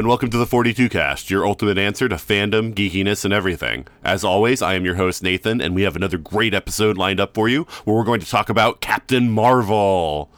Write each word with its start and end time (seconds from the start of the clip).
And 0.00 0.08
welcome 0.08 0.30
to 0.30 0.38
the 0.38 0.46
42cast, 0.46 1.28
your 1.28 1.46
ultimate 1.46 1.76
answer 1.76 2.08
to 2.08 2.14
fandom, 2.14 2.72
geekiness, 2.72 3.22
and 3.26 3.34
everything. 3.34 3.86
As 4.02 4.24
always, 4.24 4.62
I 4.62 4.72
am 4.72 4.86
your 4.86 4.94
host, 4.94 5.22
Nathan, 5.22 5.60
and 5.60 5.74
we 5.74 5.82
have 5.82 5.94
another 5.94 6.16
great 6.16 6.54
episode 6.54 6.96
lined 6.96 7.20
up 7.20 7.34
for 7.34 7.50
you 7.50 7.64
where 7.84 7.94
we're 7.94 8.04
going 8.04 8.20
to 8.20 8.26
talk 8.26 8.48
about 8.48 8.80
Captain 8.80 9.30
Marvel. 9.30 10.30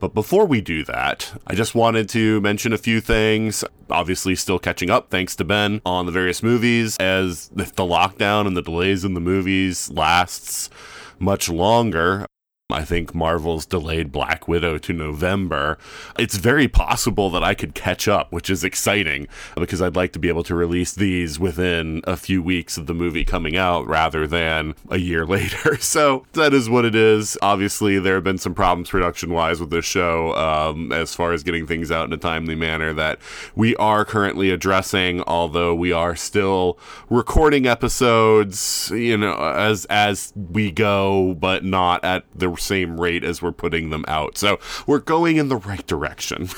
But 0.00 0.12
before 0.12 0.44
we 0.44 0.60
do 0.60 0.82
that, 0.86 1.40
I 1.46 1.54
just 1.54 1.72
wanted 1.72 2.08
to 2.08 2.40
mention 2.40 2.72
a 2.72 2.78
few 2.78 3.00
things. 3.00 3.62
Obviously, 3.88 4.34
still 4.34 4.58
catching 4.58 4.90
up 4.90 5.08
thanks 5.08 5.36
to 5.36 5.44
Ben 5.44 5.80
on 5.86 6.06
the 6.06 6.12
various 6.12 6.42
movies, 6.42 6.96
as 6.98 7.48
if 7.56 7.76
the 7.76 7.84
lockdown 7.84 8.48
and 8.48 8.56
the 8.56 8.62
delays 8.62 9.04
in 9.04 9.14
the 9.14 9.20
movies 9.20 9.88
lasts 9.88 10.68
much 11.20 11.48
longer. 11.48 12.26
I 12.68 12.84
think 12.84 13.14
Marvel's 13.14 13.64
delayed 13.64 14.10
Black 14.10 14.48
Widow 14.48 14.76
to 14.78 14.92
November. 14.92 15.78
It's 16.18 16.36
very 16.36 16.66
possible 16.66 17.30
that 17.30 17.44
I 17.44 17.54
could 17.54 17.76
catch 17.76 18.08
up, 18.08 18.32
which 18.32 18.50
is 18.50 18.64
exciting 18.64 19.28
because 19.54 19.80
I'd 19.80 19.94
like 19.94 20.12
to 20.14 20.18
be 20.18 20.28
able 20.28 20.42
to 20.42 20.54
release 20.56 20.92
these 20.92 21.38
within 21.38 22.02
a 22.08 22.16
few 22.16 22.42
weeks 22.42 22.76
of 22.76 22.88
the 22.88 22.94
movie 22.94 23.24
coming 23.24 23.56
out 23.56 23.86
rather 23.86 24.26
than 24.26 24.74
a 24.90 24.96
year 24.96 25.24
later. 25.26 25.76
So 25.76 26.26
that 26.32 26.52
is 26.52 26.68
what 26.68 26.84
it 26.84 26.96
is. 26.96 27.38
Obviously, 27.40 28.00
there 28.00 28.16
have 28.16 28.24
been 28.24 28.36
some 28.36 28.54
problems 28.54 28.90
production 28.90 29.32
wise 29.32 29.60
with 29.60 29.70
this 29.70 29.84
show 29.84 30.34
um, 30.34 30.90
as 30.90 31.14
far 31.14 31.32
as 31.32 31.44
getting 31.44 31.68
things 31.68 31.92
out 31.92 32.08
in 32.08 32.12
a 32.12 32.16
timely 32.16 32.56
manner 32.56 32.92
that 32.94 33.20
we 33.54 33.76
are 33.76 34.04
currently 34.04 34.50
addressing, 34.50 35.22
although 35.22 35.72
we 35.72 35.92
are 35.92 36.16
still 36.16 36.80
recording 37.10 37.64
episodes, 37.64 38.90
you 38.92 39.16
know, 39.16 39.36
as 39.36 39.84
as 39.84 40.32
we 40.34 40.72
go, 40.72 41.34
but 41.34 41.64
not 41.64 42.04
at 42.04 42.24
the 42.34 42.55
same 42.56 43.00
rate 43.00 43.24
as 43.24 43.42
we're 43.42 43.52
putting 43.52 43.90
them 43.90 44.04
out. 44.08 44.38
So 44.38 44.58
we're 44.86 44.98
going 45.00 45.36
in 45.36 45.48
the 45.48 45.56
right 45.56 45.86
direction. 45.86 46.48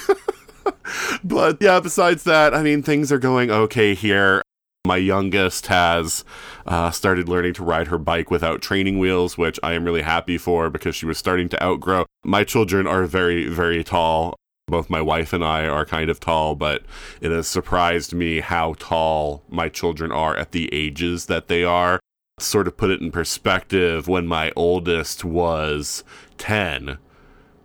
but 1.24 1.58
yeah, 1.60 1.80
besides 1.80 2.24
that, 2.24 2.54
I 2.54 2.62
mean, 2.62 2.82
things 2.82 3.12
are 3.12 3.18
going 3.18 3.50
okay 3.50 3.94
here. 3.94 4.42
My 4.86 4.96
youngest 4.96 5.66
has 5.66 6.24
uh, 6.66 6.90
started 6.90 7.28
learning 7.28 7.54
to 7.54 7.64
ride 7.64 7.88
her 7.88 7.98
bike 7.98 8.30
without 8.30 8.62
training 8.62 8.98
wheels, 8.98 9.36
which 9.36 9.58
I 9.62 9.74
am 9.74 9.84
really 9.84 10.02
happy 10.02 10.38
for 10.38 10.70
because 10.70 10.96
she 10.96 11.04
was 11.04 11.18
starting 11.18 11.48
to 11.50 11.62
outgrow. 11.62 12.06
My 12.24 12.44
children 12.44 12.86
are 12.86 13.04
very, 13.04 13.48
very 13.48 13.84
tall. 13.84 14.34
Both 14.66 14.90
my 14.90 15.00
wife 15.00 15.32
and 15.32 15.44
I 15.44 15.66
are 15.66 15.84
kind 15.84 16.10
of 16.10 16.20
tall, 16.20 16.54
but 16.54 16.84
it 17.20 17.30
has 17.30 17.48
surprised 17.48 18.14
me 18.14 18.40
how 18.40 18.74
tall 18.78 19.42
my 19.48 19.68
children 19.68 20.12
are 20.12 20.36
at 20.36 20.52
the 20.52 20.72
ages 20.72 21.26
that 21.26 21.48
they 21.48 21.64
are 21.64 22.00
sort 22.42 22.66
of 22.66 22.76
put 22.76 22.90
it 22.90 23.00
in 23.00 23.10
perspective, 23.10 24.08
when 24.08 24.26
my 24.26 24.52
oldest 24.56 25.24
was 25.24 26.04
10, 26.38 26.98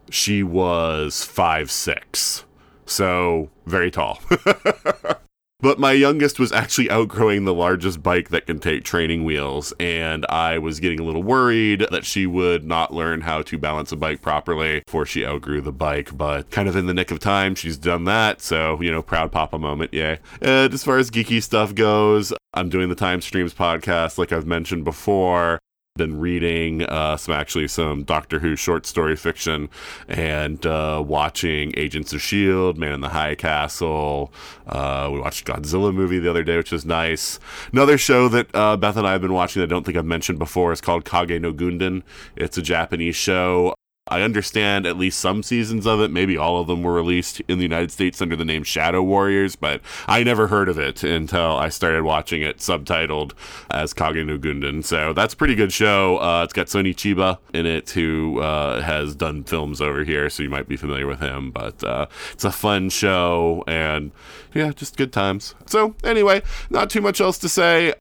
she 0.10 0.44
was 0.44 1.24
five 1.24 1.72
six, 1.72 2.46
So 2.86 3.50
very 3.66 3.92
tall. 3.92 4.22
But 5.64 5.80
my 5.80 5.94
youngest 5.94 6.40
was 6.40 6.52
actually 6.52 6.92
outgrowing 6.92 7.46
the 7.46 7.54
largest 7.54 8.04
bike 8.04 8.28
that 8.32 8.48
can 8.48 8.60
take 8.60 8.84
training 8.84 9.24
wheels, 9.24 9.72
and 9.80 10.26
I 10.26 10.58
was 10.58 10.82
getting 10.82 11.00
a 11.00 11.04
little 11.04 11.24
worried 11.24 11.86
that 11.90 12.04
she 12.04 12.28
would 12.28 12.66
not 12.66 12.94
learn 12.94 13.22
how 13.22 13.44
to 13.44 13.58
balance 13.58 13.94
a 13.94 13.96
bike 13.96 14.22
properly 14.22 14.82
before 14.86 15.06
she 15.06 15.26
outgrew 15.26 15.62
the 15.62 15.72
bike. 15.72 16.18
But 16.18 16.52
kind 16.52 16.68
of 16.68 16.76
in 16.76 16.88
the 16.88 16.94
nick 16.94 17.12
of 17.12 17.20
time, 17.20 17.56
she's 17.56 17.78
done 17.78 18.04
that. 18.04 18.42
So, 18.42 18.82
you 18.82 18.92
know, 18.92 19.02
proud 19.02 19.32
papa 19.32 19.58
moment, 19.58 19.94
yay. 19.94 20.20
And 20.42 20.74
as 20.74 20.84
far 20.84 20.98
as 20.98 21.10
geeky 21.10 21.42
stuff 21.42 21.74
goes, 21.74 22.34
I'm 22.54 22.68
doing 22.68 22.90
the 22.90 22.96
Time 22.96 23.22
Streams 23.22 23.54
podcast, 23.54 24.18
like 24.18 24.34
I've 24.34 24.46
mentioned 24.46 24.84
before 24.84 25.60
been 25.96 26.20
reading 26.20 26.82
uh, 26.82 27.16
some 27.16 27.36
actually 27.36 27.68
some 27.68 28.02
Doctor 28.02 28.40
Who 28.40 28.56
short 28.56 28.88
story 28.88 29.16
fiction 29.16 29.70
and 30.08 30.66
uh, 30.66 31.04
watching 31.06 31.72
Agents 31.78 32.14
of 32.14 32.22
Shield, 32.24 32.80
Man 32.80 32.94
in 32.94 33.02
the 33.02 33.10
High 33.10 33.36
Castle. 33.36 34.34
Uh, 34.66 35.12
we 35.14 35.20
watched 35.20 35.46
Godzilla 35.46 35.94
movie 35.94 36.18
the 36.18 36.32
other 36.32 36.44
day, 36.44 36.58
which 36.58 36.72
was 36.72 36.84
nice. 36.84 37.40
Another 37.72 38.00
show 38.00 38.28
that 38.30 38.48
uh, 38.56 38.76
Beth 38.76 38.98
and 38.98 39.06
I 39.06 39.12
have 39.12 39.22
been 39.22 39.34
watching 39.34 39.60
that 39.60 39.68
I 39.68 39.70
don't 39.70 39.86
think 39.86 39.96
I've 39.96 40.04
mentioned 40.04 40.40
before 40.40 40.72
is 40.72 40.82
called 40.82 41.06
Kage 41.06 41.40
no 41.40 41.54
Gundan. 41.54 42.02
It's 42.36 42.58
a 42.58 42.64
Japanese 42.64 43.16
show 43.16 43.76
I 44.08 44.22
understand 44.22 44.86
at 44.86 44.98
least 44.98 45.20
some 45.20 45.44
seasons 45.44 45.88
of 45.88 46.02
it, 46.02 46.12
maybe 46.12 46.36
all 46.36 46.60
of 46.60 46.68
them 46.68 46.84
were 46.84 46.92
released 46.92 47.42
in 47.48 47.58
the 47.58 47.64
United 47.64 47.90
States 47.90 48.22
under 48.22 48.36
the 48.36 48.44
name 48.44 48.64
Shadow 48.64 49.02
Warriors, 49.02 49.56
but 49.56 49.80
I 50.08 50.24
never 50.24 50.48
heard 50.48 50.68
of 50.68 50.78
it 50.78 51.04
until 51.04 51.56
I 51.56 51.70
started 51.70 52.04
watching 52.04 52.42
it 52.42 52.58
subtitled 52.58 53.32
as 53.72 53.94
Kage 53.94 54.26
no. 54.26 54.82
So 54.82 55.14
that's 55.14 55.34
a 55.34 55.38
pretty 55.38 55.56
good 55.56 55.72
show. 55.72 56.18
Uh, 56.18 56.44
it's 56.44 56.52
got 56.52 56.68
Sonny 56.68 56.94
Chiba 56.94 57.38
in 57.54 57.66
it, 57.66 57.92
who 57.92 58.42
uh, 58.42 58.82
has 58.82 59.16
done 59.16 59.46
films 59.46 59.80
over 59.80 60.04
here, 60.04 60.30
so 60.30 60.44
you 60.44 60.50
might 60.50 60.68
be 60.68 60.76
familiar 60.76 61.08
with 61.08 61.22
him. 61.22 61.52
But 61.52 61.82
uh, 61.82 62.08
it's 62.34 62.44
a 62.44 62.52
fun 62.52 62.90
show, 62.90 63.64
and 63.68 64.12
yeah, 64.54 64.72
just 64.72 64.98
good 64.98 65.14
times. 65.14 65.56
So 65.66 65.96
anyway, 66.04 66.42
not 66.70 66.90
too 66.90 67.02
much 67.02 67.22
else 67.22 67.38
to 67.38 67.48
say. 67.48 67.94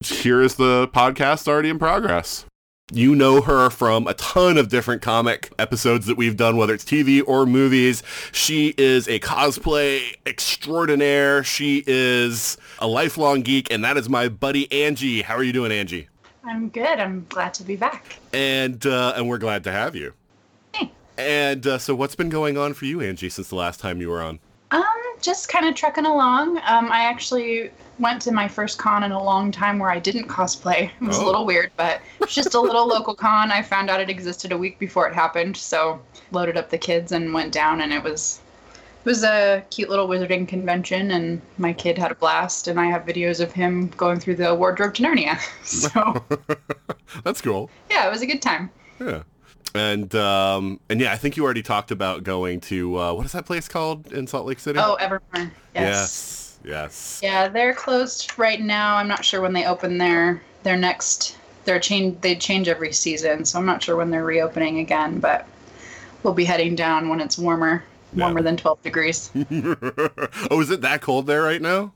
Here 0.00 0.42
is 0.42 0.56
the 0.56 0.88
podcast 0.88 1.46
already 1.46 1.70
in 1.70 1.78
progress. 1.78 2.46
You 2.92 3.16
know 3.16 3.40
her 3.40 3.68
from 3.68 4.06
a 4.06 4.14
ton 4.14 4.56
of 4.56 4.68
different 4.68 5.02
comic 5.02 5.52
episodes 5.58 6.06
that 6.06 6.16
we've 6.16 6.36
done, 6.36 6.56
whether 6.56 6.72
it's 6.72 6.84
TV 6.84 7.20
or 7.26 7.44
movies. 7.44 8.04
She 8.30 8.74
is 8.78 9.08
a 9.08 9.18
cosplay 9.18 10.14
extraordinaire. 10.24 11.42
She 11.42 11.82
is 11.84 12.56
a 12.78 12.86
lifelong 12.86 13.42
geek, 13.42 13.72
and 13.72 13.82
that 13.82 13.96
is 13.96 14.08
my 14.08 14.28
buddy 14.28 14.68
Anji. 14.68 15.22
How 15.22 15.34
are 15.34 15.42
you 15.42 15.52
doing, 15.52 15.72
Anji? 15.72 16.06
I'm 16.44 16.68
good. 16.68 17.00
I'm 17.00 17.26
glad 17.28 17.54
to 17.54 17.64
be 17.64 17.74
back. 17.74 18.20
And 18.32 18.86
uh, 18.86 19.14
and 19.16 19.28
we're 19.28 19.38
glad 19.38 19.64
to 19.64 19.72
have 19.72 19.96
you. 19.96 20.12
Hey. 20.72 20.92
And 21.18 21.66
uh, 21.66 21.78
so, 21.78 21.92
what's 21.96 22.14
been 22.14 22.28
going 22.28 22.56
on 22.56 22.72
for 22.72 22.84
you, 22.84 22.98
Anji, 22.98 23.32
since 23.32 23.48
the 23.48 23.56
last 23.56 23.80
time 23.80 24.00
you 24.00 24.10
were 24.10 24.22
on? 24.22 24.38
Um, 24.70 24.84
just 25.20 25.48
kind 25.48 25.66
of 25.66 25.74
trucking 25.74 26.06
along. 26.06 26.58
Um, 26.58 26.90
I 26.92 27.02
actually 27.04 27.70
went 27.98 28.20
to 28.22 28.32
my 28.32 28.46
first 28.46 28.78
con 28.78 29.02
in 29.02 29.12
a 29.12 29.22
long 29.22 29.50
time 29.50 29.78
where 29.78 29.90
I 29.90 29.98
didn't 29.98 30.28
cosplay. 30.28 30.90
It 31.00 31.06
was 31.06 31.18
oh. 31.18 31.24
a 31.24 31.26
little 31.26 31.46
weird, 31.46 31.70
but 31.76 32.00
it's 32.20 32.34
just 32.34 32.54
a 32.54 32.60
little 32.60 32.86
local 32.86 33.14
con. 33.14 33.50
I 33.50 33.62
found 33.62 33.90
out 33.90 34.00
it 34.00 34.10
existed 34.10 34.52
a 34.52 34.58
week 34.58 34.78
before 34.78 35.08
it 35.08 35.14
happened, 35.14 35.56
so 35.56 36.00
loaded 36.32 36.56
up 36.56 36.70
the 36.70 36.78
kids 36.78 37.12
and 37.12 37.32
went 37.32 37.52
down, 37.52 37.80
and 37.80 37.92
it 37.92 38.02
was 38.02 38.40
it 39.06 39.08
was 39.08 39.22
a 39.22 39.64
cute 39.70 39.88
little 39.88 40.08
wizarding 40.08 40.48
convention, 40.48 41.12
and 41.12 41.40
my 41.58 41.72
kid 41.72 41.96
had 41.96 42.10
a 42.10 42.16
blast, 42.16 42.66
and 42.66 42.80
I 42.80 42.86
have 42.86 43.04
videos 43.04 43.40
of 43.40 43.52
him 43.52 43.88
going 43.96 44.18
through 44.18 44.34
the 44.36 44.52
wardrobe 44.54 44.94
to 44.94 45.02
Narnia. 45.02 45.38
So 45.64 46.24
that's 47.24 47.40
cool. 47.40 47.70
Yeah, 47.90 48.06
it 48.06 48.10
was 48.10 48.22
a 48.22 48.26
good 48.26 48.42
time. 48.42 48.70
Yeah. 49.00 49.22
And 49.74 50.14
um, 50.14 50.80
and 50.88 51.00
yeah, 51.00 51.12
I 51.12 51.16
think 51.16 51.36
you 51.36 51.44
already 51.44 51.62
talked 51.62 51.90
about 51.90 52.22
going 52.22 52.60
to 52.62 52.98
uh, 52.98 53.12
what 53.12 53.26
is 53.26 53.32
that 53.32 53.46
place 53.46 53.68
called 53.68 54.12
in 54.12 54.26
Salt 54.26 54.46
Lake 54.46 54.58
City? 54.58 54.78
Oh, 54.78 54.94
Evermore. 54.94 55.52
Yes. 55.74 55.74
Yes. 55.74 56.58
yes. 56.64 57.20
Yeah, 57.22 57.48
they're 57.48 57.74
closed 57.74 58.38
right 58.38 58.60
now. 58.60 58.96
I'm 58.96 59.08
not 59.08 59.24
sure 59.24 59.40
when 59.40 59.52
they 59.52 59.66
open 59.66 59.98
their 59.98 60.42
their 60.62 60.76
next. 60.76 61.36
Their 61.64 61.80
change 61.80 62.20
they 62.20 62.36
change 62.36 62.68
every 62.68 62.92
season, 62.92 63.44
so 63.44 63.58
I'm 63.58 63.66
not 63.66 63.82
sure 63.82 63.96
when 63.96 64.10
they're 64.10 64.24
reopening 64.24 64.78
again. 64.78 65.18
But 65.18 65.46
we'll 66.22 66.34
be 66.34 66.44
heading 66.44 66.74
down 66.74 67.08
when 67.08 67.20
it's 67.20 67.36
warmer, 67.36 67.82
warmer 68.14 68.40
yeah. 68.40 68.44
than 68.44 68.56
12 68.56 68.82
degrees. 68.82 69.30
oh, 70.50 70.60
is 70.60 70.70
it 70.70 70.80
that 70.82 71.00
cold 71.02 71.26
there 71.26 71.42
right 71.42 71.60
now? 71.60 71.92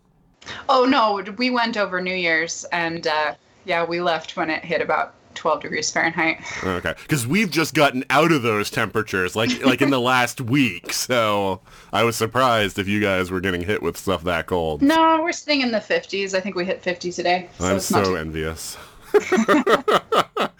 Oh 0.68 0.84
no, 0.84 1.22
we 1.36 1.50
went 1.50 1.76
over 1.76 2.00
New 2.00 2.14
Year's, 2.14 2.64
and 2.72 3.06
uh, 3.06 3.34
yeah, 3.64 3.84
we 3.84 4.00
left 4.00 4.36
when 4.36 4.50
it 4.50 4.64
hit 4.64 4.80
about 4.80 5.14
12 5.40 5.62
degrees 5.62 5.90
Fahrenheit. 5.90 6.38
Okay, 6.62 6.94
because 7.02 7.26
we've 7.26 7.50
just 7.50 7.72
gotten 7.74 8.04
out 8.10 8.30
of 8.30 8.42
those 8.42 8.70
temperatures, 8.70 9.34
like 9.34 9.64
like 9.64 9.80
in 9.80 9.88
the 9.90 10.00
last 10.12 10.40
week. 10.40 10.92
So 10.92 11.62
I 11.92 12.04
was 12.04 12.14
surprised 12.14 12.78
if 12.78 12.86
you 12.86 13.00
guys 13.00 13.30
were 13.30 13.40
getting 13.40 13.62
hit 13.62 13.82
with 13.82 13.96
stuff 13.96 14.22
that 14.24 14.46
cold. 14.46 14.82
No, 14.82 15.22
we're 15.22 15.32
sitting 15.32 15.62
in 15.62 15.72
the 15.72 15.78
50s. 15.78 16.34
I 16.34 16.40
think 16.40 16.56
we 16.56 16.66
hit 16.66 16.82
50 16.82 17.10
today. 17.10 17.48
So 17.58 17.66
I'm 17.66 17.80
so 17.80 18.14
envious. 18.14 18.76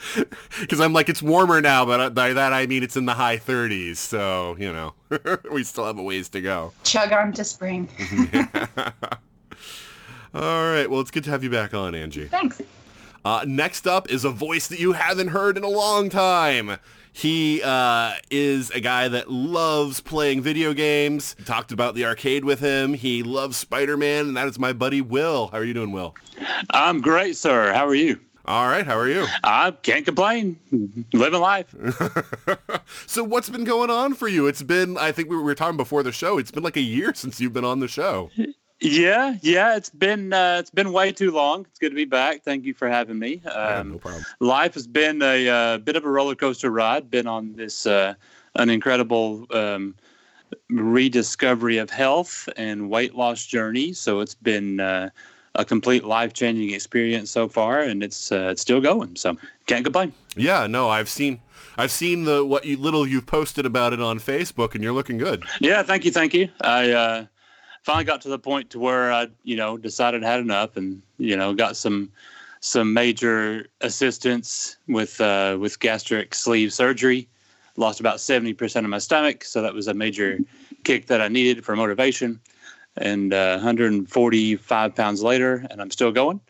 Because 0.60 0.80
I'm 0.80 0.92
like, 0.92 1.08
it's 1.08 1.22
warmer 1.22 1.60
now, 1.60 1.84
but 1.84 2.00
uh, 2.00 2.10
by 2.10 2.32
that 2.32 2.52
I 2.52 2.66
mean 2.66 2.82
it's 2.82 2.96
in 2.96 3.06
the 3.06 3.14
high 3.14 3.36
30s. 3.36 3.96
So, 3.96 4.56
you 4.58 4.72
know, 4.72 4.94
we 5.52 5.62
still 5.62 5.84
have 5.86 5.98
a 5.98 6.02
ways 6.02 6.28
to 6.30 6.40
go. 6.40 6.72
Chug 6.82 7.12
on 7.12 7.32
to 7.34 7.44
spring. 7.44 7.88
All 10.34 10.72
right. 10.72 10.88
Well, 10.88 11.00
it's 11.00 11.10
good 11.10 11.24
to 11.24 11.30
have 11.30 11.44
you 11.44 11.50
back 11.50 11.74
on, 11.74 11.92
Anji. 11.92 12.28
Thanks. 12.28 12.60
Uh, 13.24 13.44
next 13.46 13.86
up 13.86 14.10
is 14.10 14.24
a 14.24 14.30
voice 14.30 14.68
that 14.68 14.80
you 14.80 14.92
haven't 14.92 15.28
heard 15.28 15.56
in 15.56 15.64
a 15.64 15.68
long 15.68 16.08
time. 16.08 16.78
He 17.12 17.60
uh, 17.62 18.14
is 18.30 18.70
a 18.70 18.80
guy 18.80 19.08
that 19.08 19.30
loves 19.30 20.00
playing 20.00 20.42
video 20.42 20.72
games. 20.72 21.34
Talked 21.44 21.72
about 21.72 21.94
the 21.94 22.04
arcade 22.04 22.44
with 22.44 22.60
him. 22.60 22.94
He 22.94 23.22
loves 23.22 23.56
Spider-Man, 23.56 24.28
and 24.28 24.36
that 24.36 24.46
is 24.46 24.58
my 24.58 24.72
buddy 24.72 25.00
Will. 25.00 25.48
How 25.48 25.58
are 25.58 25.64
you 25.64 25.74
doing, 25.74 25.92
Will? 25.92 26.14
I'm 26.70 27.00
great, 27.00 27.36
sir. 27.36 27.72
How 27.72 27.86
are 27.86 27.94
you? 27.94 28.20
All 28.46 28.66
right. 28.68 28.86
How 28.86 28.98
are 28.98 29.08
you? 29.08 29.26
I 29.44 29.70
can't 29.70 30.04
complain. 30.04 30.58
Living 31.12 31.40
life. 31.40 31.74
so 33.06 33.22
what's 33.22 33.50
been 33.50 33.64
going 33.64 33.90
on 33.90 34.14
for 34.14 34.28
you? 34.28 34.46
It's 34.46 34.62
been, 34.62 34.96
I 34.96 35.12
think 35.12 35.28
we 35.28 35.36
were 35.36 35.54
talking 35.54 35.76
before 35.76 36.02
the 36.02 36.10
show. 36.10 36.38
It's 36.38 36.50
been 36.50 36.62
like 36.62 36.76
a 36.76 36.80
year 36.80 37.12
since 37.14 37.40
you've 37.40 37.52
been 37.52 37.64
on 37.64 37.80
the 37.80 37.88
show. 37.88 38.30
Yeah, 38.80 39.36
yeah, 39.42 39.76
it's 39.76 39.90
been 39.90 40.32
uh, 40.32 40.56
it's 40.58 40.70
been 40.70 40.92
way 40.92 41.12
too 41.12 41.32
long. 41.32 41.66
It's 41.68 41.78
good 41.78 41.90
to 41.90 41.94
be 41.94 42.06
back. 42.06 42.42
Thank 42.42 42.64
you 42.64 42.72
for 42.72 42.88
having 42.88 43.18
me. 43.18 43.42
Um, 43.44 43.52
Yeah, 43.54 43.82
no 43.82 43.98
problem. 43.98 44.24
life 44.40 44.74
has 44.74 44.86
been 44.86 45.20
a 45.20 45.48
uh, 45.48 45.78
bit 45.78 45.96
of 45.96 46.04
a 46.04 46.08
roller 46.08 46.34
coaster 46.34 46.70
ride. 46.70 47.10
Been 47.10 47.26
on 47.26 47.52
this 47.52 47.86
uh, 47.86 48.14
an 48.54 48.70
incredible 48.70 49.46
um, 49.50 49.94
rediscovery 50.70 51.76
of 51.76 51.90
health 51.90 52.48
and 52.56 52.88
weight 52.88 53.14
loss 53.14 53.44
journey. 53.44 53.92
So 53.92 54.20
it's 54.20 54.34
been 54.34 54.80
uh, 54.80 55.10
a 55.56 55.64
complete 55.64 56.04
life 56.04 56.32
changing 56.32 56.70
experience 56.70 57.30
so 57.30 57.48
far, 57.48 57.80
and 57.80 58.02
it's 58.02 58.32
uh, 58.32 58.48
it's 58.50 58.62
still 58.62 58.80
going. 58.80 59.16
So 59.16 59.36
can't 59.66 59.84
complain. 59.84 60.12
Yeah, 60.36 60.66
no, 60.66 60.88
I've 60.88 61.08
seen, 61.08 61.40
I've 61.76 61.90
seen 61.90 62.24
the 62.24 62.44
what 62.44 62.64
you 62.64 62.76
little 62.76 63.06
you've 63.06 63.26
posted 63.26 63.66
about 63.66 63.92
it 63.92 64.00
on 64.00 64.20
Facebook, 64.20 64.74
and 64.74 64.82
you're 64.82 64.92
looking 64.94 65.18
good. 65.18 65.44
Yeah, 65.60 65.82
thank 65.82 66.04
you, 66.04 66.10
thank 66.10 66.32
you. 66.32 66.48
I 66.62 66.92
uh, 66.92 67.26
finally 67.82 68.04
got 68.04 68.20
to 68.22 68.28
the 68.28 68.38
point 68.38 68.70
to 68.70 68.78
where 68.78 69.12
I, 69.12 69.28
you 69.42 69.56
know, 69.56 69.76
decided 69.76 70.24
I 70.24 70.30
had 70.30 70.40
enough, 70.40 70.76
and 70.76 71.02
you 71.18 71.36
know, 71.36 71.54
got 71.54 71.76
some 71.76 72.10
some 72.60 72.92
major 72.92 73.66
assistance 73.80 74.76
with 74.88 75.20
uh, 75.20 75.56
with 75.60 75.78
gastric 75.80 76.34
sleeve 76.34 76.72
surgery. 76.72 77.28
Lost 77.76 78.00
about 78.00 78.20
seventy 78.20 78.52
percent 78.52 78.84
of 78.84 78.90
my 78.90 78.98
stomach, 78.98 79.44
so 79.44 79.62
that 79.62 79.74
was 79.74 79.86
a 79.86 79.94
major 79.94 80.38
kick 80.84 81.06
that 81.06 81.20
I 81.20 81.28
needed 81.28 81.64
for 81.64 81.76
motivation. 81.76 82.40
And 82.96 83.32
uh, 83.32 83.52
145 83.52 84.94
pounds 84.96 85.22
later, 85.22 85.64
and 85.70 85.80
I'm 85.80 85.92
still 85.92 86.10
going. 86.10 86.40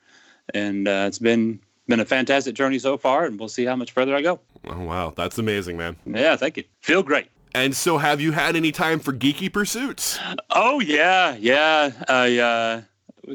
And 0.55 0.89
uh, 0.89 1.05
it's 1.07 1.19
been 1.19 1.61
been 1.87 2.01
a 2.01 2.05
fantastic 2.05 2.55
journey 2.55 2.79
so 2.79 2.97
far, 2.97 3.27
and 3.27 3.39
we'll 3.39 3.49
see 3.49 3.67
how 3.67 3.77
much 3.77 3.93
further 3.93 4.17
I 4.17 4.23
go. 4.23 4.41
Oh 4.67 4.81
wow, 4.81 5.13
that's 5.15 5.39
amazing, 5.39 5.77
man. 5.77 5.97
Yeah, 6.07 6.37
thank 6.37 6.57
you. 6.57 6.65
Feel 6.81 7.03
great. 7.03 7.29
And 7.55 7.75
so, 7.75 7.99
have 7.99 8.21
you 8.21 8.33
had 8.33 8.55
any 8.57 8.73
time 8.73 9.01
for 9.01 9.13
geeky 9.13 9.53
pursuits? 9.53 10.19
Oh 10.51 10.81
yeah, 10.81 11.37
yeah. 11.39 11.91
I 12.09 12.39
uh, 12.39 12.83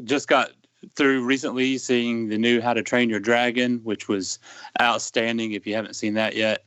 just 0.04 0.28
got 0.28 0.52
through 0.94 1.24
recently 1.24 1.76
seeing 1.78 2.28
the 2.28 2.38
new 2.38 2.60
How 2.60 2.72
to 2.72 2.82
Train 2.82 3.10
Your 3.10 3.20
Dragon, 3.20 3.80
which 3.84 4.08
was 4.08 4.38
outstanding. 4.80 5.52
If 5.52 5.66
you 5.66 5.74
haven't 5.74 5.94
seen 5.96 6.14
that 6.14 6.34
yet, 6.34 6.64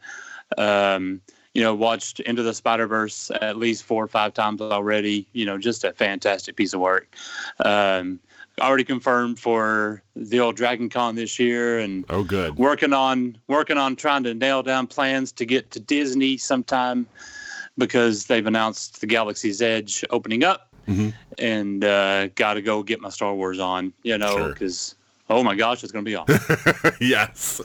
um, 0.57 1.21
you 1.55 1.63
know, 1.63 1.73
watched 1.73 2.19
Into 2.21 2.43
the 2.43 2.53
Spider 2.53 2.85
Verse 2.85 3.31
at 3.41 3.57
least 3.57 3.83
four 3.83 4.03
or 4.03 4.07
five 4.07 4.33
times 4.33 4.61
already. 4.61 5.27
You 5.33 5.45
know, 5.45 5.57
just 5.57 5.83
a 5.83 5.93
fantastic 5.93 6.55
piece 6.55 6.73
of 6.73 6.81
work. 6.81 7.15
Um, 7.65 8.19
already 8.61 8.83
confirmed 8.83 9.39
for 9.39 10.03
the 10.15 10.39
old 10.39 10.55
Dragon 10.55 10.89
Con 10.89 11.15
this 11.15 11.39
year, 11.39 11.79
and 11.79 12.05
Oh, 12.09 12.23
good. 12.23 12.57
working 12.57 12.93
on 12.93 13.37
working 13.47 13.77
on 13.77 13.95
trying 13.95 14.23
to 14.23 14.33
nail 14.33 14.61
down 14.61 14.85
plans 14.85 15.31
to 15.33 15.45
get 15.45 15.71
to 15.71 15.79
Disney 15.79 16.37
sometime 16.37 17.07
because 17.77 18.25
they've 18.25 18.45
announced 18.45 18.99
the 19.01 19.07
Galaxy's 19.07 19.61
Edge 19.61 20.03
opening 20.09 20.43
up, 20.43 20.67
Mhm. 20.87 21.13
and 21.37 21.83
uh, 21.83 22.27
got 22.29 22.55
to 22.55 22.61
go 22.61 22.81
get 22.83 22.99
my 23.01 23.09
Star 23.09 23.33
Wars 23.35 23.59
on. 23.59 23.93
You 24.03 24.17
know, 24.17 24.37
Sure. 24.37 24.49
because 24.49 24.95
oh 25.29 25.43
my 25.43 25.55
gosh, 25.55 25.83
it's 25.83 25.91
gonna 25.91 26.03
be 26.03 26.15
on. 26.15 26.25
yes. 26.99 27.61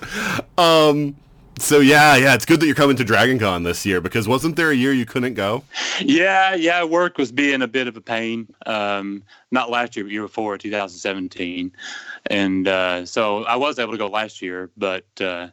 Um. 0.59 1.17
So 1.61 1.79
yeah, 1.79 2.17
yeah, 2.17 2.35
it's 2.35 2.45
good 2.45 2.59
that 2.61 2.67
you're 2.67 2.75
coming 2.75 2.97
to 2.97 3.05
Dragon 3.05 3.39
Con 3.39 3.62
this 3.62 3.87
year 3.87 4.01
because 4.01 4.27
wasn't 4.27 4.56
there 4.56 4.71
a 4.71 4.75
year 4.75 4.93
you 4.93 5.06
couldn't 5.06 5.35
go? 5.35 5.62
yeah, 6.01 6.55
yeah, 6.56 6.83
work 6.83 7.17
was 7.17 7.31
being 7.31 7.62
a 7.62 7.69
bit 7.69 7.87
of 7.87 7.97
a 7.97 8.01
pain. 8.01 8.53
Um, 8.67 9.23
not 9.53 9.71
last 9.71 9.95
year, 9.95 10.05
but 10.05 10.11
year 10.12 10.23
before, 10.23 10.59
2017, 10.59 11.71
and 12.27 12.67
uh, 12.67 13.06
so 13.06 13.45
I 13.45 13.55
was 13.55 13.79
able 13.79 13.93
to 13.93 13.99
go 13.99 14.09
last 14.09 14.43
year, 14.43 14.71
but. 14.77 15.05
Uh, 15.21 15.49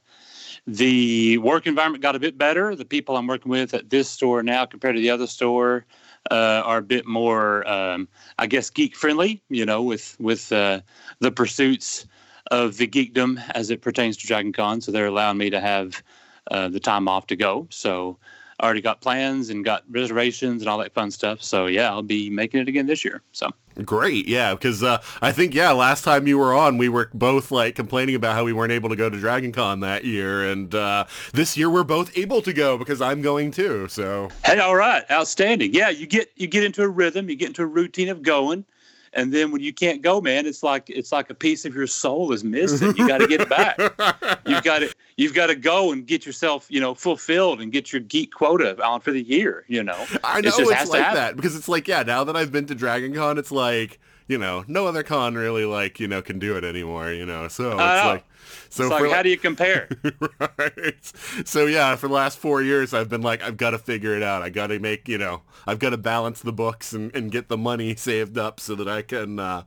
the 0.68 1.38
work 1.40 1.68
environment 1.68 2.02
got 2.02 2.16
a 2.16 2.20
bit 2.20 2.38
better. 2.38 2.76
The 2.76 2.86
people 2.86 3.18
I'm 3.18 3.28
working 3.28 3.50
with 3.52 3.74
at 3.74 3.90
this 3.90 4.10
store 4.10 4.44
now, 4.44 4.66
compared 4.66 4.96
to 4.96 5.02
the 5.02 5.10
other 5.10 5.28
store, 5.28 5.86
uh, 6.30 6.62
are 6.66 6.78
a 6.78 6.84
bit 6.84 7.08
more, 7.08 7.68
um, 7.68 8.08
I 8.38 8.48
guess, 8.48 8.70
geek 8.70 8.96
friendly. 8.96 9.42
You 9.50 9.66
know, 9.66 9.82
with 9.82 10.16
with 10.20 10.52
uh, 10.52 10.82
the 11.20 11.32
pursuits 11.32 12.06
of 12.52 12.78
the 12.78 12.88
geekdom 12.88 13.42
as 13.56 13.70
it 13.70 13.82
pertains 13.82 14.18
to 14.18 14.28
Dragon 14.28 14.54
Con. 14.54 14.82
So 14.82 14.92
they're 14.92 15.06
allowing 15.08 15.38
me 15.38 15.50
to 15.50 15.60
have 15.60 16.04
uh, 16.52 16.68
the 16.70 16.80
time 16.80 17.08
off 17.08 17.28
to 17.28 17.36
go. 17.36 17.68
So 17.70 18.18
already 18.62 18.82
got 18.82 19.02
plans 19.02 19.50
and 19.50 19.66
got 19.66 19.84
reservations 19.90 20.62
and 20.62 20.70
all 20.70 20.78
that 20.80 20.94
fun 20.94 21.12
stuff. 21.12 21.42
So 21.42 21.68
yeah, 21.68 21.90
I'll 21.90 22.02
be 22.02 22.30
making 22.30 22.62
it 22.62 22.68
again 22.68 22.86
this 22.86 23.04
year. 23.04 23.22
So 23.32 23.52
Great, 23.86 24.28
yeah, 24.28 24.54
because 24.54 24.84
uh, 24.84 25.02
I 25.22 25.32
think 25.32 25.54
yeah, 25.54 25.72
last 25.72 26.04
time 26.04 26.28
you 26.28 26.38
were 26.38 26.54
on, 26.54 26.78
we 26.78 26.90
were 26.90 27.10
both 27.14 27.52
like 27.52 27.74
complaining 27.76 28.16
about 28.16 28.36
how 28.36 28.44
we 28.44 28.52
weren't 28.54 28.74
able 28.74 28.90
to 28.90 28.96
go 28.96 29.10
to 29.10 29.18
Dragon 29.18 29.52
Con 29.52 29.80
that 29.80 30.04
year, 30.04 30.52
and 30.52 30.76
uh, 30.76 31.06
this 31.34 31.56
year 31.56 31.70
we're 31.70 31.86
both 31.86 32.16
able 32.18 32.42
to 32.42 32.52
go 32.52 32.78
because 32.78 33.02
I'm 33.02 33.22
going 33.22 33.52
too. 33.52 33.88
So 33.88 34.30
Hey, 34.44 34.60
all 34.60 34.76
right, 34.76 35.10
outstanding. 35.10 35.74
Yeah, 35.74 35.90
you 35.90 36.06
get 36.06 36.32
you 36.36 36.48
get 36.48 36.64
into 36.64 36.84
a 36.84 36.90
rhythm, 36.90 37.30
you 37.30 37.36
get 37.36 37.48
into 37.48 37.64
a 37.64 37.68
routine 37.68 38.10
of 38.10 38.22
going, 38.22 38.66
and 39.14 39.34
then 39.34 39.52
when 39.52 39.62
you 39.62 39.74
can't 39.74 40.02
go, 40.02 40.22
man, 40.22 40.46
it's 40.46 40.64
like 40.64 40.90
it's 40.90 41.12
like 41.12 41.30
a 41.30 41.34
piece 41.34 41.66
of 41.66 41.76
your 41.76 41.88
soul 41.88 42.32
is 42.32 42.44
missing. 42.44 42.96
You 42.96 43.08
got 43.08 43.18
to 43.20 43.28
get 43.28 43.42
it 43.42 43.50
back. 43.50 43.78
You've 44.48 44.64
got 44.64 44.80
to 44.80 44.94
you've 45.18 45.34
got 45.34 45.48
to 45.48 45.56
go 45.56 45.92
and 45.92 46.06
get 46.06 46.26
yourself 46.26 46.68
you 46.70 46.80
know 46.80 46.94
fulfilled 46.94 47.62
and 47.62 47.72
get 47.72 47.92
your 47.92 48.02
geek 48.02 48.34
quota 48.34 48.82
on 48.84 49.02
for 49.02 49.12
the 49.12 49.22
year. 49.22 49.66
You 49.68 49.84
know, 49.84 50.06
I 50.24 50.42
know 50.42 50.50
It 50.50 50.68
it's, 50.70 50.90
like 50.90 51.14
that 51.14 51.36
because 51.36 51.56
it's 51.56 51.68
like 51.68 51.88
yeah, 51.88 52.04
now 52.04 52.24
that 52.24 52.36
I've 52.36 52.52
been 52.52 52.66
to 52.68 52.76
Dragon 52.76 53.14
Con, 53.14 53.38
it's 53.38 53.52
like 53.52 54.00
you 54.32 54.38
know 54.38 54.64
no 54.68 54.88
other 54.88 55.04
con 55.04 55.36
really 55.36 55.66
like 55.66 56.00
you 56.00 56.08
know 56.08 56.22
can 56.22 56.40
do 56.40 56.56
it 56.56 56.64
anymore. 56.64 57.12
You 57.12 57.26
know, 57.26 57.50
so 57.50 57.72
it's 57.72 57.78
know. 57.78 58.10
like 58.14 58.24
so 58.70 58.84
it's 58.86 58.92
like 58.92 59.12
how 59.12 59.22
do 59.22 59.30
you 59.30 59.38
compare? 59.38 59.90
right. 60.58 61.12
So 61.46 61.66
yeah, 61.66 61.96
for 61.98 62.08
the 62.08 62.14
last 62.14 62.38
four 62.38 62.62
years, 62.62 62.94
I've 62.94 63.10
been 63.10 63.22
like, 63.22 63.44
I've 63.44 63.58
got 63.58 63.72
to 63.72 63.78
figure 63.78 64.16
it 64.16 64.24
out. 64.24 64.42
I 64.42 64.50
got 64.50 64.68
to 64.68 64.80
make, 64.80 65.08
you 65.10 65.18
know, 65.18 65.42
I've 65.68 65.80
got 65.80 65.90
to 65.92 65.98
balance 65.98 66.40
the 66.42 66.54
books 66.54 66.94
and, 66.94 67.14
and 67.16 67.30
get 67.32 67.50
the 67.50 67.58
money 67.58 67.96
saved 67.98 68.38
up 68.38 68.60
so 68.60 68.76
that 68.76 68.88
I 68.88 69.02
can, 69.02 69.40
uh, 69.40 69.64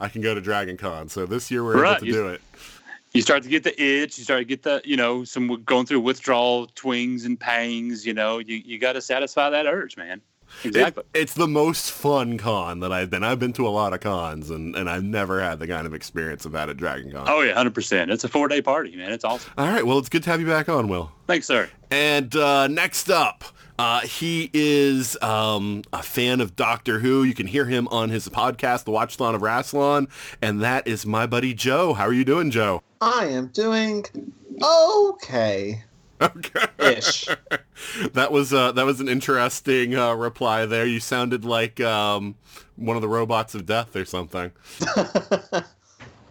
I 0.00 0.08
can 0.08 0.20
go 0.22 0.34
to 0.34 0.40
Dragon 0.40 0.76
Con. 0.76 1.08
So 1.08 1.24
this 1.26 1.50
year 1.50 1.64
we're 1.64 1.80
Right, 1.80 1.92
able 1.96 2.00
to 2.00 2.06
you- 2.06 2.12
do 2.12 2.28
it. 2.28 2.40
you 3.14 3.22
start 3.22 3.42
to 3.44 3.48
get 3.48 3.62
the 3.64 3.80
itch. 3.80 4.18
You 4.18 4.24
start 4.24 4.40
to 4.40 4.44
get 4.44 4.62
the, 4.62 4.82
you 4.84 4.96
know, 4.96 5.24
some 5.24 5.62
going 5.64 5.86
through 5.86 6.00
withdrawal 6.00 6.66
twings 6.74 7.24
and 7.24 7.38
pangs. 7.38 8.04
You 8.04 8.14
know, 8.14 8.38
you, 8.38 8.56
you 8.56 8.78
got 8.78 8.94
to 8.94 9.00
satisfy 9.00 9.50
that 9.50 9.66
urge, 9.66 9.96
man. 9.96 10.20
Exactly. 10.64 11.04
It, 11.14 11.20
it's 11.20 11.34
the 11.34 11.46
most 11.46 11.90
fun 11.90 12.38
con 12.38 12.80
that 12.80 12.92
I've 12.92 13.10
been. 13.10 13.24
I've 13.24 13.38
been 13.38 13.52
to 13.54 13.66
a 13.66 13.70
lot 13.70 13.92
of 13.92 14.00
cons, 14.00 14.50
and, 14.50 14.74
and 14.74 14.88
I've 14.88 15.04
never 15.04 15.40
had 15.40 15.58
the 15.58 15.66
kind 15.66 15.86
of 15.86 15.94
experience 15.94 16.44
I've 16.46 16.54
had 16.54 16.68
at 16.70 16.76
Dragon 16.76 17.12
Con. 17.12 17.26
oh 17.28 17.40
yeah, 17.42 17.54
hundred 17.54 17.74
percent. 17.74 18.10
It's 18.10 18.24
a 18.24 18.28
four 18.28 18.48
day 18.48 18.62
party, 18.62 18.96
man. 18.96 19.12
It's 19.12 19.24
awesome. 19.24 19.52
All 19.56 19.66
right, 19.66 19.86
well, 19.86 19.98
it's 19.98 20.08
good 20.08 20.22
to 20.24 20.30
have 20.30 20.40
you 20.40 20.46
back 20.46 20.68
on, 20.68 20.88
Will. 20.88 21.12
Thanks, 21.26 21.46
sir. 21.46 21.68
And 21.90 22.34
uh, 22.34 22.66
next 22.68 23.10
up, 23.10 23.44
uh, 23.78 24.00
he 24.00 24.50
is 24.52 25.16
um, 25.22 25.82
a 25.92 26.02
fan 26.02 26.40
of 26.40 26.56
Doctor 26.56 26.98
Who. 26.98 27.22
You 27.22 27.34
can 27.34 27.46
hear 27.46 27.66
him 27.66 27.86
on 27.88 28.10
his 28.10 28.28
podcast, 28.28 28.84
The 28.84 28.90
Watchthon 28.90 29.34
of 29.34 29.40
Rassilon, 29.40 30.08
and 30.42 30.60
that 30.62 30.88
is 30.88 31.06
my 31.06 31.26
buddy 31.26 31.54
Joe. 31.54 31.94
How 31.94 32.04
are 32.04 32.12
you 32.12 32.24
doing, 32.24 32.50
Joe? 32.50 32.82
I 33.00 33.26
am 33.26 33.46
doing 33.48 34.04
okay. 34.62 35.84
Okay. 36.20 36.66
Ish. 36.80 37.28
that 38.12 38.32
was 38.32 38.52
uh, 38.52 38.72
that 38.72 38.84
was 38.84 39.00
an 39.00 39.08
interesting 39.08 39.94
uh, 39.94 40.14
reply 40.14 40.66
there. 40.66 40.86
You 40.86 41.00
sounded 41.00 41.44
like 41.44 41.80
um, 41.80 42.34
one 42.76 42.96
of 42.96 43.02
the 43.02 43.08
robots 43.08 43.54
of 43.54 43.66
death 43.66 43.94
or 43.94 44.04
something. 44.04 44.50
uh, 44.96 45.62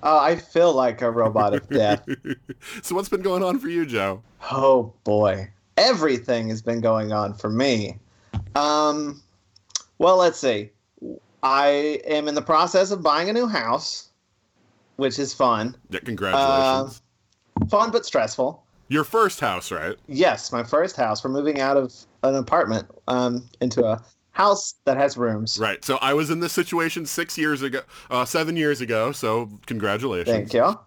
I 0.04 0.36
feel 0.36 0.74
like 0.74 1.02
a 1.02 1.12
robot 1.12 1.54
of 1.54 1.68
death. 1.70 2.06
so 2.82 2.96
what's 2.96 3.10
been 3.10 3.22
going 3.22 3.44
on 3.44 3.60
for 3.60 3.70
you, 3.70 3.86
Joe? 3.86 4.22
Oh 4.52 4.94
boy. 5.04 5.50
Everything 5.78 6.50
has 6.50 6.62
been 6.62 6.82
going 6.82 7.12
on 7.12 7.34
for 7.34 7.50
me. 7.50 7.98
Um 8.56 9.22
well, 10.00 10.18
let's 10.18 10.40
see. 10.40 10.72
I 11.44 12.02
am 12.06 12.28
in 12.28 12.36
the 12.36 12.42
process 12.42 12.92
of 12.92 13.02
buying 13.02 13.30
a 13.30 13.34
new 13.34 13.48
house, 13.48 14.10
which 14.98 15.18
is 15.20 15.34
fun. 15.34 15.76
Yeah, 15.90 16.00
congratulations. 16.00 17.02
Fun 17.70 17.92
but 17.92 18.06
stressful. 18.06 18.64
Your 18.90 19.04
first 19.04 19.40
house, 19.40 19.72
right? 19.72 19.96
Yes, 20.08 20.52
my 20.52 20.64
first 20.64 20.96
house. 20.96 21.24
We're 21.24 21.32
moving 21.32 21.60
out 21.60 21.78
of 21.78 21.94
an 22.24 22.36
apartment 22.36 22.88
um, 23.08 23.50
into 23.62 23.86
a 23.86 24.04
house 24.32 24.76
that 24.86 24.98
has 24.98 25.18
rooms. 25.18 25.60
Right. 25.60 25.84
So 25.84 25.98
I 25.98 26.14
was 26.14 26.30
in 26.30 26.40
this 26.40 26.54
situation 26.54 27.06
six 27.06 27.38
years 27.38 27.62
ago, 27.64 27.82
uh, 28.10 28.24
seven 28.24 28.56
years 28.56 28.82
ago. 28.82 29.12
So 29.12 29.50
congratulations. 29.66 30.36
Thank 30.36 30.54
you. 30.54 30.80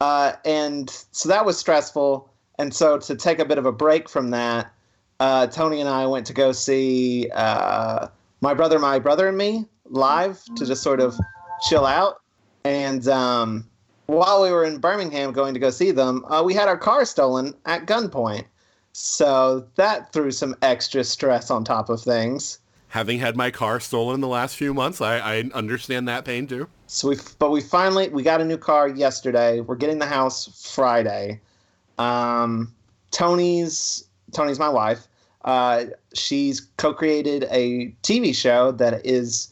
Uh, 0.00 0.32
and 0.44 0.88
so 1.10 1.28
that 1.28 1.44
was 1.44 1.58
stressful. 1.58 2.30
And 2.58 2.74
so 2.74 2.98
to 2.98 3.16
take 3.16 3.38
a 3.38 3.44
bit 3.44 3.58
of 3.58 3.66
a 3.66 3.72
break 3.72 4.08
from 4.08 4.30
that, 4.30 4.72
uh, 5.20 5.46
Tony 5.48 5.80
and 5.80 5.88
I 5.88 6.06
went 6.06 6.26
to 6.26 6.32
go 6.32 6.52
see 6.52 7.28
uh, 7.34 8.08
My 8.40 8.54
Brother, 8.54 8.78
My 8.78 8.98
Brother 8.98 9.28
and 9.28 9.36
Me 9.36 9.66
live 9.86 10.42
to 10.56 10.64
just 10.64 10.82
sort 10.82 11.00
of 11.00 11.16
chill 11.68 11.84
out. 11.84 12.20
And 12.64 13.06
um, 13.08 13.68
while 14.06 14.42
we 14.42 14.50
were 14.50 14.64
in 14.64 14.78
Birmingham 14.78 15.32
going 15.32 15.54
to 15.54 15.60
go 15.60 15.70
see 15.70 15.90
them, 15.90 16.24
uh, 16.26 16.42
we 16.44 16.54
had 16.54 16.68
our 16.68 16.76
car 16.76 17.04
stolen 17.04 17.54
at 17.66 17.86
gunpoint. 17.86 18.44
So 18.92 19.66
that 19.76 20.12
threw 20.12 20.30
some 20.30 20.54
extra 20.62 21.02
stress 21.04 21.50
on 21.50 21.64
top 21.64 21.88
of 21.88 22.00
things. 22.02 22.58
Having 22.88 23.20
had 23.20 23.36
my 23.36 23.50
car 23.50 23.80
stolen 23.80 24.16
in 24.16 24.20
the 24.20 24.28
last 24.28 24.56
few 24.56 24.74
months, 24.74 25.00
I, 25.00 25.16
I 25.16 25.38
understand 25.54 26.08
that 26.08 26.26
pain 26.26 26.46
too. 26.46 26.68
So 26.88 27.08
we, 27.08 27.16
but 27.38 27.50
we 27.50 27.62
finally 27.62 28.10
we 28.10 28.22
got 28.22 28.42
a 28.42 28.44
new 28.44 28.58
car 28.58 28.86
yesterday. 28.88 29.60
We're 29.60 29.76
getting 29.76 29.98
the 29.98 30.06
house 30.06 30.70
Friday. 30.74 31.40
Um, 31.98 32.74
Tony's 33.10 34.04
Tony's 34.32 34.58
my 34.58 34.68
wife. 34.68 35.08
Uh, 35.44 35.86
she's 36.14 36.60
co-created 36.76 37.48
a 37.50 37.94
TV 38.02 38.34
show 38.34 38.72
that 38.72 39.04
is 39.06 39.51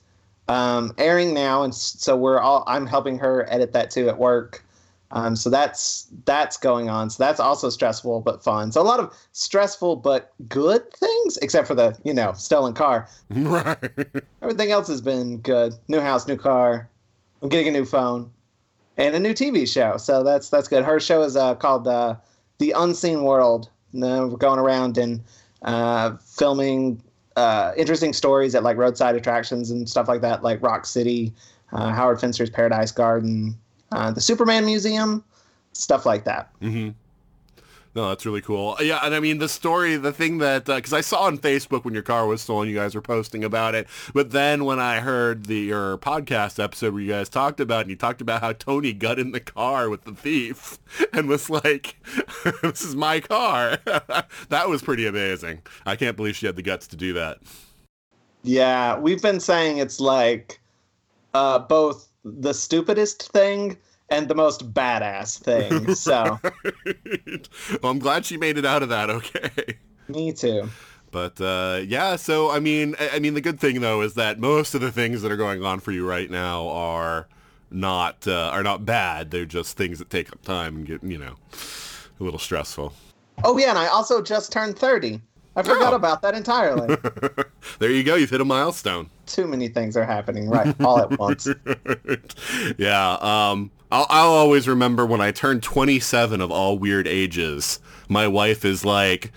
um, 0.50 0.92
airing 0.98 1.32
now, 1.32 1.62
and 1.62 1.72
so 1.72 2.16
we're 2.16 2.40
all. 2.40 2.64
I'm 2.66 2.84
helping 2.84 3.18
her 3.18 3.46
edit 3.48 3.72
that 3.72 3.90
too 3.90 4.08
at 4.08 4.18
work. 4.18 4.64
Um, 5.12 5.36
so 5.36 5.48
that's 5.48 6.08
that's 6.24 6.56
going 6.56 6.90
on. 6.90 7.08
So 7.10 7.22
that's 7.22 7.38
also 7.38 7.70
stressful 7.70 8.20
but 8.22 8.42
fun. 8.42 8.72
So 8.72 8.80
a 8.80 8.82
lot 8.82 8.98
of 8.98 9.14
stressful 9.30 9.96
but 9.96 10.32
good 10.48 10.92
things, 10.92 11.36
except 11.38 11.68
for 11.68 11.76
the 11.76 11.96
you 12.04 12.12
know 12.12 12.32
stolen 12.32 12.74
car. 12.74 13.08
Right. 13.30 13.78
Everything 14.42 14.72
else 14.72 14.88
has 14.88 15.00
been 15.00 15.38
good. 15.38 15.74
New 15.86 16.00
house, 16.00 16.26
new 16.26 16.36
car. 16.36 16.90
I'm 17.42 17.48
getting 17.48 17.68
a 17.68 17.78
new 17.78 17.84
phone, 17.84 18.28
and 18.96 19.14
a 19.14 19.20
new 19.20 19.34
TV 19.34 19.72
show. 19.72 19.98
So 19.98 20.24
that's 20.24 20.50
that's 20.50 20.66
good. 20.66 20.84
Her 20.84 20.98
show 20.98 21.22
is 21.22 21.36
uh, 21.36 21.54
called 21.54 21.86
uh, 21.86 22.16
The 22.58 22.72
Unseen 22.72 23.22
World. 23.22 23.70
And, 23.92 24.02
uh, 24.04 24.26
we're 24.28 24.36
going 24.36 24.58
around 24.58 24.98
and 24.98 25.22
uh, 25.62 26.16
filming 26.16 27.02
uh, 27.36 27.72
interesting 27.76 28.12
stories 28.12 28.54
at 28.54 28.62
like 28.62 28.76
roadside 28.76 29.14
attractions 29.14 29.70
and 29.70 29.88
stuff 29.88 30.08
like 30.08 30.20
that, 30.20 30.42
like 30.42 30.62
Rock 30.62 30.86
City, 30.86 31.32
uh, 31.72 31.90
Howard 31.90 32.20
Finster's 32.20 32.50
Paradise 32.50 32.92
Garden, 32.92 33.56
uh, 33.92 34.10
the 34.10 34.20
Superman 34.20 34.64
Museum, 34.64 35.24
stuff 35.72 36.06
like 36.06 36.24
that. 36.24 36.50
Mm-hmm. 36.60 36.90
No, 37.92 38.08
that's 38.08 38.24
really 38.24 38.40
cool. 38.40 38.76
Yeah, 38.80 39.00
and 39.02 39.14
I 39.14 39.20
mean 39.20 39.38
the 39.38 39.48
story, 39.48 39.96
the 39.96 40.12
thing 40.12 40.38
that 40.38 40.66
because 40.66 40.92
I 40.92 41.00
saw 41.00 41.22
on 41.22 41.38
Facebook 41.38 41.84
when 41.84 41.92
your 41.92 42.04
car 42.04 42.24
was 42.26 42.40
stolen, 42.40 42.68
you 42.68 42.74
guys 42.76 42.94
were 42.94 43.02
posting 43.02 43.42
about 43.42 43.74
it. 43.74 43.88
But 44.14 44.30
then 44.30 44.64
when 44.64 44.78
I 44.78 45.00
heard 45.00 45.46
the 45.46 45.58
your 45.58 45.98
podcast 45.98 46.62
episode 46.62 46.92
where 46.94 47.02
you 47.02 47.10
guys 47.10 47.28
talked 47.28 47.58
about, 47.58 47.82
and 47.82 47.90
you 47.90 47.96
talked 47.96 48.20
about 48.20 48.42
how 48.42 48.52
Tony 48.52 48.92
got 48.92 49.18
in 49.18 49.32
the 49.32 49.40
car 49.40 49.90
with 49.90 50.04
the 50.04 50.12
thief 50.12 50.78
and 51.12 51.28
was 51.28 51.50
like, 51.50 51.96
"This 52.62 52.82
is 52.82 52.94
my 52.94 53.18
car." 53.18 53.78
that 53.84 54.68
was 54.68 54.82
pretty 54.82 55.06
amazing. 55.06 55.62
I 55.84 55.96
can't 55.96 56.16
believe 56.16 56.36
she 56.36 56.46
had 56.46 56.56
the 56.56 56.62
guts 56.62 56.86
to 56.88 56.96
do 56.96 57.12
that. 57.14 57.38
Yeah, 58.44 58.98
we've 58.98 59.20
been 59.20 59.40
saying 59.40 59.78
it's 59.78 59.98
like 59.98 60.60
uh, 61.34 61.58
both 61.58 62.08
the 62.24 62.54
stupidest 62.54 63.32
thing 63.32 63.76
and 64.10 64.28
the 64.28 64.34
most 64.34 64.72
badass 64.74 65.38
thing. 65.38 65.94
So, 65.94 66.38
well, 67.82 67.90
I'm 67.92 67.98
glad 67.98 68.24
she 68.24 68.36
made 68.36 68.58
it 68.58 68.64
out 68.64 68.82
of 68.82 68.88
that 68.88 69.10
okay. 69.10 69.50
Me 70.08 70.32
too. 70.32 70.68
But 71.12 71.40
uh, 71.40 71.80
yeah, 71.86 72.16
so 72.16 72.50
I 72.50 72.60
mean, 72.60 72.94
I, 73.00 73.10
I 73.14 73.18
mean, 73.18 73.34
the 73.34 73.40
good 73.40 73.58
thing 73.60 73.80
though 73.80 74.00
is 74.02 74.14
that 74.14 74.38
most 74.38 74.74
of 74.74 74.80
the 74.80 74.92
things 74.92 75.22
that 75.22 75.32
are 75.32 75.36
going 75.36 75.64
on 75.64 75.80
for 75.80 75.92
you 75.92 76.06
right 76.06 76.30
now 76.30 76.68
are 76.68 77.28
not 77.70 78.26
uh, 78.28 78.50
are 78.52 78.62
not 78.62 78.84
bad. 78.84 79.30
They're 79.30 79.44
just 79.44 79.76
things 79.76 79.98
that 79.98 80.10
take 80.10 80.32
up 80.32 80.42
time 80.42 80.76
and 80.76 80.86
get 80.86 81.02
you 81.02 81.18
know 81.18 81.34
a 81.50 82.22
little 82.22 82.38
stressful. 82.38 82.92
Oh 83.44 83.58
yeah, 83.58 83.70
and 83.70 83.78
I 83.78 83.86
also 83.88 84.22
just 84.22 84.52
turned 84.52 84.78
thirty. 84.78 85.20
I 85.56 85.62
forgot 85.62 85.92
Oh. 85.92 85.96
about 85.96 86.22
that 86.22 86.34
entirely. 86.36 86.96
there 87.80 87.90
you 87.90 88.04
go. 88.04 88.14
You've 88.14 88.30
hit 88.30 88.40
a 88.40 88.44
milestone. 88.44 89.10
Too 89.26 89.48
many 89.48 89.66
things 89.68 89.96
are 89.96 90.04
happening 90.04 90.48
right 90.48 90.74
all 90.80 91.00
at 91.00 91.18
once. 91.18 91.48
yeah. 92.78 93.14
Um, 93.20 93.70
I'll, 93.92 94.06
I'll 94.08 94.30
always 94.30 94.68
remember 94.68 95.04
when 95.04 95.20
I 95.20 95.32
turned 95.32 95.62
27 95.62 96.40
of 96.40 96.50
all 96.50 96.78
weird 96.78 97.08
ages. 97.08 97.80
My 98.08 98.28
wife 98.28 98.64
is 98.64 98.84
like, 98.84 99.32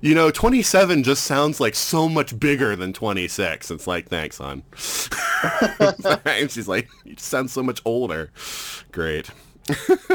you 0.00 0.14
know, 0.14 0.30
27 0.30 1.02
just 1.02 1.24
sounds 1.24 1.60
like 1.60 1.74
so 1.74 2.08
much 2.08 2.38
bigger 2.38 2.76
than 2.76 2.92
26. 2.92 3.70
It's 3.70 3.86
like, 3.86 4.08
thanks, 4.08 4.38
hon. 4.38 4.62
and 6.26 6.50
she's 6.50 6.68
like, 6.68 6.88
you 7.04 7.14
sound 7.18 7.50
so 7.50 7.62
much 7.62 7.80
older. 7.84 8.30
Great. 8.92 9.30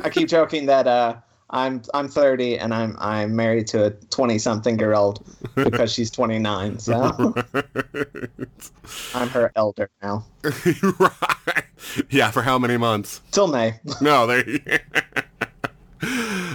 I 0.03 0.09
keep 0.09 0.27
joking 0.27 0.67
that 0.67 0.87
uh, 0.87 1.15
I'm 1.51 1.81
I'm 1.93 2.07
30 2.07 2.57
and 2.59 2.73
I'm 2.73 2.95
I'm 2.99 3.35
married 3.35 3.67
to 3.67 3.85
a 3.85 3.89
20 3.91 4.39
something 4.39 4.79
year 4.79 4.93
old 4.93 5.25
because 5.55 5.91
she's 5.91 6.09
29. 6.09 6.79
So 6.79 7.33
I'm 9.15 9.29
her 9.29 9.51
elder 9.55 9.89
now. 10.01 10.25
right. 10.43 11.65
Yeah, 12.09 12.31
for 12.31 12.41
how 12.41 12.57
many 12.57 12.77
months? 12.77 13.21
Till 13.31 13.47
May. 13.47 13.79
No, 14.01 14.25
there 14.27 14.49
you 14.49 14.59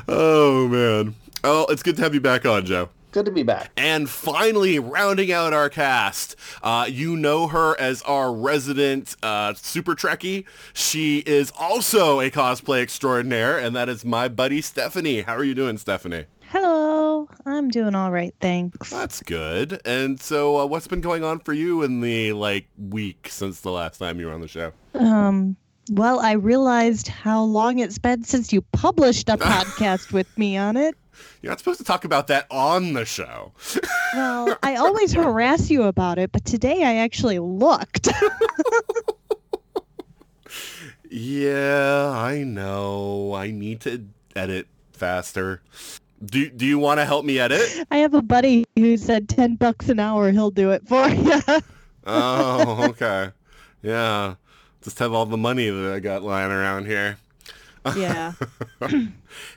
Oh, 0.09 0.67
man. 0.69 1.15
Oh, 1.45 1.67
it's 1.69 1.83
good 1.83 1.97
to 1.97 2.03
have 2.03 2.15
you 2.15 2.21
back 2.21 2.45
on, 2.47 2.65
Joe. 2.65 2.89
Good 3.17 3.25
to 3.25 3.33
be 3.33 3.45
back. 3.45 3.71
And 3.79 4.11
finally, 4.11 4.79
rounding 4.79 5.33
out 5.33 5.55
our 5.55 5.71
cast, 5.71 6.37
uh, 6.63 6.87
you 6.87 7.17
know 7.17 7.47
her 7.47 7.75
as 7.81 8.03
our 8.03 8.31
resident 8.31 9.17
uh, 9.23 9.55
Super 9.55 9.95
Trekkie. 9.95 10.45
She 10.75 11.21
is 11.21 11.51
also 11.59 12.21
a 12.21 12.31
cosplay 12.31 12.83
extraordinaire, 12.83 13.57
and 13.57 13.75
that 13.75 13.89
is 13.89 14.05
my 14.05 14.29
buddy 14.29 14.61
Stephanie. 14.61 15.23
How 15.23 15.35
are 15.35 15.45
you 15.45 15.55
doing, 15.55 15.79
Stephanie? 15.79 16.27
Hello, 16.49 17.27
I'm 17.47 17.71
doing 17.71 17.95
all 17.95 18.11
right, 18.11 18.35
thanks. 18.39 18.91
That's 18.91 19.23
good. 19.23 19.81
And 19.87 20.21
so, 20.21 20.59
uh, 20.59 20.67
what's 20.67 20.87
been 20.87 21.01
going 21.01 21.25
on 21.25 21.39
for 21.39 21.55
you 21.55 21.85
in 21.85 22.03
the 22.03 22.35
like 22.35 22.69
week 22.77 23.29
since 23.31 23.63
the 23.63 23.71
last 23.71 23.97
time 23.97 24.21
you 24.21 24.27
were 24.27 24.35
on 24.35 24.43
the 24.43 24.49
show? 24.49 24.73
Um, 24.93 25.57
well, 25.91 26.21
I 26.21 26.33
realized 26.33 27.09
how 27.09 27.43
long 27.45 27.79
it's 27.79 27.97
been 27.97 28.25
since 28.25 28.53
you 28.53 28.61
published 28.61 29.31
a 29.31 29.37
podcast 29.39 30.13
with 30.13 30.37
me 30.37 30.59
on 30.59 30.77
it. 30.77 30.95
You're 31.43 31.51
not 31.51 31.59
supposed 31.59 31.79
to 31.79 31.85
talk 31.85 32.05
about 32.05 32.27
that 32.29 32.47
on 32.51 32.93
the 32.95 33.05
show. 33.05 33.53
Well, 34.15 34.57
I 34.63 34.77
always 34.77 35.13
harass 35.13 35.69
you 35.69 35.83
about 35.83 36.19
it, 36.19 36.33
but 36.33 36.45
today 36.47 36.85
I 36.85 36.95
actually 36.95 37.39
looked. 37.39 38.09
Yeah, 41.11 42.11
I 42.15 42.43
know. 42.45 43.35
I 43.35 43.51
need 43.51 43.81
to 43.83 44.05
edit 44.35 44.67
faster. 44.93 45.63
Do 46.25 46.49
Do 46.51 46.65
you 46.67 46.79
want 46.79 46.99
to 47.01 47.05
help 47.05 47.25
me 47.25 47.39
edit? 47.39 47.63
I 47.91 47.99
have 47.99 48.15
a 48.15 48.23
buddy 48.23 48.65
who 48.77 48.97
said 48.97 49.29
10 49.29 49.57
bucks 49.57 49.89
an 49.89 50.01
hour, 50.01 50.31
he'll 50.31 50.51
do 50.51 50.71
it 50.71 50.87
for 50.87 51.09
you. 51.09 51.41
Oh, 52.09 52.87
okay. 52.91 53.31
Yeah. 53.83 54.37
Just 54.81 55.01
have 55.01 55.13
all 55.13 55.27
the 55.27 55.37
money 55.37 55.69
that 55.69 55.93
I 55.93 55.99
got 55.99 56.23
lying 56.23 56.53
around 56.53 56.87
here. 56.87 57.19
Yeah. 57.97 58.33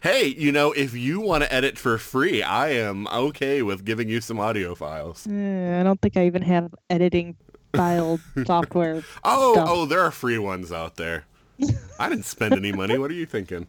Hey, 0.02 0.26
you 0.28 0.52
know, 0.52 0.72
if 0.74 0.94
you 0.94 1.22
want 1.22 1.44
to 1.44 1.54
edit 1.54 1.78
for 1.78 1.98
free, 1.98 2.44
I 2.44 2.70
am 2.72 3.08
okay 3.08 3.62
with 3.62 3.86
giving 3.86 4.10
you 4.10 4.20
some 4.20 4.40
audio 4.40 4.76
files. 4.76 5.26
I 5.26 5.84
don't 5.84 6.02
think 6.02 6.18
I 6.18 6.26
even 6.26 6.42
have 6.42 6.74
editing 6.90 7.38
file 7.74 8.20
software. 8.46 9.04
Oh, 9.24 9.54
Stuff. 9.54 9.70
oh, 9.70 9.86
there 9.86 10.02
are 10.02 10.12
free 10.12 10.38
ones 10.38 10.72
out 10.72 10.96
there. 10.96 11.26
I 12.00 12.10
didn't 12.10 12.26
spend 12.26 12.54
any 12.56 12.72
money. 12.72 12.98
What 12.98 13.12
are 13.12 13.14
you 13.16 13.26
thinking? 13.26 13.68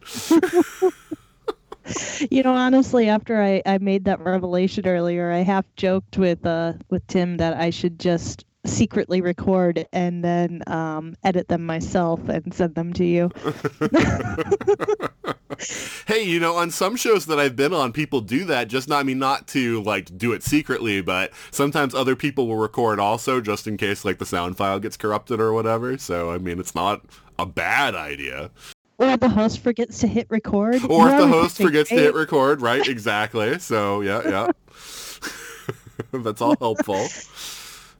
You 2.29 2.43
know, 2.43 2.53
honestly, 2.53 3.09
after 3.09 3.41
I, 3.41 3.61
I 3.65 3.77
made 3.79 4.05
that 4.05 4.19
revelation 4.19 4.85
earlier, 4.85 5.31
I 5.31 5.39
half 5.39 5.65
joked 5.75 6.17
with 6.17 6.45
uh 6.45 6.73
with 6.89 7.05
Tim 7.07 7.37
that 7.37 7.57
I 7.57 7.69
should 7.71 7.99
just 7.99 8.45
secretly 8.65 9.21
record 9.21 9.85
and 9.91 10.23
then 10.23 10.61
um, 10.67 11.15
edit 11.23 11.47
them 11.47 11.65
myself 11.65 12.27
and 12.29 12.53
send 12.53 12.75
them 12.75 12.93
to 12.93 13.05
you. 13.05 13.31
hey, 16.07 16.23
you 16.23 16.39
know, 16.39 16.55
on 16.55 16.71
some 16.71 16.95
shows 16.95 17.25
that 17.25 17.39
I've 17.39 17.55
been 17.55 17.73
on, 17.73 17.91
people 17.91 18.21
do 18.21 18.45
that. 18.45 18.67
Just 18.67 18.87
not, 18.87 18.99
I 18.99 19.03
mean, 19.03 19.19
not 19.19 19.47
to 19.49 19.81
like 19.83 20.15
do 20.17 20.31
it 20.33 20.43
secretly, 20.43 21.01
but 21.01 21.31
sometimes 21.51 21.95
other 21.95 22.15
people 22.15 22.47
will 22.47 22.57
record 22.57 22.99
also, 22.99 23.41
just 23.41 23.67
in 23.67 23.77
case 23.77 24.05
like 24.05 24.19
the 24.19 24.25
sound 24.25 24.57
file 24.57 24.79
gets 24.79 24.97
corrupted 24.97 25.39
or 25.39 25.53
whatever. 25.53 25.97
So, 25.97 26.31
I 26.31 26.37
mean, 26.37 26.59
it's 26.59 26.75
not 26.75 27.01
a 27.39 27.45
bad 27.45 27.95
idea. 27.95 28.51
Or 28.97 29.17
the 29.17 29.29
host 29.29 29.59
forgets 29.59 29.97
to 29.99 30.07
hit 30.07 30.27
record. 30.29 30.75
Or 30.87 31.09
if 31.09 31.17
the 31.17 31.27
host 31.27 31.57
forgets 31.57 31.89
to 31.89 31.95
hit 31.95 32.13
record, 32.13 32.61
right? 32.61 32.87
Exactly. 32.87 33.57
So, 33.57 34.01
yeah, 34.01 34.21
yeah. 34.29 34.51
That's 36.11 36.41
all 36.41 36.55
helpful. 36.59 37.07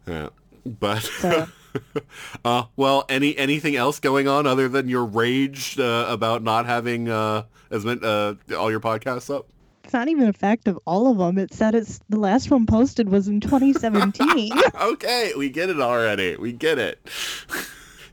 Yeah. 0.07 0.29
But 0.65 0.99
So- 1.19 1.47
uh 2.45 2.63
well, 2.75 3.05
any 3.07 3.37
anything 3.37 3.75
else 3.77 3.99
going 4.01 4.27
on 4.27 4.45
other 4.45 4.67
than 4.67 4.89
your 4.89 5.05
rage 5.05 5.79
uh, 5.79 6.05
about 6.09 6.43
not 6.43 6.65
having 6.65 7.07
uh 7.09 7.43
as 7.69 7.85
many, 7.85 8.01
uh 8.03 8.33
all 8.57 8.69
your 8.69 8.81
podcasts 8.81 9.33
up? 9.33 9.47
It's 9.85 9.93
not 9.93 10.07
even 10.09 10.27
a 10.27 10.33
fact 10.33 10.67
of 10.67 10.77
all 10.85 11.09
of 11.09 11.17
them. 11.17 11.37
It 11.37 11.53
said 11.53 11.73
it's 11.73 11.99
the 12.09 12.19
last 12.19 12.51
one 12.51 12.65
posted 12.65 13.09
was 13.09 13.27
in 13.27 13.39
2017. 13.39 14.51
okay, 14.81 15.31
we 15.37 15.49
get 15.49 15.69
it 15.69 15.79
already. 15.81 16.35
We 16.37 16.51
get 16.51 16.77
it. 16.77 16.99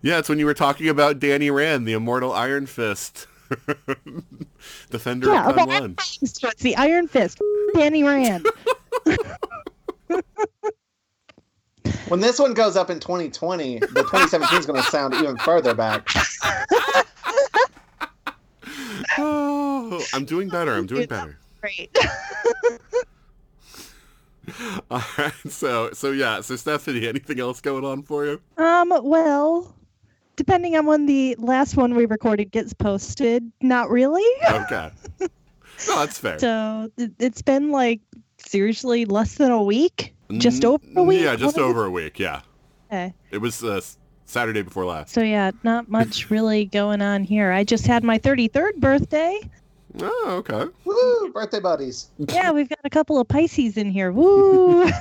yeah, 0.03 0.19
it's 0.19 0.29
when 0.29 0.39
you 0.39 0.47
were 0.47 0.55
talking 0.55 0.89
about 0.89 1.19
Danny 1.19 1.51
Rand, 1.51 1.87
the 1.87 1.93
immortal 1.93 2.33
Iron 2.33 2.67
Fist. 2.67 3.27
Defender 4.91 5.29
Yeah, 5.29 5.49
of 5.49 5.57
of 5.57 5.59
all 5.59 5.67
One. 5.81 5.97
it's 6.23 6.39
the 6.63 6.77
Iron 6.77 7.09
Fist, 7.09 7.41
Danny 7.75 8.03
Rand. 8.05 8.47
When 12.09 12.21
this 12.21 12.39
one 12.39 12.55
goes 12.55 12.77
up 12.77 12.91
in 12.91 13.01
2020, 13.01 13.79
the 13.81 13.87
2017 13.87 14.59
is 14.59 14.67
going 14.67 14.83
to 14.83 14.89
sound 14.91 15.15
even 15.15 15.37
further 15.39 15.75
back. 15.75 16.09
Oh, 19.19 20.01
I'm 20.15 20.25
doing 20.25 20.49
better. 20.49 20.75
I'm 20.75 20.87
doing 20.87 21.07
better. 21.07 21.39
Great. 21.61 21.97
All 24.91 25.03
right. 25.19 25.33
So, 25.49 25.91
so 25.93 26.11
yeah. 26.13 26.41
So, 26.41 26.57
Stephanie, 26.57 27.07
anything 27.07 27.39
else 27.41 27.61
going 27.61 27.85
on 27.85 28.03
for 28.03 28.25
you? 28.27 28.41
Um, 28.57 28.93
well, 29.03 29.75
depending 30.37 30.77
on 30.77 30.87
when 30.87 31.07
the 31.07 31.37
last 31.39 31.77
one 31.77 31.95
we 31.95 32.07
recorded 32.07 32.51
gets 32.51 32.73
posted, 32.73 33.51
not 33.61 33.91
really. 33.91 34.25
Okay. 34.51 34.91
No, 35.21 35.29
that's 35.99 36.19
fair. 36.19 36.39
So 36.39 36.91
it- 36.97 37.13
it's 37.19 37.43
been 37.43 37.71
like 37.71 38.01
seriously 38.39 39.05
less 39.05 39.35
than 39.35 39.51
a 39.51 39.63
week. 39.63 40.15
Just 40.33 40.65
over 40.65 40.85
a 40.97 41.03
week. 41.03 41.23
Yeah, 41.23 41.37
just 41.37 41.57
What 41.57 41.63
is 41.63 41.71
over 41.71 41.85
a 41.87 41.91
week. 41.91 42.19
Yeah. 42.19 42.39
it? 42.39 42.45
Okay. 42.95 43.15
It 43.31 43.39
was 43.39 43.65
uh, 43.65 43.81
Saturday 44.27 44.63
before 44.63 44.85
last. 44.85 45.13
So 45.13 45.23
yeah, 45.23 45.51
not 45.63 45.89
much 45.89 46.31
really 46.31 46.67
going 46.67 47.01
on 47.01 47.25
here. 47.25 47.53
I 47.53 47.65
just 47.65 47.87
had 47.87 48.05
my 48.05 48.19
33rd 48.19 48.77
birthday. 48.77 49.41
Oh, 50.01 50.43
okay. 50.47 50.71
Woo! 50.85 51.33
Birthday 51.33 51.61
buddies. 51.61 52.11
Yeah, 52.19 52.53
we've 52.53 52.69
got 52.69 52.79
a 52.85 52.91
couple 52.91 53.19
of 53.19 53.27
Pisces 53.27 53.79
in 53.79 53.91
here. 53.91 54.13
Woo! 54.13 54.89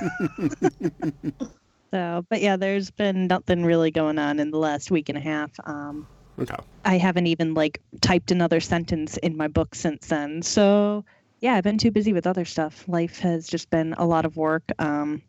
so, 1.90 2.24
but 2.28 2.40
yeah, 2.40 2.56
there's 2.56 2.90
been 2.90 3.26
nothing 3.26 3.64
really 3.64 3.90
going 3.90 4.18
on 4.18 4.40
in 4.40 4.50
the 4.50 4.58
last 4.58 4.90
week 4.90 5.08
and 5.10 5.18
a 5.18 5.20
half. 5.20 5.50
Um, 5.64 6.06
Okay. 6.40 6.54
I 6.84 6.98
haven't 6.98 7.26
even 7.26 7.54
like 7.54 7.80
typed 8.00 8.30
another 8.30 8.60
sentence 8.60 9.16
in 9.18 9.36
my 9.36 9.48
book 9.48 9.74
since 9.74 10.06
then. 10.06 10.42
So, 10.42 11.04
yeah, 11.40 11.54
I've 11.54 11.64
been 11.64 11.78
too 11.78 11.90
busy 11.90 12.12
with 12.12 12.26
other 12.26 12.44
stuff. 12.44 12.84
Life 12.88 13.18
has 13.20 13.46
just 13.46 13.70
been 13.70 13.94
a 13.94 14.04
lot 14.04 14.24
of 14.24 14.36
work. 14.36 14.64
Um, 14.78 15.22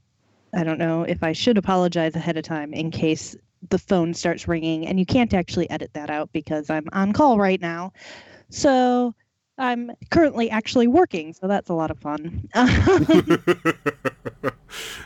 I 0.53 0.63
don't 0.63 0.79
know 0.79 1.03
if 1.03 1.23
I 1.23 1.33
should 1.33 1.57
apologize 1.57 2.15
ahead 2.15 2.37
of 2.37 2.43
time 2.43 2.73
in 2.73 2.91
case 2.91 3.35
the 3.69 3.77
phone 3.77 4.13
starts 4.13 4.47
ringing 4.47 4.87
and 4.87 4.99
you 4.99 5.05
can't 5.05 5.33
actually 5.33 5.69
edit 5.69 5.91
that 5.93 6.09
out 6.09 6.31
because 6.31 6.69
I'm 6.69 6.87
on 6.93 7.13
call 7.13 7.37
right 7.37 7.61
now. 7.61 7.93
So, 8.49 9.13
I'm 9.59 9.91
currently 10.09 10.49
actually 10.49 10.87
working, 10.87 11.33
so 11.33 11.47
that's 11.47 11.69
a 11.69 11.73
lot 11.73 11.91
of 11.91 11.99
fun. 11.99 12.47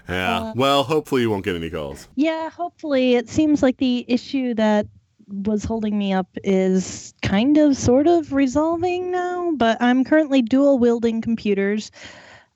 yeah. 0.07 0.39
Uh, 0.39 0.53
well, 0.55 0.83
hopefully 0.83 1.23
you 1.23 1.29
won't 1.31 1.43
get 1.43 1.55
any 1.55 1.71
calls. 1.71 2.07
Yeah, 2.15 2.51
hopefully. 2.51 3.15
It 3.15 3.27
seems 3.29 3.63
like 3.63 3.77
the 3.77 4.05
issue 4.07 4.53
that 4.53 4.85
was 5.27 5.63
holding 5.63 5.97
me 5.97 6.13
up 6.13 6.27
is 6.43 7.13
kind 7.21 7.57
of 7.57 7.75
sort 7.75 8.07
of 8.07 8.33
resolving 8.33 9.11
now, 9.11 9.51
but 9.55 9.81
I'm 9.81 10.03
currently 10.03 10.41
dual 10.41 10.79
wielding 10.79 11.21
computers. 11.21 11.91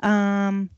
Um 0.01 0.69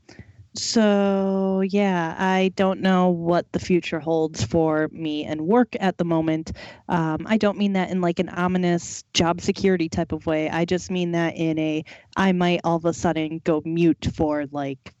so 0.56 1.60
yeah, 1.60 2.16
I 2.18 2.52
don't 2.56 2.80
know 2.80 3.08
what 3.10 3.50
the 3.52 3.60
future 3.60 4.00
holds 4.00 4.42
for 4.42 4.88
me 4.90 5.24
and 5.24 5.42
work 5.42 5.76
at 5.78 5.96
the 5.96 6.04
moment. 6.04 6.52
Um, 6.88 7.18
I 7.26 7.36
don't 7.36 7.56
mean 7.56 7.74
that 7.74 7.90
in 7.90 8.00
like 8.00 8.18
an 8.18 8.28
ominous 8.30 9.04
job 9.14 9.40
security 9.40 9.88
type 9.88 10.10
of 10.10 10.26
way. 10.26 10.50
I 10.50 10.64
just 10.64 10.90
mean 10.90 11.12
that 11.12 11.36
in 11.36 11.58
a 11.58 11.84
I 12.16 12.32
might 12.32 12.62
all 12.64 12.76
of 12.76 12.84
a 12.84 12.92
sudden 12.92 13.40
go 13.44 13.62
mute 13.64 14.08
for 14.14 14.46
like 14.50 14.92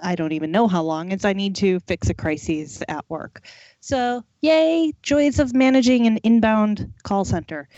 I 0.00 0.14
don't 0.14 0.32
even 0.32 0.50
know 0.50 0.68
how 0.68 0.82
long 0.82 1.12
as 1.12 1.24
I 1.24 1.32
need 1.32 1.54
to 1.56 1.80
fix 1.80 2.08
a 2.08 2.14
crisis 2.14 2.82
at 2.88 3.04
work. 3.08 3.42
So, 3.80 4.24
yay, 4.40 4.92
joys 5.02 5.38
of 5.38 5.54
managing 5.54 6.06
an 6.06 6.18
inbound 6.18 6.92
call 7.02 7.24
center. 7.24 7.68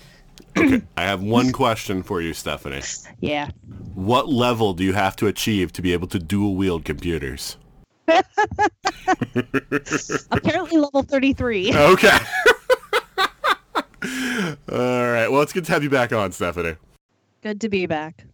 Okay. 0.57 0.83
I 0.97 1.02
have 1.02 1.23
one 1.23 1.52
question 1.52 2.02
for 2.02 2.21
you, 2.21 2.35
Stephanie. 2.35 2.83
Yeah. 3.21 3.50
What 3.95 4.29
level 4.29 4.75
do 4.75 4.85
you 4.85 4.93
have 4.93 5.17
to 5.17 5.26
achieve 5.26 5.73
to 5.73 5.83
be 5.83 5.93
able 5.93 6.09
to 6.09 6.19
dual 6.19 6.57
wield 6.57 6.85
computers? 6.85 7.57
Apparently 10.31 10.79
level 10.79 11.02
33. 11.02 11.73
Okay. 11.76 12.19
All 14.73 15.13
right. 15.13 15.28
Well, 15.28 15.43
it's 15.43 15.52
good 15.52 15.67
to 15.67 15.73
have 15.73 15.82
you 15.82 15.91
back 15.91 16.13
on, 16.13 16.32
Stephanie. 16.32 16.76
Good 17.43 17.61
to 17.61 17.69
be 17.69 17.87
back. 17.87 18.25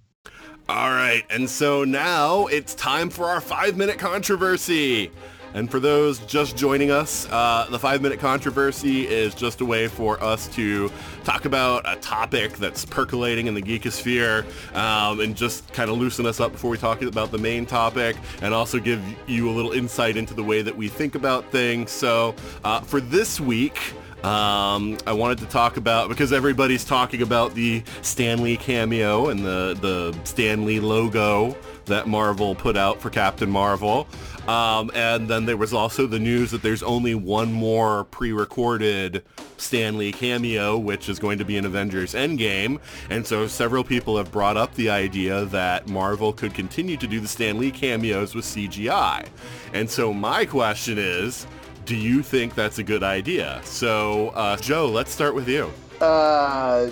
All 0.68 0.90
right, 0.90 1.22
and 1.31 1.48
so 1.48 1.85
now 1.85 2.46
it's 2.46 2.74
time 2.74 3.09
for 3.09 3.26
our 3.26 3.40
five 3.40 3.76
minute 3.76 4.00
controversy. 4.00 5.12
And 5.55 5.70
for 5.70 5.79
those 5.79 6.18
just 6.26 6.57
joining 6.57 6.90
us, 6.90 7.24
uh, 7.31 7.68
the 7.70 7.79
five 7.79 8.02
minute 8.02 8.18
controversy 8.18 9.07
is 9.07 9.33
just 9.33 9.61
a 9.61 9.64
way 9.64 9.87
for 9.87 10.20
us 10.22 10.48
to 10.57 10.90
talk 11.22 11.44
about 11.44 11.85
a 11.87 11.94
topic 12.00 12.55
that's 12.55 12.85
percolating 12.85 13.46
in 13.46 13.55
the 13.55 13.62
geekosphere 13.62 14.44
um, 14.74 15.20
and 15.20 15.37
just 15.37 15.72
kind 15.72 15.88
of 15.88 15.98
loosen 15.98 16.26
us 16.26 16.40
up 16.40 16.50
before 16.50 16.72
we 16.72 16.79
talk 16.79 17.00
about 17.00 17.31
the 17.31 17.38
main 17.38 17.64
topic 17.64 18.16
and 18.42 18.52
also 18.52 18.81
give 18.81 19.00
you 19.29 19.48
a 19.48 19.52
little 19.52 19.72
insight 19.72 20.16
into 20.16 20.35
the 20.35 20.42
way 20.42 20.62
that 20.62 20.76
we 20.76 20.88
think 20.88 21.14
about 21.14 21.48
things. 21.52 21.92
So 21.92 22.35
uh, 22.64 22.81
for 22.81 23.00
this 23.00 23.38
week, 23.38 23.79
um, 24.27 24.99
I 25.07 25.12
wanted 25.12 25.39
to 25.39 25.47
talk 25.47 25.77
about 25.77 26.09
because 26.09 26.33
everybody's 26.33 26.85
talking 26.85 27.23
about 27.23 27.55
the 27.55 27.85
Stan 28.03 28.43
Lee 28.43 28.57
cameo 28.57 29.29
and 29.29 29.39
the 29.45 29.79
the 29.81 30.19
Stan 30.25 30.67
Lee 30.67 30.81
logo 30.81 31.57
that 31.85 32.09
Marvel 32.09 32.57
put 32.57 32.77
out 32.77 33.01
for 33.01 33.09
Captain 33.09 33.49
Marvel. 33.49 34.09
Um, 34.49 34.91
and 34.95 35.29
then 35.29 35.47
there 35.47 35.57
was 35.57 35.73
also 35.73 36.09
the 36.09 36.19
news 36.19 36.51
that 36.51 36.61
there's 36.61 36.83
only 36.83 37.15
one 37.15 37.53
more 37.53 38.05
pre-recorded 38.05 39.23
Stan 39.59 39.97
Lee 39.97 40.11
cameo, 40.11 40.77
which 40.77 41.09
is 41.09 41.21
going 41.21 41.39
to 41.39 41.45
be 41.45 41.57
in 41.57 41.65
Avengers 41.65 42.15
Endgame. 42.15 42.81
And 43.11 43.25
so 43.25 43.47
several 43.47 43.85
people 43.85 44.17
have 44.17 44.33
brought 44.33 44.57
up 44.57 44.75
the 44.75 44.91
idea 44.91 45.45
that 45.47 45.89
Marvel 45.89 46.33
could 46.33 46.53
continue 46.53 46.97
to 46.97 47.07
do 47.07 47.21
the 47.21 47.29
Stan 47.29 47.59
Lee 47.59 47.71
cameos 47.71 48.35
with 48.35 48.45
CGI. 48.45 49.29
And 49.73 49.89
so 49.89 50.12
my 50.12 50.45
question 50.45 50.99
is, 50.99 51.47
do 51.87 51.96
you 51.96 52.22
think 52.22 52.55
that's 52.55 52.79
a 52.79 52.83
good 52.83 53.03
idea? 53.03 53.61
So, 53.64 54.29
uh, 54.31 54.57
Joe, 54.59 54.87
let's 54.88 55.11
start 55.12 55.35
with 55.35 55.49
you. 55.49 55.72
Uh, 56.01 56.90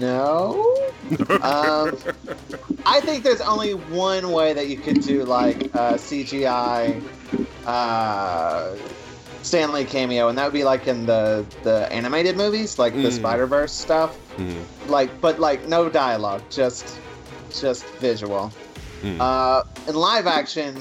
no. 0.00 0.74
um, 1.42 1.96
I 2.86 3.00
think 3.00 3.22
there's 3.22 3.42
only 3.42 3.74
one 3.74 4.32
way 4.32 4.54
that 4.54 4.68
you 4.68 4.78
could 4.78 5.02
do 5.02 5.24
like 5.24 5.64
uh, 5.74 5.94
CGI 5.94 7.02
uh, 7.66 8.74
Stan 9.42 9.72
Lee 9.72 9.84
cameo, 9.84 10.28
and 10.28 10.38
that 10.38 10.44
would 10.44 10.54
be 10.54 10.64
like 10.64 10.88
in 10.88 11.04
the 11.06 11.44
the 11.62 11.92
animated 11.92 12.36
movies, 12.36 12.78
like 12.78 12.94
the 12.94 13.10
Mm. 13.10 13.12
Spider 13.12 13.46
Verse 13.46 13.72
stuff. 13.72 14.16
Like, 14.88 15.20
but 15.20 15.38
like 15.38 15.68
no 15.68 15.88
dialogue, 15.90 16.42
just 16.50 16.98
just 17.52 17.84
visual. 18.00 18.50
Mm. 19.02 19.18
Uh, 19.20 19.62
in 19.86 19.94
live 19.94 20.26
action, 20.26 20.74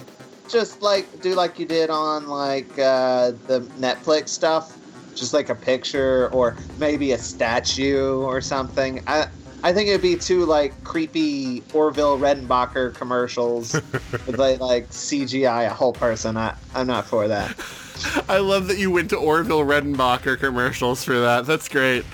just 0.53 0.83
like 0.83 1.21
do 1.21 1.33
like 1.33 1.57
you 1.57 1.65
did 1.65 1.89
on 1.89 2.27
like 2.27 2.71
uh, 2.77 3.31
the 3.47 3.67
Netflix 3.79 4.29
stuff, 4.29 4.77
just 5.15 5.33
like 5.33 5.49
a 5.49 5.55
picture 5.55 6.29
or 6.29 6.55
maybe 6.77 7.11
a 7.11 7.17
statue 7.17 8.21
or 8.21 8.39
something. 8.39 9.03
I 9.07 9.27
I 9.63 9.73
think 9.73 9.89
it'd 9.89 10.01
be 10.01 10.15
too 10.15 10.45
like 10.45 10.81
creepy 10.83 11.63
Orville 11.73 12.19
Redenbacher 12.19 12.93
commercials 12.93 13.73
with 14.27 14.37
like, 14.37 14.59
like 14.59 14.89
CGI 14.89 15.65
a 15.65 15.73
whole 15.73 15.93
person. 15.93 16.37
I 16.37 16.55
I'm 16.75 16.85
not 16.85 17.05
for 17.05 17.27
that. 17.27 17.57
I 18.29 18.37
love 18.37 18.67
that 18.67 18.77
you 18.77 18.91
went 18.91 19.09
to 19.09 19.17
Orville 19.17 19.65
Redenbacher 19.65 20.37
commercials 20.37 21.03
for 21.03 21.19
that. 21.19 21.47
That's 21.47 21.67
great. 21.67 22.05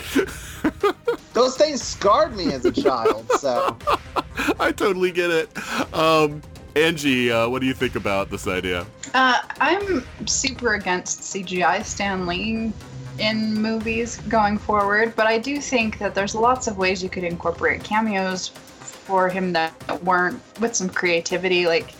Those 1.34 1.58
things 1.58 1.82
scarred 1.82 2.36
me 2.36 2.54
as 2.54 2.65
a 2.65 2.71
child. 2.71 3.30
So 3.39 3.78
I 4.60 4.71
totally 4.71 5.12
get 5.12 5.30
it. 5.30 5.93
Um, 5.93 6.41
Anji, 6.76 7.32
uh, 7.32 7.50
what 7.50 7.62
do 7.62 7.68
you 7.68 7.74
think 7.74 7.96
about 7.96 8.30
this 8.30 8.48
idea? 8.48 8.86
Uh, 9.14 9.40
I'm 9.60 10.06
super 10.28 10.76
against 10.76 11.22
CGI 11.22 11.84
Stan 11.84 12.28
Lee 12.28 12.72
in 13.18 13.54
movies 13.54 14.18
going 14.30 14.58
forward, 14.58 15.16
but 15.16 15.28
I 15.28 15.40
do 15.40 15.60
think 15.60 15.98
that 16.00 16.16
there's 16.16 16.36
lots 16.36 16.68
of 16.68 16.78
ways 16.78 17.04
you 17.04 17.10
could 17.10 17.24
incorporate 17.24 17.84
cameos 17.84 18.48
for 18.48 19.28
him 19.28 19.52
that 19.54 20.04
weren't 20.04 20.40
with 20.60 20.76
some 20.76 20.90
creativity. 20.90 21.66
Like, 21.66 21.94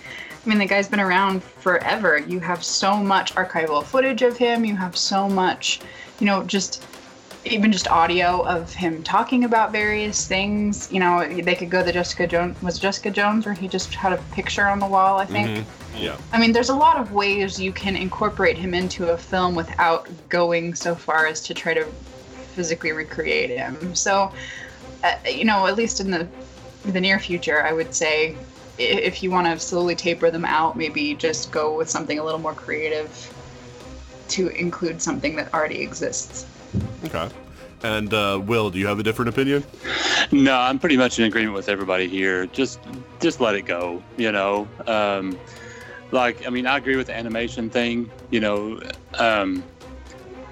I 0.46 0.50
mean, 0.50 0.60
the 0.60 0.66
guy's 0.66 0.88
been 0.88 1.00
around 1.00 1.44
forever. 1.44 2.20
You 2.20 2.40
have 2.40 2.64
so 2.64 2.96
much 2.96 3.36
archival 3.36 3.84
footage 3.84 4.22
of 4.22 4.38
him. 4.38 4.64
You 4.64 4.76
have 4.76 4.96
so 4.96 5.28
much, 5.28 5.82
you 6.20 6.26
know, 6.26 6.44
just 6.44 6.84
even 7.46 7.72
just 7.72 7.88
audio 7.90 8.46
of 8.46 8.74
him 8.74 9.02
talking 9.04 9.44
about 9.44 9.72
various 9.72 10.28
things. 10.28 10.92
You 10.92 11.00
know, 11.00 11.28
they 11.28 11.56
could 11.56 11.70
go 11.70 11.84
the 11.84 11.94
Jessica 11.94 12.28
Jones 12.28 12.62
was 12.62 12.78
Jessica 12.78 13.12
Jones 13.12 13.46
where 13.46 13.56
he 13.56 13.68
just 13.68 13.94
had 13.94 14.14
a 14.14 14.18
picture 14.34 14.68
on 14.68 14.80
the 14.80 14.88
wall. 14.88 15.18
I 15.18 15.26
think. 15.26 15.48
Mhm. 15.48 15.66
Yeah. 15.98 16.18
I 16.32 16.40
mean, 16.40 16.52
there's 16.52 16.70
a 16.70 16.76
lot 16.76 16.98
of 16.98 17.12
ways 17.12 17.60
you 17.60 17.72
can 17.72 17.96
incorporate 17.96 18.58
him 18.58 18.74
into 18.74 19.10
a 19.10 19.18
film 19.18 19.56
without 19.56 20.08
going 20.30 20.76
so 20.76 20.96
far 20.96 21.28
as 21.28 21.42
to 21.42 21.54
try 21.54 21.74
to 21.74 21.86
physically 22.54 22.92
recreate 22.92 23.50
him. 23.50 23.96
So, 23.96 24.32
uh, 25.04 25.14
you 25.26 25.46
know, 25.46 25.66
at 25.66 25.76
least 25.76 26.00
in 26.00 26.12
the 26.12 26.28
the 26.86 27.02
near 27.02 27.20
future, 27.20 27.66
I 27.66 27.74
would 27.74 27.94
say 27.94 28.36
if 28.78 29.22
you 29.22 29.30
want 29.32 29.48
to 29.48 29.60
slowly 29.60 29.96
taper 29.96 30.32
them 30.32 30.46
out, 30.46 30.78
maybe 30.78 31.14
just 31.16 31.52
go 31.52 31.76
with 31.76 31.90
something 31.90 32.18
a 32.18 32.24
little 32.24 32.40
more 32.40 32.54
creative 32.54 33.34
to 34.30 34.48
include 34.50 35.02
something 35.02 35.36
that 35.36 35.54
already 35.54 35.82
exists. 35.82 36.46
Okay. 37.06 37.30
And 37.82 38.14
uh, 38.14 38.42
Will, 38.44 38.70
do 38.70 38.78
you 38.78 38.88
have 38.88 39.00
a 39.00 39.04
different 39.04 39.30
opinion? 39.30 39.64
No, 40.32 40.56
I'm 40.56 40.80
pretty 40.80 40.98
much 40.98 41.18
in 41.18 41.26
agreement 41.26 41.56
with 41.56 41.70
everybody 41.70 42.08
here. 42.08 42.46
Just, 42.48 42.80
just 43.20 43.40
let 43.40 43.56
it 43.56 43.64
go. 43.64 44.04
You 44.18 44.32
know, 44.32 44.68
um, 44.86 45.40
like 46.12 46.46
I 46.46 46.50
mean, 46.50 46.66
I 46.66 46.78
agree 46.78 46.96
with 46.96 47.08
the 47.08 47.16
animation 47.16 47.70
thing. 47.70 48.12
You 48.32 48.40
know, 48.40 48.82
um, 49.18 49.64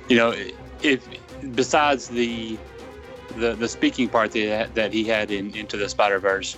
you 0.07 0.15
know, 0.15 0.33
if 0.81 1.07
besides 1.53 2.07
the 2.07 2.57
the 3.35 3.55
the 3.55 3.67
speaking 3.67 4.07
part 4.07 4.31
that 4.31 4.39
he 4.39 4.45
had, 4.45 4.75
that 4.75 4.93
he 4.93 5.03
had 5.03 5.31
in 5.31 5.55
Into 5.55 5.77
the 5.77 5.89
Spider 5.89 6.19
Verse, 6.19 6.57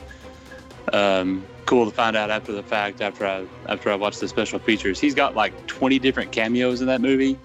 um, 0.93 1.45
cool 1.65 1.85
to 1.85 1.91
find 1.91 2.15
out 2.15 2.29
after 2.29 2.51
the 2.51 2.63
fact. 2.63 3.01
After 3.01 3.25
I 3.25 3.45
after 3.67 3.91
I 3.91 3.95
watched 3.95 4.19
the 4.19 4.27
special 4.27 4.59
features, 4.59 4.99
he's 4.99 5.15
got 5.15 5.35
like 5.35 5.67
20 5.67 5.99
different 5.99 6.31
cameos 6.31 6.81
in 6.81 6.87
that 6.87 7.01
movie. 7.01 7.37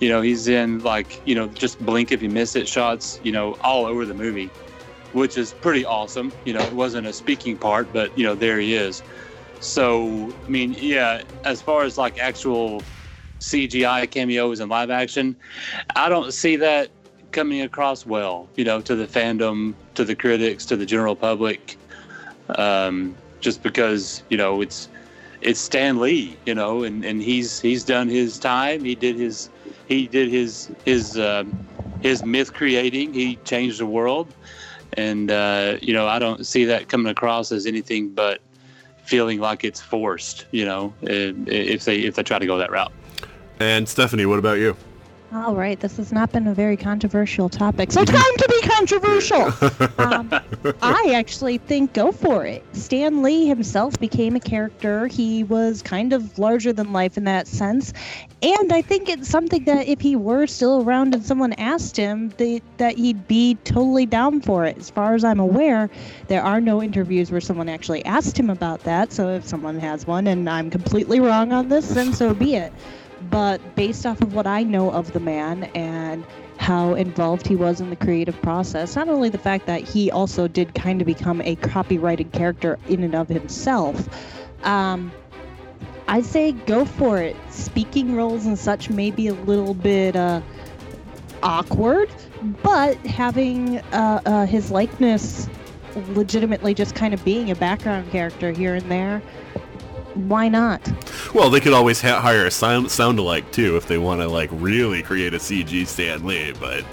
You 0.00 0.08
know, 0.08 0.20
he's 0.20 0.48
in 0.48 0.82
like 0.82 1.20
you 1.26 1.34
know 1.34 1.48
just 1.48 1.84
blink 1.84 2.12
if 2.12 2.22
you 2.22 2.28
miss 2.28 2.56
it 2.56 2.68
shots. 2.68 3.20
You 3.22 3.32
know, 3.32 3.56
all 3.62 3.86
over 3.86 4.06
the 4.06 4.14
movie, 4.14 4.50
which 5.12 5.36
is 5.36 5.52
pretty 5.52 5.84
awesome. 5.84 6.32
You 6.44 6.52
know, 6.52 6.60
it 6.60 6.72
wasn't 6.72 7.06
a 7.06 7.12
speaking 7.12 7.56
part, 7.56 7.92
but 7.92 8.16
you 8.16 8.24
know 8.24 8.34
there 8.34 8.58
he 8.58 8.74
is. 8.74 9.02
So 9.60 10.32
I 10.46 10.48
mean, 10.48 10.76
yeah, 10.78 11.22
as 11.44 11.60
far 11.60 11.82
as 11.82 11.98
like 11.98 12.18
actual 12.18 12.82
CGI 13.40 14.10
cameos 14.10 14.60
and 14.60 14.70
live 14.70 14.90
action, 14.90 15.36
I 15.96 16.08
don't 16.08 16.32
see 16.32 16.56
that 16.56 16.90
coming 17.32 17.60
across 17.60 18.06
well, 18.06 18.48
you 18.56 18.64
know, 18.64 18.80
to 18.80 18.94
the 18.94 19.06
fandom, 19.06 19.74
to 19.94 20.04
the 20.04 20.14
critics, 20.14 20.64
to 20.66 20.76
the 20.76 20.86
general 20.86 21.16
public. 21.16 21.76
Um, 22.56 23.14
just 23.40 23.62
because, 23.62 24.22
you 24.28 24.36
know, 24.36 24.60
it's 24.60 24.88
it's 25.40 25.60
Stan 25.60 26.00
Lee, 26.00 26.36
you 26.46 26.54
know, 26.54 26.82
and, 26.82 27.04
and 27.04 27.22
he's 27.22 27.60
he's 27.60 27.84
done 27.84 28.08
his 28.08 28.38
time. 28.38 28.84
He 28.84 28.94
did 28.94 29.16
his 29.16 29.48
he 29.88 30.06
did 30.06 30.30
his 30.30 30.70
his 30.84 31.18
um, 31.18 31.66
his 32.00 32.24
myth 32.24 32.52
creating. 32.52 33.14
He 33.14 33.36
changed 33.36 33.80
the 33.80 33.86
world, 33.86 34.32
and 34.92 35.30
uh, 35.30 35.78
you 35.80 35.94
know, 35.94 36.06
I 36.06 36.18
don't 36.18 36.46
see 36.46 36.64
that 36.66 36.88
coming 36.88 37.10
across 37.10 37.50
as 37.50 37.66
anything 37.66 38.10
but 38.10 38.40
feeling 39.04 39.40
like 39.40 39.64
it's 39.64 39.80
forced, 39.80 40.44
you 40.50 40.66
know, 40.66 40.92
if 41.02 41.84
they 41.84 42.00
if 42.00 42.14
they 42.14 42.22
try 42.22 42.38
to 42.38 42.46
go 42.46 42.58
that 42.58 42.70
route. 42.70 42.92
And 43.58 43.88
Stephanie, 43.88 44.26
what 44.26 44.38
about 44.38 44.58
you? 44.58 44.76
All 45.30 45.54
right, 45.54 45.78
this 45.78 45.98
has 45.98 46.10
not 46.10 46.32
been 46.32 46.46
a 46.46 46.54
very 46.54 46.78
controversial 46.78 47.50
topic, 47.50 47.92
so 47.92 48.02
time 48.02 48.36
to 48.38 48.48
be 48.48 48.66
controversial. 48.66 49.52
um, 49.98 50.30
I 50.80 51.12
actually 51.14 51.58
think 51.58 51.92
go 51.92 52.12
for 52.12 52.46
it. 52.46 52.64
Stan 52.74 53.22
Lee 53.22 53.46
himself 53.46 54.00
became 54.00 54.36
a 54.36 54.40
character. 54.40 55.06
He 55.06 55.44
was 55.44 55.82
kind 55.82 56.14
of 56.14 56.38
larger 56.38 56.72
than 56.72 56.94
life 56.94 57.18
in 57.18 57.24
that 57.24 57.46
sense, 57.46 57.92
and 58.42 58.72
I 58.72 58.80
think 58.80 59.10
it's 59.10 59.28
something 59.28 59.64
that 59.64 59.86
if 59.86 60.00
he 60.00 60.16
were 60.16 60.46
still 60.46 60.82
around 60.82 61.12
and 61.12 61.22
someone 61.22 61.52
asked 61.54 61.98
him, 61.98 62.32
they, 62.38 62.62
that 62.78 62.96
he'd 62.96 63.28
be 63.28 63.56
totally 63.64 64.06
down 64.06 64.40
for 64.40 64.64
it. 64.64 64.78
As 64.78 64.88
far 64.88 65.14
as 65.14 65.24
I'm 65.24 65.40
aware, 65.40 65.90
there 66.28 66.42
are 66.42 66.60
no 66.60 66.82
interviews 66.82 67.30
where 67.30 67.42
someone 67.42 67.68
actually 67.68 68.02
asked 68.06 68.38
him 68.38 68.48
about 68.48 68.80
that. 68.84 69.12
So 69.12 69.28
if 69.28 69.46
someone 69.46 69.78
has 69.78 70.06
one 70.06 70.26
and 70.26 70.48
I'm 70.48 70.70
completely 70.70 71.20
wrong 71.20 71.52
on 71.52 71.68
this, 71.68 71.90
then 71.90 72.14
so 72.14 72.32
be 72.32 72.54
it 72.54 72.72
but 73.30 73.74
based 73.74 74.06
off 74.06 74.20
of 74.20 74.34
what 74.34 74.46
I 74.46 74.62
know 74.62 74.90
of 74.90 75.12
the 75.12 75.20
man 75.20 75.64
and 75.74 76.24
how 76.58 76.94
involved 76.94 77.46
he 77.46 77.56
was 77.56 77.80
in 77.80 77.90
the 77.90 77.96
creative 77.96 78.40
process, 78.42 78.96
not 78.96 79.08
only 79.08 79.28
the 79.28 79.38
fact 79.38 79.66
that 79.66 79.82
he 79.82 80.10
also 80.10 80.48
did 80.48 80.74
kind 80.74 81.00
of 81.00 81.06
become 81.06 81.40
a 81.42 81.56
copyrighted 81.56 82.32
character 82.32 82.78
in 82.88 83.02
and 83.02 83.14
of 83.14 83.28
himself, 83.28 84.08
um, 84.64 85.12
I 86.08 86.22
say 86.22 86.52
go 86.52 86.84
for 86.84 87.18
it. 87.18 87.36
Speaking 87.50 88.14
roles 88.14 88.46
and 88.46 88.58
such 88.58 88.90
may 88.90 89.10
be 89.10 89.28
a 89.28 89.34
little 89.34 89.74
bit 89.74 90.16
uh, 90.16 90.40
awkward, 91.42 92.10
but 92.62 92.96
having 92.98 93.78
uh, 93.78 94.22
uh, 94.24 94.46
his 94.46 94.70
likeness 94.70 95.48
legitimately 96.10 96.74
just 96.74 96.94
kind 96.94 97.12
of 97.12 97.24
being 97.24 97.50
a 97.50 97.54
background 97.54 98.10
character 98.10 98.52
here 98.52 98.74
and 98.74 98.90
there 98.90 99.22
why 100.18 100.48
not? 100.48 100.80
Well, 101.34 101.50
they 101.50 101.60
could 101.60 101.72
always 101.72 102.00
ha- 102.00 102.20
hire 102.20 102.46
a 102.46 102.50
sound 102.50 102.90
sound 102.90 103.18
alike 103.18 103.50
too 103.52 103.76
if 103.76 103.86
they 103.86 103.98
want 103.98 104.20
to 104.20 104.28
like 104.28 104.50
really 104.52 105.02
create 105.02 105.34
a 105.34 105.38
CG 105.38 105.86
Stan 105.86 106.26
Lee, 106.26 106.52
but 106.58 106.84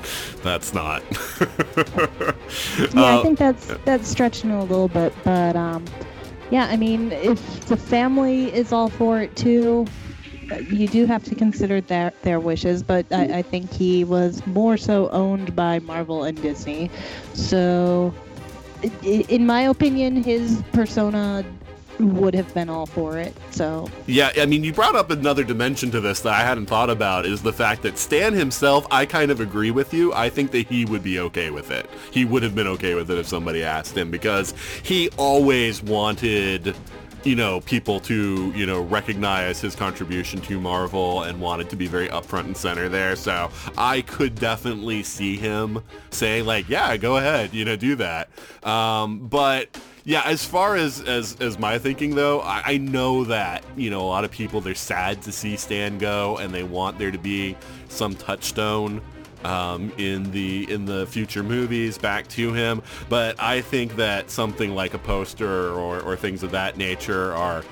that's 0.43 0.73
not. 0.73 1.03
yeah, 1.41 3.01
uh, 3.01 3.19
I 3.19 3.23
think 3.23 3.39
that's 3.39 3.67
that's 3.85 4.07
stretching 4.07 4.51
a 4.51 4.63
little 4.63 4.87
bit, 4.87 5.13
but 5.23 5.55
um, 5.55 5.85
yeah, 6.51 6.65
I 6.65 6.77
mean, 6.77 7.11
if 7.11 7.65
the 7.65 7.77
family 7.77 8.53
is 8.53 8.71
all 8.71 8.89
for 8.89 9.19
it 9.21 9.35
too, 9.35 9.87
you 10.69 10.87
do 10.87 11.05
have 11.05 11.23
to 11.25 11.35
consider 11.35 11.81
their 11.81 12.13
their 12.21 12.39
wishes. 12.39 12.83
But 12.83 13.11
I, 13.11 13.39
I 13.39 13.41
think 13.41 13.71
he 13.71 14.03
was 14.03 14.45
more 14.45 14.77
so 14.77 15.09
owned 15.09 15.55
by 15.55 15.79
Marvel 15.79 16.23
and 16.23 16.39
Disney, 16.41 16.91
so 17.33 18.13
in 19.03 19.45
my 19.45 19.61
opinion, 19.61 20.23
his 20.23 20.61
persona 20.73 21.43
would 21.99 22.33
have 22.33 22.53
been 22.53 22.69
all 22.69 22.85
for 22.85 23.17
it. 23.17 23.35
So 23.51 23.89
yeah, 24.07 24.31
I 24.37 24.45
mean, 24.45 24.63
you 24.63 24.73
brought 24.73 24.95
up 24.95 25.11
another 25.11 25.43
dimension 25.43 25.91
to 25.91 26.01
this 26.01 26.21
that 26.21 26.33
I 26.33 26.43
hadn't 26.43 26.65
thought 26.65 26.89
about 26.89 27.25
is 27.25 27.41
the 27.41 27.53
fact 27.53 27.81
that 27.83 27.97
Stan 27.97 28.33
himself. 28.33 28.85
I 28.91 29.05
kind 29.05 29.31
of 29.31 29.39
agree 29.39 29.71
with 29.71 29.93
you. 29.93 30.13
I 30.13 30.29
think 30.29 30.51
that 30.51 30.67
he 30.67 30.85
would 30.85 31.03
be 31.03 31.19
okay 31.19 31.49
with 31.49 31.71
it. 31.71 31.89
He 32.11 32.25
would 32.25 32.43
have 32.43 32.55
been 32.55 32.67
okay 32.67 32.95
with 32.95 33.09
it 33.11 33.17
if 33.17 33.27
somebody 33.27 33.63
asked 33.63 33.97
him 33.97 34.11
because 34.11 34.53
he 34.83 35.09
always 35.17 35.81
wanted 35.81 36.75
you 37.25 37.35
know, 37.35 37.59
people 37.61 37.99
to, 38.01 38.53
you 38.55 38.67
know, 38.67 38.81
recognize 38.81 39.59
his 39.59 39.75
contribution 39.75 40.39
to 40.41 40.59
Marvel 40.59 41.23
and 41.23 41.41
wanted 41.41 41.69
to 41.71 41.75
be 41.75 41.87
very 41.87 42.07
upfront 42.09 42.45
and 42.45 42.55
center 42.55 42.87
there. 42.87 43.15
So 43.15 43.49
I 43.77 44.01
could 44.01 44.35
definitely 44.35 45.01
see 45.01 45.35
him 45.35 45.81
saying 46.11 46.45
like, 46.45 46.69
yeah, 46.69 46.95
go 46.97 47.17
ahead, 47.17 47.51
you 47.51 47.65
know, 47.65 47.75
do 47.75 47.95
that. 47.95 48.29
Um, 48.63 49.27
but 49.27 49.75
yeah, 50.05 50.21
as 50.23 50.45
far 50.45 50.75
as 50.75 51.01
as 51.01 51.35
as 51.41 51.57
my 51.57 51.79
thinking 51.79 52.13
though, 52.13 52.39
I, 52.41 52.61
I 52.65 52.77
know 52.77 53.23
that 53.25 53.63
you 53.75 53.89
know 53.89 54.01
a 54.01 54.07
lot 54.07 54.23
of 54.23 54.29
people 54.29 54.61
they're 54.61 54.75
sad 54.75 55.23
to 55.23 55.31
see 55.31 55.57
Stan 55.57 55.97
go, 55.97 56.37
and 56.37 56.53
they 56.53 56.63
want 56.63 56.99
there 56.99 57.11
to 57.11 57.17
be 57.17 57.57
some 57.89 58.13
touchstone 58.13 59.01
um, 59.43 59.91
in 59.97 60.29
the 60.31 60.71
in 60.71 60.85
the 60.85 61.07
future 61.07 61.41
movies 61.41 61.97
back 61.97 62.27
to 62.29 62.53
him. 62.53 62.83
But 63.09 63.39
I 63.39 63.61
think 63.61 63.95
that 63.95 64.29
something 64.29 64.75
like 64.75 64.93
a 64.93 64.99
poster 64.99 65.71
or, 65.71 65.99
or 66.01 66.15
things 66.15 66.43
of 66.43 66.51
that 66.51 66.77
nature 66.77 67.33
are 67.33 67.63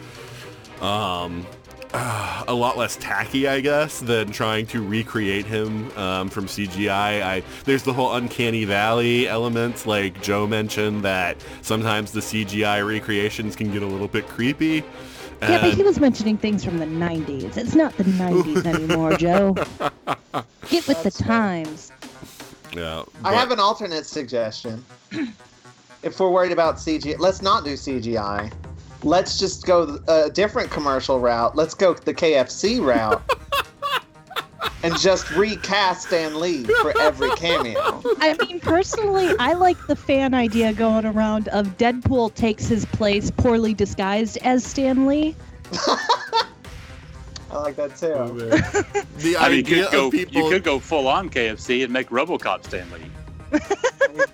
um, 0.82 1.46
uh, 1.94 2.44
a 2.48 2.54
lot 2.54 2.78
less 2.78 2.96
tacky, 2.98 3.48
I 3.48 3.60
guess, 3.60 4.00
than 4.00 4.32
trying 4.32 4.66
to 4.68 4.82
recreate 4.82 5.46
him 5.46 5.96
um, 5.98 6.30
from 6.30 6.46
CGI. 6.46 7.22
I 7.22 7.44
there's 7.66 7.84
the 7.84 7.94
whole 7.94 8.14
uncanny 8.14 8.66
valley 8.66 9.28
elements, 9.28 9.86
like 9.86 10.22
Joe 10.22 10.48
mentioned, 10.48 11.04
that 11.04 11.38
sometimes 11.62 12.12
the 12.12 12.20
CGI 12.20 12.86
recreations 12.86 13.56
can 13.56 13.72
get 13.72 13.84
a 13.84 13.88
little 13.88 14.08
bit 14.08 14.28
creepy. 14.28 14.84
Yeah, 15.42 15.62
but 15.62 15.74
he 15.74 15.84
was 15.84 16.00
mentioning 16.00 16.38
things 16.38 16.64
from 16.64 16.78
the 16.78 16.86
90s. 16.86 17.58
It's 17.58 17.76
not 17.76 17.96
the 17.98 18.06
90s 18.06 18.66
anymore, 18.74 19.18
Joe. 19.18 19.54
Get 20.70 20.88
with 20.88 21.04
That's 21.04 21.18
the 21.18 21.24
times. 21.24 21.92
Yeah. 22.74 23.04
But... 23.22 23.30
I 23.30 23.34
have 23.34 23.52
an 23.52 23.60
alternate 23.60 24.06
suggestion. 24.06 24.86
if 26.04 26.18
we're 26.18 26.30
worried 26.30 26.54
about 26.54 26.78
CGI, 26.78 27.20
let's 27.20 27.42
not 27.42 27.66
do 27.66 27.74
CGI 27.74 28.54
let's 29.04 29.38
just 29.38 29.66
go 29.66 30.00
a 30.08 30.30
different 30.30 30.70
commercial 30.72 31.20
route. 31.20 31.56
Let's 31.56 31.74
go 31.74 31.94
the 31.94 32.14
KFC 32.14 32.84
route. 32.84 33.22
and 34.84 34.98
just 34.98 35.30
recast 35.32 36.08
Stan 36.08 36.40
Lee 36.40 36.64
for 36.64 37.00
every 37.00 37.30
cameo. 37.32 38.02
I 38.20 38.36
mean, 38.40 38.60
personally, 38.60 39.34
I 39.40 39.54
like 39.54 39.78
the 39.88 39.96
fan 39.96 40.34
idea 40.34 40.74
going 40.74 41.06
around 41.06 41.48
of 41.50 41.78
Deadpool 41.78 42.34
takes 42.34 42.68
his 42.68 42.86
place 42.86 43.32
poorly 43.32 43.74
disguised 43.74 44.38
as 44.38 44.64
Stan 44.64 45.08
Lee. 45.08 45.36
I 47.52 47.58
like 47.58 47.76
that 47.76 47.96
too. 47.96 48.14
Oh, 48.14 48.30
the 48.34 49.38
I 49.38 49.50
mean, 49.50 49.58
you 49.60 49.64
could, 49.64 49.92
go, 49.92 50.10
people... 50.10 50.34
you 50.34 50.50
could 50.50 50.64
go 50.64 50.80
full 50.80 51.08
on 51.08 51.30
KFC 51.30 51.84
and 51.84 51.94
make 51.94 52.10
RoboCop 52.10 52.66
Stan 52.66 52.90
Lee 52.92 53.12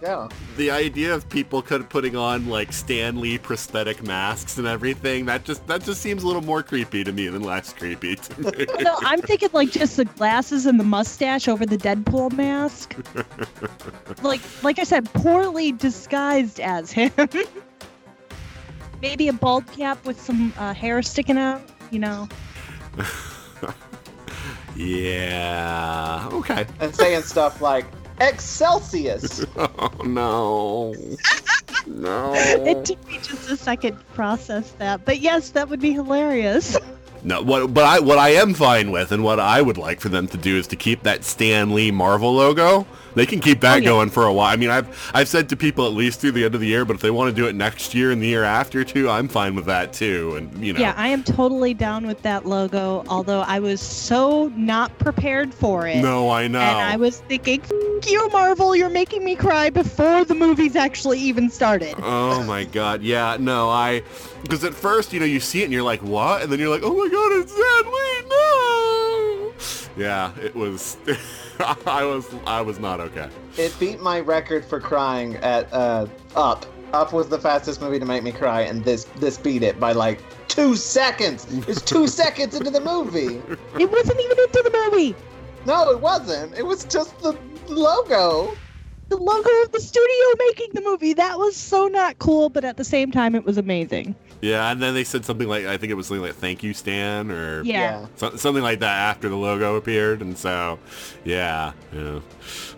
go. 0.01 0.29
The 0.57 0.71
idea 0.71 1.13
of 1.13 1.27
people 1.29 1.61
could 1.61 1.89
putting 1.89 2.15
on 2.15 2.47
like 2.47 2.73
Stan 2.73 3.19
Lee 3.19 3.37
prosthetic 3.37 4.03
masks 4.03 4.57
and 4.57 4.67
everything 4.67 5.25
that 5.25 5.43
just 5.43 5.65
that 5.67 5.83
just 5.83 6.01
seems 6.01 6.23
a 6.23 6.27
little 6.27 6.41
more 6.41 6.63
creepy 6.63 7.03
to 7.03 7.11
me 7.11 7.27
than 7.27 7.43
less 7.43 7.73
creepy 7.73 8.15
to 8.15 8.41
me. 8.41 8.65
no, 8.81 8.97
I'm 9.01 9.21
thinking 9.21 9.49
like 9.53 9.71
just 9.71 9.97
the 9.97 10.05
glasses 10.05 10.65
and 10.65 10.79
the 10.79 10.83
mustache 10.83 11.47
over 11.47 11.65
the 11.65 11.77
Deadpool 11.77 12.33
mask. 12.33 12.95
like 14.23 14.41
like 14.63 14.79
I 14.79 14.83
said, 14.83 15.11
poorly 15.13 15.71
disguised 15.71 16.59
as 16.59 16.91
him. 16.91 17.11
Maybe 19.01 19.29
a 19.29 19.33
bald 19.33 19.65
cap 19.71 20.05
with 20.05 20.19
some 20.19 20.53
uh, 20.57 20.73
hair 20.73 21.01
sticking 21.01 21.37
out. 21.37 21.61
You 21.91 21.99
know. 21.99 22.27
yeah. 24.75 26.29
Okay. 26.31 26.65
And 26.79 26.93
saying 26.93 27.23
stuff 27.23 27.61
like, 27.61 27.85
Excelsius. 28.19 29.47
oh 29.57 30.03
no. 30.05 30.93
no. 31.87 32.33
It 32.35 32.85
took 32.85 33.07
me 33.07 33.19
just 33.21 33.49
a 33.49 33.57
second 33.57 33.97
to 33.97 34.03
process 34.13 34.71
that. 34.73 35.05
But 35.05 35.19
yes, 35.19 35.51
that 35.51 35.69
would 35.69 35.79
be 35.79 35.91
hilarious. 35.91 36.77
No, 37.21 37.41
what 37.41 37.73
but 37.73 37.83
I 37.83 37.99
what 37.99 38.17
I 38.17 38.29
am 38.29 38.53
fine 38.53 38.91
with 38.91 39.11
and 39.11 39.23
what 39.25 39.41
I 39.41 39.61
would 39.61 39.77
like 39.77 39.99
for 39.99 40.07
them 40.07 40.27
to 40.29 40.37
do 40.37 40.57
is 40.57 40.67
to 40.67 40.77
keep 40.77 41.03
that 41.03 41.25
Stan 41.25 41.73
Lee 41.73 41.91
Marvel 41.91 42.33
logo. 42.33 42.87
They 43.19 43.25
can 43.25 43.41
keep 43.41 43.59
that 43.61 43.73
Oh, 43.73 43.77
yeah. 43.77 43.83
going 43.83 44.09
for 44.09 44.25
a 44.25 44.31
while. 44.33 44.51
I 44.51 44.55
mean, 44.55 44.69
I've 44.69 45.11
I've 45.13 45.27
said 45.27 45.49
to 45.49 45.57
people 45.57 45.85
at 45.85 45.91
least 45.93 46.21
through 46.21 46.31
the 46.31 46.45
end 46.45 46.55
of 46.55 46.61
the 46.61 46.67
year, 46.67 46.85
but 46.85 46.95
if 46.95 47.01
they 47.01 47.11
want 47.11 47.35
to 47.35 47.35
do 47.41 47.47
it 47.49 47.53
next 47.53 47.93
year 47.93 48.11
and 48.11 48.21
the 48.21 48.27
year 48.27 48.43
after 48.45 48.83
too, 48.85 49.09
I'm 49.09 49.27
fine 49.27 49.55
with 49.55 49.65
that 49.65 49.91
too. 49.91 50.35
And 50.37 50.65
you 50.65 50.71
know, 50.71 50.79
Yeah, 50.79 50.93
I 50.95 51.09
am 51.09 51.23
totally 51.23 51.73
down 51.73 52.07
with 52.07 52.21
that 52.21 52.45
logo, 52.45 53.03
although 53.09 53.41
I 53.41 53.59
was 53.59 53.81
so 53.81 54.47
not 54.55 54.97
prepared 54.99 55.53
for 55.53 55.85
it. 55.85 55.97
no, 56.01 56.29
I 56.29 56.47
know. 56.47 56.59
And 56.61 56.77
I 56.79 56.95
was 56.95 57.19
thinking, 57.27 57.61
"F- 57.61 58.09
you, 58.09 58.29
Marvel, 58.29 58.75
you're 58.75 58.89
making 58.89 59.25
me 59.25 59.35
cry 59.35 59.69
before 59.69 60.23
the 60.23 60.35
movies 60.35 60.75
actually 60.77 61.19
even 61.19 61.49
started. 61.49 61.95
Oh 62.01 62.41
my 62.43 62.63
god, 62.79 63.01
yeah, 63.03 63.35
no, 63.39 63.69
I, 63.69 64.01
because 64.43 64.63
at 64.63 64.73
first, 64.73 65.11
you 65.11 65.19
know, 65.19 65.25
you 65.25 65.41
see 65.41 65.61
it 65.61 65.65
and 65.65 65.73
you're 65.73 65.83
like, 65.83 66.01
what? 66.01 66.43
And 66.43 66.51
then 66.51 66.59
you're 66.59 66.69
like, 66.69 66.83
oh 66.83 66.95
my 66.95 67.09
god, 67.09 67.31
it's 67.41 67.51
Stan 67.51 67.91
Lee! 67.91 68.08
Yeah, 69.99 70.31
it 70.41 70.55
was, 70.55 70.95
I 71.85 72.05
was, 72.05 72.33
I 72.47 72.61
was 72.61 72.79
not 72.79 73.01
okay. 73.01 73.29
It 73.57 73.75
beat 73.79 73.99
my 73.99 74.21
record 74.21 74.63
for 74.63 74.79
crying 74.79 75.35
at 75.37 75.71
uh, 75.73 76.07
Up. 76.37 76.65
Up 76.93 77.11
was 77.11 77.27
the 77.27 77.37
fastest 77.37 77.81
movie 77.81 77.99
to 77.99 78.05
make 78.05 78.23
me 78.23 78.31
cry, 78.31 78.61
and 78.61 78.83
this 78.83 79.03
this 79.17 79.37
beat 79.37 79.61
it 79.61 79.77
by 79.79 79.91
like 79.91 80.21
two 80.47 80.75
seconds. 80.75 81.45
It's 81.67 81.81
two 81.81 82.07
seconds 82.21 82.55
into 82.55 82.71
the 82.71 82.79
movie. 82.79 83.41
It 83.77 83.91
wasn't 83.91 84.19
even 84.19 84.39
into 84.39 84.61
the 84.63 84.71
movie. 84.85 85.15
No, 85.65 85.91
it 85.91 85.99
wasn't. 85.99 86.57
It 86.57 86.65
was 86.65 86.85
just 86.85 87.19
the 87.19 87.37
logo. 87.67 88.55
The 89.09 89.17
logo 89.17 89.49
of 89.63 89.71
the 89.71 89.81
studio 89.81 90.25
making 90.47 90.69
the 90.73 90.81
movie. 90.81 91.13
That 91.13 91.37
was 91.37 91.55
so 91.57 91.87
not 91.87 92.17
cool, 92.19 92.49
but 92.49 92.63
at 92.63 92.77
the 92.77 92.85
same 92.85 93.11
time, 93.11 93.35
it 93.35 93.43
was 93.43 93.57
amazing. 93.57 94.15
Yeah, 94.41 94.71
and 94.71 94.81
then 94.81 94.93
they 94.93 95.03
said 95.03 95.25
something 95.25 95.49
like, 95.49 95.65
I 95.65 95.75
think 95.75 95.91
it 95.91 95.95
was 95.95 96.07
something 96.07 96.21
like, 96.21 96.35
thank 96.35 96.63
you, 96.63 96.73
Stan, 96.73 97.29
or 97.29 97.61
Yeah. 97.63 98.05
so, 98.15 98.37
something 98.37 98.63
like 98.63 98.79
that 98.79 98.95
after 98.97 99.27
the 99.27 99.35
logo 99.35 99.75
appeared, 99.75 100.21
and 100.21 100.37
so, 100.37 100.79
yeah, 101.25 101.73
yeah. 101.93 102.19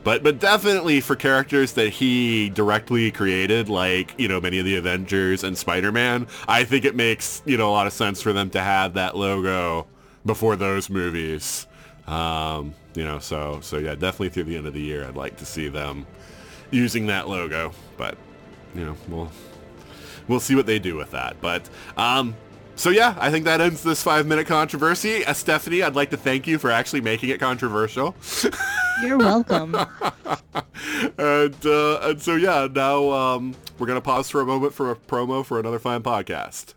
But 0.04 0.24
but 0.24 0.40
definitely 0.40 1.02
for 1.02 1.16
characters 1.16 1.74
that 1.74 1.90
he 1.90 2.50
directly 2.50 3.12
created, 3.12 3.70
like 3.70 4.16
you 4.18 4.28
know 4.28 4.42
many 4.42 4.58
of 4.58 4.66
the 4.66 4.76
Avengers 4.76 5.44
and 5.44 5.56
Spider-Man, 5.56 6.26
I 6.48 6.64
think 6.64 6.84
it 6.84 6.96
makes 6.96 7.44
you 7.46 7.58
know 7.58 7.70
a 7.70 7.74
lot 7.74 7.86
of 7.86 7.94
sense 7.94 8.22
for 8.24 8.34
them 8.34 8.50
to 8.52 8.60
have 8.62 8.96
that 8.96 9.16
logo 9.16 9.86
before 10.26 10.56
those 10.56 10.90
movies. 10.90 11.68
Um, 12.08 12.74
you 12.96 13.04
know, 13.06 13.20
so 13.20 13.60
so 13.62 13.78
yeah, 13.78 13.94
definitely 13.94 14.30
through 14.30 14.46
the 14.46 14.58
end 14.58 14.66
of 14.66 14.74
the 14.74 14.82
year, 14.82 15.06
I'd 15.08 15.16
like 15.16 15.38
to 15.38 15.46
see 15.46 15.68
them 15.68 16.08
using 16.72 17.06
that 17.08 17.30
logo, 17.30 17.72
but 17.98 18.18
you 18.74 18.84
know, 18.86 18.98
we'll 19.08 19.32
we'll 20.32 20.40
see 20.40 20.56
what 20.56 20.66
they 20.66 20.80
do 20.80 20.96
with 20.96 21.12
that. 21.12 21.40
But 21.42 21.70
um, 21.98 22.36
so 22.76 22.90
yeah, 22.90 23.16
I 23.20 23.30
think 23.30 23.46
that 23.46 23.62
ends 23.62 23.84
this 23.84 24.02
five 24.02 24.26
minute 24.26 24.48
controversy. 24.48 25.24
Uh, 25.24 25.34
Stephanie, 25.34 25.84
I'd 25.84 25.96
like 25.96 26.10
to 26.12 26.18
thank 26.18 26.48
you 26.48 26.58
for 26.58 26.72
actually 26.72 27.02
making 27.02 27.30
it 27.30 27.40
controversial. 27.40 28.16
You're 29.04 29.18
welcome. 29.18 29.76
and 31.18 31.66
uh, 31.66 32.00
and 32.02 32.22
so 32.22 32.36
yeah, 32.36 32.68
now 32.74 33.12
um, 33.12 33.56
we're 33.78 33.88
gonna 33.88 34.02
pause 34.02 34.30
for 34.30 34.42
a 34.42 34.46
moment 34.46 34.74
for 34.74 34.90
a 34.90 34.96
promo 34.96 35.46
for 35.46 35.60
another 35.60 35.80
fine 35.80 36.02
podcast. 36.02 36.74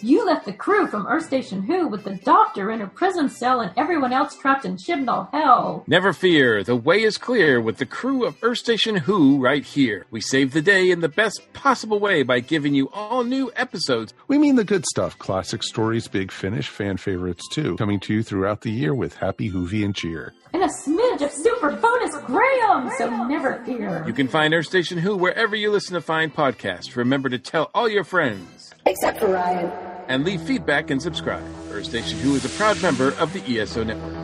You 0.00 0.24
left 0.26 0.46
the 0.46 0.52
crew 0.52 0.86
from 0.86 1.06
Earth 1.06 1.26
Station 1.26 1.62
Who 1.62 1.88
with 1.88 2.04
the 2.04 2.14
Doctor 2.14 2.70
in 2.70 2.80
a 2.80 2.86
prison 2.86 3.28
cell 3.28 3.60
and 3.60 3.72
everyone 3.76 4.12
else 4.12 4.36
trapped 4.36 4.64
in 4.64 4.76
Chibnall 4.76 5.30
Hell. 5.32 5.82
Never 5.86 6.12
fear, 6.12 6.62
the 6.62 6.76
way 6.76 7.02
is 7.02 7.18
clear 7.18 7.60
with 7.60 7.78
the 7.78 7.86
crew 7.86 8.24
of 8.24 8.36
Earth 8.42 8.58
Station 8.58 8.96
Who 8.96 9.38
right 9.38 9.64
here. 9.64 10.06
We 10.10 10.20
save 10.20 10.52
the 10.52 10.62
day 10.62 10.90
in 10.90 11.00
the 11.00 11.08
best 11.08 11.52
possible 11.52 11.98
way 11.98 12.22
by 12.22 12.40
giving 12.40 12.74
you 12.74 12.88
all 12.90 13.24
new 13.24 13.50
episodes. 13.56 14.14
We 14.28 14.38
mean 14.38 14.56
the 14.56 14.64
good 14.64 14.84
stuff 14.86 15.18
classic 15.18 15.62
stories, 15.62 16.06
big 16.06 16.30
finish, 16.30 16.68
fan 16.68 16.96
favorites 16.96 17.48
too. 17.52 17.76
Coming 17.76 18.00
to 18.00 18.14
you 18.14 18.22
throughout 18.22 18.60
the 18.60 18.70
year 18.70 18.94
with 18.94 19.16
Happy, 19.16 19.50
Hoovy, 19.50 19.84
and 19.84 19.96
Cheer. 19.96 20.32
And 20.52 20.62
a 20.62 20.68
smidge 20.68 21.22
of 21.22 21.32
super 21.32 21.72
bonus 21.72 22.16
Graham, 22.24 22.90
so 22.98 23.24
never 23.26 23.62
fear. 23.64 24.04
You 24.06 24.12
can 24.12 24.28
find 24.28 24.54
Earth 24.54 24.66
Station 24.66 24.98
Who 24.98 25.16
wherever 25.16 25.56
you 25.56 25.70
listen 25.70 25.94
to 25.94 26.00
fine 26.00 26.30
podcasts. 26.30 26.96
Remember 26.96 27.28
to 27.28 27.38
tell 27.38 27.70
all 27.74 27.88
your 27.88 28.04
friends. 28.04 28.72
Except 28.86 29.18
for 29.18 29.28
Ryan. 29.28 29.87
And 30.08 30.24
leave 30.24 30.40
feedback 30.42 30.90
and 30.90 31.00
subscribe. 31.00 31.44
Earth 31.70 31.84
Station 31.84 32.18
Who 32.18 32.34
is 32.34 32.44
a 32.44 32.48
proud 32.48 32.82
member 32.82 33.12
of 33.18 33.32
the 33.32 33.60
ESO 33.60 33.84
Network. 33.84 34.17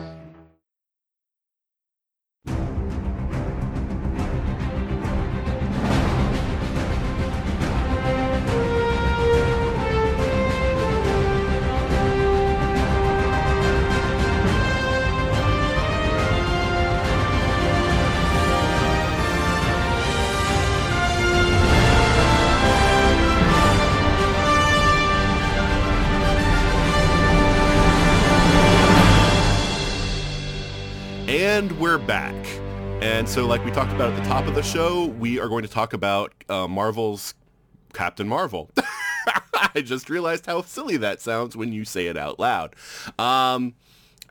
And 31.55 31.71
we're 31.79 31.97
back. 31.97 32.35
And 33.01 33.29
so, 33.29 33.45
like 33.45 33.63
we 33.63 33.71
talked 33.71 33.93
about 33.93 34.11
at 34.11 34.21
the 34.21 34.27
top 34.27 34.45
of 34.45 34.55
the 34.55 34.61
show, 34.61 35.05
we 35.05 35.39
are 35.39 35.47
going 35.47 35.63
to 35.63 35.69
talk 35.69 35.93
about 35.93 36.33
uh, 36.49 36.67
Marvel's 36.67 37.33
Captain 37.93 38.27
Marvel. 38.27 38.69
I 39.73 39.79
just 39.81 40.09
realized 40.09 40.47
how 40.47 40.63
silly 40.63 40.97
that 40.97 41.21
sounds 41.21 41.55
when 41.55 41.71
you 41.71 41.85
say 41.85 42.07
it 42.07 42.17
out 42.17 42.41
loud. 42.41 42.75
Um, 43.17 43.73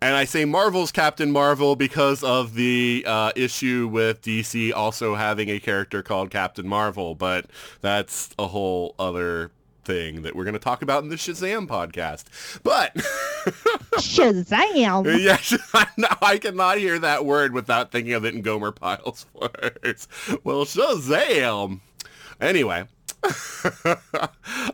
and 0.03 0.15
I 0.15 0.27
say 0.27 0.45
Marvel's 0.45 0.93
Captain 0.93 1.33
Marvel 1.33 1.77
because 1.77 2.23
of 2.23 2.57
the 2.57 3.03
uh, 3.07 3.33
issue 3.35 3.89
with 3.91 4.21
DC 4.21 4.75
also 4.75 5.15
having 5.15 5.49
a 5.49 5.59
character 5.59 6.03
called 6.03 6.31
Captain 6.31 6.69
Marvel, 6.69 7.15
but 7.15 7.47
that's 7.81 8.35
a 8.39 8.49
whole 8.49 8.95
other 8.99 9.51
thing 9.85 10.23
that 10.23 10.35
we're 10.35 10.45
going 10.45 10.55
to 10.55 10.61
talk 10.61 10.83
about 10.83 11.03
in 11.03 11.09
the 11.09 11.17
Shazam 11.17 11.67
podcast. 11.67 12.25
But 12.63 12.95
Shazam! 13.99 15.23
yeah, 15.23 15.39
I 15.75 16.17
I 16.35 16.39
cannot 16.39 16.79
hear 16.79 16.99
that 16.99 17.25
word 17.25 17.53
without 17.53 17.93
thinking 17.93 18.13
of 18.13 18.25
it 18.25 18.35
in 18.35 18.43
Gomer 18.43 18.73
Pyle's 18.73 19.27
words. 19.35 20.09
Well, 20.43 20.65
Shazam. 20.65 21.81
Anyway, 22.41 22.85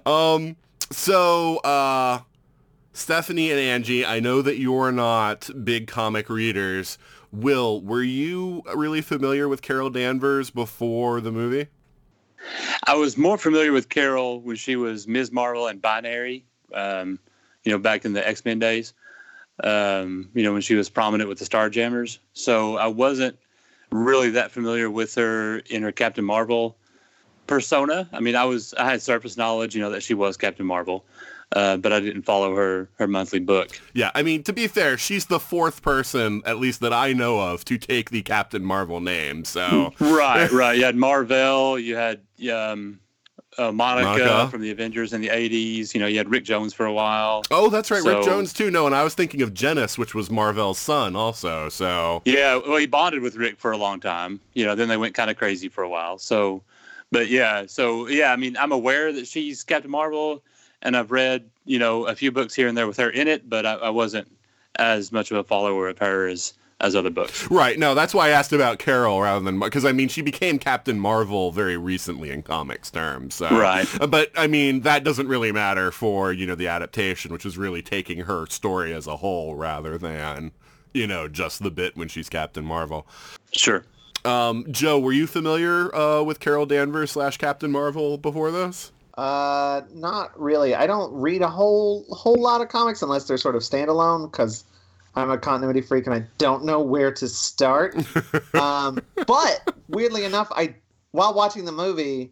um, 0.07 0.57
so 0.91 1.59
uh, 1.59 2.21
Stephanie 2.93 3.51
and 3.53 3.85
Anji, 3.85 4.07
I 4.07 4.21
know 4.21 4.43
that 4.43 4.59
you're 4.59 4.93
not 4.93 5.51
big 5.65 5.87
comic 5.87 6.29
readers. 6.31 6.99
Will, 7.33 7.81
were 7.81 8.03
you 8.03 8.63
really 8.75 9.03
familiar 9.03 9.49
with 9.49 9.63
Carol 9.63 9.91
Danvers 9.91 10.51
before 10.51 11.21
the 11.21 11.31
movie? 11.31 11.69
I 12.85 12.95
was 12.95 13.17
more 13.17 13.39
familiar 13.39 13.73
with 13.73 13.89
Carol 13.89 14.41
when 14.41 14.57
she 14.57 14.77
was 14.77 15.07
Ms. 15.07 15.33
Marvel 15.33 15.67
and 15.67 15.81
Binary, 15.81 16.45
um, 16.75 17.19
you 17.65 17.73
know, 17.73 17.79
back 17.79 18.05
in 18.05 18.13
the 18.13 18.27
X 18.27 18.45
Men 18.45 18.59
days. 18.59 18.95
Um, 19.63 20.31
you 20.33 20.43
know, 20.43 20.55
when 20.55 20.63
she 20.63 20.75
was 20.75 20.89
prominent 20.89 21.29
with 21.29 21.39
the 21.39 21.45
Starjammers. 21.45 22.19
So 22.33 22.79
I 22.79 22.87
wasn't 22.87 23.39
really 23.93 24.31
that 24.31 24.51
familiar 24.51 24.91
with 24.91 25.15
her 25.17 25.59
in 25.59 25.83
her 25.83 25.93
Captain 25.93 26.25
Marvel 26.25 26.77
persona. 27.47 28.09
I 28.13 28.21
mean, 28.21 28.37
I 28.37 28.45
was 28.45 28.73
I 28.75 28.89
had 28.89 29.03
surface 29.03 29.37
knowledge, 29.37 29.75
you 29.75 29.83
know, 29.83 29.91
that 29.91 30.03
she 30.03 30.15
was 30.15 30.37
Captain 30.37 30.65
Marvel, 30.65 31.05
uh, 31.53 31.77
but 31.77 31.93
I 31.93 32.01
didn't 32.01 32.23
follow 32.23 32.55
her 32.55 32.89
her 32.99 33.07
monthly 33.07 33.41
book. 33.41 33.81
Yeah, 33.93 34.11
I 34.15 34.23
mean, 34.23 34.43
to 34.45 34.53
be 34.53 34.67
fair, 34.67 34.97
she's 34.97 35.27
the 35.27 35.41
fourth 35.41 35.83
person, 35.83 36.43
at 36.47 36.59
least 36.59 36.81
that 36.81 36.93
I 36.93 37.13
know 37.13 37.41
of, 37.41 37.65
to 37.67 37.79
take 37.79 38.11
the 38.11 38.23
Captain 38.23 38.65
Marvel 38.65 39.01
name. 39.01 39.45
So 39.45 39.93
right, 40.01 40.51
right. 40.53 40.79
You 40.79 40.85
had 40.85 40.97
Mar-Vell, 40.97 41.79
you 41.79 41.97
had 41.97 42.21
um, 42.53 43.01
uh, 43.59 43.73
Monica, 43.73 44.07
Monica. 44.07 44.49
from 44.49 44.61
the 44.61 44.71
Avengers 44.71 45.13
in 45.13 45.21
the 45.21 45.29
'80s. 45.29 45.93
You 45.93 46.01
know, 46.01 46.07
you 46.07 46.19
had 46.19 46.31
Rick 46.31 46.45
Jones 46.45 46.73
for 46.73 46.87
a 46.87 46.93
while. 46.93 47.43
Oh, 47.51 47.69
that's 47.69 47.91
right, 47.91 48.03
Rick 48.03 48.25
Jones 48.25 48.53
too. 48.53 48.71
No, 48.71 48.87
and 48.87 48.95
I 48.95 49.03
was 49.03 49.15
thinking 49.15 49.43
of 49.43 49.53
Genis, 49.53 49.99
which 49.99 50.15
was 50.15 50.31
Mar-Vell's 50.31 50.79
son, 50.79 51.17
also. 51.17 51.69
So 51.69 52.23
Yeah, 52.25 52.61
well, 52.65 52.77
he 52.77 52.87
bonded 52.87 53.23
with 53.23 53.35
Rick 53.35 53.59
for 53.59 53.73
a 53.73 53.77
long 53.77 53.99
time. 53.99 54.41
You 54.55 54.67
know, 54.67 54.77
then 54.77 54.89
they 54.89 54.97
went 54.97 55.15
kind 55.15 55.31
of 55.31 55.37
crazy 55.37 55.69
for 55.69 55.83
a 55.83 55.89
while. 55.89 56.17
So, 56.19 56.63
but 57.11 57.29
yeah, 57.29 57.65
so 57.67 58.07
yeah, 58.07 58.33
I 58.33 58.37
mean, 58.37 58.57
I'm 58.57 58.71
aware 58.71 59.13
that 59.13 59.27
she's 59.27 59.65
Captain 59.65 59.91
Marvel, 59.91 60.45
and 60.83 60.97
I've 60.97 61.11
read 61.11 61.49
you 61.65 61.79
know 61.79 62.07
a 62.07 62.15
few 62.15 62.33
books 62.33 62.55
here 62.55 62.69
and 62.69 62.77
there 62.77 62.87
with 62.87 62.97
her 62.97 63.11
in 63.11 63.29
it, 63.29 63.49
but 63.49 63.67
I, 63.67 63.75
I 63.75 63.91
wasn't 63.91 64.29
as 64.77 65.13
much 65.13 65.31
of 65.31 65.37
a 65.37 65.45
follower 65.45 65.89
of 65.89 65.99
her 65.99 66.27
as 66.27 66.55
as 66.81 66.97
other 66.97 67.11
books. 67.11 67.51
right, 67.51 67.79
no, 67.79 67.95
that's 67.95 68.15
why 68.15 68.29
I 68.29 68.31
asked 68.31 68.55
about 68.55 68.79
Carol 68.79 69.21
rather 69.21 69.45
than 69.45 69.61
because 69.61 69.85
I 69.85 69.93
mean 69.93 70.09
she 70.09 70.23
became 70.23 70.59
Captain 70.59 70.99
Marvel 70.99 71.53
very 71.53 71.77
recently 71.77 72.31
in 72.31 72.43
comics 72.43 72.91
terms. 72.91 73.35
So. 73.35 73.49
Right. 73.51 73.87
Uh, 74.01 74.07
But 74.07 74.31
I 74.37 74.47
mean 74.47 74.81
that 74.81 75.05
doesn't 75.05 75.29
really 75.29 75.53
matter 75.53 75.91
for 75.91 76.33
you 76.33 76.47
know 76.47 76.55
the 76.55 76.69
adaptation, 76.69 77.33
which 77.33 77.45
is 77.45 77.59
really 77.59 77.83
taking 77.83 78.21
her 78.21 78.47
story 78.47 78.95
as 78.95 79.07
a 79.07 79.17
whole 79.17 79.55
rather 79.55 79.99
than 79.99 80.53
you 80.95 81.07
know 81.07 81.29
just 81.29 81.63
the 81.63 81.71
bit 81.71 81.97
when 81.97 82.09
she's 82.09 82.29
Captain 82.29 82.65
Marvel. 82.65 83.07
Sure. 83.53 83.85
Um, 84.25 84.67
Joe, 84.71 84.99
were 84.99 85.13
you 85.13 85.27
familiar 85.27 85.95
uh, 85.95 86.23
with 86.23 86.41
Carol 86.41 86.67
Danvers 86.67 87.13
slash 87.13 87.39
Captain 87.39 87.71
Marvel 87.71 88.19
before 88.19 88.51
this? 88.51 88.93
Uh, 89.21 89.83
not 89.93 90.41
really. 90.41 90.75
I 90.75 90.87
don't 90.87 91.13
read 91.13 91.43
a 91.43 91.49
whole 91.49 92.07
whole 92.09 92.41
lot 92.41 92.63
of 92.63 92.69
comics 92.69 93.03
unless 93.03 93.25
they're 93.25 93.37
sort 93.37 93.55
of 93.55 93.61
standalone 93.61 94.31
because 94.31 94.65
I'm 95.15 95.31
a 95.31 95.37
continuity 95.37 95.83
freak 95.83 96.07
and 96.07 96.15
I 96.15 96.25
don't 96.39 96.65
know 96.65 96.81
where 96.81 97.13
to 97.13 97.29
start. 97.29 97.95
um, 98.55 98.99
but 99.27 99.75
weirdly 99.89 100.25
enough, 100.25 100.49
I 100.53 100.75
while 101.11 101.35
watching 101.35 101.67
the 101.67 101.73
movie, 101.73 102.31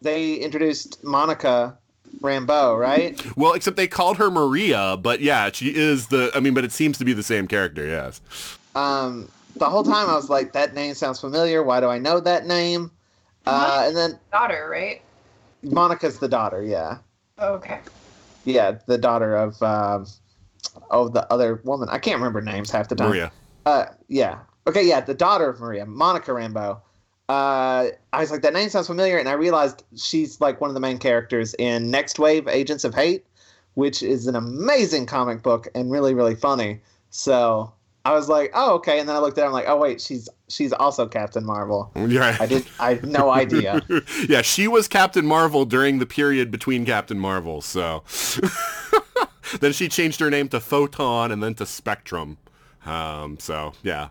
they 0.00 0.36
introduced 0.36 1.04
Monica 1.04 1.76
Rambeau, 2.22 2.78
right? 2.78 3.22
Well, 3.36 3.52
except 3.52 3.76
they 3.76 3.86
called 3.86 4.16
her 4.16 4.30
Maria, 4.30 4.96
but 4.96 5.20
yeah, 5.20 5.50
she 5.52 5.76
is 5.76 6.06
the. 6.06 6.30
I 6.34 6.40
mean, 6.40 6.54
but 6.54 6.64
it 6.64 6.72
seems 6.72 6.96
to 6.98 7.04
be 7.04 7.12
the 7.12 7.22
same 7.22 7.48
character. 7.48 7.86
Yes. 7.86 8.22
Um, 8.74 9.28
the 9.56 9.68
whole 9.68 9.84
time 9.84 10.08
I 10.08 10.14
was 10.14 10.30
like, 10.30 10.54
that 10.54 10.72
name 10.72 10.94
sounds 10.94 11.20
familiar. 11.20 11.62
Why 11.62 11.80
do 11.80 11.88
I 11.88 11.98
know 11.98 12.18
that 12.18 12.46
name? 12.46 12.92
Uh, 13.44 13.84
and 13.86 13.94
then 13.94 14.18
Daughter, 14.32 14.66
right? 14.70 15.02
Monica's 15.62 16.18
the 16.18 16.28
daughter. 16.28 16.62
Yeah, 16.62 16.98
Okay. 17.38 17.80
yeah, 18.44 18.78
the 18.86 18.98
daughter 18.98 19.36
of 19.36 19.62
um, 19.62 20.06
oh 20.90 21.08
the 21.08 21.30
other 21.32 21.60
woman. 21.64 21.88
I 21.90 21.98
can't 21.98 22.16
remember 22.16 22.40
names 22.40 22.70
half 22.70 22.88
the 22.88 22.96
time. 22.96 23.10
Maria. 23.10 23.32
Uh, 23.66 23.86
yeah. 24.08 24.38
Okay, 24.66 24.86
yeah, 24.86 25.00
the 25.00 25.14
daughter 25.14 25.48
of 25.48 25.60
Maria, 25.60 25.86
Monica 25.86 26.30
Rambeau. 26.30 26.80
Uh, 27.28 27.88
I 28.12 28.20
was 28.20 28.30
like, 28.30 28.42
that 28.42 28.52
name 28.52 28.68
sounds 28.68 28.88
familiar, 28.88 29.16
and 29.18 29.28
I 29.28 29.32
realized 29.32 29.84
she's 29.96 30.40
like 30.40 30.60
one 30.60 30.68
of 30.68 30.74
the 30.74 30.80
main 30.80 30.98
characters 30.98 31.54
in 31.58 31.90
Nextwave 31.90 32.48
Agents 32.48 32.84
of 32.84 32.94
Hate, 32.94 33.24
which 33.74 34.02
is 34.02 34.26
an 34.26 34.34
amazing 34.34 35.06
comic 35.06 35.42
book 35.42 35.68
and 35.74 35.90
really, 35.90 36.12
really 36.12 36.34
funny. 36.34 36.80
So 37.10 37.72
I 38.04 38.12
was 38.12 38.28
like, 38.28 38.50
oh, 38.54 38.74
okay. 38.76 38.98
And 38.98 39.08
then 39.08 39.16
I 39.16 39.18
looked 39.18 39.36
at 39.38 39.44
it, 39.44 39.46
I'm 39.46 39.52
like, 39.52 39.68
oh, 39.68 39.76
wait, 39.76 40.00
she's 40.00 40.28
she's 40.48 40.72
also 40.72 41.06
Captain 41.06 41.44
Marvel. 41.44 41.92
Yeah. 41.94 42.36
I 42.40 42.46
did, 42.46 42.66
I 42.78 42.94
had 42.94 43.06
no 43.06 43.30
idea. 43.30 43.82
yeah, 44.28 44.42
she 44.42 44.66
was 44.68 44.88
Captain 44.88 45.26
Marvel 45.26 45.64
during 45.64 45.98
the 45.98 46.06
period 46.06 46.50
between 46.50 46.86
Captain 46.86 47.18
Marvel, 47.18 47.60
so. 47.60 48.02
then 49.60 49.72
she 49.72 49.88
changed 49.88 50.20
her 50.20 50.30
name 50.30 50.48
to 50.48 50.60
Photon 50.60 51.30
and 51.30 51.42
then 51.42 51.54
to 51.54 51.66
Spectrum. 51.66 52.38
Um, 52.86 53.38
so, 53.38 53.72
yeah. 53.82 54.08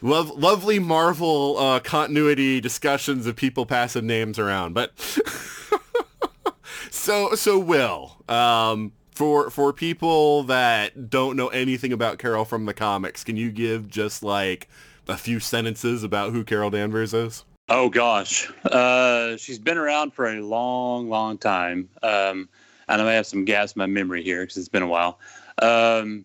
Love, 0.00 0.30
lovely 0.30 0.78
Marvel 0.80 1.56
uh, 1.58 1.80
continuity 1.80 2.60
discussions 2.60 3.26
of 3.26 3.36
people 3.36 3.66
passing 3.66 4.06
names 4.06 4.38
around. 4.38 4.74
But 4.74 4.98
so, 6.90 7.34
so 7.34 7.58
Will, 7.58 8.16
um, 8.28 8.92
for 9.22 9.50
for 9.50 9.72
people 9.72 10.42
that 10.42 11.08
don't 11.08 11.36
know 11.36 11.46
anything 11.46 11.92
about 11.92 12.18
Carol 12.18 12.44
from 12.44 12.66
the 12.66 12.74
comics, 12.74 13.22
can 13.22 13.36
you 13.36 13.52
give 13.52 13.86
just 13.86 14.24
like 14.24 14.68
a 15.06 15.16
few 15.16 15.38
sentences 15.38 16.02
about 16.02 16.32
who 16.32 16.42
Carol 16.42 16.70
Danvers 16.70 17.14
is? 17.14 17.44
Oh 17.68 17.88
gosh, 17.88 18.50
uh, 18.64 19.36
she's 19.36 19.60
been 19.60 19.78
around 19.78 20.12
for 20.12 20.26
a 20.26 20.40
long, 20.40 21.08
long 21.08 21.38
time, 21.38 21.88
um, 22.02 22.48
and 22.88 23.00
I 23.00 23.04
may 23.04 23.14
have 23.14 23.28
some 23.28 23.44
gaps 23.44 23.74
in 23.74 23.78
my 23.78 23.86
memory 23.86 24.24
here 24.24 24.40
because 24.40 24.56
it's 24.56 24.68
been 24.68 24.82
a 24.82 24.88
while. 24.88 25.20
Um, 25.58 26.24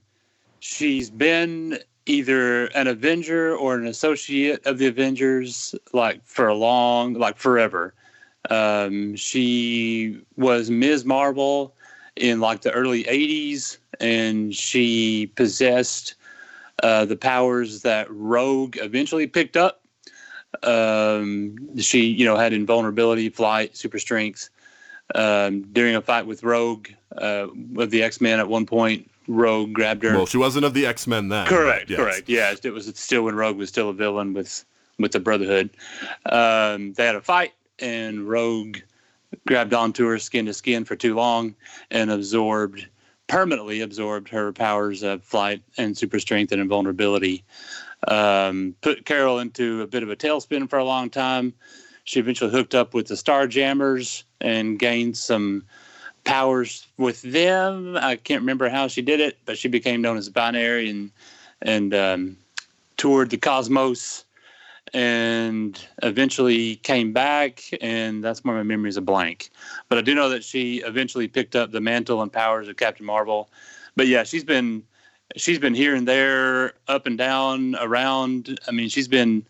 she's 0.60 1.12
been 1.12 1.78
either 2.08 2.66
an 2.70 2.88
Avenger 2.88 3.56
or 3.56 3.76
an 3.76 3.86
associate 3.86 4.66
of 4.66 4.80
the 4.80 4.88
Avengers, 4.88 5.76
like 5.94 6.26
for 6.26 6.48
a 6.48 6.56
long, 6.56 7.14
like 7.14 7.38
forever. 7.38 7.94
Um, 8.50 9.16
she 9.16 10.20
was 10.36 10.72
Ms. 10.72 11.06
Marvel 11.06 11.76
in 12.18 12.40
like 12.40 12.62
the 12.62 12.72
early 12.72 13.04
'80s, 13.04 13.78
and 14.00 14.54
she 14.54 15.32
possessed 15.36 16.16
uh, 16.84 17.06
the 17.06 17.16
powers 17.16 17.82
that 17.82 18.08
Rogue 18.10 18.78
eventually 18.80 19.28
picked 19.28 19.58
up. 19.58 19.82
Um, 20.64 21.78
she, 21.80 22.06
you 22.06 22.26
know, 22.26 22.36
had 22.36 22.54
invulnerability, 22.54 23.30
flight, 23.30 23.76
super 23.76 24.00
strength. 24.00 24.50
Um, 25.16 25.62
during 25.72 25.96
a 25.96 26.02
fight 26.02 26.26
with 26.26 26.44
Rogue 26.44 26.90
uh, 27.16 27.48
with 27.74 27.92
the 27.92 28.04
X 28.04 28.20
Men, 28.20 28.40
at 28.40 28.48
one 28.48 28.66
point, 28.66 29.10
Rogue 29.28 29.74
grabbed 29.74 30.04
her. 30.04 30.16
Well, 30.16 30.26
she 30.26 30.38
wasn't 30.38 30.66
of 30.66 30.74
the 30.74 30.86
X 30.86 31.08
Men 31.08 31.30
then. 31.30 31.48
correct, 31.48 31.90
yes. 31.90 32.00
correct. 32.00 32.30
Yeah, 32.30 32.54
it 32.62 32.72
was 32.72 32.92
still 32.96 33.24
when 33.24 33.36
Rogue 33.36 33.58
was 33.58 33.70
still 33.70 33.90
a 33.90 33.94
villain 33.94 34.34
with 34.34 34.66
with 35.00 35.12
the 35.12 35.20
Brotherhood. 35.20 35.70
Um, 36.26 36.94
they 36.94 37.06
had 37.06 37.16
a 37.16 37.22
fight, 37.22 37.54
and 37.80 38.28
Rogue 38.28 38.78
grabbed 39.46 39.74
onto 39.74 40.06
her 40.08 40.20
skin 40.20 40.46
to 40.46 40.54
skin 40.54 40.86
for 40.86 40.96
too 40.96 41.16
long 41.16 41.56
and 41.92 42.12
absorbed 42.12 42.88
permanently 43.28 43.82
absorbed 43.82 44.30
her 44.30 44.54
powers 44.54 45.04
of 45.04 45.24
flight 45.24 45.62
and 45.78 45.98
super 45.98 46.20
strength 46.20 46.52
and 46.52 46.62
invulnerability. 46.62 47.44
Um, 48.08 48.76
put 48.82 49.06
Carol 49.06 49.40
into 49.40 49.82
a 49.82 49.88
bit 49.88 50.04
of 50.04 50.10
a 50.10 50.16
tailspin 50.16 50.70
for 50.70 50.80
a 50.80 50.86
long 50.86 51.10
time. 51.10 51.54
She 52.06 52.20
eventually 52.20 52.52
hooked 52.52 52.74
up 52.74 52.94
with 52.94 53.08
the 53.08 53.16
Starjammers 53.16 54.24
and 54.40 54.80
gained 54.80 55.18
some 55.18 55.66
powers 56.24 56.88
with 56.98 57.22
them. 57.22 57.98
I 57.98 58.16
can't 58.16 58.42
remember 58.42 58.70
how 58.70 58.88
she 58.88 59.02
did 59.02 59.20
it, 59.20 59.38
but 59.46 59.58
she 59.58 59.68
became 59.68 60.02
known 60.02 60.18
as 60.18 60.30
Binary 60.30 60.90
and 60.90 61.12
and 61.62 61.94
um, 61.94 62.38
toured 62.98 63.32
the 63.32 63.38
cosmos 63.38 64.24
and 64.94 65.80
eventually 66.04 66.78
came 66.78 67.14
back 67.14 67.64
and 67.82 68.24
that's 68.24 68.44
where 68.44 68.56
my 68.56 68.64
memory 68.64 68.90
is 68.90 68.98
a 68.98 69.02
blank. 69.02 69.50
But 69.90 69.98
i 69.98 70.02
do 70.02 70.16
know 70.16 70.30
that 70.30 70.44
she 70.44 70.78
eventually 70.78 71.28
picked 71.28 71.56
up 71.56 71.72
the 71.72 71.82
mantle 71.82 72.22
and 72.22 72.32
powers 72.32 72.68
of 72.68 72.78
captain 72.78 73.06
marvel. 73.06 73.50
But 73.96 74.08
yeah 74.08 74.24
she's 74.24 74.44
been 74.44 74.84
she's 75.36 75.60
been 75.60 75.74
here 75.74 75.96
and 75.96 76.08
there 76.08 76.74
up 76.88 77.06
and 77.06 77.18
down 77.18 77.76
around. 77.76 78.60
I 78.68 78.72
mean 78.72 78.90
she's 78.90 79.08
been 79.08 79.46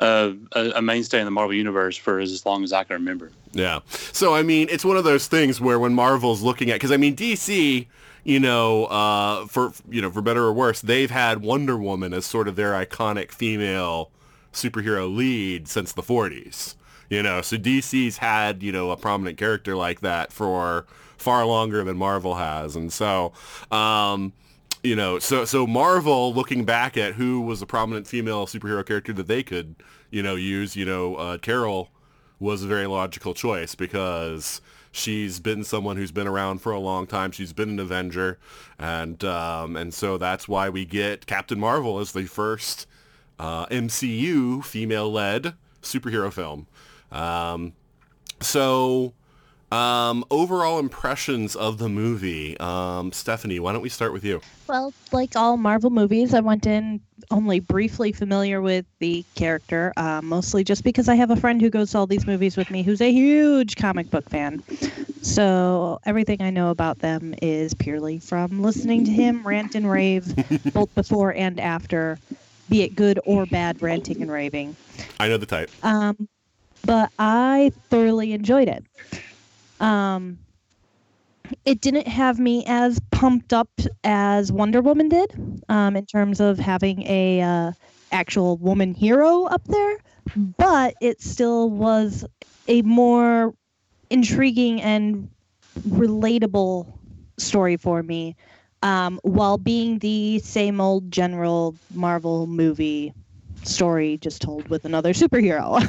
uh, 0.00 0.32
a, 0.52 0.70
a 0.76 0.82
mainstay 0.82 1.18
in 1.18 1.24
the 1.24 1.30
marvel 1.30 1.54
universe 1.54 1.96
for 1.96 2.18
as 2.18 2.44
long 2.44 2.62
as 2.62 2.72
i 2.72 2.84
can 2.84 2.94
remember. 2.94 3.30
Yeah. 3.52 3.80
So 3.88 4.34
I 4.34 4.42
mean, 4.42 4.68
it's 4.70 4.84
one 4.84 4.96
of 4.96 5.04
those 5.04 5.26
things 5.26 5.60
where 5.60 5.78
when 5.78 5.94
Marvel's 5.94 6.42
looking 6.42 6.70
at, 6.70 6.74
because 6.74 6.92
I 6.92 6.98
mean, 6.98 7.16
DC, 7.16 7.86
you 8.24 8.40
know, 8.40 8.84
uh, 8.86 9.46
for 9.46 9.72
you 9.88 10.02
know, 10.02 10.10
for 10.10 10.20
better 10.20 10.44
or 10.44 10.52
worse, 10.52 10.80
they've 10.80 11.10
had 11.10 11.42
Wonder 11.42 11.76
Woman 11.76 12.12
as 12.12 12.26
sort 12.26 12.48
of 12.48 12.56
their 12.56 12.72
iconic 12.72 13.32
female 13.32 14.10
superhero 14.56 15.14
lead 15.14 15.68
since 15.68 15.92
the 15.92 16.02
40s. 16.02 16.74
You 17.08 17.22
know, 17.22 17.40
so 17.40 17.56
DC's 17.56 18.18
had 18.18 18.62
you 18.62 18.72
know 18.72 18.90
a 18.90 18.96
prominent 18.96 19.38
character 19.38 19.76
like 19.76 20.00
that 20.00 20.32
for 20.32 20.86
far 21.16 21.46
longer 21.46 21.84
than 21.84 21.96
Marvel 21.96 22.34
has, 22.34 22.76
and 22.76 22.92
so. 22.92 23.32
Um, 23.70 24.32
you 24.82 24.94
know, 24.94 25.18
so 25.18 25.44
so 25.44 25.66
Marvel 25.66 26.32
looking 26.32 26.64
back 26.64 26.96
at 26.96 27.14
who 27.14 27.40
was 27.40 27.60
a 27.60 27.66
prominent 27.66 28.06
female 28.06 28.46
superhero 28.46 28.86
character 28.86 29.12
that 29.14 29.26
they 29.26 29.42
could, 29.42 29.74
you 30.10 30.22
know, 30.22 30.36
use, 30.36 30.76
you 30.76 30.84
know, 30.84 31.16
uh, 31.16 31.38
Carol 31.38 31.88
was 32.38 32.62
a 32.62 32.66
very 32.68 32.86
logical 32.86 33.34
choice 33.34 33.74
because 33.74 34.60
she's 34.92 35.40
been 35.40 35.64
someone 35.64 35.96
who's 35.96 36.12
been 36.12 36.26
around 36.26 36.58
for 36.58 36.72
a 36.72 36.78
long 36.78 37.06
time. 37.06 37.30
She's 37.32 37.52
been 37.52 37.70
an 37.70 37.80
Avenger, 37.80 38.38
and 38.78 39.22
um, 39.24 39.76
and 39.76 39.92
so 39.92 40.18
that's 40.18 40.48
why 40.48 40.68
we 40.68 40.84
get 40.84 41.26
Captain 41.26 41.58
Marvel 41.58 41.98
as 41.98 42.12
the 42.12 42.24
first 42.26 42.86
uh, 43.38 43.66
MCU 43.66 44.64
female-led 44.64 45.54
superhero 45.82 46.32
film. 46.32 46.66
Um, 47.12 47.72
so 48.40 49.14
um, 49.72 50.24
overall 50.30 50.78
impressions 50.78 51.56
of 51.56 51.78
the 51.78 51.88
movie, 51.88 52.56
um, 52.58 53.10
Stephanie. 53.12 53.58
Why 53.58 53.72
don't 53.72 53.82
we 53.82 53.88
start 53.88 54.12
with 54.12 54.24
you? 54.24 54.40
Well, 54.68 54.92
like 55.12 55.34
all 55.34 55.56
Marvel 55.56 55.90
movies, 55.90 56.34
I 56.34 56.40
went 56.40 56.66
in 56.66 57.00
only 57.30 57.60
briefly 57.60 58.12
familiar 58.12 58.60
with 58.60 58.84
the 59.00 59.24
character, 59.34 59.92
uh, 59.96 60.20
mostly 60.22 60.62
just 60.62 60.84
because 60.84 61.08
I 61.08 61.16
have 61.16 61.30
a 61.30 61.36
friend 61.36 61.60
who 61.60 61.70
goes 61.70 61.90
to 61.92 61.98
all 61.98 62.06
these 62.06 62.26
movies 62.26 62.56
with 62.56 62.70
me 62.70 62.82
who's 62.82 63.00
a 63.00 63.10
huge 63.10 63.76
comic 63.76 64.10
book 64.10 64.28
fan. 64.30 64.62
So 65.22 65.98
everything 66.06 66.40
I 66.40 66.50
know 66.50 66.70
about 66.70 67.00
them 67.00 67.34
is 67.42 67.74
purely 67.74 68.20
from 68.20 68.62
listening 68.62 69.04
to 69.06 69.10
him 69.10 69.44
rant 69.44 69.74
and 69.74 69.90
rave, 69.90 70.32
both 70.72 70.94
before 70.94 71.34
and 71.34 71.58
after, 71.58 72.18
be 72.68 72.82
it 72.82 72.94
good 72.94 73.20
or 73.24 73.46
bad 73.46 73.80
ranting 73.80 74.22
and 74.22 74.30
raving. 74.30 74.76
I 75.20 75.28
know 75.28 75.36
the 75.36 75.46
type. 75.46 75.70
Um, 75.82 76.28
but 76.84 77.10
I 77.18 77.72
thoroughly 77.90 78.32
enjoyed 78.32 78.68
it. 78.68 78.84
Um, 79.80 80.38
it 81.64 81.80
didn't 81.80 82.08
have 82.08 82.38
me 82.38 82.64
as 82.66 83.00
pumped 83.10 83.52
up 83.52 83.68
as 84.04 84.50
Wonder 84.50 84.80
Woman 84.80 85.08
did, 85.08 85.62
um, 85.68 85.96
in 85.96 86.06
terms 86.06 86.40
of 86.40 86.58
having 86.58 87.02
a 87.06 87.40
uh, 87.40 87.72
actual 88.12 88.56
woman 88.56 88.94
hero 88.94 89.44
up 89.44 89.62
there, 89.64 89.98
but 90.58 90.94
it 91.00 91.20
still 91.20 91.70
was 91.70 92.24
a 92.68 92.82
more 92.82 93.54
intriguing 94.10 94.80
and 94.82 95.28
relatable 95.88 96.92
story 97.38 97.76
for 97.76 98.02
me, 98.02 98.34
um, 98.86 99.18
while 99.22 99.58
being 99.58 99.98
the 99.98 100.38
same 100.38 100.80
old 100.80 101.10
general 101.10 101.76
Marvel 101.92 102.46
movie 102.46 103.12
story 103.64 104.16
just 104.18 104.40
told 104.40 104.68
with 104.68 104.84
another 104.84 105.12
superhero. 105.12 105.80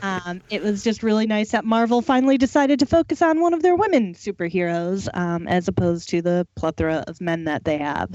um, 0.02 0.40
it 0.48 0.62
was 0.62 0.82
just 0.82 1.02
really 1.02 1.26
nice 1.26 1.50
that 1.50 1.64
Marvel 1.64 2.00
finally 2.00 2.38
decided 2.38 2.78
to 2.78 2.86
focus 2.86 3.20
on 3.20 3.40
one 3.40 3.52
of 3.52 3.62
their 3.62 3.76
women 3.76 4.14
superheroes 4.14 5.08
um, 5.14 5.46
as 5.48 5.68
opposed 5.68 6.08
to 6.10 6.22
the 6.22 6.46
plethora 6.56 7.04
of 7.08 7.20
men 7.20 7.44
that 7.44 7.64
they 7.64 7.78
have. 7.78 8.10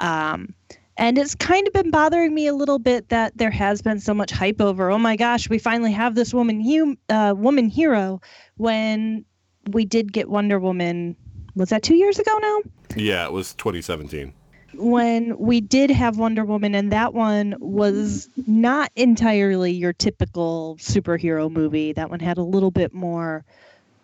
Um, 0.00 0.54
And 0.96 1.18
it's 1.18 1.34
kind 1.34 1.66
of 1.66 1.72
been 1.72 1.90
bothering 1.90 2.34
me 2.34 2.46
a 2.46 2.54
little 2.54 2.78
bit 2.78 3.08
that 3.08 3.36
there 3.36 3.50
has 3.50 3.82
been 3.82 3.98
so 4.00 4.14
much 4.14 4.30
hype 4.30 4.60
over. 4.60 4.90
Oh 4.90 4.98
my 4.98 5.16
gosh, 5.16 5.48
we 5.48 5.58
finally 5.58 5.92
have 5.92 6.14
this 6.14 6.34
woman, 6.34 6.60
hum- 6.60 6.98
uh, 7.08 7.34
woman 7.36 7.68
hero. 7.68 8.20
When 8.56 9.24
we 9.72 9.84
did 9.86 10.12
get 10.12 10.28
Wonder 10.28 10.60
Woman, 10.60 11.16
was 11.54 11.68
that 11.70 11.82
two 11.82 11.94
years 11.94 12.18
ago 12.18 12.38
now? 12.38 12.58
Yeah, 12.96 13.24
it 13.26 13.32
was 13.32 13.54
2017. 13.54 14.32
when 14.76 15.38
we 15.38 15.60
did 15.60 15.90
have 15.90 16.18
Wonder 16.18 16.44
Woman, 16.44 16.74
and 16.74 16.92
that 16.92 17.14
one 17.14 17.54
was 17.60 18.28
not 18.46 18.90
entirely 18.96 19.72
your 19.72 19.92
typical 19.92 20.76
superhero 20.80 21.50
movie. 21.50 21.92
That 21.92 22.10
one 22.10 22.20
had 22.20 22.38
a 22.38 22.42
little 22.42 22.70
bit 22.70 22.92
more 22.92 23.44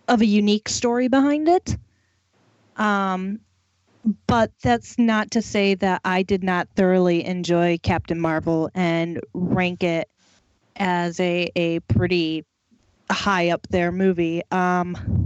of 0.09 0.21
a 0.21 0.27
unique 0.27 0.69
story 0.69 1.09
behind 1.09 1.49
it. 1.49 1.77
Um, 2.77 3.41
but 4.27 4.51
that's 4.63 4.99
not 4.99 5.33
to 5.33 5.43
say 5.43 5.75
that 5.75 6.01
I 6.05 6.23
did 6.23 6.43
not 6.43 6.69
thoroughly 6.75 7.25
enjoy 7.25 7.79
Captain 7.83 8.19
Marvel 8.19 8.71
and 8.75 9.21
rank 9.35 9.83
it 9.83 10.09
as 10.77 11.21
a, 11.21 11.51
a 11.55 11.81
pretty 11.81 12.45
high 13.11 13.51
up 13.51 13.67
there 13.69 13.93
movie. 13.93 14.43
Um, 14.51 15.20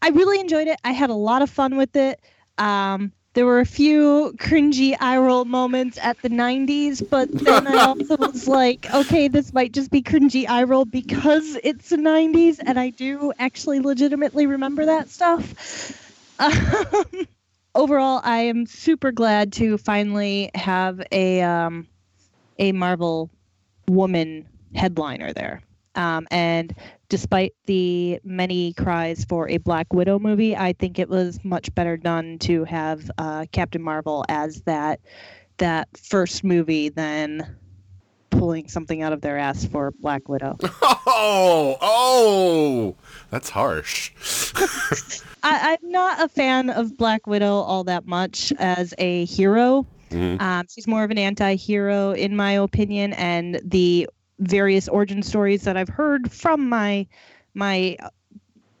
I 0.00 0.08
really 0.10 0.40
enjoyed 0.40 0.68
it. 0.68 0.78
I 0.84 0.92
had 0.92 1.10
a 1.10 1.14
lot 1.14 1.42
of 1.42 1.50
fun 1.50 1.76
with 1.76 1.96
it. 1.96 2.20
Um, 2.58 3.12
there 3.34 3.46
were 3.46 3.60
a 3.60 3.66
few 3.66 4.32
cringy 4.36 4.96
eye 4.98 5.18
roll 5.18 5.44
moments 5.44 5.98
at 6.00 6.20
the 6.22 6.28
90s, 6.28 7.08
but 7.08 7.30
then 7.44 7.66
I 7.66 7.84
also 7.84 8.16
was 8.16 8.48
like, 8.48 8.92
okay, 8.92 9.28
this 9.28 9.52
might 9.52 9.72
just 9.72 9.90
be 9.90 10.02
cringy 10.02 10.48
eye 10.48 10.64
roll 10.64 10.84
because 10.84 11.56
it's 11.62 11.90
the 11.90 11.96
90s, 11.96 12.58
and 12.64 12.80
I 12.80 12.90
do 12.90 13.32
actually 13.38 13.80
legitimately 13.80 14.46
remember 14.46 14.86
that 14.86 15.08
stuff. 15.08 16.04
Um, 16.40 17.26
overall, 17.74 18.20
I 18.24 18.38
am 18.40 18.66
super 18.66 19.12
glad 19.12 19.52
to 19.54 19.78
finally 19.78 20.50
have 20.54 21.02
a 21.12 21.42
um, 21.42 21.86
a 22.58 22.72
Marvel 22.72 23.30
woman 23.88 24.48
headliner 24.74 25.32
there. 25.32 25.62
Um, 25.94 26.26
and 26.30 26.74
despite 27.08 27.54
the 27.66 28.20
many 28.24 28.72
cries 28.74 29.24
for 29.24 29.48
a 29.48 29.56
Black 29.58 29.92
Widow 29.92 30.18
movie, 30.18 30.56
I 30.56 30.72
think 30.74 30.98
it 30.98 31.08
was 31.08 31.42
much 31.44 31.74
better 31.74 31.96
done 31.96 32.38
to 32.40 32.64
have 32.64 33.10
uh, 33.18 33.46
Captain 33.52 33.82
Marvel 33.82 34.24
as 34.28 34.62
that 34.62 35.00
that 35.58 35.88
first 35.96 36.44
movie 36.44 36.88
than 36.88 37.56
pulling 38.30 38.68
something 38.68 39.02
out 39.02 39.12
of 39.12 39.20
their 39.22 39.38
ass 39.38 39.64
for 39.64 39.92
Black 40.00 40.28
Widow. 40.28 40.56
Oh, 41.10 41.78
oh, 41.80 42.94
that's 43.30 43.48
harsh. 43.48 44.12
I, 45.42 45.76
I'm 45.82 45.90
not 45.90 46.22
a 46.22 46.28
fan 46.28 46.68
of 46.68 46.98
Black 46.98 47.26
Widow 47.26 47.54
all 47.54 47.82
that 47.84 48.06
much 48.06 48.52
as 48.58 48.92
a 48.98 49.24
hero. 49.24 49.86
Mhm. 50.10 50.40
Um, 50.40 50.66
she's 50.68 50.86
more 50.86 51.04
of 51.04 51.10
an 51.10 51.16
anti-hero, 51.16 52.12
in 52.12 52.36
my 52.36 52.52
opinion, 52.52 53.14
and 53.14 53.58
the 53.64 54.06
various 54.40 54.88
origin 54.88 55.22
stories 55.22 55.62
that 55.62 55.76
I've 55.76 55.88
heard 55.88 56.30
from 56.30 56.68
my 56.68 57.06
my 57.54 57.96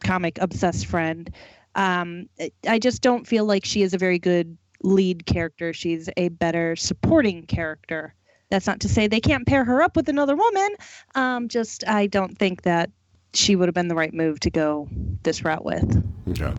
comic 0.00 0.38
obsessed 0.40 0.86
friend, 0.86 1.30
um, 1.74 2.28
I 2.66 2.78
just 2.78 3.02
don't 3.02 3.26
feel 3.26 3.44
like 3.44 3.64
she 3.64 3.82
is 3.82 3.94
a 3.94 3.98
very 3.98 4.18
good 4.18 4.56
lead 4.82 5.26
character. 5.26 5.72
She's 5.72 6.08
a 6.16 6.28
better 6.28 6.76
supporting 6.76 7.46
character. 7.46 8.14
That's 8.50 8.66
not 8.66 8.80
to 8.80 8.88
say 8.88 9.08
they 9.08 9.20
can't 9.20 9.46
pair 9.46 9.64
her 9.64 9.82
up 9.82 9.96
with 9.96 10.08
another 10.08 10.36
woman. 10.36 10.68
Um, 11.14 11.48
just 11.48 11.86
I 11.86 12.06
don't 12.06 12.38
think 12.38 12.62
that 12.62 12.90
she 13.34 13.56
would 13.56 13.68
have 13.68 13.74
been 13.74 13.88
the 13.88 13.94
right 13.94 14.14
move 14.14 14.40
to 14.40 14.50
go 14.50 14.88
this 15.22 15.44
route 15.44 15.64
with. 15.64 16.04
Yeah, 16.26 16.54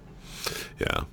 Yeah. 0.80 1.04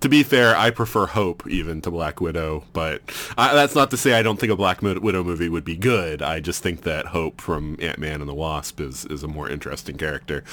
To 0.00 0.08
be 0.08 0.22
fair, 0.22 0.56
I 0.56 0.70
prefer 0.70 1.06
Hope 1.06 1.46
even 1.48 1.80
to 1.82 1.90
Black 1.90 2.20
Widow, 2.20 2.64
but 2.72 3.02
I, 3.36 3.54
that's 3.54 3.74
not 3.74 3.90
to 3.90 3.96
say 3.96 4.12
I 4.12 4.22
don't 4.22 4.38
think 4.38 4.52
a 4.52 4.56
Black 4.56 4.80
Widow 4.80 5.24
movie 5.24 5.48
would 5.48 5.64
be 5.64 5.76
good. 5.76 6.22
I 6.22 6.38
just 6.38 6.62
think 6.62 6.82
that 6.82 7.06
Hope 7.06 7.40
from 7.40 7.76
Ant 7.80 7.98
Man 7.98 8.20
and 8.20 8.28
the 8.28 8.34
Wasp 8.34 8.80
is 8.80 9.04
is 9.06 9.24
a 9.24 9.28
more 9.28 9.48
interesting 9.48 9.96
character. 9.96 10.44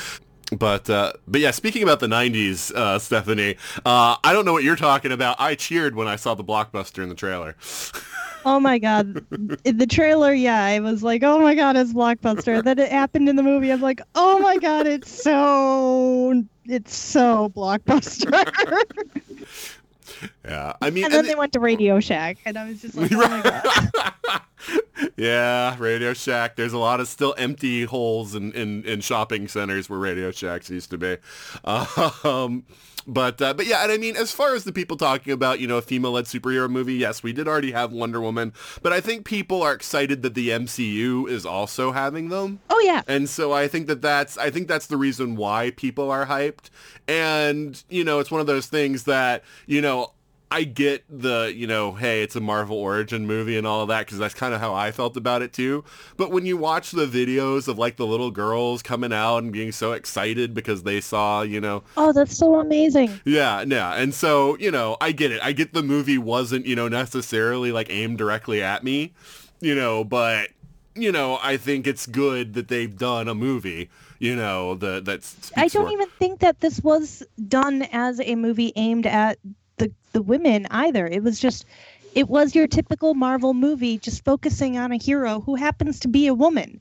But 0.52 0.90
uh, 0.90 1.14
but 1.28 1.42
yeah, 1.42 1.52
speaking 1.52 1.84
about 1.84 2.00
the 2.00 2.08
'90s, 2.08 2.72
uh, 2.74 3.00
Stephanie, 3.00 3.56
uh, 3.86 4.18
I 4.24 4.34
don't 4.34 4.46
know 4.46 4.54
what 4.54 4.64
you're 4.64 4.76
talking 4.76 5.12
about. 5.12 5.40
I 5.40 5.56
cheered 5.56 5.96
when 5.96 6.08
I 6.08 6.16
saw 6.16 6.34
the 6.34 6.44
blockbuster 6.44 7.04
in 7.04 7.10
the 7.10 7.16
trailer. 7.16 7.56
Oh 8.46 8.60
my 8.60 8.78
god. 8.78 9.26
In 9.66 9.78
the 9.78 9.88
trailer, 9.88 10.32
yeah, 10.34 10.64
I 10.64 10.80
was 10.80 11.02
like, 11.04 11.24
oh 11.24 11.40
my 11.40 11.56
god, 11.56 11.76
it's 11.76 11.92
Blockbuster. 11.94 12.64
then 12.64 12.78
it 12.80 12.92
happened 12.92 13.28
in 13.28 13.36
the 13.36 13.44
movie. 13.44 13.72
I'm 13.72 13.82
like, 13.82 14.02
oh 14.14 14.38
my 14.40 14.58
god, 14.58 14.86
it's 14.88 15.10
so 15.24 16.44
it's 16.66 16.96
so 16.96 17.50
Blockbuster. 17.56 18.32
Yeah, 20.46 20.74
I 20.82 20.92
mean, 20.92 21.04
and 21.06 21.14
then 21.14 21.20
and- 21.22 21.28
they 21.28 21.36
went 21.36 21.52
to 21.54 21.60
Radio 21.60 22.00
Shack 22.00 22.38
and 22.46 22.58
I 22.58 22.68
was 22.70 22.82
just 22.82 22.96
like, 22.96 23.12
oh 23.12 23.18
my 23.28 23.42
god. 23.42 24.42
yeah, 25.18 25.76
Radio 25.80 26.14
Shack. 26.14 26.56
There's 26.56 26.74
a 26.74 26.78
lot 26.78 27.00
of 27.00 27.08
still 27.08 27.36
empty 27.38 27.84
holes 27.84 28.34
in, 28.36 28.52
in, 28.54 28.84
in 28.86 29.02
shopping 29.02 29.48
centers 29.48 29.90
where 29.90 30.00
Radio 30.00 30.32
Shacks 30.32 30.70
used 30.70 30.92
to 30.92 30.98
be. 30.98 31.18
Um, 32.24 32.64
but 33.08 33.42
uh, 33.42 33.54
but 33.54 33.68
yeah, 33.68 33.84
and 33.84 33.92
I 33.92 33.98
mean, 33.98 34.16
as 34.16 34.32
far 34.32 34.56
as 34.56 34.64
the 34.64 34.74
people 34.74 34.98
talking 34.98 35.32
about, 35.32 35.60
you 35.60 35.68
know, 35.68 35.78
a 35.78 35.82
female-led 35.82 36.26
superhero 36.26 36.70
movie, 36.70 36.96
yes, 36.96 37.22
we 37.22 37.34
did 37.34 37.48
already 37.48 37.72
have 37.72 37.92
Wonder 37.92 38.20
Woman, 38.20 38.54
but 38.82 38.94
I 38.94 39.02
think 39.02 39.26
people 39.26 39.62
are 39.62 39.74
excited 39.74 40.22
that 40.24 40.34
the 40.34 40.50
MCU 40.50 41.30
is 41.30 41.46
also 41.46 41.92
having 41.92 42.30
them. 42.30 42.60
Oh 42.70 42.82
yeah. 42.84 43.04
And 43.08 43.30
so 43.30 43.54
I 43.54 43.68
think 43.68 43.88
that 43.88 44.02
that's 44.02 44.38
I 44.38 44.50
think 44.50 44.68
that's 44.68 44.88
the 44.88 44.98
reason 44.98 45.36
why 45.36 45.72
people 45.72 46.10
are 46.10 46.26
hyped. 46.26 46.70
And 47.08 47.82
you 47.90 48.04
know, 48.04 48.20
it's 48.20 48.32
one 48.32 48.42
of 48.42 48.48
those 48.48 48.68
things 48.68 49.04
that 49.04 49.44
you 49.68 49.82
know 49.82 50.12
I 50.52 50.64
get 50.64 51.04
the 51.10 51.52
you 51.56 51.68
know, 51.68 51.94
hey, 51.94 52.22
it's 52.24 52.36
a 52.36 52.40
Marvel 52.40 52.78
origin 52.78 53.26
movie 53.28 53.58
and 53.58 53.66
all 53.66 53.82
of 53.82 53.88
that 53.90 54.06
because 54.06 54.20
that's 54.20 54.34
kind 54.34 54.54
of 54.54 54.62
how 54.62 54.74
I 54.74 54.92
felt 54.92 55.18
about 55.18 55.42
it 55.42 55.52
too. 55.54 55.84
But 56.18 56.32
when 56.32 56.46
you 56.46 56.56
watch 56.56 56.92
the 56.92 57.06
videos 57.08 57.68
of 57.68 57.78
like 57.78 57.98
the 57.98 58.06
little 58.06 58.32
girls 58.32 58.82
coming 58.82 59.12
out 59.12 59.40
and 59.40 59.52
being 59.52 59.72
so 59.72 59.92
excited 59.94 60.54
because 60.54 60.84
they 60.84 61.02
saw 61.02 61.42
you 61.42 61.60
know 61.60 61.84
Oh, 61.98 62.14
that's 62.14 62.38
so 62.38 62.60
amazing. 62.60 63.20
yeah, 63.26 63.62
yeah. 63.62 63.94
And 63.96 64.14
so, 64.14 64.58
you 64.58 64.72
know, 64.72 64.98
I 65.02 65.12
get 65.12 65.32
it. 65.32 65.42
I 65.44 65.52
get 65.52 65.74
the 65.74 65.84
movie 65.84 66.18
wasn't, 66.18 66.66
you 66.66 66.76
know, 66.76 66.88
necessarily 66.88 67.72
like 67.72 67.90
aimed 67.90 68.18
directly 68.18 68.62
at 68.62 68.84
me, 68.84 69.14
you 69.62 69.76
know, 69.76 70.04
but 70.04 70.50
you 70.96 71.12
know, 71.12 71.40
I 71.44 71.58
think 71.58 71.88
it's 71.88 72.06
good 72.08 72.54
that 72.54 72.70
they've 72.70 72.96
done 72.98 73.28
a 73.28 73.36
movie, 73.36 73.90
you 74.20 74.34
know, 74.36 74.76
the 74.76 75.02
that's 75.04 75.52
I 75.58 75.68
don't 75.68 75.92
even 75.92 76.08
think 76.20 76.40
that 76.40 76.62
this 76.62 76.80
was 76.82 77.22
done 77.50 77.82
as 77.92 78.22
a 78.22 78.36
movie 78.36 78.72
aimed 78.78 79.06
at 79.06 79.38
the 79.78 79.92
the 80.14 80.22
women 80.22 80.68
either. 80.72 81.08
It 81.08 81.24
was 81.24 81.40
just 81.40 81.66
it 82.14 82.30
was 82.30 82.56
your 82.56 82.68
typical 82.68 83.14
Marvel 83.14 83.54
movie 83.54 83.98
just 83.98 84.24
focusing 84.24 84.78
on 84.78 84.92
a 84.92 84.98
hero 84.98 85.42
who 85.42 85.56
happens 85.56 86.00
to 86.02 86.08
be 86.08 86.28
a 86.28 86.34
woman. 86.34 86.80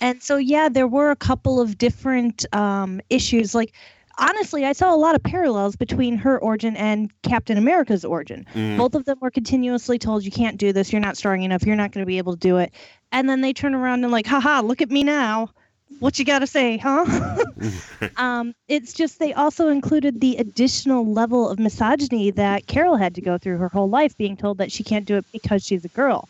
And 0.00 0.22
so 0.22 0.36
yeah, 0.36 0.68
there 0.68 0.86
were 0.86 1.10
a 1.10 1.16
couple 1.16 1.60
of 1.60 1.78
different 1.78 2.44
um 2.54 3.00
issues 3.10 3.54
like 3.54 3.72
honestly, 4.18 4.64
I 4.64 4.72
saw 4.72 4.94
a 4.94 4.96
lot 4.96 5.14
of 5.14 5.22
parallels 5.22 5.76
between 5.76 6.16
her 6.18 6.38
origin 6.38 6.76
and 6.76 7.10
Captain 7.22 7.58
America's 7.58 8.04
origin. 8.04 8.46
Mm. 8.54 8.76
Both 8.76 8.94
of 8.94 9.04
them 9.04 9.18
were 9.20 9.30
continuously 9.30 9.98
told 9.98 10.24
you 10.24 10.30
can't 10.30 10.56
do 10.56 10.72
this, 10.72 10.92
you're 10.92 11.00
not 11.00 11.16
strong 11.16 11.42
enough, 11.42 11.64
you're 11.64 11.76
not 11.76 11.92
going 11.92 12.02
to 12.02 12.06
be 12.06 12.18
able 12.18 12.32
to 12.32 12.38
do 12.38 12.56
it. 12.58 12.72
And 13.12 13.28
then 13.28 13.40
they 13.40 13.52
turn 13.52 13.74
around 13.74 14.04
and 14.04 14.12
like, 14.12 14.26
haha, 14.26 14.60
look 14.60 14.82
at 14.82 14.90
me 14.90 15.04
now. 15.04 15.50
What 15.98 16.18
you 16.18 16.24
got 16.24 16.40
to 16.40 16.46
say, 16.46 16.78
huh? 16.78 17.06
um, 18.16 18.54
it's 18.68 18.92
just 18.92 19.18
they 19.18 19.32
also 19.32 19.68
included 19.68 20.20
the 20.20 20.36
additional 20.36 21.06
level 21.06 21.48
of 21.48 21.58
misogyny 21.58 22.30
that 22.32 22.66
Carol 22.66 22.96
had 22.96 23.14
to 23.14 23.20
go 23.20 23.38
through 23.38 23.58
her 23.58 23.68
whole 23.68 23.88
life, 23.88 24.16
being 24.16 24.36
told 24.36 24.58
that 24.58 24.72
she 24.72 24.84
can't 24.84 25.06
do 25.06 25.16
it 25.16 25.24
because 25.32 25.64
she's 25.64 25.84
a 25.84 25.88
girl. 25.88 26.28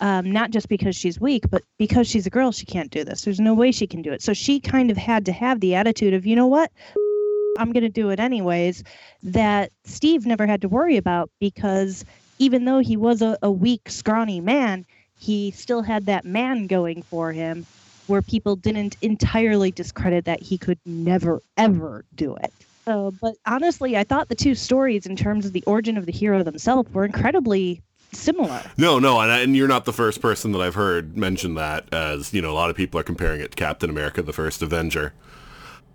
Um, 0.00 0.32
not 0.32 0.50
just 0.50 0.68
because 0.68 0.96
she's 0.96 1.20
weak, 1.20 1.44
but 1.48 1.62
because 1.78 2.08
she's 2.08 2.26
a 2.26 2.30
girl, 2.30 2.50
she 2.50 2.66
can't 2.66 2.90
do 2.90 3.04
this. 3.04 3.22
There's 3.22 3.38
no 3.38 3.54
way 3.54 3.70
she 3.70 3.86
can 3.86 4.02
do 4.02 4.12
it. 4.12 4.20
So 4.20 4.32
she 4.32 4.58
kind 4.58 4.90
of 4.90 4.96
had 4.96 5.24
to 5.26 5.32
have 5.32 5.60
the 5.60 5.76
attitude 5.76 6.12
of, 6.12 6.26
you 6.26 6.34
know 6.34 6.48
what? 6.48 6.72
I'm 7.58 7.70
going 7.70 7.84
to 7.84 7.88
do 7.88 8.10
it 8.10 8.18
anyways, 8.18 8.82
that 9.22 9.70
Steve 9.84 10.26
never 10.26 10.46
had 10.46 10.62
to 10.62 10.68
worry 10.68 10.96
about 10.96 11.30
because 11.38 12.04
even 12.38 12.64
though 12.64 12.80
he 12.80 12.96
was 12.96 13.22
a, 13.22 13.38
a 13.42 13.50
weak, 13.50 13.90
scrawny 13.90 14.40
man, 14.40 14.86
he 15.16 15.52
still 15.52 15.82
had 15.82 16.06
that 16.06 16.24
man 16.24 16.66
going 16.66 17.02
for 17.02 17.30
him 17.30 17.64
where 18.06 18.22
people 18.22 18.56
didn't 18.56 18.96
entirely 19.02 19.70
discredit 19.70 20.24
that 20.24 20.42
he 20.42 20.58
could 20.58 20.78
never, 20.84 21.40
ever 21.56 22.04
do 22.14 22.34
it. 22.36 22.52
So, 22.84 23.14
but 23.20 23.34
honestly, 23.46 23.96
I 23.96 24.04
thought 24.04 24.28
the 24.28 24.34
two 24.34 24.54
stories, 24.54 25.06
in 25.06 25.14
terms 25.14 25.46
of 25.46 25.52
the 25.52 25.62
origin 25.66 25.96
of 25.96 26.06
the 26.06 26.12
hero 26.12 26.42
themselves, 26.42 26.92
were 26.92 27.04
incredibly 27.04 27.80
similar. 28.12 28.60
No, 28.76 28.98
no, 28.98 29.20
and, 29.20 29.30
and 29.30 29.56
you're 29.56 29.68
not 29.68 29.84
the 29.84 29.92
first 29.92 30.20
person 30.20 30.52
that 30.52 30.60
I've 30.60 30.74
heard 30.74 31.16
mention 31.16 31.54
that 31.54 31.92
as, 31.94 32.34
you 32.34 32.42
know, 32.42 32.50
a 32.50 32.54
lot 32.54 32.70
of 32.70 32.76
people 32.76 32.98
are 32.98 33.04
comparing 33.04 33.40
it 33.40 33.52
to 33.52 33.56
Captain 33.56 33.88
America, 33.88 34.20
the 34.22 34.32
first 34.32 34.62
Avenger. 34.62 35.12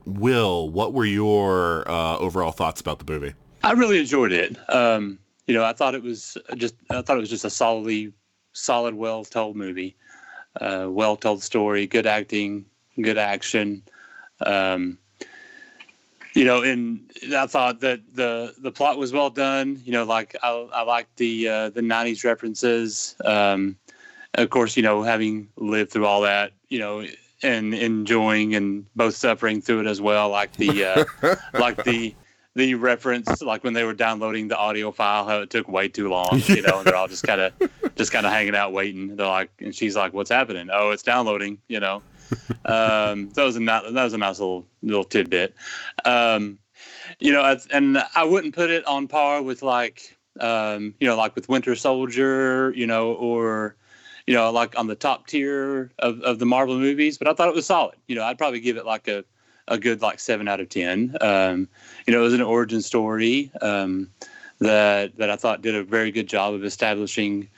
Will, 0.05 0.69
what 0.69 0.93
were 0.93 1.05
your 1.05 1.89
uh, 1.89 2.17
overall 2.17 2.51
thoughts 2.51 2.79
about 2.79 2.99
the 2.99 3.11
movie? 3.11 3.33
I 3.63 3.73
really 3.73 3.99
enjoyed 3.99 4.31
it. 4.31 4.57
Um, 4.73 5.19
you 5.45 5.53
know, 5.53 5.65
I 5.65 5.73
thought 5.73 5.93
it 5.95 6.03
was 6.03 6.37
just 6.55 6.75
I 6.89 7.01
thought 7.01 7.17
it 7.17 7.19
was 7.19 7.29
just 7.29 7.43
a 7.43 7.49
solidly 7.49 8.13
solid, 8.53 8.95
well 8.95 9.25
told 9.25 9.55
movie. 9.57 9.95
Uh, 10.59 10.87
well 10.89 11.15
told 11.15 11.43
story, 11.43 11.87
good 11.87 12.05
acting, 12.05 12.65
good 13.01 13.17
action. 13.17 13.83
Um, 14.41 14.97
you 16.33 16.45
know, 16.45 16.61
and 16.61 16.99
I 17.35 17.47
thought 17.47 17.79
that 17.79 18.01
the 18.13 18.53
the 18.59 18.71
plot 18.71 18.97
was 18.97 19.11
well 19.11 19.29
done. 19.29 19.81
You 19.83 19.91
know, 19.91 20.03
like 20.03 20.35
I, 20.43 20.49
I 20.73 20.81
liked 20.83 21.17
the 21.17 21.47
uh, 21.47 21.69
the 21.69 21.81
'90s 21.81 22.23
references. 22.23 23.15
Um, 23.25 23.77
of 24.35 24.49
course, 24.51 24.77
you 24.77 24.83
know, 24.83 25.01
having 25.01 25.49
lived 25.57 25.91
through 25.91 26.05
all 26.05 26.21
that, 26.21 26.51
you 26.69 26.77
know, 26.77 27.05
and 27.41 27.73
enjoying 27.73 28.53
and 28.53 28.85
both 28.95 29.15
suffering 29.15 29.61
through 29.61 29.81
it 29.81 29.87
as 29.87 29.99
well. 29.99 30.29
Like 30.29 30.53
the 30.53 30.83
uh, 30.83 31.35
like 31.53 31.83
the 31.83 32.13
the 32.57 32.75
reference, 32.75 33.41
like 33.41 33.63
when 33.63 33.73
they 33.73 33.83
were 33.83 33.93
downloading 33.93 34.47
the 34.47 34.57
audio 34.57 34.91
file, 34.91 35.25
how 35.25 35.41
it 35.41 35.49
took 35.49 35.67
way 35.69 35.87
too 35.87 36.09
long. 36.09 36.41
You 36.47 36.61
know, 36.61 36.79
and 36.79 36.87
they're 36.87 36.95
all 36.95 37.07
just 37.07 37.23
kind 37.23 37.41
of 37.41 37.53
just 37.95 38.11
kind 38.11 38.25
of 38.25 38.31
hanging 38.31 38.55
out 38.55 38.73
waiting. 38.73 39.15
They're 39.15 39.27
like, 39.27 39.51
and 39.59 39.75
she's 39.75 39.95
like, 39.95 40.13
"What's 40.13 40.29
happening? 40.29 40.69
Oh, 40.71 40.91
it's 40.91 41.03
downloading." 41.03 41.59
You 41.67 41.79
know 41.79 41.95
um, 42.65 43.29
that 43.29 43.43
was 43.43 43.57
a 43.57 43.59
that 43.59 43.93
was 43.93 44.13
a 44.13 44.17
nice 44.17 44.39
little 44.39 44.65
little 44.81 45.03
tidbit. 45.03 45.55
Um, 46.05 46.57
you 47.19 47.31
know, 47.31 47.57
and 47.71 48.03
I 48.15 48.23
wouldn't 48.23 48.55
put 48.55 48.69
it 48.69 48.85
on 48.85 49.07
par 49.07 49.41
with 49.41 49.61
like 49.61 50.17
um, 50.39 50.93
you 50.99 51.07
know, 51.07 51.17
like 51.17 51.35
with 51.35 51.49
Winter 51.49 51.75
Soldier, 51.75 52.73
you 52.75 52.87
know, 52.87 53.13
or 53.13 53.75
you 54.25 54.33
know, 54.33 54.51
like 54.51 54.77
on 54.77 54.87
the 54.87 54.95
top 54.95 55.27
tier 55.27 55.91
of, 55.99 56.19
of 56.21 56.39
the 56.39 56.45
Marvel 56.45 56.77
movies. 56.77 57.17
But 57.17 57.27
I 57.27 57.33
thought 57.33 57.47
it 57.47 57.55
was 57.55 57.65
solid. 57.65 57.95
You 58.07 58.15
know, 58.15 58.23
I'd 58.23 58.37
probably 58.37 58.59
give 58.59 58.77
it 58.77 58.85
like 58.85 59.07
a 59.07 59.23
a 59.67 59.77
good 59.77 60.01
like 60.01 60.19
seven 60.19 60.47
out 60.47 60.59
of 60.59 60.69
ten. 60.69 61.15
Um, 61.21 61.67
you 62.05 62.13
know, 62.13 62.19
it 62.19 62.23
was 62.23 62.33
an 62.33 62.41
origin 62.41 62.81
story 62.81 63.51
um, 63.61 64.09
that 64.59 65.17
that 65.17 65.29
I 65.29 65.35
thought 65.35 65.61
did 65.61 65.75
a 65.75 65.83
very 65.83 66.11
good 66.11 66.27
job 66.27 66.53
of 66.53 66.63
establishing 66.63 67.49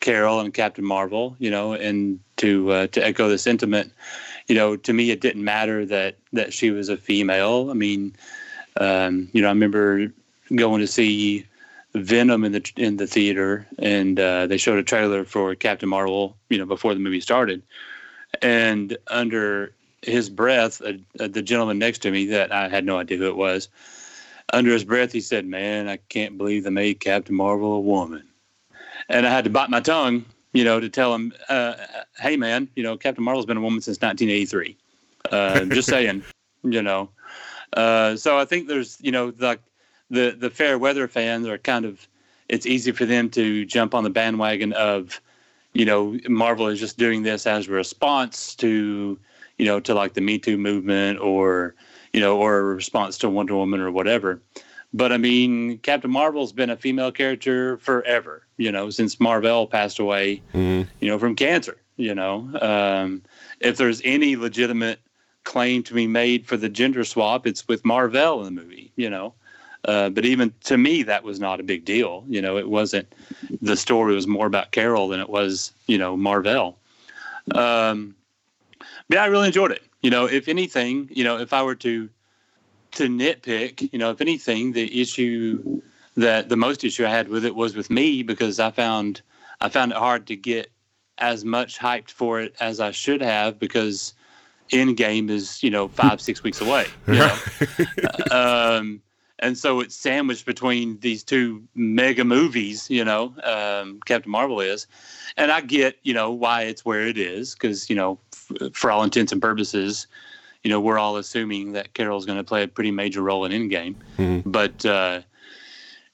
Carol 0.00 0.40
and 0.40 0.52
Captain 0.52 0.84
Marvel, 0.84 1.36
you 1.38 1.50
know, 1.50 1.74
and 1.74 2.18
to 2.36 2.72
uh, 2.72 2.86
to 2.88 3.04
echo 3.04 3.28
the 3.28 3.38
sentiment, 3.38 3.92
you 4.48 4.54
know, 4.54 4.76
to 4.76 4.92
me 4.92 5.10
it 5.10 5.20
didn't 5.20 5.44
matter 5.44 5.84
that 5.86 6.16
that 6.32 6.52
she 6.52 6.70
was 6.70 6.88
a 6.88 6.96
female. 6.96 7.70
I 7.70 7.74
mean, 7.74 8.14
um, 8.78 9.28
you 9.32 9.42
know, 9.42 9.48
I 9.48 9.52
remember 9.52 10.12
going 10.54 10.80
to 10.80 10.86
see 10.86 11.46
Venom 11.94 12.44
in 12.44 12.52
the 12.52 12.72
in 12.76 12.96
the 12.96 13.06
theater, 13.06 13.66
and 13.78 14.18
uh, 14.18 14.46
they 14.46 14.56
showed 14.56 14.78
a 14.78 14.82
trailer 14.82 15.24
for 15.24 15.54
Captain 15.54 15.88
Marvel, 15.88 16.36
you 16.48 16.58
know, 16.58 16.66
before 16.66 16.94
the 16.94 17.00
movie 17.00 17.20
started, 17.20 17.62
and 18.40 18.96
under 19.08 19.72
his 20.02 20.30
breath, 20.30 20.80
uh, 20.82 20.92
uh, 21.18 21.28
the 21.28 21.42
gentleman 21.42 21.78
next 21.78 21.98
to 22.00 22.10
me 22.10 22.26
that 22.26 22.52
I 22.52 22.68
had 22.68 22.84
no 22.84 22.98
idea 22.98 23.18
who 23.18 23.28
it 23.28 23.36
was, 23.36 23.68
under 24.52 24.72
his 24.72 24.84
breath, 24.84 25.12
he 25.12 25.20
said, 25.20 25.46
"Man, 25.46 25.88
I 25.88 25.98
can't 26.08 26.38
believe 26.38 26.64
they 26.64 26.70
made 26.70 27.00
Captain 27.00 27.34
Marvel 27.34 27.74
a 27.74 27.80
woman." 27.80 28.24
and 29.10 29.26
I 29.26 29.30
had 29.30 29.44
to 29.44 29.50
bite 29.50 29.68
my 29.68 29.80
tongue, 29.80 30.24
you 30.52 30.64
know, 30.64 30.80
to 30.80 30.88
tell 30.88 31.14
him, 31.14 31.32
uh, 31.48 31.74
"Hey, 32.18 32.36
man, 32.36 32.68
you 32.76 32.82
know, 32.82 32.96
Captain 32.96 33.24
Marvel's 33.24 33.46
been 33.46 33.56
a 33.56 33.60
woman 33.60 33.80
since 33.80 34.00
1983." 34.00 34.76
Uh, 35.30 35.64
just 35.74 35.88
saying, 35.88 36.22
you 36.62 36.80
know. 36.80 37.10
Uh, 37.74 38.16
so 38.16 38.38
I 38.38 38.44
think 38.44 38.68
there's, 38.68 38.98
you 39.00 39.12
know, 39.12 39.32
like 39.38 39.60
the 40.10 40.30
the 40.30 40.48
fair 40.48 40.78
weather 40.78 41.06
fans 41.08 41.46
are 41.46 41.58
kind 41.58 41.84
of. 41.84 42.06
It's 42.48 42.66
easy 42.66 42.90
for 42.90 43.04
them 43.04 43.30
to 43.30 43.64
jump 43.64 43.94
on 43.94 44.02
the 44.02 44.10
bandwagon 44.10 44.72
of, 44.72 45.20
you 45.72 45.84
know, 45.84 46.18
Marvel 46.28 46.66
is 46.66 46.80
just 46.80 46.98
doing 46.98 47.22
this 47.22 47.46
as 47.46 47.68
a 47.68 47.70
response 47.70 48.56
to, 48.56 49.16
you 49.60 49.66
know, 49.66 49.78
to 49.78 49.92
like 49.92 50.14
the 50.14 50.22
Me 50.22 50.38
Too 50.38 50.56
movement 50.56 51.20
or, 51.20 51.74
you 52.14 52.20
know, 52.20 52.38
or 52.38 52.58
a 52.58 52.62
response 52.62 53.18
to 53.18 53.28
Wonder 53.28 53.54
Woman 53.54 53.80
or 53.80 53.90
whatever. 53.90 54.40
But 54.94 55.12
I 55.12 55.18
mean, 55.18 55.76
Captain 55.78 56.10
Marvel's 56.10 56.50
been 56.50 56.70
a 56.70 56.76
female 56.76 57.12
character 57.12 57.76
forever, 57.76 58.46
you 58.56 58.72
know, 58.72 58.88
since 58.88 59.20
Mar-Vell 59.20 59.66
passed 59.66 59.98
away, 59.98 60.42
mm-hmm. 60.54 60.88
you 61.00 61.08
know, 61.08 61.18
from 61.18 61.36
cancer. 61.36 61.76
You 61.98 62.14
know, 62.14 62.50
um, 62.62 63.22
if 63.60 63.76
there's 63.76 64.00
any 64.02 64.34
legitimate 64.34 64.98
claim 65.44 65.82
to 65.82 65.92
be 65.92 66.06
made 66.06 66.46
for 66.46 66.56
the 66.56 66.70
gender 66.70 67.04
swap, 67.04 67.46
it's 67.46 67.68
with 67.68 67.84
Mar-Vell 67.84 68.38
in 68.38 68.46
the 68.46 68.62
movie, 68.62 68.90
you 68.96 69.10
know. 69.10 69.34
Uh, 69.84 70.08
but 70.08 70.24
even 70.24 70.54
to 70.64 70.78
me, 70.78 71.02
that 71.02 71.22
was 71.22 71.38
not 71.38 71.60
a 71.60 71.62
big 71.62 71.84
deal. 71.84 72.24
You 72.26 72.40
know, 72.40 72.56
it 72.56 72.70
wasn't. 72.70 73.12
The 73.60 73.76
story 73.76 74.14
was 74.14 74.26
more 74.26 74.46
about 74.46 74.70
Carol 74.72 75.08
than 75.08 75.20
it 75.20 75.28
was, 75.28 75.72
you 75.86 75.98
know, 75.98 76.16
Mar-Vell. 76.16 76.78
Um, 77.54 78.14
yeah, 79.10 79.22
I 79.22 79.26
really 79.26 79.48
enjoyed 79.48 79.72
it. 79.72 79.82
You 80.02 80.10
know, 80.10 80.26
if 80.26 80.48
anything, 80.48 81.08
you 81.12 81.24
know, 81.24 81.38
if 81.38 81.52
I 81.52 81.62
were 81.62 81.74
to 81.76 82.08
to 82.92 83.08
nitpick, 83.08 83.92
you 83.92 83.98
know, 83.98 84.10
if 84.10 84.20
anything, 84.20 84.72
the 84.72 85.00
issue 85.00 85.80
that 86.16 86.48
the 86.48 86.56
most 86.56 86.84
issue 86.84 87.06
I 87.06 87.10
had 87.10 87.28
with 87.28 87.44
it 87.44 87.54
was 87.54 87.76
with 87.76 87.90
me 87.90 88.22
because 88.22 88.58
I 88.58 88.70
found 88.70 89.22
I 89.60 89.68
found 89.68 89.92
it 89.92 89.98
hard 89.98 90.26
to 90.28 90.36
get 90.36 90.70
as 91.18 91.44
much 91.44 91.78
hyped 91.78 92.10
for 92.10 92.40
it 92.40 92.54
as 92.60 92.80
I 92.80 92.90
should 92.92 93.20
have 93.20 93.58
because 93.58 94.14
Endgame 94.70 95.28
is 95.28 95.62
you 95.62 95.70
know 95.70 95.88
five 95.88 96.20
six 96.20 96.42
weeks 96.42 96.60
away. 96.60 96.86
You 97.06 97.14
know? 97.14 97.38
um, 98.30 99.02
and 99.40 99.58
so 99.58 99.80
it's 99.80 99.94
sandwiched 99.94 100.46
between 100.46 100.98
these 101.00 101.22
two 101.24 101.62
mega 101.74 102.24
movies. 102.24 102.88
You 102.88 103.04
know, 103.04 103.34
um, 103.44 104.00
Captain 104.06 104.30
Marvel 104.30 104.60
is, 104.60 104.86
and 105.36 105.50
I 105.50 105.60
get 105.60 105.98
you 106.02 106.14
know 106.14 106.30
why 106.30 106.62
it's 106.62 106.84
where 106.84 107.06
it 107.06 107.18
is 107.18 107.54
because 107.54 107.90
you 107.90 107.96
know 107.96 108.18
f- 108.32 108.72
for 108.72 108.90
all 108.90 109.02
intents 109.02 109.32
and 109.32 109.42
purposes 109.42 110.06
you 110.62 110.70
know, 110.70 110.80
we're 110.80 110.98
all 110.98 111.16
assuming 111.16 111.72
that 111.72 111.94
Carol's 111.94 112.26
going 112.26 112.38
to 112.38 112.44
play 112.44 112.62
a 112.62 112.68
pretty 112.68 112.90
major 112.90 113.22
role 113.22 113.44
in 113.44 113.52
Endgame. 113.52 113.94
Mm-hmm. 114.18 114.50
But, 114.50 114.84
uh, 114.84 115.22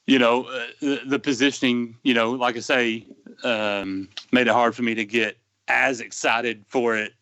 you 0.07 0.19
know, 0.19 0.45
uh, 0.45 0.67
the, 0.81 1.01
the, 1.07 1.19
positioning, 1.19 1.97
you 2.05 2.15
know, 2.15 2.33
like 2.33 2.57
I 2.57 2.61
say, 2.61 3.07
um, 3.43 4.09
made 4.31 4.47
it 4.47 4.53
hard 4.53 4.75
for 4.75 4.83
me 4.83 4.95
to 4.95 5.05
get 5.05 5.37
as 5.69 6.01
excited 6.01 6.65
for 6.69 6.97
it 6.97 7.13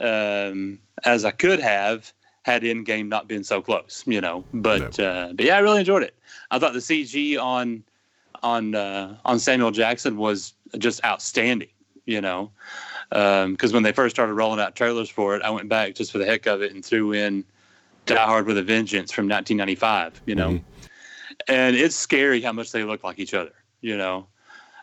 um, 0.00 0.80
as 1.04 1.24
I 1.24 1.30
could 1.30 1.60
have 1.60 2.12
had 2.46 2.62
Endgame 2.62 3.08
not 3.08 3.28
been 3.28 3.44
so 3.44 3.60
close, 3.60 4.04
you 4.06 4.20
know. 4.20 4.44
But, 4.54 4.98
uh, 4.98 5.32
but 5.34 5.44
yeah, 5.44 5.56
I 5.56 5.58
really 5.58 5.80
enjoyed 5.80 6.02
it. 6.02 6.14
I 6.50 6.58
thought 6.58 6.72
the 6.72 6.78
CG 6.78 7.38
on 7.40 7.82
on 8.42 8.74
uh, 8.74 9.16
on 9.24 9.38
Samuel 9.38 9.72
Jackson 9.72 10.16
was 10.16 10.54
just 10.78 11.04
outstanding, 11.04 11.68
you 12.04 12.20
know 12.20 12.50
because 13.10 13.70
um, 13.70 13.72
when 13.72 13.82
they 13.82 13.92
first 13.92 14.16
started 14.16 14.34
rolling 14.34 14.60
out 14.60 14.74
trailers 14.74 15.08
for 15.08 15.36
it, 15.36 15.42
I 15.42 15.50
went 15.50 15.68
back 15.68 15.94
just 15.94 16.10
for 16.10 16.18
the 16.18 16.26
heck 16.26 16.46
of 16.46 16.62
it 16.62 16.72
and 16.74 16.84
threw 16.84 17.12
in 17.12 17.44
Die 18.06 18.16
Hard 18.16 18.46
with 18.46 18.58
a 18.58 18.62
Vengeance 18.62 19.12
from 19.12 19.28
1995. 19.28 20.22
You 20.26 20.34
know, 20.34 20.50
mm-hmm. 20.50 20.92
and 21.48 21.76
it's 21.76 21.94
scary 21.94 22.40
how 22.40 22.52
much 22.52 22.72
they 22.72 22.82
look 22.84 23.04
like 23.04 23.18
each 23.18 23.34
other. 23.34 23.52
You 23.80 23.96
know, 23.96 24.26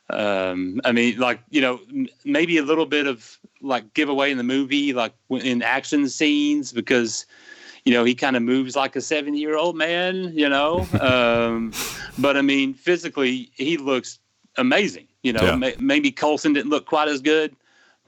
um, 0.09 0.79
I 0.85 0.93
mean, 0.93 1.19
like 1.19 1.41
you 1.49 1.61
know, 1.61 1.81
maybe 2.23 2.57
a 2.57 2.63
little 2.63 2.85
bit 2.85 3.07
of 3.07 3.37
like 3.61 3.93
giveaway 3.93 4.31
in 4.31 4.37
the 4.37 4.43
movie, 4.43 4.93
like 4.93 5.13
in 5.29 5.61
action 5.61 6.07
scenes, 6.07 6.71
because 6.71 7.25
you 7.85 7.93
know 7.93 8.03
he 8.03 8.15
kind 8.15 8.35
of 8.35 8.43
moves 8.43 8.75
like 8.75 8.95
a 8.95 9.01
70 9.01 9.37
year 9.37 9.57
old 9.57 9.75
man. 9.75 10.31
You 10.33 10.49
know, 10.49 10.87
um, 11.01 11.71
but 12.17 12.37
I 12.37 12.41
mean, 12.41 12.73
physically 12.73 13.51
he 13.53 13.77
looks 13.77 14.19
amazing. 14.57 15.07
You 15.23 15.33
know, 15.33 15.43
yeah. 15.43 15.55
may, 15.55 15.75
maybe 15.79 16.11
Coulson 16.11 16.53
didn't 16.53 16.69
look 16.69 16.85
quite 16.85 17.07
as 17.07 17.21
good, 17.21 17.55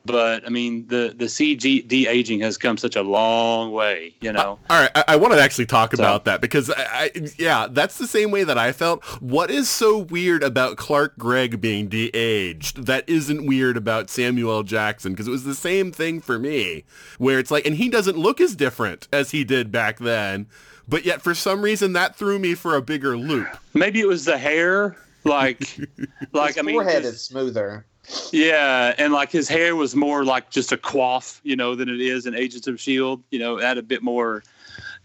but 0.06 0.46
I 0.46 0.50
mean 0.50 0.88
the 0.88 1.14
the 1.16 1.26
CG 1.26 1.88
de 1.88 2.08
aging 2.08 2.40
has 2.42 2.58
come 2.58 2.78
such 2.78 2.96
a 2.96 3.02
long 3.02 3.72
way, 3.72 4.14
you 4.22 4.32
know. 4.32 4.60
Uh, 4.70 4.74
all 4.74 4.82
right, 4.82 4.92
I, 4.96 5.04
I 5.10 5.16
want 5.16 5.34
to 5.34 5.42
actually 5.42 5.66
talk 5.66 5.96
so. 5.96 6.02
about 6.02 6.26
that 6.26 6.42
because 6.42 6.70
I, 6.70 6.76
I, 6.78 7.12
yeah, 7.38 7.68
that's 7.70 7.98
the 7.98 8.08
same 8.08 8.32
way 8.32 8.44
that 8.44 8.58
I 8.58 8.72
felt. 8.72 9.04
What 9.22 9.50
is 9.50 9.70
so 9.70 9.98
weird 9.98 10.44
about 10.44 10.78
Clark 10.78 11.18
Gregg 11.18 11.60
being 11.60 11.88
de 11.88 12.10
aged 12.14 12.86
that 12.86 13.08
isn't 13.10 13.46
weird 13.46 13.78
about 13.78 14.10
Samuel 14.10 14.64
Jackson? 14.64 15.14
Because 15.14 15.28
it 15.28 15.32
was 15.32 15.44
the 15.44 15.56
same 15.56 15.92
thing 15.92 16.22
for 16.22 16.38
me, 16.38 16.84
where 17.18 17.40
it's 17.40 17.52
like, 17.52 17.66
and 17.66 17.76
he 17.76 17.90
doesn't 17.90 18.18
look 18.18 18.40
as 18.40 18.56
different 18.56 19.08
as 19.12 19.32
he 19.32 19.44
did 19.44 19.72
back 19.72 20.00
then, 20.00 20.48
but 20.88 21.06
yet 21.06 21.22
for 21.22 21.34
some 21.34 21.62
reason 21.62 21.94
that 21.94 22.16
threw 22.16 22.38
me 22.38 22.54
for 22.54 22.76
a 22.76 22.82
bigger 22.82 23.18
loop. 23.18 23.48
Maybe 23.74 24.00
it 24.00 24.08
was 24.08 24.26
the 24.26 24.38
hair, 24.38 24.96
like, 25.24 25.60
like 26.34 26.50
His 26.50 26.58
I 26.60 26.62
mean, 26.62 26.76
forehead 26.76 27.06
is 27.06 27.22
smoother. 27.22 27.86
Yeah, 28.32 28.94
and 28.98 29.14
like 29.14 29.32
his 29.32 29.48
hair 29.48 29.76
was 29.76 29.96
more 29.96 30.24
like 30.26 30.50
just 30.50 30.72
a 30.72 30.78
coif, 30.78 31.40
you 31.44 31.56
know, 31.56 31.76
than 31.76 31.90
it 31.90 32.02
is 32.02 32.26
in 32.26 32.36
Agents 32.36 32.68
of 32.68 32.80
Shield. 32.80 33.24
You 33.32 33.40
know, 33.40 33.58
had 33.58 33.78
a 33.78 33.84
bit 33.84 34.04
more 34.04 34.44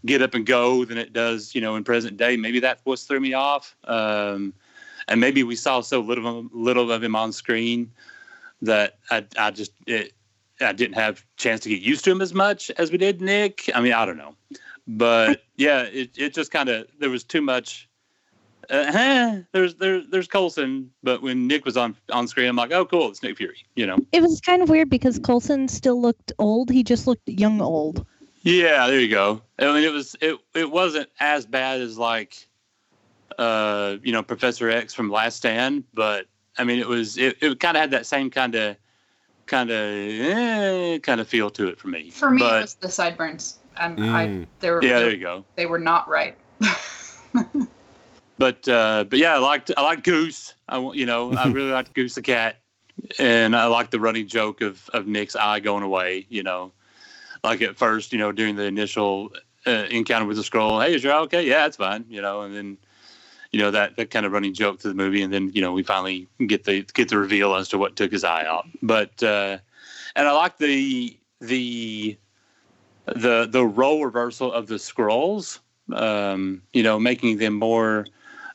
get 0.05 0.21
up 0.21 0.33
and 0.33 0.45
go 0.45 0.85
than 0.85 0.97
it 0.97 1.13
does, 1.13 1.53
you 1.53 1.61
know, 1.61 1.75
in 1.75 1.83
present 1.83 2.17
day. 2.17 2.37
Maybe 2.37 2.59
that 2.59 2.79
was 2.85 3.03
threw 3.03 3.19
me 3.19 3.33
off, 3.33 3.75
um, 3.85 4.53
and 5.07 5.19
maybe 5.19 5.43
we 5.43 5.55
saw 5.55 5.81
so 5.81 5.99
little 5.99 6.39
of 6.39 6.53
little 6.53 6.91
of 6.91 7.03
him 7.03 7.15
on 7.15 7.31
screen 7.31 7.91
that 8.61 8.97
I, 9.09 9.25
I 9.37 9.51
just 9.51 9.73
it, 9.87 10.13
I 10.59 10.73
didn't 10.73 10.95
have 10.95 11.25
chance 11.37 11.61
to 11.61 11.69
get 11.69 11.81
used 11.81 12.03
to 12.05 12.11
him 12.11 12.21
as 12.21 12.33
much 12.33 12.69
as 12.77 12.91
we 12.91 12.97
did 12.97 13.21
Nick. 13.21 13.69
I 13.73 13.81
mean, 13.81 13.93
I 13.93 14.05
don't 14.05 14.17
know, 14.17 14.35
but 14.87 15.43
yeah, 15.55 15.83
it 15.83 16.11
it 16.17 16.33
just 16.33 16.51
kind 16.51 16.69
of 16.69 16.87
there 16.99 17.09
was 17.09 17.23
too 17.23 17.41
much 17.41 17.87
uh, 18.71 19.39
there's 19.51 19.75
there, 19.75 20.01
there's 20.09 20.27
Coulson, 20.27 20.91
but 21.03 21.21
when 21.21 21.47
Nick 21.47 21.65
was 21.65 21.77
on 21.77 21.95
on 22.11 22.27
screen, 22.27 22.47
I'm 22.47 22.55
like, 22.55 22.71
oh, 22.71 22.85
cool, 22.85 23.09
it's 23.09 23.21
Nick 23.21 23.37
Fury. 23.37 23.57
You 23.75 23.85
know, 23.85 23.97
it 24.11 24.21
was 24.21 24.39
kind 24.41 24.61
of 24.61 24.69
weird 24.69 24.89
because 24.89 25.19
Coulson 25.19 25.67
still 25.67 26.01
looked 26.01 26.31
old. 26.39 26.69
He 26.69 26.83
just 26.83 27.07
looked 27.07 27.27
young 27.27 27.61
old. 27.61 28.05
Yeah, 28.43 28.87
there 28.87 28.99
you 28.99 29.09
go. 29.09 29.41
I 29.59 29.65
mean, 29.65 29.83
it 29.83 29.91
was 29.91 30.15
it 30.21 30.37
it 30.55 30.71
wasn't 30.71 31.09
as 31.19 31.45
bad 31.45 31.81
as 31.81 31.97
like, 31.97 32.47
uh, 33.37 33.97
you 34.01 34.11
know, 34.11 34.23
Professor 34.23 34.69
X 34.69 34.93
from 34.93 35.11
Last 35.11 35.37
Stand, 35.37 35.83
but 35.93 36.25
I 36.57 36.63
mean, 36.63 36.79
it 36.79 36.87
was 36.87 37.17
it, 37.17 37.37
it 37.41 37.59
kind 37.59 37.77
of 37.77 37.81
had 37.81 37.91
that 37.91 38.05
same 38.05 38.29
kind 38.29 38.55
of 38.55 38.77
kind 39.45 39.69
of 39.69 39.77
eh, 39.77 40.99
kind 40.99 41.19
of 41.19 41.27
feel 41.27 41.49
to 41.51 41.67
it 41.67 41.77
for 41.77 41.89
me. 41.89 42.09
For 42.09 42.31
me, 42.31 42.39
but, 42.39 42.57
it 42.57 42.61
was 42.61 42.73
the 42.75 42.89
sideburns. 42.89 43.59
and 43.77 43.99
I 43.99 44.27
Mm. 44.27 44.47
they 44.59 44.71
were 44.71 44.83
Yeah, 44.83 44.99
there 44.99 45.11
you 45.11 45.17
go. 45.17 45.45
they 45.55 45.65
were 45.65 45.79
not 45.79 46.07
right. 46.07 46.37
But 48.41 48.67
uh, 48.67 49.05
but 49.07 49.19
yeah, 49.19 49.35
I 49.35 49.37
liked 49.37 49.69
I 49.77 49.83
liked 49.83 50.03
Goose. 50.03 50.55
I 50.67 50.79
you 50.95 51.05
know 51.05 51.31
I 51.31 51.47
really 51.51 51.69
liked 51.69 51.93
Goose 51.93 52.15
the 52.15 52.23
cat, 52.23 52.57
and 53.19 53.55
I 53.55 53.67
liked 53.67 53.91
the 53.91 53.99
running 53.99 54.27
joke 54.27 54.61
of 54.61 54.89
of 54.95 55.05
Nick's 55.05 55.35
eye 55.35 55.59
going 55.59 55.83
away. 55.83 56.25
You 56.27 56.41
know, 56.41 56.71
like 57.43 57.61
at 57.61 57.77
first, 57.77 58.11
you 58.11 58.17
know, 58.17 58.31
during 58.31 58.55
the 58.55 58.63
initial 58.63 59.31
uh, 59.67 59.85
encounter 59.91 60.25
with 60.25 60.37
the 60.37 60.43
Skrull, 60.43 60.83
hey, 60.83 60.95
is 60.95 61.03
your 61.03 61.13
eye 61.13 61.19
okay? 61.19 61.47
Yeah, 61.47 61.67
it's 61.67 61.77
fine. 61.77 62.03
You 62.09 62.19
know, 62.23 62.41
and 62.41 62.55
then 62.55 62.79
you 63.51 63.59
know 63.59 63.69
that 63.69 63.95
that 63.97 64.09
kind 64.09 64.25
of 64.25 64.31
running 64.31 64.55
joke 64.55 64.79
to 64.79 64.87
the 64.87 64.95
movie, 64.95 65.21
and 65.21 65.31
then 65.31 65.51
you 65.53 65.61
know 65.61 65.71
we 65.71 65.83
finally 65.83 66.27
get 66.47 66.63
the 66.63 66.81
get 66.95 67.09
the 67.09 67.19
reveal 67.19 67.53
as 67.53 67.69
to 67.69 67.77
what 67.77 67.95
took 67.95 68.11
his 68.11 68.23
eye 68.23 68.47
out. 68.47 68.65
But 68.81 69.21
uh, 69.21 69.59
and 70.15 70.27
I 70.27 70.31
like 70.31 70.57
the 70.57 71.15
the 71.41 72.17
the 73.05 73.47
the 73.47 73.63
role 73.63 74.03
reversal 74.03 74.51
of 74.51 74.65
the 74.65 74.77
Skrulls. 74.77 75.59
Um, 75.93 76.63
you 76.73 76.81
know, 76.81 76.97
making 76.97 77.37
them 77.37 77.53
more 77.53 78.07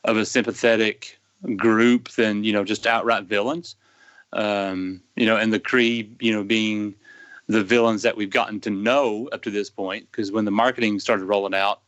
of 0.07 0.17
a 0.17 0.25
sympathetic 0.25 1.19
group 1.55 2.09
than 2.11 2.43
you 2.43 2.53
know 2.53 2.63
just 2.63 2.87
outright 2.87 3.25
villains. 3.25 3.75
Um, 4.33 5.01
you 5.15 5.25
know, 5.25 5.37
and 5.37 5.53
the 5.53 5.59
Kree, 5.59 6.09
you 6.19 6.33
know, 6.33 6.43
being 6.43 6.95
the 7.47 7.63
villains 7.63 8.01
that 8.01 8.17
we've 8.17 8.29
gotten 8.29 8.59
to 8.61 8.69
know 8.69 9.29
up 9.31 9.43
to 9.43 9.51
this 9.51 9.69
point. 9.69 10.07
Because 10.11 10.31
when 10.31 10.45
the 10.45 10.51
marketing 10.51 10.99
started 10.99 11.25
rolling 11.25 11.53
out, 11.53 11.81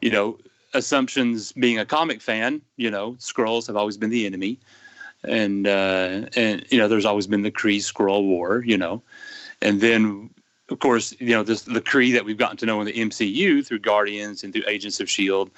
you 0.00 0.10
know, 0.10 0.38
assumptions 0.74 1.52
being 1.52 1.78
a 1.78 1.86
comic 1.86 2.20
fan, 2.20 2.60
you 2.76 2.90
know, 2.90 3.12
Skrulls 3.18 3.66
have 3.66 3.76
always 3.76 3.96
been 3.96 4.10
the 4.10 4.26
enemy, 4.26 4.58
and 5.24 5.66
uh, 5.66 6.26
and 6.34 6.64
you 6.70 6.78
know, 6.78 6.88
there's 6.88 7.04
always 7.04 7.26
been 7.26 7.42
the 7.42 7.52
Kree 7.52 7.78
Skrull 7.78 8.24
War, 8.24 8.62
you 8.64 8.78
know, 8.78 9.02
and 9.60 9.80
then 9.80 10.30
of 10.68 10.80
course, 10.80 11.14
you 11.20 11.30
know, 11.30 11.42
this 11.42 11.62
the 11.62 11.80
Kree 11.80 12.12
that 12.12 12.24
we've 12.24 12.38
gotten 12.38 12.56
to 12.58 12.66
know 12.66 12.80
in 12.80 12.86
the 12.86 12.92
MCU 12.92 13.64
through 13.64 13.80
Guardians 13.80 14.42
and 14.42 14.52
through 14.52 14.64
Agents 14.66 15.00
of 15.00 15.08
Shield, 15.08 15.50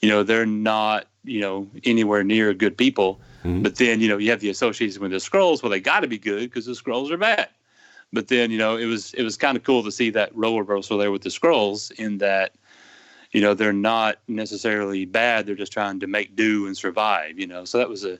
you 0.00 0.08
know, 0.08 0.22
they're 0.22 0.46
not, 0.46 1.06
you 1.24 1.40
know, 1.40 1.68
anywhere 1.84 2.24
near 2.24 2.54
good 2.54 2.76
people. 2.76 3.20
Mhm. 3.44 3.62
But 3.62 3.76
then, 3.76 4.00
you 4.00 4.08
know, 4.08 4.18
you 4.18 4.30
have 4.30 4.40
the 4.40 4.50
association 4.50 5.00
with 5.02 5.10
the 5.10 5.18
Skrulls. 5.18 5.62
Well, 5.62 5.70
they 5.70 5.80
got 5.80 6.00
to 6.00 6.08
be 6.08 6.18
good 6.18 6.42
because 6.42 6.66
the 6.66 6.72
Skrulls 6.72 7.10
are 7.10 7.16
bad. 7.16 7.48
But 8.12 8.28
then, 8.28 8.50
you 8.50 8.58
know, 8.58 8.76
it 8.76 8.86
was 8.86 9.14
it 9.14 9.22
was 9.22 9.36
kind 9.36 9.56
of 9.56 9.62
cool 9.62 9.82
to 9.84 9.92
see 9.92 10.10
that 10.10 10.34
role 10.34 10.58
reversal 10.58 10.98
there 10.98 11.12
with 11.12 11.22
the 11.22 11.30
Skrulls 11.30 11.92
in 11.92 12.18
that, 12.18 12.54
you 13.32 13.40
know, 13.40 13.54
they're 13.54 13.72
not 13.72 14.18
necessarily 14.26 15.04
bad. 15.04 15.46
They're 15.46 15.54
just 15.54 15.72
trying 15.72 16.00
to 16.00 16.06
make 16.06 16.34
do 16.34 16.66
and 16.66 16.76
survive. 16.76 17.38
You 17.38 17.46
know, 17.46 17.64
so 17.64 17.78
that 17.78 17.88
was 17.88 18.04
a 18.04 18.18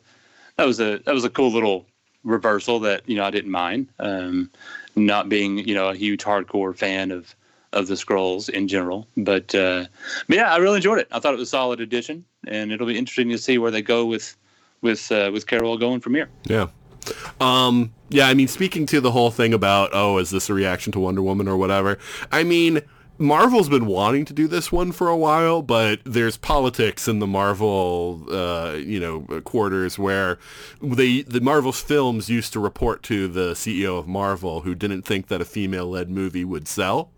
that 0.56 0.66
was 0.66 0.78
a 0.80 0.98
that 1.04 1.14
was 1.14 1.24
a 1.24 1.30
cool 1.30 1.50
little 1.50 1.86
reversal 2.22 2.78
that 2.80 3.02
you 3.08 3.16
know 3.16 3.24
I 3.24 3.30
didn't 3.30 3.50
mind. 3.50 3.88
Um, 3.98 4.50
not 4.94 5.28
being 5.28 5.58
you 5.58 5.74
know 5.74 5.88
a 5.88 5.94
huge 5.94 6.22
hardcore 6.22 6.76
fan 6.76 7.10
of 7.10 7.34
of 7.72 7.86
the 7.86 7.94
Skrulls 7.94 8.48
in 8.48 8.66
general, 8.66 9.06
but, 9.16 9.54
uh, 9.54 9.84
but 10.26 10.36
yeah, 10.36 10.52
I 10.52 10.56
really 10.58 10.76
enjoyed 10.76 10.98
it. 10.98 11.08
I 11.12 11.20
thought 11.20 11.34
it 11.34 11.38
was 11.38 11.48
a 11.48 11.50
solid 11.50 11.80
addition, 11.80 12.24
and 12.46 12.72
it'll 12.72 12.86
be 12.86 12.98
interesting 12.98 13.28
to 13.30 13.38
see 13.38 13.58
where 13.58 13.70
they 13.70 13.82
go 13.82 14.06
with 14.06 14.36
with 14.82 15.12
uh, 15.12 15.30
with 15.32 15.46
Carol 15.46 15.76
going 15.78 16.00
from 16.00 16.14
here. 16.14 16.28
Yeah. 16.44 16.68
Um, 17.40 17.92
yeah, 18.08 18.28
I 18.28 18.34
mean, 18.34 18.48
speaking 18.48 18.86
to 18.86 19.00
the 19.00 19.10
whole 19.10 19.30
thing 19.30 19.54
about, 19.54 19.90
oh, 19.92 20.18
is 20.18 20.30
this 20.30 20.50
a 20.50 20.54
reaction 20.54 20.92
to 20.92 21.00
Wonder 21.00 21.22
Woman 21.22 21.48
or 21.48 21.56
whatever? 21.56 21.98
I 22.30 22.44
mean, 22.44 22.82
Marvel's 23.18 23.68
been 23.68 23.86
wanting 23.86 24.24
to 24.26 24.32
do 24.32 24.46
this 24.46 24.70
one 24.72 24.92
for 24.92 25.08
a 25.08 25.16
while, 25.16 25.62
but 25.62 26.00
there's 26.04 26.36
politics 26.36 27.08
in 27.08 27.18
the 27.18 27.26
Marvel, 27.26 28.24
uh, 28.30 28.72
you 28.72 29.00
know, 29.00 29.40
quarters 29.42 29.98
where 29.98 30.38
they 30.82 31.22
the 31.22 31.40
Marvel's 31.40 31.80
films 31.80 32.28
used 32.28 32.52
to 32.52 32.60
report 32.60 33.02
to 33.04 33.28
the 33.28 33.52
CEO 33.52 33.98
of 33.98 34.06
Marvel, 34.06 34.62
who 34.62 34.74
didn't 34.74 35.02
think 35.02 35.28
that 35.28 35.40
a 35.40 35.44
female-led 35.44 36.10
movie 36.10 36.44
would 36.44 36.66
sell. 36.66 37.10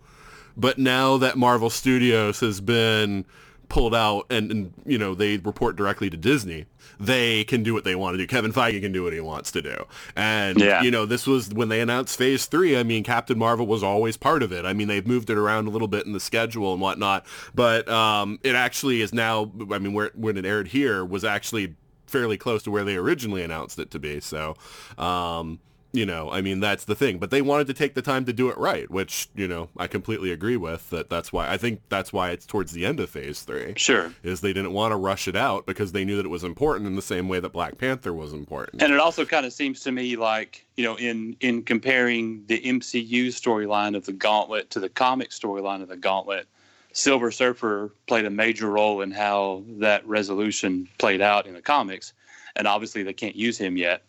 But 0.56 0.78
now 0.78 1.16
that 1.18 1.36
Marvel 1.36 1.70
Studios 1.70 2.40
has 2.40 2.60
been 2.60 3.24
pulled 3.68 3.94
out 3.94 4.26
and, 4.28 4.50
and 4.50 4.74
you 4.84 4.98
know 4.98 5.14
they 5.14 5.38
report 5.38 5.76
directly 5.76 6.10
to 6.10 6.16
Disney, 6.16 6.66
they 7.00 7.42
can 7.44 7.62
do 7.62 7.72
what 7.72 7.84
they 7.84 7.94
want 7.94 8.12
to 8.14 8.18
do. 8.18 8.26
Kevin 8.26 8.52
Feige 8.52 8.78
can 8.82 8.92
do 8.92 9.02
what 9.02 9.14
he 9.14 9.20
wants 9.20 9.50
to 9.52 9.62
do. 9.62 9.86
And 10.14 10.60
Yeah. 10.60 10.82
you 10.82 10.90
know 10.90 11.06
this 11.06 11.26
was 11.26 11.48
when 11.48 11.68
they 11.70 11.80
announced 11.80 12.18
Phase 12.18 12.44
Three. 12.46 12.76
I 12.76 12.82
mean, 12.82 13.02
Captain 13.02 13.38
Marvel 13.38 13.66
was 13.66 13.82
always 13.82 14.18
part 14.18 14.42
of 14.42 14.52
it. 14.52 14.66
I 14.66 14.74
mean, 14.74 14.88
they've 14.88 15.06
moved 15.06 15.30
it 15.30 15.38
around 15.38 15.68
a 15.68 15.70
little 15.70 15.88
bit 15.88 16.04
in 16.04 16.12
the 16.12 16.20
schedule 16.20 16.72
and 16.72 16.82
whatnot, 16.82 17.24
but 17.54 17.88
um, 17.88 18.38
it 18.42 18.54
actually 18.54 19.00
is 19.00 19.14
now. 19.14 19.50
I 19.72 19.78
mean, 19.78 19.94
where 19.94 20.10
when 20.14 20.36
it 20.36 20.44
aired 20.44 20.68
here 20.68 21.02
was 21.02 21.24
actually 21.24 21.74
fairly 22.06 22.36
close 22.36 22.62
to 22.64 22.70
where 22.70 22.84
they 22.84 22.96
originally 22.96 23.42
announced 23.42 23.78
it 23.78 23.90
to 23.92 23.98
be. 23.98 24.20
So. 24.20 24.54
Um, 24.98 25.60
you 25.92 26.06
know, 26.06 26.30
I 26.30 26.40
mean, 26.40 26.60
that's 26.60 26.84
the 26.84 26.94
thing. 26.94 27.18
But 27.18 27.30
they 27.30 27.42
wanted 27.42 27.66
to 27.66 27.74
take 27.74 27.94
the 27.94 28.02
time 28.02 28.24
to 28.24 28.32
do 28.32 28.48
it 28.48 28.56
right, 28.56 28.90
which, 28.90 29.28
you 29.34 29.46
know, 29.46 29.68
I 29.76 29.86
completely 29.86 30.32
agree 30.32 30.56
with. 30.56 30.88
That 30.90 31.10
that's 31.10 31.32
why 31.32 31.50
I 31.50 31.58
think 31.58 31.82
that's 31.88 32.12
why 32.12 32.30
it's 32.30 32.46
towards 32.46 32.72
the 32.72 32.86
end 32.86 32.98
of 32.98 33.10
phase 33.10 33.42
three. 33.42 33.74
Sure. 33.76 34.12
Is 34.22 34.40
they 34.40 34.52
didn't 34.52 34.72
want 34.72 34.92
to 34.92 34.96
rush 34.96 35.28
it 35.28 35.36
out 35.36 35.66
because 35.66 35.92
they 35.92 36.04
knew 36.04 36.16
that 36.16 36.24
it 36.24 36.30
was 36.30 36.44
important 36.44 36.86
in 36.86 36.96
the 36.96 37.02
same 37.02 37.28
way 37.28 37.40
that 37.40 37.50
Black 37.50 37.78
Panther 37.78 38.14
was 38.14 38.32
important. 38.32 38.82
And 38.82 38.92
it 38.92 38.98
also 38.98 39.24
kind 39.24 39.44
of 39.44 39.52
seems 39.52 39.80
to 39.80 39.92
me 39.92 40.16
like 40.16 40.66
you 40.76 40.84
know, 40.84 40.96
in 40.96 41.36
in 41.40 41.62
comparing 41.62 42.44
the 42.46 42.60
MCU 42.60 43.26
storyline 43.28 43.96
of 43.96 44.06
the 44.06 44.12
Gauntlet 44.12 44.70
to 44.70 44.80
the 44.80 44.88
comic 44.88 45.30
storyline 45.30 45.82
of 45.82 45.88
the 45.88 45.96
Gauntlet, 45.96 46.48
Silver 46.92 47.30
Surfer 47.30 47.92
played 48.06 48.24
a 48.24 48.30
major 48.30 48.70
role 48.70 49.02
in 49.02 49.10
how 49.10 49.64
that 49.78 50.06
resolution 50.06 50.88
played 50.98 51.20
out 51.20 51.46
in 51.46 51.54
the 51.54 51.62
comics, 51.62 52.14
and 52.56 52.66
obviously 52.66 53.02
they 53.02 53.12
can't 53.12 53.36
use 53.36 53.58
him 53.58 53.76
yet. 53.76 54.04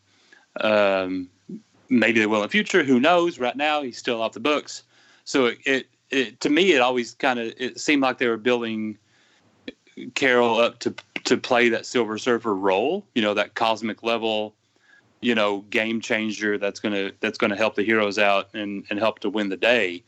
Um, 0.61 1.29
maybe 1.89 2.19
they 2.19 2.25
will 2.25 2.37
in 2.37 2.43
the 2.43 2.49
future. 2.49 2.83
Who 2.83 2.99
knows? 2.99 3.39
Right 3.39 3.55
now, 3.55 3.81
he's 3.81 3.97
still 3.97 4.21
off 4.21 4.33
the 4.33 4.39
books. 4.39 4.83
So 5.25 5.47
it, 5.47 5.57
it, 5.65 5.87
it 6.09 6.39
to 6.41 6.49
me, 6.49 6.73
it 6.73 6.81
always 6.81 7.13
kind 7.15 7.39
of 7.39 7.53
it 7.57 7.79
seemed 7.79 8.01
like 8.01 8.17
they 8.17 8.27
were 8.27 8.37
building 8.37 8.97
Carol 10.15 10.59
up 10.59 10.79
to 10.79 10.93
to 11.25 11.37
play 11.37 11.69
that 11.69 11.85
Silver 11.85 12.17
Surfer 12.17 12.55
role. 12.55 13.05
You 13.15 13.21
know, 13.21 13.33
that 13.33 13.55
cosmic 13.55 14.03
level, 14.03 14.55
you 15.21 15.35
know, 15.35 15.61
game 15.69 16.01
changer 16.01 16.57
that's 16.57 16.79
gonna 16.79 17.11
that's 17.19 17.37
gonna 17.37 17.57
help 17.57 17.75
the 17.75 17.83
heroes 17.83 18.19
out 18.19 18.49
and 18.53 18.85
and 18.89 18.99
help 18.99 19.19
to 19.19 19.29
win 19.29 19.49
the 19.49 19.57
day. 19.57 20.03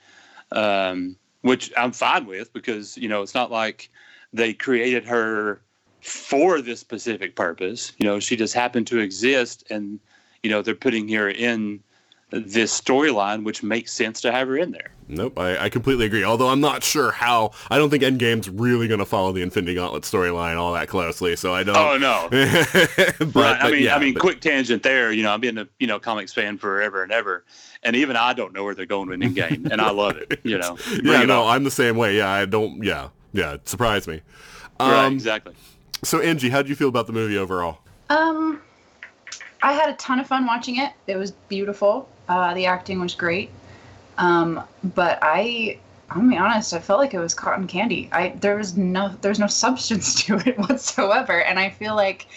Um, 0.52 1.16
which 1.42 1.72
I'm 1.78 1.92
fine 1.92 2.26
with 2.26 2.52
because 2.54 2.98
you 2.98 3.08
know 3.08 3.22
it's 3.22 3.36
not 3.36 3.52
like 3.52 3.90
they 4.34 4.54
created 4.54 5.06
her 5.06 5.62
for 6.02 6.62
this 6.62 6.80
specific 6.80 7.36
purpose. 7.36 7.94
You 7.98 8.06
know, 8.06 8.20
she 8.20 8.36
just 8.36 8.54
happened 8.54 8.88
to 8.88 9.00
exist, 9.00 9.64
and 9.70 10.00
you 10.46 10.52
know 10.52 10.62
they're 10.62 10.76
putting 10.76 11.08
her 11.10 11.28
in 11.30 11.80
this 12.30 12.80
storyline, 12.80 13.44
which 13.44 13.64
makes 13.64 13.92
sense 13.94 14.22
to 14.22 14.32
have 14.32 14.48
her 14.48 14.58
in 14.58 14.72
there. 14.72 14.92
Nope, 15.08 15.38
I, 15.40 15.66
I 15.66 15.70
completely 15.70 16.06
agree. 16.06 16.24
Although 16.24 16.50
I'm 16.50 16.60
not 16.62 16.84
sure 16.84 17.12
how. 17.12 17.52
I 17.72 17.78
don't 17.78 17.90
think 17.90 18.04
Endgame's 18.04 18.50
really 18.50 18.88
going 18.88 19.00
to 19.00 19.06
follow 19.06 19.32
the 19.32 19.42
Infinity 19.42 19.76
Gauntlet 19.76 20.04
storyline 20.04 20.58
all 20.58 20.74
that 20.74 20.88
closely. 20.88 21.36
So 21.36 21.54
I 21.54 21.64
don't. 21.64 21.76
Oh 21.78 21.98
no, 21.98 22.28
but, 22.32 23.36
right. 23.36 23.58
I 23.62 23.72
mean, 23.72 23.84
yeah, 23.84 23.96
I 23.96 24.00
mean, 24.00 24.14
but- 24.14 24.20
quick 24.22 24.42
tangent 24.42 24.84
there. 24.84 25.12
You 25.12 25.24
know, 25.24 25.34
I've 25.34 25.42
been 25.42 25.58
a 25.58 25.68
you 25.80 25.88
know 25.88 26.00
comics 26.00 26.32
fan 26.34 26.58
forever 26.58 27.02
and 27.04 27.12
ever, 27.12 27.44
and 27.84 27.96
even 27.96 28.16
I 28.16 28.34
don't 28.34 28.54
know 28.54 28.64
where 28.64 28.76
they're 28.76 28.86
going 28.86 29.10
with 29.10 29.20
Endgame, 29.22 29.72
and 29.72 29.82
I 29.82 29.90
love 29.92 30.18
it. 30.18 30.40
You 30.44 30.58
know, 30.60 30.76
Bring 30.90 31.06
Yeah, 31.06 31.22
it 31.24 31.28
no, 31.28 31.44
on. 31.44 31.56
I'm 31.56 31.64
the 31.64 31.72
same 31.72 31.98
way. 31.98 32.18
Yeah, 32.18 32.30
I 32.30 32.46
don't. 32.46 32.84
Yeah, 32.84 33.10
yeah, 33.34 33.54
it 33.54 33.68
surprised 33.70 34.08
me. 34.08 34.22
right, 34.80 35.06
Um, 35.06 35.14
exactly. 35.14 35.54
So 36.04 36.20
Anji, 36.20 36.50
how 36.50 36.62
did 36.64 36.70
you 36.70 36.76
feel 36.76 36.90
about 36.90 37.08
the 37.08 37.14
movie 37.14 37.38
overall? 37.38 37.80
Um, 38.10 38.62
I 39.66 39.74
had 39.74 39.90
a 39.90 39.94
ton 39.94 40.20
of 40.20 40.28
fun 40.28 40.46
watching 40.46 40.78
it. 40.78 40.92
It 41.08 41.18
was 41.18 41.32
beautiful. 41.32 42.08
Uh, 42.30 42.54
the 42.54 42.68
acting 42.68 43.00
was 43.00 43.16
great. 43.16 43.50
Um, 44.20 44.64
but 44.94 45.18
I, 45.24 45.80
I'll 46.12 46.22
be 46.22 46.38
honest, 46.38 46.72
I 46.76 46.78
felt 46.78 47.00
like 47.00 47.16
it 47.16 47.20
was 47.20 47.34
cotton 47.34 47.66
candy. 47.66 48.08
I 48.12 48.36
there 48.40 48.58
was 48.58 48.78
no 48.78 49.16
there's 49.22 49.40
no 49.40 49.48
substance 49.64 50.24
to 50.26 50.36
it 50.38 50.60
whatsoever, 50.60 51.42
and 51.42 51.58
I 51.58 51.72
feel 51.72 51.96
like 51.96 52.28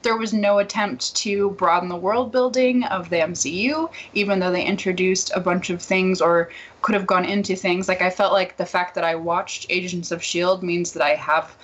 there 0.00 0.16
was 0.16 0.32
no 0.32 0.60
attempt 0.60 1.14
to 1.16 1.50
broaden 1.50 1.90
the 1.90 1.96
world 1.96 2.32
building 2.32 2.84
of 2.84 3.10
the 3.10 3.16
MCU, 3.16 3.90
even 4.14 4.38
though 4.38 4.50
they 4.50 4.64
introduced 4.64 5.30
a 5.34 5.40
bunch 5.40 5.68
of 5.68 5.82
things 5.82 6.22
or 6.22 6.50
could 6.80 6.94
have 6.94 7.06
gone 7.06 7.26
into 7.26 7.54
things. 7.54 7.86
Like 7.86 8.00
I 8.00 8.08
felt 8.08 8.32
like 8.32 8.56
the 8.56 8.64
fact 8.64 8.94
that 8.94 9.04
I 9.04 9.14
watched 9.14 9.66
Agents 9.68 10.10
of 10.10 10.24
Shield 10.24 10.62
means 10.62 10.92
that 10.92 11.02
I 11.02 11.16
have 11.16 11.54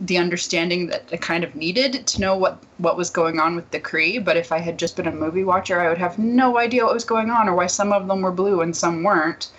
the 0.00 0.18
understanding 0.18 0.86
that 0.88 1.04
I 1.12 1.16
kind 1.16 1.44
of 1.44 1.54
needed 1.54 2.06
to 2.06 2.20
know 2.20 2.36
what 2.36 2.62
what 2.78 2.96
was 2.96 3.10
going 3.10 3.38
on 3.38 3.54
with 3.56 3.70
the 3.70 3.80
Kree. 3.80 4.22
But 4.24 4.36
if 4.36 4.52
I 4.52 4.58
had 4.58 4.78
just 4.78 4.96
been 4.96 5.06
a 5.06 5.12
movie 5.12 5.44
watcher, 5.44 5.80
I 5.80 5.88
would 5.88 5.98
have 5.98 6.18
no 6.18 6.58
idea 6.58 6.84
what 6.84 6.94
was 6.94 7.04
going 7.04 7.30
on 7.30 7.48
or 7.48 7.54
why 7.54 7.66
some 7.66 7.92
of 7.92 8.08
them 8.08 8.22
were 8.22 8.32
blue 8.32 8.60
and 8.60 8.76
some 8.76 9.02
weren't. 9.02 9.50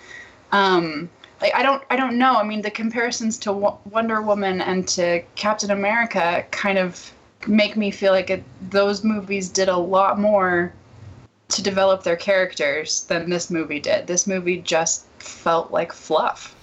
Um, 0.52 1.08
like 1.40 1.54
I 1.54 1.62
don't 1.62 1.82
I 1.90 1.96
don't 1.96 2.18
know. 2.18 2.34
I 2.36 2.42
mean, 2.42 2.62
the 2.62 2.70
comparisons 2.70 3.38
to 3.38 3.52
Wo- 3.52 3.78
Wonder 3.90 4.22
Woman 4.22 4.60
and 4.60 4.86
to 4.88 5.22
Captain 5.34 5.70
America 5.70 6.44
kind 6.50 6.78
of 6.78 7.12
make 7.46 7.76
me 7.76 7.90
feel 7.90 8.12
like 8.12 8.30
it, 8.30 8.42
those 8.70 9.04
movies 9.04 9.48
did 9.48 9.68
a 9.68 9.76
lot 9.76 10.18
more 10.18 10.72
to 11.48 11.62
develop 11.62 12.02
their 12.02 12.16
characters 12.16 13.04
than 13.04 13.28
this 13.28 13.50
movie 13.50 13.80
did. 13.80 14.06
This 14.06 14.26
movie 14.26 14.58
just 14.58 15.06
felt 15.18 15.70
like 15.70 15.92
fluff. 15.92 16.53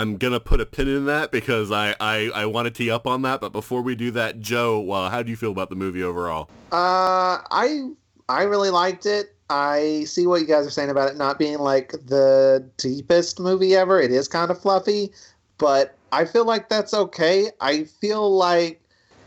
I'm 0.00 0.16
gonna 0.16 0.40
put 0.40 0.62
a 0.62 0.66
pin 0.66 0.88
in 0.88 1.04
that 1.06 1.30
because 1.30 1.70
I 1.70 1.94
I, 2.00 2.30
I 2.34 2.46
want 2.46 2.64
to 2.64 2.70
tee 2.70 2.90
up 2.90 3.06
on 3.06 3.20
that. 3.22 3.42
But 3.42 3.52
before 3.52 3.82
we 3.82 3.94
do 3.94 4.10
that, 4.12 4.40
Joe, 4.40 4.90
uh, 4.90 5.10
how 5.10 5.22
do 5.22 5.28
you 5.28 5.36
feel 5.36 5.52
about 5.52 5.68
the 5.68 5.76
movie 5.76 6.02
overall? 6.02 6.48
Uh, 6.72 7.44
I 7.50 7.90
I 8.26 8.44
really 8.44 8.70
liked 8.70 9.04
it. 9.04 9.34
I 9.50 10.04
see 10.04 10.26
what 10.26 10.40
you 10.40 10.46
guys 10.46 10.66
are 10.66 10.70
saying 10.70 10.88
about 10.88 11.10
it 11.10 11.18
not 11.18 11.38
being 11.38 11.58
like 11.58 11.90
the 11.90 12.66
deepest 12.78 13.40
movie 13.40 13.76
ever. 13.76 14.00
It 14.00 14.10
is 14.10 14.26
kind 14.26 14.50
of 14.50 14.58
fluffy, 14.58 15.12
but 15.58 15.94
I 16.12 16.24
feel 16.24 16.46
like 16.46 16.70
that's 16.70 16.94
okay. 16.94 17.50
I 17.60 17.84
feel 17.84 18.34
like 18.34 18.80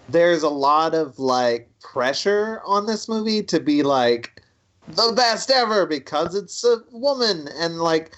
there's 0.10 0.42
a 0.42 0.50
lot 0.50 0.96
of 0.96 1.20
like 1.20 1.70
pressure 1.82 2.62
on 2.66 2.88
this 2.88 3.08
movie 3.08 3.44
to 3.44 3.60
be 3.60 3.84
like 3.84 4.42
the 4.88 5.14
best 5.16 5.52
ever 5.52 5.86
because 5.86 6.34
it's 6.34 6.64
a 6.64 6.78
woman 6.92 7.48
and 7.60 7.78
like 7.78 8.16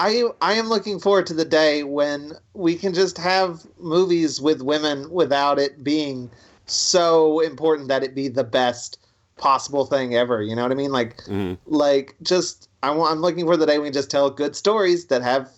I 0.00 0.24
I 0.40 0.54
am 0.54 0.70
looking 0.70 0.98
forward 0.98 1.26
to 1.26 1.34
the 1.34 1.44
day 1.44 1.84
when 1.84 2.32
we 2.54 2.74
can 2.74 2.94
just 2.94 3.18
have 3.18 3.66
movies 3.78 4.40
with 4.40 4.62
women 4.62 5.10
without 5.10 5.58
it 5.58 5.84
being 5.84 6.30
so 6.64 7.40
important 7.40 7.88
that 7.88 8.02
it 8.02 8.14
be 8.14 8.28
the 8.28 8.44
best 8.44 8.98
possible 9.36 9.84
thing 9.84 10.14
ever. 10.14 10.42
You 10.42 10.56
know 10.56 10.62
what 10.62 10.72
I 10.72 10.74
mean? 10.74 10.90
Like 10.90 11.18
Mhm. 11.24 11.58
like 11.66 12.16
just 12.22 12.70
I 12.82 12.90
want 12.92 13.12
I'm 13.12 13.20
looking 13.20 13.44
for 13.44 13.58
the 13.58 13.66
day 13.66 13.78
we 13.78 13.88
can 13.88 13.92
just 13.92 14.10
tell 14.10 14.30
good 14.30 14.56
stories 14.56 15.04
that 15.06 15.20
have 15.20 15.50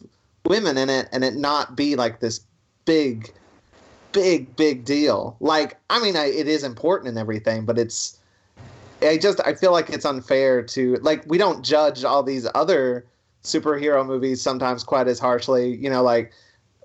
women 0.45 0.77
in 0.77 0.91
it 0.91 1.09
and 1.13 1.23
it 1.23 1.37
not 1.37 1.77
be 1.77 1.95
like 1.95 2.19
this 2.19 2.41
big 2.85 3.33
big 4.11 4.57
big 4.57 4.85
deal. 4.85 5.37
Like 5.39 5.79
I 5.89 6.03
mean 6.03 6.17
I, 6.17 6.27
it 6.27 6.49
is 6.49 6.65
important 6.65 7.11
and 7.11 7.19
everything, 7.19 7.65
but 7.65 7.79
it's 7.79 8.19
I 9.03 9.19
just 9.19 9.41
I 9.47 9.55
feel 9.55 9.71
like 9.71 9.91
it's 9.91 10.05
unfair 10.05 10.65
to 10.65 10.97
like 10.97 11.23
we 11.29 11.39
don't 11.39 11.65
judge 11.65 12.03
all 12.03 12.25
these 12.25 12.49
other 12.57 13.07
superhero 13.43 14.07
movies 14.07 14.41
sometimes 14.41 14.85
quite 14.85 15.09
as 15.09 15.19
harshly. 15.19 15.77
You 15.77 15.91
know, 15.91 16.03
like 16.03 16.33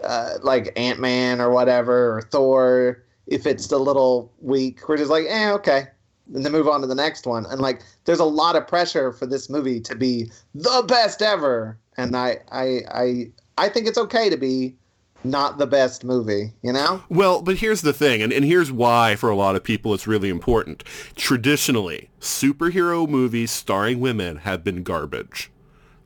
uh, 0.04 0.34
like 0.42 0.72
Ant 0.76 1.00
Man 1.00 1.42
or 1.42 1.52
whatever 1.52 2.18
or 2.18 2.22
Thor. 2.22 3.04
If 3.28 3.46
it's 3.46 3.72
a 3.72 3.78
little 3.78 4.32
weak, 4.40 4.88
we're 4.88 4.96
just 4.98 5.12
like, 5.12 5.26
eh, 5.28 5.52
okay, 5.52 5.88
and 6.34 6.46
then 6.46 6.52
move 6.52 6.68
on 6.68 6.80
to 6.82 6.88
the 6.88 6.96
next 6.96 7.26
one. 7.26 7.46
And 7.46 7.60
like, 7.60 7.82
there's 8.06 8.20
a 8.20 8.26
lot 8.26 8.56
of 8.56 8.66
pressure 8.68 9.12
for 9.12 9.26
this 9.26 9.50
movie 9.50 9.82
to 9.82 9.96
be 9.96 10.32
the 10.56 10.86
best 10.88 11.22
ever, 11.22 11.78
and 11.98 12.16
I 12.16 12.40
I 12.52 12.80
I 12.92 13.32
I 13.58 13.70
think 13.70 13.88
it's 13.88 13.98
okay 13.98 14.30
to 14.30 14.38
be 14.38 14.76
not 15.24 15.58
the 15.58 15.68
best 15.68 16.06
movie. 16.06 16.54
You 16.62 16.72
know? 16.72 17.04
Well, 17.10 17.42
but 17.42 17.58
here's 17.58 17.82
the 17.82 17.94
thing, 17.94 18.22
and, 18.22 18.32
and 18.32 18.46
here's 18.46 18.72
why 18.72 19.16
for 19.16 19.30
a 19.30 19.36
lot 19.36 19.56
of 19.56 19.64
people 19.64 19.94
it's 19.94 20.08
really 20.08 20.30
important. 20.30 20.84
Traditionally, 21.16 22.10
superhero 22.22 23.10
movies 23.10 23.52
starring 23.52 24.00
women 24.00 24.38
have 24.38 24.64
been 24.64 24.84
garbage. 24.84 25.52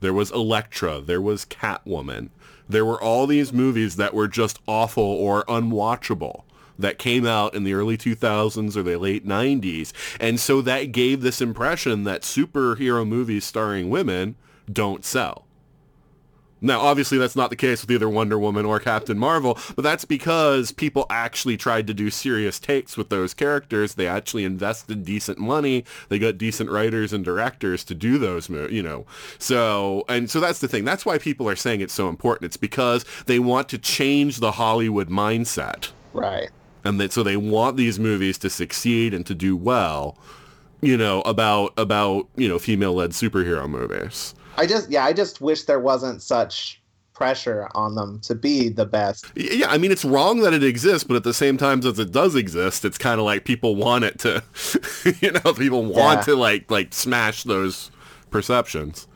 There 0.02 0.12
was 0.12 0.32
Elektra, 0.32 1.00
there 1.00 1.22
was 1.22 1.44
Catwoman. 1.44 2.30
There 2.68 2.84
were 2.84 3.00
all 3.00 3.28
these 3.28 3.52
movies 3.52 3.94
that 3.96 4.12
were 4.12 4.26
just 4.26 4.58
awful 4.66 5.04
or 5.04 5.44
unwatchable 5.44 6.42
that 6.76 6.98
came 6.98 7.24
out 7.24 7.54
in 7.54 7.62
the 7.62 7.74
early 7.74 7.96
2000s 7.96 8.76
or 8.76 8.82
the 8.82 8.96
late 8.96 9.24
90s. 9.24 9.92
And 10.18 10.40
so 10.40 10.60
that 10.62 10.90
gave 10.90 11.22
this 11.22 11.40
impression 11.40 12.02
that 12.02 12.22
superhero 12.22 13.06
movies 13.06 13.44
starring 13.44 13.90
women 13.90 14.34
don't 14.70 15.04
sell. 15.04 15.46
Now, 16.62 16.80
obviously, 16.80 17.18
that's 17.18 17.36
not 17.36 17.50
the 17.50 17.56
case 17.56 17.82
with 17.82 17.90
either 17.90 18.08
Wonder 18.08 18.38
Woman 18.38 18.64
or 18.64 18.78
Captain 18.80 19.18
Marvel, 19.18 19.58
but 19.76 19.82
that's 19.82 20.04
because 20.04 20.72
people 20.72 21.06
actually 21.10 21.56
tried 21.56 21.86
to 21.88 21.94
do 21.94 22.08
serious 22.08 22.58
takes 22.58 22.96
with 22.96 23.08
those 23.08 23.34
characters. 23.34 23.94
They 23.94 24.06
actually 24.06 24.44
invested 24.44 25.04
decent 25.04 25.38
money. 25.38 25.84
They 26.08 26.18
got 26.18 26.38
decent 26.38 26.70
writers 26.70 27.12
and 27.12 27.24
directors 27.24 27.82
to 27.84 27.94
do 27.94 28.16
those, 28.16 28.48
you 28.48 28.82
know. 28.82 29.04
So, 29.38 30.04
and 30.08 30.30
so 30.30 30.40
that's 30.40 30.60
the 30.60 30.68
thing. 30.68 30.84
That's 30.84 31.04
why 31.04 31.18
people 31.18 31.48
are 31.48 31.56
saying 31.56 31.80
it's 31.80 31.92
so 31.92 32.08
important. 32.08 32.46
It's 32.46 32.56
because 32.56 33.04
they 33.26 33.38
want 33.38 33.68
to 33.70 33.78
change 33.78 34.38
the 34.38 34.52
Hollywood 34.52 35.08
mindset 35.08 35.90
Right. 36.12 36.50
and 36.84 37.00
that 37.00 37.12
so 37.12 37.22
they 37.22 37.36
want 37.36 37.76
these 37.76 37.98
movies 37.98 38.38
to 38.38 38.50
succeed 38.50 39.12
and 39.14 39.26
to 39.26 39.34
do 39.34 39.56
well 39.56 40.16
you 40.80 40.96
know 40.96 41.20
about 41.22 41.72
about 41.76 42.26
you 42.36 42.48
know 42.48 42.58
female 42.58 42.92
led 42.94 43.10
superhero 43.10 43.68
movies 43.68 44.34
I 44.56 44.66
just 44.66 44.90
yeah, 44.90 45.04
I 45.04 45.12
just 45.12 45.40
wish 45.40 45.64
there 45.64 45.80
wasn't 45.80 46.22
such 46.22 46.80
pressure 47.14 47.68
on 47.74 47.94
them 47.94 48.18
to 48.20 48.34
be 48.34 48.68
the 48.70 48.86
best. 48.86 49.26
Yeah 49.36 49.68
i 49.70 49.76
mean 49.76 49.92
it's 49.92 50.04
wrong 50.04 50.40
that 50.40 50.54
it 50.54 50.64
exists 50.64 51.04
but 51.06 51.14
at 51.14 51.24
the 51.24 51.34
same 51.34 51.58
time 51.58 51.80
as 51.84 51.98
it 51.98 52.10
does 52.10 52.34
exist 52.34 52.86
it's 52.86 52.96
kind 52.96 53.20
of 53.20 53.26
like 53.26 53.44
people 53.44 53.76
want 53.76 54.04
it 54.04 54.18
to 54.20 54.42
you 55.20 55.30
know 55.30 55.52
people 55.52 55.84
want 55.84 56.20
Yeah. 56.20 56.24
to 56.24 56.36
like 56.36 56.70
like 56.70 56.94
smash 56.94 57.42
those 57.44 57.90
perceptions 58.30 59.06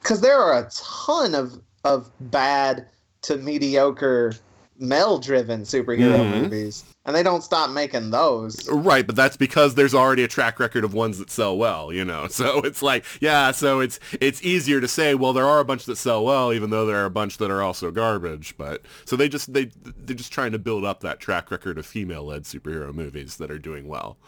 because 0.00 0.20
there 0.20 0.38
are 0.38 0.58
a 0.58 0.68
ton 0.70 1.34
of 1.34 1.58
of 1.84 2.10
bad 2.30 2.86
to 3.22 3.38
mediocre 3.38 4.34
male-driven 4.78 5.62
superhero 5.62 6.18
Mhm. 6.20 6.42
movies, 6.42 6.84
and 7.06 7.14
they 7.14 7.22
don't 7.22 7.42
stop 7.42 7.70
making 7.70 8.10
those. 8.10 8.68
Right, 8.68 9.06
but 9.06 9.14
that's 9.14 9.36
because 9.36 9.76
there's 9.76 9.94
already 9.94 10.24
a 10.24 10.28
track 10.28 10.58
record 10.58 10.84
of 10.84 10.92
ones 10.92 11.18
that 11.18 11.30
sell 11.30 11.56
well, 11.56 11.92
you 11.92 12.04
know. 12.04 12.26
So 12.36 12.58
it's 12.60 12.82
like, 12.82 13.04
yeah, 13.20 13.50
so 13.52 13.80
it's 13.80 13.98
it's 14.20 14.42
easier 14.42 14.78
to 14.80 14.88
say, 14.88 15.14
well, 15.14 15.32
there 15.32 15.46
are 15.46 15.60
a 15.60 15.64
bunch 15.64 15.86
that 15.86 15.96
sell 15.96 16.22
well, 16.22 16.52
even 16.52 16.68
though 16.68 16.84
there 16.84 16.96
are 16.96 17.06
a 17.06 17.10
bunch 17.10 17.38
that 17.38 17.50
are 17.50 17.62
also 17.62 17.90
garbage. 17.90 18.54
But 18.58 18.82
so 19.06 19.16
they 19.16 19.28
just 19.28 19.54
they 19.54 19.70
they're 19.84 20.16
just 20.16 20.32
trying 20.32 20.52
to 20.52 20.58
build 20.58 20.84
up 20.84 21.00
that 21.00 21.18
track 21.18 21.50
record 21.50 21.78
of 21.78 21.86
female-led 21.86 22.42
superhero 22.42 22.92
movies 22.92 23.36
that 23.36 23.50
are 23.50 23.58
doing 23.58 23.88
well. 23.88 24.18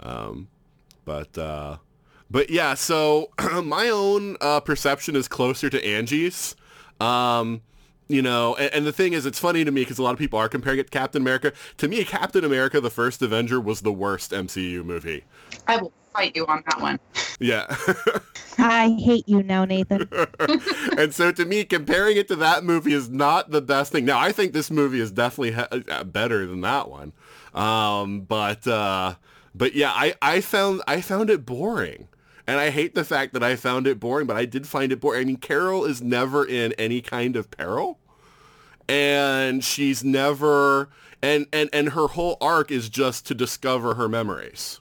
Um, 0.00 0.48
but 1.04 1.36
uh, 1.38 1.76
but 2.28 2.50
yeah, 2.50 2.74
so 2.74 3.30
my 3.62 3.88
own 3.88 4.36
uh, 4.40 4.60
perception 4.60 5.14
is 5.14 5.28
closer 5.28 5.70
to 5.70 5.80
Anji's. 5.80 6.56
Um, 7.00 7.62
you 8.08 8.22
know, 8.22 8.54
and, 8.56 8.72
and 8.74 8.86
the 8.86 8.92
thing 8.92 9.12
is, 9.12 9.26
it's 9.26 9.38
funny 9.38 9.64
to 9.64 9.70
me 9.70 9.82
because 9.82 9.98
a 9.98 10.02
lot 10.02 10.12
of 10.12 10.18
people 10.18 10.38
are 10.38 10.48
comparing 10.48 10.78
it 10.78 10.84
to 10.84 10.90
Captain 10.90 11.22
America. 11.22 11.52
To 11.78 11.88
me, 11.88 12.04
Captain 12.04 12.44
America: 12.44 12.80
The 12.80 12.90
First 12.90 13.22
Avenger 13.22 13.60
was 13.60 13.80
the 13.80 13.92
worst 13.92 14.32
MCU 14.32 14.84
movie. 14.84 15.24
I 15.66 15.78
will 15.78 15.92
fight 16.12 16.36
you 16.36 16.46
on 16.46 16.62
that 16.66 16.80
one. 16.80 17.00
Yeah, 17.40 17.74
I 18.58 18.96
hate 19.00 19.28
you 19.28 19.42
now, 19.42 19.64
Nathan. 19.64 20.08
and 20.98 21.14
so 21.14 21.32
to 21.32 21.44
me, 21.44 21.64
comparing 21.64 22.16
it 22.16 22.28
to 22.28 22.36
that 22.36 22.64
movie 22.64 22.92
is 22.92 23.08
not 23.08 23.50
the 23.50 23.62
best 23.62 23.92
thing. 23.92 24.04
Now, 24.04 24.18
I 24.18 24.32
think 24.32 24.52
this 24.52 24.70
movie 24.70 25.00
is 25.00 25.10
definitely 25.10 25.52
ha- 25.52 25.68
uh, 25.70 26.04
better 26.04 26.46
than 26.46 26.60
that 26.60 26.90
one, 26.90 27.12
um, 27.54 28.20
but 28.22 28.66
uh, 28.66 29.14
but 29.54 29.74
yeah, 29.74 29.92
I, 29.92 30.14
I 30.20 30.40
found 30.40 30.82
I 30.86 31.00
found 31.00 31.30
it 31.30 31.46
boring. 31.46 32.08
And 32.46 32.60
I 32.60 32.70
hate 32.70 32.94
the 32.94 33.04
fact 33.04 33.32
that 33.32 33.42
I 33.42 33.56
found 33.56 33.86
it 33.86 33.98
boring, 33.98 34.26
but 34.26 34.36
I 34.36 34.44
did 34.44 34.66
find 34.66 34.92
it 34.92 35.00
boring. 35.00 35.22
I 35.22 35.24
mean, 35.24 35.36
Carol 35.36 35.84
is 35.84 36.02
never 36.02 36.44
in 36.44 36.72
any 36.74 37.00
kind 37.00 37.36
of 37.36 37.50
peril. 37.50 37.98
And 38.86 39.64
she's 39.64 40.04
never 40.04 40.90
and, 41.24 41.46
and, 41.54 41.70
and 41.72 41.88
her 41.90 42.08
whole 42.08 42.36
arc 42.38 42.70
is 42.70 42.90
just 42.90 43.26
to 43.26 43.34
discover 43.34 43.94
her 43.94 44.10
memories. 44.10 44.80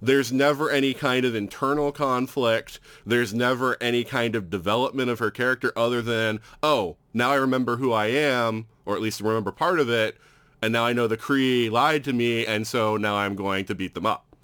There's 0.00 0.32
never 0.32 0.70
any 0.70 0.94
kind 0.94 1.24
of 1.24 1.34
internal 1.34 1.90
conflict. 1.90 2.78
There's 3.04 3.34
never 3.34 3.76
any 3.80 4.04
kind 4.04 4.36
of 4.36 4.48
development 4.48 5.10
of 5.10 5.18
her 5.18 5.32
character 5.32 5.72
other 5.74 6.00
than, 6.00 6.38
oh, 6.62 6.98
now 7.12 7.32
I 7.32 7.34
remember 7.34 7.78
who 7.78 7.92
I 7.92 8.06
am, 8.06 8.66
or 8.86 8.94
at 8.94 9.02
least 9.02 9.20
remember 9.20 9.50
part 9.50 9.80
of 9.80 9.90
it, 9.90 10.16
and 10.62 10.72
now 10.72 10.86
I 10.86 10.92
know 10.92 11.08
the 11.08 11.16
Kree 11.16 11.68
lied 11.68 12.04
to 12.04 12.12
me, 12.12 12.46
and 12.46 12.64
so 12.64 12.96
now 12.96 13.16
I'm 13.16 13.34
going 13.34 13.64
to 13.64 13.74
beat 13.74 13.94
them 13.94 14.06
up. 14.06 14.36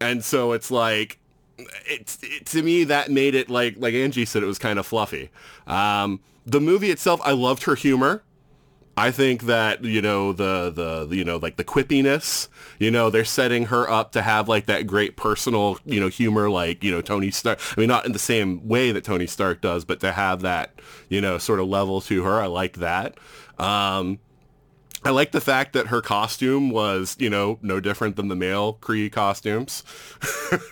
And 0.00 0.24
so 0.24 0.52
it's 0.52 0.70
like, 0.70 1.18
it's 1.86 2.18
it, 2.22 2.46
to 2.46 2.62
me 2.62 2.84
that 2.84 3.10
made 3.10 3.34
it 3.34 3.50
like 3.50 3.76
like 3.78 3.94
Anji 3.94 4.26
said 4.26 4.42
it 4.42 4.46
was 4.46 4.58
kind 4.58 4.78
of 4.78 4.86
fluffy. 4.86 5.30
Um, 5.66 6.20
the 6.46 6.60
movie 6.60 6.90
itself, 6.90 7.20
I 7.24 7.32
loved 7.32 7.64
her 7.64 7.74
humor. 7.74 8.22
I 8.96 9.10
think 9.10 9.44
that 9.44 9.82
you 9.82 10.02
know 10.02 10.32
the 10.32 10.70
the 10.70 11.16
you 11.16 11.24
know 11.24 11.38
like 11.38 11.56
the 11.56 11.64
quippiness, 11.64 12.48
you 12.78 12.90
know 12.90 13.08
they're 13.08 13.24
setting 13.24 13.66
her 13.66 13.88
up 13.88 14.12
to 14.12 14.22
have 14.22 14.48
like 14.48 14.66
that 14.66 14.86
great 14.86 15.16
personal 15.16 15.78
you 15.86 16.00
know 16.00 16.08
humor 16.08 16.50
like 16.50 16.84
you 16.84 16.90
know 16.90 17.00
Tony 17.00 17.30
Stark. 17.30 17.60
I 17.76 17.80
mean 17.80 17.88
not 17.88 18.04
in 18.04 18.12
the 18.12 18.18
same 18.18 18.66
way 18.68 18.92
that 18.92 19.04
Tony 19.04 19.26
Stark 19.26 19.60
does, 19.60 19.84
but 19.84 20.00
to 20.00 20.12
have 20.12 20.42
that 20.42 20.74
you 21.08 21.20
know 21.20 21.38
sort 21.38 21.60
of 21.60 21.68
level 21.68 22.00
to 22.02 22.24
her. 22.24 22.40
I 22.40 22.46
like 22.46 22.74
that. 22.74 23.16
Um, 23.58 24.18
I 25.04 25.10
like 25.10 25.32
the 25.32 25.40
fact 25.40 25.72
that 25.72 25.86
her 25.88 26.02
costume 26.02 26.70
was, 26.70 27.16
you 27.18 27.30
know, 27.30 27.58
no 27.62 27.80
different 27.80 28.16
than 28.16 28.28
the 28.28 28.36
male 28.36 28.74
Kree 28.80 29.10
costumes. 29.10 29.82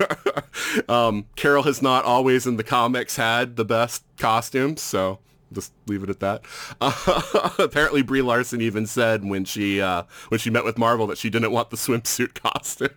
um, 0.89 1.27
Carol 1.37 1.63
has 1.63 1.81
not 1.81 2.05
always 2.05 2.47
in 2.47 2.57
the 2.57 2.65
comics 2.65 3.17
had 3.17 3.57
the 3.57 3.65
best 3.65 4.05
costumes, 4.19 4.83
so 4.83 5.19
just 5.53 5.73
leave 5.87 6.03
it 6.03 6.11
at 6.11 6.21
that. 6.21 6.43
Uh, 6.81 7.53
apparently, 7.59 8.03
Brie 8.03 8.23
Larson 8.23 8.61
even 8.61 8.87
said 8.87 9.25
when 9.25 9.45
she 9.45 9.81
uh, 9.81 10.03
when 10.29 10.39
she 10.39 10.51
met 10.51 10.65
with 10.65 10.77
Marvel 10.77 11.07
that 11.07 11.19
she 11.19 11.31
didn't 11.31 11.53
want 11.53 11.71
the 11.71 11.77
swimsuit 11.77 12.35
costume. 12.43 12.91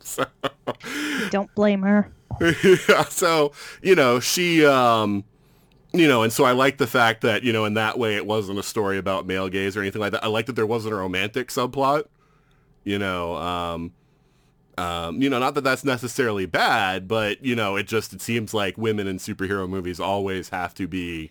so, 0.00 0.24
Don't 1.30 1.52
blame 1.54 1.82
her. 1.82 2.12
yeah, 2.40 3.04
so 3.04 3.52
you 3.82 3.94
know 3.94 4.18
she 4.20 4.64
um 4.66 5.24
you 5.94 6.08
know 6.08 6.22
and 6.22 6.32
so 6.32 6.44
i 6.44 6.52
like 6.52 6.78
the 6.78 6.86
fact 6.86 7.22
that 7.22 7.42
you 7.42 7.52
know 7.52 7.64
in 7.64 7.74
that 7.74 7.98
way 7.98 8.16
it 8.16 8.26
wasn't 8.26 8.58
a 8.58 8.62
story 8.62 8.98
about 8.98 9.26
male 9.26 9.48
gaze 9.48 9.76
or 9.76 9.80
anything 9.80 10.00
like 10.00 10.12
that 10.12 10.24
i 10.24 10.26
like 10.26 10.46
that 10.46 10.56
there 10.56 10.66
wasn't 10.66 10.92
a 10.92 10.96
romantic 10.96 11.48
subplot 11.48 12.04
you 12.84 12.98
know 12.98 13.36
um 13.36 13.92
um, 14.76 15.22
you 15.22 15.30
know, 15.30 15.38
not 15.38 15.54
that 15.54 15.64
that's 15.64 15.84
necessarily 15.84 16.46
bad, 16.46 17.06
but 17.06 17.44
you 17.44 17.54
know, 17.54 17.76
it 17.76 17.86
just 17.86 18.12
it 18.12 18.20
seems 18.20 18.52
like 18.52 18.76
women 18.76 19.06
in 19.06 19.18
superhero 19.18 19.68
movies 19.68 20.00
always 20.00 20.48
have 20.48 20.74
to 20.74 20.88
be, 20.88 21.30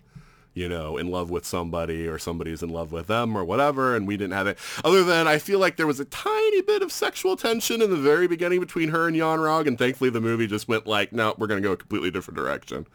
you 0.54 0.68
know, 0.68 0.96
in 0.96 1.10
love 1.10 1.30
with 1.30 1.44
somebody 1.44 2.06
or 2.06 2.18
somebody's 2.18 2.62
in 2.62 2.70
love 2.70 2.90
with 2.90 3.06
them 3.06 3.36
or 3.36 3.44
whatever, 3.44 3.94
and 3.94 4.08
we 4.08 4.16
didn't 4.16 4.32
have 4.32 4.46
it. 4.46 4.58
Other 4.82 5.04
than 5.04 5.28
I 5.28 5.38
feel 5.38 5.58
like 5.58 5.76
there 5.76 5.86
was 5.86 6.00
a 6.00 6.06
tiny 6.06 6.62
bit 6.62 6.80
of 6.80 6.90
sexual 6.90 7.36
tension 7.36 7.82
in 7.82 7.90
the 7.90 7.96
very 7.96 8.26
beginning 8.26 8.60
between 8.60 8.88
her 8.88 9.06
and 9.06 9.16
Yon-Rogg, 9.16 9.66
and 9.66 9.78
thankfully 9.78 10.10
the 10.10 10.22
movie 10.22 10.46
just 10.46 10.66
went 10.66 10.86
like, 10.86 11.12
no, 11.12 11.34
we're 11.36 11.46
gonna 11.46 11.60
go 11.60 11.72
a 11.72 11.76
completely 11.76 12.10
different 12.10 12.36
direction. 12.38 12.86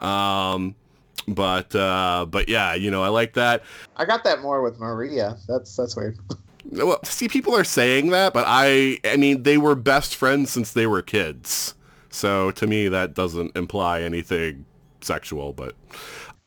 Um, 0.00 0.74
but 1.28 1.74
uh, 1.74 2.26
but 2.28 2.48
yeah, 2.48 2.74
you 2.74 2.90
know, 2.90 3.02
I 3.02 3.08
like 3.08 3.34
that. 3.34 3.62
I 3.96 4.04
got 4.04 4.24
that 4.24 4.40
more 4.40 4.62
with 4.62 4.78
Maria. 4.78 5.36
That's 5.48 5.74
that's 5.76 5.96
weird. 5.96 6.18
Well, 6.70 6.98
see, 7.04 7.28
people 7.28 7.54
are 7.54 7.64
saying 7.64 8.10
that, 8.10 8.32
but 8.32 8.44
I, 8.48 8.98
I 9.04 9.16
mean, 9.16 9.42
they 9.42 9.58
were 9.58 9.74
best 9.74 10.16
friends 10.16 10.50
since 10.50 10.72
they 10.72 10.86
were 10.86 11.02
kids. 11.02 11.74
So 12.08 12.50
to 12.52 12.66
me, 12.66 12.88
that 12.88 13.14
doesn't 13.14 13.56
imply 13.56 14.02
anything 14.02 14.64
sexual. 15.00 15.52
But 15.52 15.74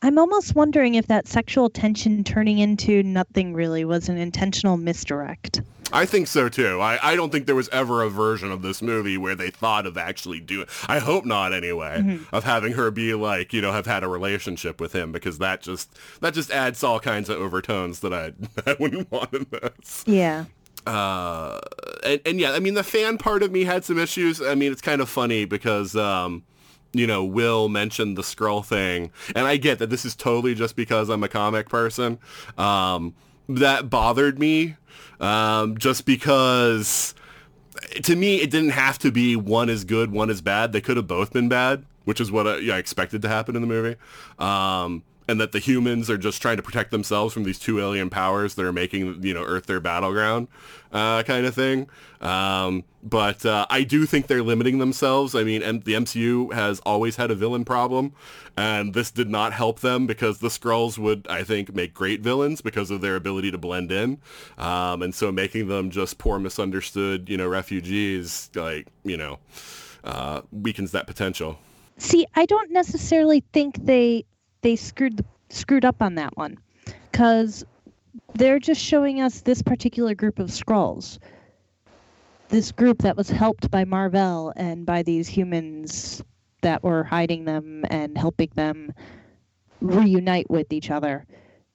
I'm 0.02 0.20
almost 0.20 0.56
wondering 0.56 0.96
if 0.96 1.08
that 1.08 1.28
sexual 1.28 1.70
tension 1.70 2.24
turning 2.24 2.60
into 2.60 3.02
nothing 3.02 3.54
really 3.54 3.84
was 3.84 4.10
an 4.10 4.18
intentional 4.18 4.78
misdirect. 4.78 5.62
I 5.92 6.06
think 6.06 6.28
so 6.28 6.50
too. 6.50 6.82
I, 6.82 7.00
I 7.02 7.16
don't 7.16 7.32
think 7.32 7.46
there 7.46 7.56
was 7.56 7.70
ever 7.70 8.04
a 8.04 8.10
version 8.10 8.52
of 8.52 8.62
this 8.62 8.82
movie 8.82 9.18
where 9.18 9.36
they 9.36 9.50
thought 9.50 9.86
of 9.86 9.98
actually 9.98 10.40
doing. 10.40 10.68
I 10.88 11.00
hope 11.00 11.26
not 11.26 11.54
anyway. 11.54 12.02
Mm-hmm. 12.02 12.36
Of 12.36 12.44
having 12.44 12.74
her 12.74 12.92
be 12.92 13.14
like 13.14 13.54
you 13.54 13.62
know 13.62 13.72
have 13.72 13.86
had 13.86 14.04
a 14.04 14.08
relationship 14.08 14.82
with 14.82 14.94
him 14.94 15.12
because 15.12 15.40
that 15.40 15.62
just 15.62 15.98
that 16.20 16.34
just 16.34 16.52
adds 16.52 16.84
all 16.84 17.00
kinds 17.00 17.30
of 17.30 17.38
overtones 17.38 18.02
that 18.02 18.14
I 18.14 18.34
I 18.70 18.76
wouldn't 18.80 19.10
want 19.12 19.34
in 19.34 19.48
this. 19.50 20.04
Yeah. 20.06 20.46
Uh, 20.86 21.60
and, 22.04 22.22
and 22.26 22.40
yeah, 22.40 22.52
I 22.52 22.60
mean 22.60 22.74
the 22.74 22.84
fan 22.84 23.18
part 23.18 23.42
of 23.42 23.52
me 23.52 23.64
had 23.64 23.84
some 23.84 23.98
issues. 23.98 24.42
I 24.42 24.56
mean 24.56 24.72
it's 24.72 24.82
kind 24.82 25.02
of 25.02 25.10
funny 25.10 25.46
because 25.46 25.96
um, 25.96 26.44
you 26.94 27.08
know, 27.08 27.24
Will 27.24 27.70
mentioned 27.70 28.18
the 28.18 28.22
Skrull 28.22 28.66
thing, 28.66 29.12
and 29.36 29.46
I 29.46 29.58
get 29.58 29.80
that 29.80 29.90
this 29.90 30.06
is 30.06 30.16
totally 30.16 30.56
just 30.56 30.76
because 30.76 31.10
I'm 31.10 31.24
a 31.24 31.28
comic 31.28 31.70
person. 31.70 32.20
Um, 32.58 33.14
that 33.50 33.90
bothered 33.90 34.40
me, 34.40 34.76
um, 35.20 35.78
just 35.78 36.06
because 36.06 37.14
to 38.04 38.16
me 38.16 38.38
it 38.38 38.50
didn't 38.50 38.72
have 38.72 38.98
to 39.00 39.12
be 39.12 39.36
one 39.36 39.70
is 39.70 39.84
good, 39.84 40.12
one 40.12 40.30
is 40.30 40.42
bad. 40.42 40.74
They 40.74 40.82
could 40.82 40.98
have 40.98 41.08
both 41.08 41.32
been 41.32 41.50
bad, 41.50 41.86
which 42.06 42.20
is 42.20 42.32
what 42.32 42.48
I, 42.48 42.58
yeah, 42.58 42.76
I 42.76 42.78
expected 42.78 43.22
to 43.22 43.30
happen 43.30 43.56
in 43.56 43.62
the 43.62 43.68
movie. 43.68 43.96
Um, 44.40 45.04
and 45.28 45.42
that 45.42 45.52
the 45.52 45.60
humans 45.60 46.10
are 46.10 46.18
just 46.18 46.42
trying 46.42 46.58
to 46.58 46.64
protect 46.64 46.92
themselves 46.92 47.34
from 47.34 47.44
these 47.44 47.60
two 47.60 47.80
alien 47.80 48.10
powers 48.10 48.56
that 48.56 48.66
are 48.66 48.74
making 48.74 49.24
you 49.24 49.34
know 49.34 49.44
Earth 49.44 49.66
their 49.66 49.80
battleground, 49.80 50.48
uh, 50.92 51.24
kind 51.24 51.46
of 51.46 51.54
thing. 51.54 51.90
Um, 52.22 52.84
but 53.04 53.46
uh, 53.46 53.66
I 53.70 53.84
do 53.84 54.06
think 54.06 54.28
they're 54.28 54.44
limiting 54.44 54.80
themselves. 54.80 55.36
I 55.36 55.44
mean, 55.44 55.62
the 55.62 55.94
MCU 55.94 56.54
has 56.54 56.80
always 56.80 57.16
had 57.16 57.30
a 57.30 57.36
villain 57.36 57.66
problem, 57.66 58.14
and 58.56 58.94
this 58.94 59.12
did 59.12 59.30
not 59.30 59.54
help 59.54 59.82
them 59.82 60.08
because 60.08 60.40
the 60.40 60.48
Skrulls 60.48 60.98
would, 60.98 61.28
I 61.30 61.44
think, 61.44 61.76
make 61.76 61.94
great 61.94 62.22
villains 62.22 62.62
because 62.62 62.90
of 62.90 63.02
their 63.02 63.16
ability 63.16 63.52
to 63.52 63.58
blend 63.58 63.92
in, 63.92 64.20
um, 64.58 65.02
and 65.02 65.14
so 65.14 65.32
making 65.32 65.68
them 65.68 65.90
just 65.90 66.18
poor, 66.18 66.40
misunderstood, 66.40 67.30
you 67.30 67.38
know, 67.38 67.48
refugees, 67.48 68.50
like 68.56 68.88
you 69.04 69.18
know, 69.18 69.40
uh, 70.04 70.42
weakens 70.52 70.92
that 70.92 71.08
potential. 71.08 71.60
See, 71.98 72.28
I 72.36 72.46
don't 72.46 72.72
necessarily 72.72 73.44
think 73.54 73.84
they 73.84 74.26
they 74.68 74.76
screwed 74.76 75.24
screwed 75.48 75.86
up 75.86 76.02
on 76.02 76.16
that 76.16 76.36
one 76.36 76.58
because 77.10 77.64
they're 78.34 78.60
just 78.60 78.82
showing 78.82 79.22
us 79.22 79.40
this 79.40 79.62
particular 79.62 80.14
group 80.14 80.40
of 80.40 80.50
Skrulls. 80.50 81.20
This 82.50 82.74
group 82.74 82.98
that 83.04 83.16
was 83.16 83.30
helped 83.30 83.72
by 83.72 83.86
Marvel 83.86 84.52
and 84.58 84.86
by 84.86 85.04
these 85.04 85.30
humans 85.30 86.22
that 86.64 86.84
were 86.84 87.06
hiding 87.06 87.46
them 87.46 87.86
and 87.90 88.18
helping 88.18 88.50
them 88.56 88.92
reunite 89.80 90.50
with 90.50 90.74
each 90.74 90.92
other. 90.92 91.26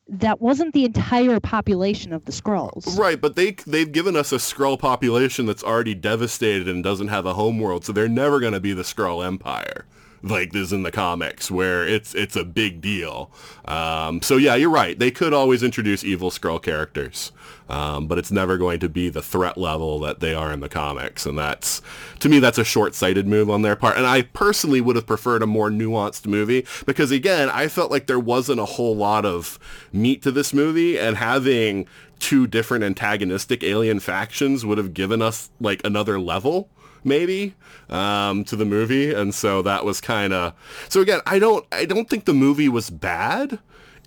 That 0.07 0.43
wasn't 0.43 0.74
the 0.74 0.84
entire 0.84 1.40
population 1.40 2.12
of 2.12 2.26
the 2.26 2.32
Skrulls. 2.32 2.99
Right, 2.99 3.18
but 3.18 3.36
they 3.36 3.53
they've 3.66 3.90
given 3.90 4.16
us 4.16 4.32
a 4.32 4.36
Skrull 4.36 4.78
population 4.78 5.47
that's 5.47 5.64
already 5.64 5.95
devastated 5.95 6.68
and 6.68 6.84
doesn't 6.84 7.09
have 7.09 7.24
a 7.24 7.32
homeworld, 7.32 7.86
so 7.86 7.93
they're 7.95 8.07
never 8.07 8.38
going 8.38 8.53
to 8.53 8.61
be 8.61 8.74
the 8.74 8.82
Skrull 8.82 9.24
Empire 9.26 9.86
like 10.22 10.52
this 10.52 10.72
in 10.72 10.82
the 10.82 10.92
comics 10.92 11.50
where 11.50 11.86
it's 11.86 12.14
it's 12.14 12.36
a 12.36 12.44
big 12.44 12.80
deal. 12.80 13.30
Um, 13.64 14.22
so 14.22 14.36
yeah, 14.36 14.54
you're 14.54 14.70
right. 14.70 14.98
They 14.98 15.10
could 15.10 15.32
always 15.32 15.62
introduce 15.62 16.04
evil 16.04 16.30
Skrull 16.30 16.62
characters, 16.62 17.32
um, 17.68 18.06
but 18.06 18.18
it's 18.18 18.30
never 18.30 18.56
going 18.56 18.80
to 18.80 18.88
be 18.88 19.08
the 19.08 19.22
threat 19.22 19.58
level 19.58 19.98
that 20.00 20.20
they 20.20 20.34
are 20.34 20.52
in 20.52 20.60
the 20.60 20.68
comics, 20.68 21.26
and 21.26 21.36
that's 21.36 21.82
to 22.20 22.28
me 22.28 22.38
that's 22.38 22.58
a 22.58 22.64
short-sighted 22.64 23.26
move 23.26 23.50
on 23.50 23.62
their 23.62 23.76
part. 23.76 23.96
And 23.96 24.06
I 24.06 24.22
personally 24.22 24.80
would 24.80 24.96
have 24.96 25.06
preferred 25.06 25.42
a 25.42 25.46
more 25.46 25.70
nuanced 25.70 26.26
movie 26.26 26.66
because 26.86 27.10
again, 27.10 27.50
I 27.50 27.68
felt 27.68 27.90
like 27.90 28.06
there 28.06 28.20
wasn't 28.20 28.60
a 28.60 28.64
whole 28.64 28.96
lot 28.96 29.24
of 29.24 29.58
meat 29.92 30.22
to 30.22 30.30
this 30.30 30.54
movie, 30.54 30.98
and 30.98 31.16
having 31.16 31.86
two 32.20 32.46
different 32.46 32.84
antagonistic 32.84 33.64
alien 33.64 33.98
factions 33.98 34.64
would 34.64 34.78
have 34.78 34.94
given 34.94 35.20
us 35.20 35.50
like 35.60 35.84
another 35.84 36.20
level 36.20 36.70
maybe 37.05 37.55
um, 37.88 38.44
to 38.44 38.57
the 38.57 38.64
movie, 38.64 39.12
and 39.12 39.34
so 39.34 39.62
that 39.62 39.84
was 39.84 40.00
kind 40.00 40.32
of. 40.32 40.55
So 40.88 41.00
again, 41.00 41.20
I 41.26 41.38
don't 41.38 41.66
I 41.72 41.84
don't 41.84 42.09
think 42.09 42.24
the 42.24 42.34
movie 42.34 42.68
was 42.68 42.90
bad. 42.90 43.59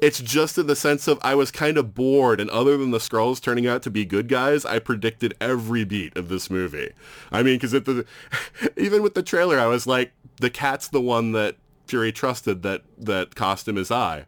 It's 0.02 0.20
just 0.20 0.58
in 0.58 0.68
the 0.68 0.76
sense 0.76 1.08
of 1.08 1.20
I 1.22 1.36
was 1.36 1.52
kind 1.52 1.78
of 1.78 1.94
bored, 1.94 2.42
and 2.42 2.50
other 2.50 2.78
than 2.78 2.92
the 2.92 2.98
Skrulls 2.98 3.42
turning 3.42 3.66
out 3.66 3.82
to 3.84 3.90
be 3.90 4.06
good 4.06 4.28
guys, 4.28 4.66
I 4.66 4.80
predicted 4.80 5.36
every 5.40 5.86
beat 5.86 6.18
of 6.18 6.28
this 6.28 6.50
movie. 6.50 6.92
I 7.32 7.44
mean, 7.44 7.60
because 7.60 7.74
even 8.78 9.02
with 9.02 9.14
the 9.14 9.24
trailer, 9.24 9.60
I 9.60 9.68
was 9.68 9.88
like, 9.88 10.12
the 10.38 10.50
cat's 10.50 10.90
the 10.90 11.02
one 11.02 11.32
that 11.32 11.56
Fury 11.88 12.12
trusted 12.12 12.62
that 12.64 12.84
that 12.98 13.36
cost 13.36 13.68
him 13.68 13.78
his 13.78 13.92
eye. 13.92 14.26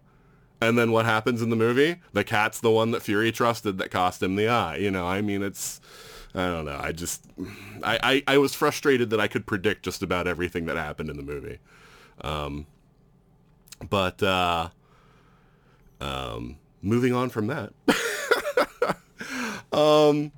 And 0.60 0.78
then 0.78 0.92
what 0.92 1.06
happens 1.06 1.42
in 1.42 1.50
the 1.50 1.56
movie? 1.56 1.98
The 2.14 2.24
cat's 2.24 2.60
the 2.60 2.72
one 2.72 2.92
that 2.92 3.04
Fury 3.04 3.32
trusted 3.32 3.78
that 3.78 3.92
cost 3.92 4.24
him 4.24 4.36
the 4.36 4.48
eye. 4.48 4.78
You 4.78 4.90
know, 4.90 5.06
I 5.06 5.22
mean, 5.22 5.44
it's 5.44 5.80
I 6.38 6.48
don't 6.50 6.66
know. 6.66 6.80
I 6.80 6.92
just, 6.92 7.26
I, 7.84 8.00
I, 8.28 8.36
I, 8.36 8.38
was 8.38 8.54
frustrated 8.54 9.10
that 9.10 9.20
I 9.20 9.28
could 9.28 9.48
predict 9.48 9.84
just 9.84 10.04
about 10.04 10.28
everything 10.28 10.68
that 10.68 10.78
happened 10.78 11.10
in 11.10 11.18
the 11.18 11.24
movie. 11.24 11.58
Um, 12.22 12.68
but, 13.90 14.22
uh, 14.22 14.70
um, 16.00 16.58
moving 16.84 17.14
on 17.14 17.30
from 17.30 17.48
that. 17.48 17.74
um, 19.72 20.32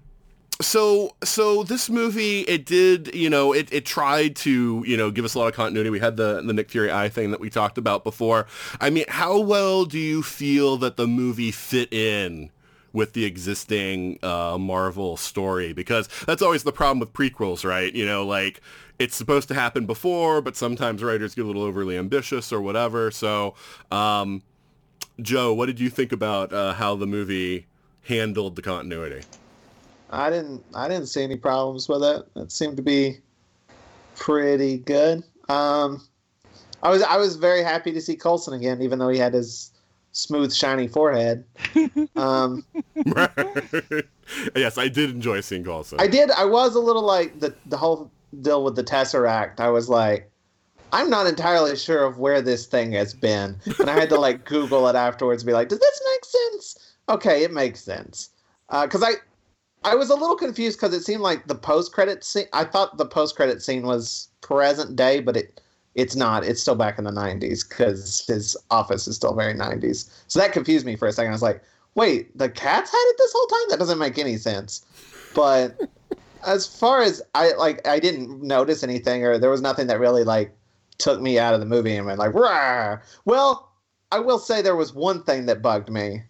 so 0.62 1.16
so 1.24 1.64
this 1.64 1.90
movie 1.90 2.42
it 2.42 2.66
did 2.66 3.16
you 3.16 3.30
know 3.30 3.54
it, 3.54 3.72
it 3.72 3.86
tried 3.86 4.36
to 4.36 4.84
you 4.86 4.98
know 4.98 5.10
give 5.10 5.24
us 5.24 5.34
a 5.34 5.40
lot 5.40 5.48
of 5.48 5.54
continuity 5.54 5.90
we 5.90 6.00
had 6.00 6.18
the 6.18 6.42
the 6.42 6.52
nick 6.52 6.70
fury 6.70 6.92
eye 6.92 7.08
thing 7.08 7.32
that 7.32 7.40
we 7.40 7.50
talked 7.50 7.78
about 7.78 8.04
before 8.04 8.46
i 8.82 8.90
mean 8.90 9.06
how 9.08 9.40
well 9.40 9.86
do 9.86 9.98
you 9.98 10.22
feel 10.22 10.76
that 10.76 10.98
the 10.98 11.08
movie 11.08 11.52
fit 11.52 11.92
in 11.94 12.52
with 12.94 13.14
the 13.14 13.26
existing 13.26 14.20
uh, 14.24 14.58
Marvel 14.58 15.18
story 15.18 15.74
because 15.74 16.10
that's 16.26 16.42
always 16.42 16.64
the 16.64 16.72
problem 16.72 17.00
with 17.00 17.14
prequels, 17.14 17.64
right? 17.64 17.94
You 17.94 18.06
know, 18.06 18.26
like 18.26 18.62
it's 18.98 19.16
supposed 19.16 19.48
to 19.48 19.54
happen 19.54 19.86
before, 19.86 20.42
but 20.42 20.56
sometimes 20.56 21.04
writers 21.04 21.36
get 21.36 21.46
a 21.46 21.48
little 21.48 21.64
overly 21.64 21.98
ambitious 21.98 22.52
or 22.52 22.62
whatever. 22.62 23.12
So, 23.12 23.56
um, 23.92 24.44
Joe, 25.22 25.54
what 25.54 25.68
did 25.68 25.80
you 25.80 25.90
think 25.90 26.12
about 26.12 26.52
uh, 26.54 26.74
how 26.74 26.96
the 26.96 27.08
movie 27.08 27.68
handled 28.04 28.56
the 28.56 28.62
continuity? 28.62 29.24
I 30.10 30.30
didn't. 30.30 30.64
I 30.74 30.88
didn't 30.88 31.08
see 31.08 31.24
any 31.24 31.36
problems 31.36 31.88
with 31.88 32.04
it. 32.04 32.26
It 32.36 32.52
seemed 32.52 32.78
to 32.78 32.84
be 32.84 33.20
pretty 34.16 34.80
good. 34.80 35.24
Um, 35.48 36.02
I 36.82 36.90
was. 36.90 37.04
I 37.04 37.18
was 37.18 37.36
very 37.36 37.64
happy 37.64 37.92
to 37.92 38.02
see 38.02 38.16
Coulson 38.16 38.54
again, 38.54 38.82
even 38.82 38.98
though 38.98 39.10
he 39.10 39.20
had 39.20 39.34
his 39.34 39.72
smooth, 40.20 40.54
shiny 40.54 40.88
forehead. 40.88 41.46
Um, 42.16 42.66
yes, 44.56 44.78
I 44.78 44.88
did 44.88 45.10
enjoy 45.12 45.42
seeing 45.42 45.64
Coulson. 45.64 46.00
I 46.00 46.08
did. 46.08 46.32
I 46.32 46.46
was 46.46 46.76
a 46.76 46.80
little 46.80 47.04
like 47.04 47.40
the 47.40 47.56
the 47.66 47.78
whole 47.78 48.12
deal 48.42 48.64
with 48.64 48.76
the 48.76 48.84
Tesseract. 48.84 49.60
I 49.60 49.70
was 49.70 49.90
like, 49.90 50.30
I'm 50.92 51.10
not 51.10 51.28
entirely 51.28 51.76
sure 51.76 52.06
of 52.06 52.20
where 52.20 52.42
this 52.42 52.66
thing 52.66 52.92
has 52.94 53.14
been, 53.14 53.58
and 53.80 53.90
I 53.90 54.00
had 54.00 54.10
to 54.10 54.20
like 54.20 54.46
Google 54.46 54.88
it 54.88 54.96
afterwards, 54.96 55.44
and 55.44 55.48
be 55.48 55.54
like, 55.54 55.70
does 55.70 55.80
this 55.80 56.02
make 56.14 56.26
sense? 56.26 56.94
Okay, 57.10 57.44
it 57.44 57.52
makes 57.52 57.82
sense. 57.82 58.30
Because 58.70 59.04
uh, 59.04 59.08
I. 59.08 59.14
I 59.86 59.96
was 59.96 60.10
a 60.10 60.14
little 60.14 60.36
confused 60.36 60.78
because 60.78 60.94
it 60.94 61.06
seemed 61.06 61.22
like 61.22 61.48
the 61.48 61.56
post 61.56 61.94
credit 61.94 62.26
scene. 62.26 62.48
I 62.52 62.66
thought 62.66 62.98
the 62.98 63.06
post 63.06 63.38
credit 63.38 63.62
scene 63.62 63.84
was 63.84 64.28
present 64.42 64.98
day, 64.98 65.22
but 65.22 65.38
it 65.38 65.62
it's 66.00 66.16
not. 66.16 66.46
It's 66.46 66.62
still 66.62 66.76
back 66.76 66.98
in 66.98 67.04
the 67.04 67.12
90s 67.12 67.68
because 67.68 68.26
his 68.26 68.56
office 68.72 69.08
is 69.08 69.18
still 69.18 69.34
very 69.36 69.54
90s. 69.54 70.10
So 70.28 70.40
that 70.40 70.54
confused 70.54 70.86
me 70.86 70.96
for 70.96 71.08
a 71.08 71.12
second. 71.12 71.32
I 71.32 71.34
was 71.34 71.42
like, 71.42 71.62
wait, 71.96 72.36
the 72.38 72.50
cats 72.50 72.92
had 72.92 73.06
it 73.10 73.16
this 73.18 73.34
whole 73.36 73.48
time? 73.48 73.70
That 73.70 73.80
doesn't 73.80 74.00
make 74.00 74.18
any 74.18 74.38
sense. 74.38 74.86
But 75.36 75.82
as 76.48 76.66
far 76.66 77.02
as 77.02 77.22
I 77.36 77.52
like, 77.54 77.86
I 77.86 78.00
didn't 78.00 78.42
notice 78.42 78.82
anything, 78.82 79.26
or 79.26 79.38
there 79.38 79.50
was 79.50 79.62
nothing 79.62 79.88
that 79.88 80.00
really 80.00 80.24
like 80.24 80.56
took 80.98 81.20
me 81.20 81.38
out 81.38 81.54
of 81.54 81.60
the 81.60 81.66
movie 81.66 81.96
and 81.96 82.06
went 82.06 82.20
like, 82.20 82.34
Rah! 82.34 82.98
well, 83.26 83.74
I 84.12 84.20
will 84.20 84.40
say 84.40 84.62
there 84.62 84.76
was 84.76 84.94
one 84.94 85.24
thing 85.24 85.46
that 85.48 85.62
bugged 85.62 85.90
me, 85.90 86.24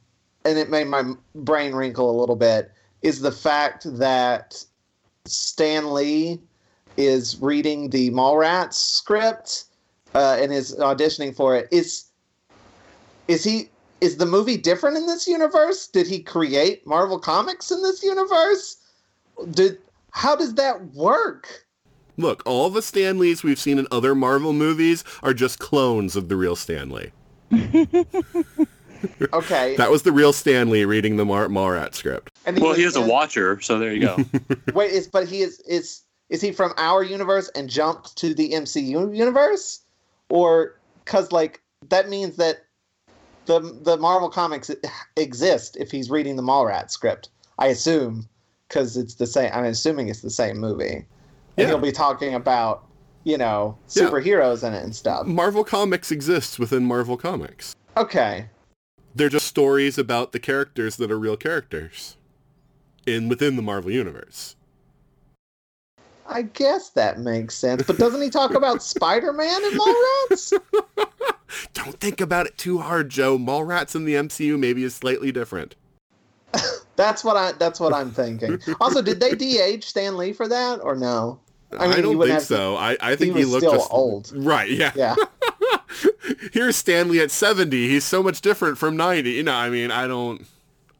and 0.45 0.57
it 0.57 0.69
made 0.69 0.87
my 0.87 1.13
brain 1.35 1.73
wrinkle 1.73 2.09
a 2.09 2.19
little 2.19 2.35
bit. 2.35 2.71
Is 3.01 3.21
the 3.21 3.31
fact 3.31 3.85
that 3.97 4.63
Stan 5.25 5.93
Lee 5.93 6.41
is 6.97 7.39
reading 7.41 7.89
the 7.89 8.11
Mallrats 8.11 8.73
script 8.73 9.65
uh, 10.15 10.37
and 10.39 10.51
is 10.51 10.75
auditioning 10.75 11.35
for 11.35 11.55
it. 11.55 11.67
Is 11.71 12.05
is 13.27 13.43
he 13.43 13.69
is 14.01 14.17
the 14.17 14.25
movie 14.25 14.57
different 14.57 14.97
in 14.97 15.05
this 15.05 15.27
universe? 15.27 15.87
Did 15.87 16.07
he 16.07 16.19
create 16.19 16.85
Marvel 16.87 17.19
Comics 17.19 17.71
in 17.71 17.81
this 17.81 18.03
universe? 18.03 18.77
Did 19.51 19.77
how 20.11 20.35
does 20.35 20.55
that 20.55 20.93
work? 20.93 21.65
Look, 22.17 22.43
all 22.45 22.69
the 22.69 22.81
Stan 22.81 23.17
Lees 23.17 23.43
we've 23.43 23.59
seen 23.59 23.79
in 23.79 23.87
other 23.91 24.13
Marvel 24.13 24.51
movies 24.51 25.03
are 25.23 25.33
just 25.33 25.59
clones 25.59 26.15
of 26.15 26.27
the 26.27 26.35
real 26.35 26.55
Stan 26.55 26.89
Lee. 26.89 27.11
Okay. 29.33 29.75
That 29.77 29.91
was 29.91 30.03
the 30.03 30.11
real 30.11 30.33
Stan 30.33 30.69
Lee 30.69 30.85
reading 30.85 31.17
the 31.17 31.25
Mar- 31.25 31.47
Mallrat 31.47 31.93
script. 31.93 32.31
and 32.45 32.59
Well, 32.59 32.69
was 32.69 32.77
he 32.77 32.83
is 32.83 32.95
a 32.95 33.01
watcher, 33.01 33.59
so 33.61 33.79
there 33.79 33.93
you 33.93 34.01
go. 34.01 34.17
Wait, 34.73 34.91
is 34.91 35.07
but 35.07 35.27
he 35.27 35.41
is 35.41 35.59
is 35.61 36.01
is 36.29 36.41
he 36.41 36.51
from 36.51 36.73
our 36.77 37.03
universe 37.03 37.49
and 37.55 37.69
jumped 37.69 38.15
to 38.17 38.33
the 38.33 38.51
MCU 38.51 39.15
universe, 39.15 39.81
or 40.29 40.79
because 41.03 41.31
like 41.31 41.61
that 41.89 42.09
means 42.09 42.35
that 42.37 42.65
the 43.45 43.59
the 43.59 43.97
Marvel 43.97 44.29
comics 44.29 44.69
exist 45.17 45.77
if 45.79 45.91
he's 45.91 46.09
reading 46.09 46.35
the 46.35 46.43
Mallrat 46.43 46.91
script. 46.91 47.29
I 47.57 47.67
assume 47.67 48.27
because 48.67 48.95
it's 48.97 49.15
the 49.15 49.27
same. 49.27 49.51
I'm 49.53 49.65
assuming 49.65 50.07
it's 50.09 50.21
the 50.21 50.29
same 50.29 50.57
movie, 50.59 50.93
and 50.95 51.05
Yeah. 51.57 51.67
he'll 51.67 51.79
be 51.79 51.91
talking 51.91 52.35
about 52.35 52.85
you 53.23 53.37
know 53.37 53.77
Yeah. 53.93 54.03
superheroes 54.03 54.65
in 54.65 54.73
it 54.73 54.83
and 54.83 54.95
stuff. 54.95 55.25
Marvel 55.25 55.63
Comics 55.63 56.11
exists 56.11 56.59
within 56.59 56.85
Marvel 56.85 57.17
Comics. 57.17 57.73
Okay, 57.97 58.49
They're 59.15 59.27
just 59.29 59.47
stories 59.47 59.97
about 59.97 60.31
the 60.31 60.39
characters 60.39 60.95
that 60.97 61.11
are 61.11 61.17
real 61.19 61.35
characters 61.35 62.15
in 63.07 63.27
within 63.27 63.55
the 63.55 63.61
Marvel 63.63 63.91
universe. 63.91 64.55
I 66.29 66.43
guess 66.43 66.89
that 66.91 67.19
makes 67.19 67.55
sense. 67.55 67.83
But 67.83 67.97
doesn't 67.97 68.21
he 68.21 68.29
talk 68.29 68.53
about 68.53 68.83
Spider 68.83 69.33
Man 69.33 69.63
in 69.63 69.71
Mallrats? 69.71 70.53
Don't 71.73 71.99
think 71.99 72.21
about 72.21 72.45
it 72.45 72.57
too 72.57 72.77
hard, 72.77 73.09
Joe. 73.09 73.37
Mallrats 73.37 73.95
in 73.95 74.05
the 74.05 74.13
MCU 74.13 74.57
maybe 74.57 74.83
is 74.83 74.93
slightly 74.93 75.31
different. 75.31 75.75
That's 76.95 77.23
what 77.23 77.37
I. 77.37 77.53
That's 77.53 77.79
what 77.79 77.93
I'm 77.93 78.11
thinking. 78.11 78.59
Also, 78.79 79.01
did 79.01 79.19
they 79.19 79.33
de-age 79.33 79.85
Stan 79.85 80.17
Lee 80.17 80.33
for 80.33 80.47
that 80.47 80.81
or 80.83 80.95
no? 80.95 81.39
I, 81.77 81.87
mean, 81.87 81.97
you 81.97 82.01
don't 82.03 82.19
think 82.19 82.31
have 82.31 82.39
to- 82.41 82.45
so. 82.45 82.75
I, 82.75 82.97
I 83.01 83.15
think 83.15 83.35
he 83.35 83.41
he, 83.41 83.45
looked 83.45 83.63
still 83.63 83.73
just 83.73 83.91
old. 83.91 84.31
Right, 84.35 84.69
yeah. 84.69 84.91
Yeah. 84.95 85.15
Here's 86.51 86.75
Stan 86.75 87.09
Lee 87.09 87.19
at 87.19 87.31
70. 87.31 87.87
He's 87.87 88.03
so 88.03 88.23
much 88.23 88.41
different 88.41 88.77
from 88.77 88.97
90. 88.97 89.31
You 89.31 89.43
know, 89.43 89.53
I 89.53 89.69
mean, 89.69 89.91
I 89.91 90.07
don't 90.07 90.45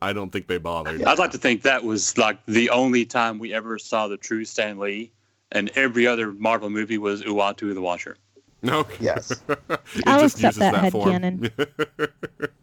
I 0.02 0.14
don't 0.14 0.32
think 0.32 0.48
they 0.48 0.58
bothered. 0.58 1.04
I'd 1.04 1.20
like 1.20 1.32
to 1.32 1.38
think 1.38 1.64
that 1.64 1.84
was 1.84 2.18
like 2.18 2.44
the 2.46 2.70
only 2.70 3.06
time 3.06 3.40
we 3.40 3.54
ever 3.54 3.78
saw 3.78 4.08
the 4.08 4.18
true 4.18 4.46
Stan 4.46 4.80
Lee, 4.80 5.12
and 5.52 5.70
every 5.76 6.06
other 6.08 6.32
Marvel 6.34 6.70
movie 6.70 6.98
was 6.98 7.24
Uatu 7.24 7.74
the 7.74 7.82
Watcher. 7.82 8.18
No. 8.62 8.86
Yes. 9.00 9.32
It 9.96 10.08
I'll 10.08 10.20
just 10.20 10.36
accept 10.36 10.58
uses 10.58 10.72
that 10.82 10.92
form. 10.92 11.10
headcanon. 11.10 12.54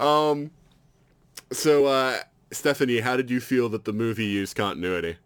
um 0.00 0.50
so 1.52 1.86
uh 1.86 2.18
Stephanie, 2.52 3.00
how 3.00 3.16
did 3.16 3.30
you 3.30 3.40
feel 3.40 3.68
that 3.70 3.84
the 3.84 3.92
movie 3.92 4.26
used 4.26 4.56
continuity? 4.56 5.16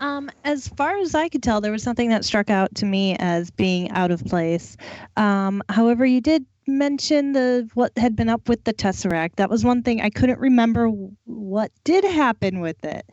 Um, 0.00 0.30
as 0.44 0.68
far 0.68 0.98
as 0.98 1.14
I 1.14 1.28
could 1.30 1.42
tell, 1.42 1.62
there 1.62 1.72
was 1.72 1.82
something 1.82 2.10
that 2.10 2.22
struck 2.22 2.50
out 2.50 2.74
to 2.76 2.84
me 2.84 3.16
as 3.18 3.50
being 3.50 3.90
out 3.92 4.10
of 4.10 4.22
place. 4.26 4.76
Um, 5.16 5.62
however, 5.70 6.04
you 6.04 6.20
did 6.20 6.44
mention 6.66 7.32
the 7.32 7.68
what 7.74 7.96
had 7.96 8.14
been 8.14 8.28
up 8.28 8.48
with 8.48 8.64
the 8.64 8.74
Tesseract. 8.74 9.36
That 9.36 9.48
was 9.48 9.64
one 9.64 9.82
thing 9.82 10.02
I 10.02 10.10
couldn't 10.10 10.38
remember 10.38 10.88
what 11.24 11.70
did 11.84 12.04
happen 12.04 12.60
with 12.60 12.84
it. 12.84 13.06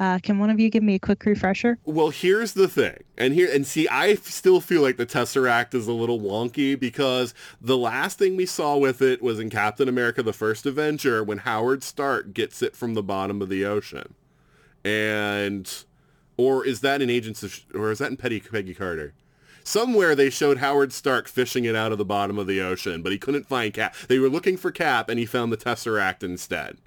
Uh, 0.00 0.18
can 0.22 0.38
one 0.38 0.50
of 0.50 0.58
you 0.58 0.68
give 0.68 0.82
me 0.82 0.94
a 0.94 0.98
quick 0.98 1.24
refresher? 1.24 1.78
Well, 1.84 2.10
here's 2.10 2.54
the 2.54 2.68
thing, 2.68 3.04
and 3.16 3.34
here 3.34 3.48
and 3.52 3.66
see, 3.66 3.86
I 3.88 4.14
still 4.16 4.60
feel 4.60 4.82
like 4.82 4.96
the 4.96 5.06
Tesseract 5.06 5.74
is 5.74 5.86
a 5.86 5.92
little 5.92 6.20
wonky 6.20 6.78
because 6.78 7.34
the 7.60 7.78
last 7.78 8.18
thing 8.18 8.36
we 8.36 8.46
saw 8.46 8.76
with 8.76 9.00
it 9.02 9.22
was 9.22 9.38
in 9.38 9.50
Captain 9.50 9.88
America: 9.88 10.22
The 10.22 10.32
First 10.32 10.66
Avenger 10.66 11.22
when 11.22 11.38
Howard 11.38 11.82
Stark 11.82 12.34
gets 12.34 12.62
it 12.62 12.74
from 12.74 12.94
the 12.94 13.02
bottom 13.02 13.40
of 13.40 13.48
the 13.48 13.64
ocean, 13.64 14.14
and 14.84 15.84
or 16.36 16.66
is 16.66 16.80
that 16.80 17.02
in 17.02 17.10
Agents 17.10 17.42
of, 17.42 17.60
or 17.74 17.90
is 17.90 17.98
that 17.98 18.10
in 18.10 18.16
Petty 18.16 18.40
Peggy 18.40 18.74
Carter? 18.74 19.14
Somewhere 19.64 20.16
they 20.16 20.30
showed 20.30 20.58
Howard 20.58 20.92
Stark 20.92 21.28
fishing 21.28 21.64
it 21.64 21.76
out 21.76 21.92
of 21.92 21.98
the 21.98 22.04
bottom 22.04 22.38
of 22.38 22.46
the 22.46 22.60
ocean, 22.60 23.02
but 23.02 23.12
he 23.12 23.18
couldn't 23.18 23.46
find 23.46 23.72
Cap. 23.72 23.94
They 24.08 24.18
were 24.18 24.28
looking 24.28 24.56
for 24.56 24.72
Cap, 24.72 25.08
and 25.08 25.18
he 25.18 25.26
found 25.26 25.52
the 25.52 25.56
Tesseract 25.56 26.24
instead. 26.24 26.78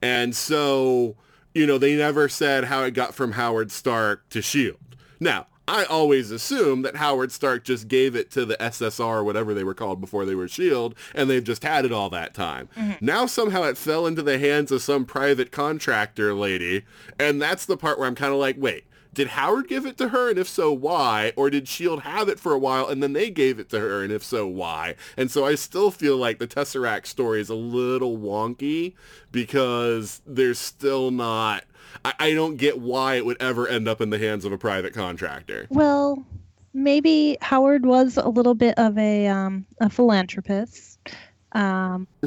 And 0.00 0.36
so, 0.36 1.16
you 1.54 1.66
know, 1.66 1.78
they 1.78 1.96
never 1.96 2.28
said 2.28 2.64
how 2.64 2.82
it 2.84 2.92
got 2.92 3.14
from 3.14 3.32
Howard 3.32 3.70
Stark 3.70 4.28
to 4.30 4.38
S.H.I.E.L.D. 4.40 4.96
Now, 5.18 5.46
I 5.68 5.84
always 5.84 6.32
assume 6.32 6.82
that 6.82 6.96
Howard 6.96 7.30
Stark 7.30 7.64
just 7.64 7.86
gave 7.86 8.16
it 8.16 8.30
to 8.32 8.44
the 8.44 8.56
SSR 8.56 9.00
or 9.00 9.24
whatever 9.24 9.54
they 9.54 9.62
were 9.62 9.74
called 9.74 10.00
before 10.00 10.24
they 10.24 10.34
were 10.34 10.46
S.H.I.E.L.D., 10.46 10.96
and 11.14 11.30
they've 11.30 11.44
just 11.44 11.62
had 11.62 11.84
it 11.84 11.92
all 11.92 12.10
that 12.10 12.34
time. 12.34 12.68
Mm-hmm. 12.76 13.04
Now 13.04 13.26
somehow 13.26 13.62
it 13.64 13.78
fell 13.78 14.06
into 14.06 14.22
the 14.22 14.38
hands 14.38 14.72
of 14.72 14.82
some 14.82 15.04
private 15.04 15.52
contractor 15.52 16.34
lady, 16.34 16.84
and 17.18 17.40
that's 17.40 17.66
the 17.66 17.76
part 17.76 17.98
where 17.98 18.08
I'm 18.08 18.16
kind 18.16 18.32
of 18.32 18.40
like, 18.40 18.56
wait, 18.58 18.84
did 19.12 19.28
Howard 19.28 19.68
give 19.68 19.86
it 19.86 19.96
to 19.98 20.08
her, 20.08 20.30
and 20.30 20.38
if 20.38 20.48
so, 20.48 20.72
why? 20.72 21.32
Or 21.36 21.50
did 21.50 21.64
S.H.I.E.L.D. 21.64 22.02
have 22.02 22.28
it 22.28 22.38
for 22.38 22.52
a 22.52 22.58
while, 22.58 22.86
and 22.88 23.02
then 23.02 23.12
they 23.12 23.30
gave 23.30 23.58
it 23.58 23.68
to 23.70 23.80
her, 23.80 24.02
and 24.02 24.12
if 24.12 24.22
so, 24.22 24.46
why? 24.46 24.94
And 25.16 25.30
so 25.30 25.44
I 25.44 25.54
still 25.56 25.90
feel 25.90 26.16
like 26.16 26.38
the 26.38 26.46
Tesseract 26.46 27.06
story 27.06 27.40
is 27.40 27.48
a 27.48 27.54
little 27.54 28.16
wonky 28.16 28.94
because 29.32 30.22
there's 30.26 30.58
still 30.58 31.10
not... 31.10 31.64
I, 32.04 32.14
I 32.18 32.34
don't 32.34 32.56
get 32.56 32.78
why 32.78 33.16
it 33.16 33.26
would 33.26 33.40
ever 33.40 33.66
end 33.66 33.88
up 33.88 34.00
in 34.00 34.10
the 34.10 34.18
hands 34.18 34.44
of 34.44 34.52
a 34.52 34.58
private 34.58 34.94
contractor. 34.94 35.66
Well, 35.70 36.24
maybe 36.72 37.36
Howard 37.40 37.84
was 37.84 38.16
a 38.16 38.28
little 38.28 38.54
bit 38.54 38.78
of 38.78 38.96
a 38.96 39.26
um, 39.26 39.66
a 39.80 39.90
philanthropist. 39.90 40.89
Um, 41.52 42.06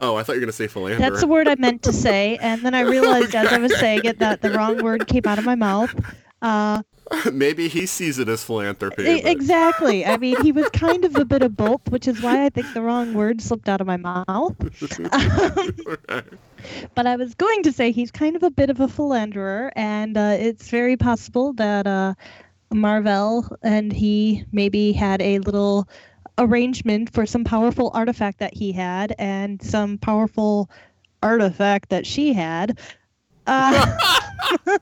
oh, 0.00 0.16
I 0.16 0.22
thought 0.22 0.34
you 0.34 0.40
were 0.40 0.40
going 0.40 0.46
to 0.46 0.52
say 0.52 0.66
philanderer. 0.66 0.98
that's 1.10 1.20
the 1.20 1.26
word 1.26 1.48
I 1.48 1.54
meant 1.56 1.82
to 1.84 1.92
say, 1.92 2.36
and 2.40 2.62
then 2.62 2.74
I 2.74 2.80
realized 2.96 3.34
as 3.34 3.48
I 3.48 3.58
was 3.58 3.74
saying 3.78 4.02
it 4.04 4.18
that 4.18 4.42
the 4.42 4.50
wrong 4.52 4.82
word 4.82 5.06
came 5.06 5.22
out 5.26 5.38
of 5.38 5.44
my 5.44 5.54
mouth. 5.54 5.94
Uh, 6.42 6.82
Maybe 7.32 7.68
he 7.68 7.86
sees 7.86 8.18
it 8.18 8.28
as 8.28 8.44
philanthropy. 8.44 9.04
but- 9.22 9.30
exactly. 9.30 10.04
I 10.04 10.16
mean, 10.16 10.40
he 10.42 10.52
was 10.52 10.68
kind 10.70 11.04
of 11.04 11.16
a 11.16 11.24
bit 11.24 11.42
of 11.42 11.56
both, 11.56 11.88
which 11.90 12.08
is 12.08 12.20
why 12.22 12.44
I 12.44 12.48
think 12.50 12.72
the 12.74 12.82
wrong 12.82 13.14
word 13.14 13.40
slipped 13.40 13.68
out 13.68 13.80
of 13.80 13.86
my 13.86 13.96
mouth. 13.96 14.54
but 16.94 17.06
I 17.06 17.16
was 17.16 17.34
going 17.34 17.62
to 17.64 17.72
say 17.72 17.92
he's 17.92 18.10
kind 18.10 18.36
of 18.36 18.42
a 18.42 18.50
bit 18.50 18.70
of 18.70 18.80
a 18.80 18.88
philanderer, 18.88 19.72
and 19.76 20.16
uh, 20.16 20.36
it's 20.38 20.68
very 20.68 20.96
possible 20.96 21.52
that 21.54 21.86
uh, 21.86 22.14
Marvel 22.72 23.46
and 23.62 23.92
he 23.92 24.44
maybe 24.52 24.92
had 24.92 25.20
a 25.22 25.38
little 25.40 25.88
arrangement 26.38 27.12
for 27.12 27.26
some 27.26 27.44
powerful 27.44 27.90
artifact 27.94 28.38
that 28.38 28.54
he 28.54 28.72
had 28.72 29.14
and 29.18 29.62
some 29.62 29.98
powerful 29.98 30.70
artifact 31.22 31.90
that 31.90 32.06
she 32.06 32.32
had. 32.32 32.78
Uh, 33.46 33.98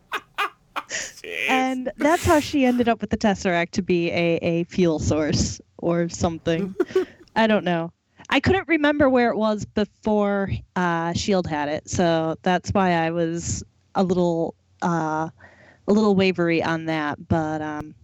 and 1.49 1.91
that's 1.97 2.25
how 2.25 2.41
she 2.41 2.65
ended 2.65 2.89
up 2.89 3.01
with 3.01 3.11
the 3.11 3.17
Tesseract 3.17 3.71
to 3.73 3.83
be 3.83 4.11
a, 4.11 4.37
a 4.37 4.65
fuel 4.65 4.99
source 4.99 5.61
or 5.79 6.09
something. 6.09 6.75
I 7.37 7.47
don't 7.47 7.65
know. 7.65 7.93
I 8.29 8.41
couldn't 8.41 8.69
remember 8.69 9.11
where 9.11 9.31
it 9.31 9.37
was 9.37 9.65
before 9.65 10.51
uh, 10.77 11.13
Shield 11.13 11.47
had 11.47 11.69
it, 11.69 11.89
so 11.89 12.37
that's 12.43 12.71
why 12.71 12.93
I 12.93 13.11
was 13.11 13.63
a 13.95 14.03
little 14.03 14.55
uh, 14.81 15.29
a 15.87 15.93
little 15.93 16.15
wavery 16.15 16.63
on 16.63 16.87
that. 16.87 17.29
But 17.29 17.61
um, 17.61 17.95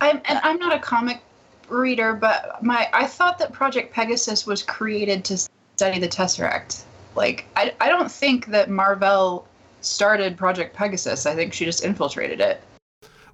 I'm 0.00 0.20
and 0.24 0.40
I'm 0.42 0.58
not 0.58 0.74
a 0.74 0.80
comic 0.80 1.20
reader, 1.68 2.14
but 2.14 2.62
my 2.62 2.88
I 2.92 3.06
thought 3.06 3.38
that 3.38 3.52
Project 3.52 3.92
Pegasus 3.92 4.46
was 4.46 4.62
created 4.62 5.24
to 5.26 5.38
study 5.76 5.98
the 5.98 6.08
Tesseract. 6.08 6.82
Like 7.14 7.46
I 7.56 7.72
I 7.80 7.88
don't 7.88 8.10
think 8.10 8.46
that 8.46 8.70
Marvel 8.70 9.46
started 9.80 10.36
Project 10.36 10.74
Pegasus. 10.76 11.26
I 11.26 11.34
think 11.34 11.52
she 11.52 11.64
just 11.64 11.84
infiltrated 11.84 12.40
it. 12.40 12.60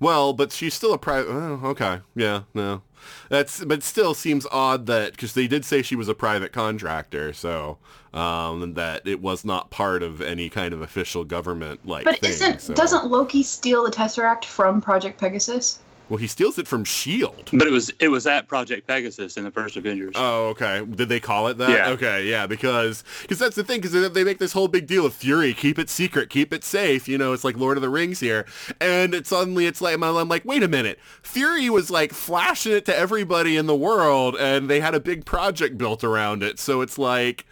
Well, 0.00 0.32
but 0.32 0.50
she's 0.50 0.74
still 0.74 0.92
a 0.92 0.98
private. 0.98 1.30
Oh, 1.30 1.60
okay. 1.64 2.00
Yeah, 2.16 2.42
no. 2.54 2.82
That's 3.28 3.64
but 3.64 3.82
still 3.82 4.14
seems 4.14 4.46
odd 4.52 4.86
that 4.86 5.12
because 5.12 5.34
they 5.34 5.46
did 5.48 5.64
say 5.64 5.82
she 5.82 5.96
was 5.96 6.08
a 6.08 6.14
private 6.14 6.52
contractor, 6.52 7.32
so 7.32 7.78
um, 8.14 8.74
that 8.74 9.06
it 9.06 9.20
was 9.20 9.44
not 9.44 9.70
part 9.70 10.02
of 10.02 10.20
any 10.20 10.48
kind 10.48 10.72
of 10.74 10.82
official 10.82 11.24
government 11.24 11.86
like 11.86 12.04
But 12.04 12.18
thing. 12.20 12.30
isn't 12.30 12.60
so- 12.60 12.74
doesn't 12.74 13.06
Loki 13.06 13.42
steal 13.42 13.84
the 13.84 13.90
Tesseract 13.90 14.44
from 14.44 14.80
Project 14.80 15.18
Pegasus? 15.20 15.80
Well, 16.12 16.18
he 16.18 16.26
steals 16.26 16.58
it 16.58 16.68
from 16.68 16.84
Shield. 16.84 17.48
But 17.54 17.66
it 17.66 17.70
was 17.70 17.90
it 17.98 18.08
was 18.08 18.26
at 18.26 18.46
Project 18.46 18.86
Pegasus 18.86 19.38
in 19.38 19.44
the 19.44 19.50
first 19.50 19.78
Avengers. 19.78 20.12
Oh, 20.14 20.48
okay. 20.48 20.84
Did 20.84 21.08
they 21.08 21.20
call 21.20 21.48
it 21.48 21.56
that? 21.56 21.70
Yeah. 21.70 21.88
Okay, 21.88 22.28
yeah, 22.28 22.46
because 22.46 23.02
because 23.22 23.38
that's 23.38 23.56
the 23.56 23.64
thing 23.64 23.80
because 23.80 24.12
they, 24.12 24.22
make 24.22 24.38
this 24.38 24.52
whole 24.52 24.68
big 24.68 24.86
deal 24.86 25.06
of 25.06 25.14
Fury, 25.14 25.54
keep 25.54 25.78
it 25.78 25.88
secret, 25.88 26.28
keep 26.28 26.52
it 26.52 26.64
safe. 26.64 27.08
You 27.08 27.16
know, 27.16 27.32
it's 27.32 27.44
like 27.44 27.56
Lord 27.56 27.78
of 27.78 27.82
the 27.82 27.88
Rings 27.88 28.20
here, 28.20 28.44
and 28.78 29.14
it 29.14 29.26
suddenly 29.26 29.64
it's 29.64 29.80
like 29.80 29.94
I'm 29.94 30.28
like, 30.28 30.44
wait 30.44 30.62
a 30.62 30.68
minute, 30.68 30.98
Fury 31.22 31.70
was 31.70 31.90
like 31.90 32.12
flashing 32.12 32.72
it 32.72 32.84
to 32.84 32.94
everybody 32.94 33.56
in 33.56 33.64
the 33.64 33.74
world, 33.74 34.36
and 34.36 34.68
they 34.68 34.80
had 34.80 34.94
a 34.94 35.00
big 35.00 35.24
project 35.24 35.78
built 35.78 36.04
around 36.04 36.42
it. 36.42 36.58
So 36.58 36.82
it's 36.82 36.98
like. 36.98 37.46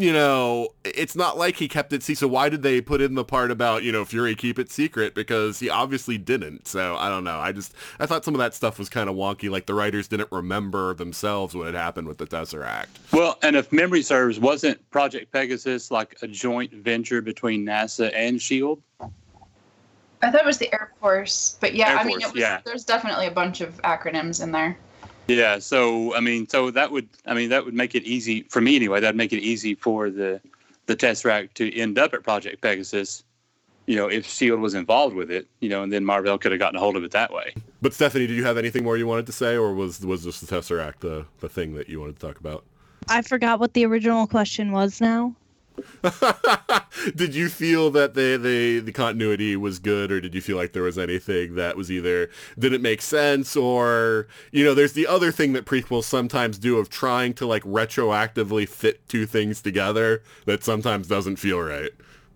You 0.00 0.14
know, 0.14 0.70
it's 0.82 1.14
not 1.14 1.36
like 1.36 1.56
he 1.56 1.68
kept 1.68 1.92
it 1.92 2.02
secret. 2.02 2.20
So 2.20 2.28
why 2.28 2.48
did 2.48 2.62
they 2.62 2.80
put 2.80 3.02
in 3.02 3.16
the 3.16 3.24
part 3.24 3.50
about, 3.50 3.82
you 3.82 3.92
know, 3.92 4.06
Fury 4.06 4.34
keep 4.34 4.58
it 4.58 4.72
secret? 4.72 5.14
Because 5.14 5.58
he 5.58 5.68
obviously 5.68 6.16
didn't. 6.16 6.66
So 6.66 6.96
I 6.96 7.10
don't 7.10 7.22
know. 7.22 7.38
I 7.38 7.52
just, 7.52 7.74
I 7.98 8.06
thought 8.06 8.24
some 8.24 8.32
of 8.32 8.38
that 8.38 8.54
stuff 8.54 8.78
was 8.78 8.88
kind 8.88 9.10
of 9.10 9.14
wonky. 9.16 9.50
Like 9.50 9.66
the 9.66 9.74
writers 9.74 10.08
didn't 10.08 10.32
remember 10.32 10.94
themselves 10.94 11.54
what 11.54 11.66
had 11.66 11.74
happened 11.74 12.08
with 12.08 12.16
the 12.16 12.26
Tesseract. 12.26 12.86
Well, 13.12 13.38
and 13.42 13.54
if 13.54 13.70
memory 13.72 14.00
serves, 14.00 14.40
wasn't 14.40 14.90
Project 14.90 15.30
Pegasus 15.32 15.90
like 15.90 16.16
a 16.22 16.26
joint 16.26 16.72
venture 16.72 17.20
between 17.20 17.66
NASA 17.66 18.10
and 18.14 18.40
Shield? 18.40 18.80
I 20.22 20.30
thought 20.30 20.40
it 20.40 20.46
was 20.46 20.56
the 20.56 20.72
Air 20.72 20.92
Force, 20.98 21.58
but 21.60 21.74
yeah, 21.74 21.90
Air 21.90 21.98
I 21.98 22.04
mean, 22.04 22.20
Force, 22.20 22.24
it 22.24 22.34
was, 22.36 22.40
yeah. 22.40 22.60
there's 22.64 22.86
definitely 22.86 23.26
a 23.26 23.30
bunch 23.30 23.60
of 23.60 23.76
acronyms 23.82 24.42
in 24.42 24.50
there. 24.50 24.78
Yeah, 25.28 25.58
so 25.58 26.14
I 26.14 26.20
mean, 26.20 26.48
so 26.48 26.70
that 26.70 26.90
would 26.90 27.08
I 27.26 27.34
mean 27.34 27.50
that 27.50 27.64
would 27.64 27.74
make 27.74 27.94
it 27.94 28.04
easy 28.04 28.42
for 28.44 28.60
me 28.60 28.76
anyway. 28.76 29.00
That'd 29.00 29.16
make 29.16 29.32
it 29.32 29.40
easy 29.40 29.74
for 29.74 30.10
the 30.10 30.40
the 30.86 30.96
Tesseract 30.96 31.54
to 31.54 31.74
end 31.76 31.98
up 31.98 32.14
at 32.14 32.22
Project 32.22 32.60
Pegasus. 32.60 33.22
You 33.86 33.96
know, 33.96 34.08
if 34.08 34.26
Shield 34.26 34.60
was 34.60 34.74
involved 34.74 35.16
with 35.16 35.30
it, 35.30 35.46
you 35.60 35.68
know, 35.68 35.82
and 35.82 35.92
then 35.92 36.04
Marvel 36.04 36.38
could 36.38 36.52
have 36.52 36.58
gotten 36.58 36.76
a 36.76 36.80
hold 36.80 36.96
of 36.96 37.04
it 37.04 37.10
that 37.12 37.32
way. 37.32 37.54
But 37.82 37.94
Stephanie, 37.94 38.26
did 38.26 38.36
you 38.36 38.44
have 38.44 38.58
anything 38.58 38.84
more 38.84 38.96
you 38.96 39.06
wanted 39.06 39.26
to 39.26 39.32
say, 39.32 39.56
or 39.56 39.72
was 39.72 40.04
was 40.04 40.24
just 40.24 40.46
the 40.46 40.54
Tesseract 40.54 41.00
the 41.00 41.26
the 41.40 41.48
thing 41.48 41.74
that 41.74 41.88
you 41.88 42.00
wanted 42.00 42.18
to 42.18 42.26
talk 42.26 42.38
about? 42.38 42.64
I 43.08 43.22
forgot 43.22 43.58
what 43.60 43.74
the 43.74 43.84
original 43.86 44.26
question 44.26 44.72
was 44.72 45.00
now. 45.00 45.34
did 47.14 47.34
you 47.34 47.48
feel 47.48 47.90
that 47.90 48.14
the, 48.14 48.36
the 48.36 48.80
the 48.80 48.92
continuity 48.92 49.56
was 49.56 49.78
good, 49.78 50.10
or 50.12 50.20
did 50.20 50.34
you 50.34 50.40
feel 50.40 50.56
like 50.56 50.72
there 50.72 50.82
was 50.82 50.98
anything 50.98 51.54
that 51.54 51.76
was 51.76 51.90
either 51.90 52.30
didn't 52.58 52.82
make 52.82 53.02
sense, 53.02 53.56
or 53.56 54.26
you 54.52 54.64
know, 54.64 54.74
there's 54.74 54.92
the 54.94 55.06
other 55.06 55.32
thing 55.32 55.52
that 55.52 55.64
prequels 55.64 56.04
sometimes 56.04 56.58
do 56.58 56.78
of 56.78 56.88
trying 56.88 57.34
to 57.34 57.46
like 57.46 57.62
retroactively 57.64 58.68
fit 58.68 59.06
two 59.08 59.26
things 59.26 59.62
together 59.62 60.22
that 60.46 60.64
sometimes 60.64 61.06
doesn't 61.06 61.36
feel 61.36 61.60
right. 61.60 61.90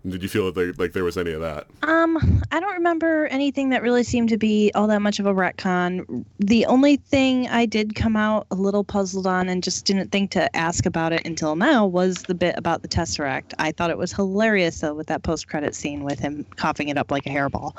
Did 0.07 0.21
you 0.21 0.29
feel 0.29 0.45
like 0.45 0.53
there, 0.53 0.73
like 0.73 0.93
there 0.93 1.03
was 1.03 1.17
any 1.17 1.31
of 1.31 1.41
that? 1.41 1.65
Um, 1.81 2.41
I 2.51 2.59
don't 2.59 2.73
remember 2.73 3.25
anything 3.27 3.69
that 3.69 3.81
really 3.81 4.03
seemed 4.03 4.29
to 4.29 4.37
be 4.37 4.71
all 4.75 4.85
that 4.87 5.01
much 5.01 5.19
of 5.19 5.25
a 5.25 5.33
retcon. 5.33 6.23
The 6.39 6.65
only 6.67 6.97
thing 6.97 7.47
I 7.47 7.65
did 7.65 7.95
come 7.95 8.15
out 8.15 8.45
a 8.51 8.55
little 8.55 8.83
puzzled 8.83 9.25
on 9.25 9.49
and 9.49 9.63
just 9.63 9.85
didn't 9.85 10.11
think 10.11 10.29
to 10.31 10.55
ask 10.55 10.85
about 10.85 11.11
it 11.11 11.25
until 11.25 11.55
now 11.55 11.87
was 11.87 12.23
the 12.23 12.35
bit 12.35 12.53
about 12.55 12.83
the 12.83 12.87
Tesseract. 12.87 13.53
I 13.57 13.71
thought 13.71 13.89
it 13.89 13.97
was 13.97 14.13
hilarious 14.13 14.79
though 14.79 14.93
with 14.93 15.07
that 15.07 15.23
post-credit 15.23 15.73
scene 15.73 16.03
with 16.03 16.19
him 16.19 16.45
coughing 16.55 16.89
it 16.89 16.97
up 16.97 17.09
like 17.09 17.25
a 17.25 17.29
hairball. 17.29 17.75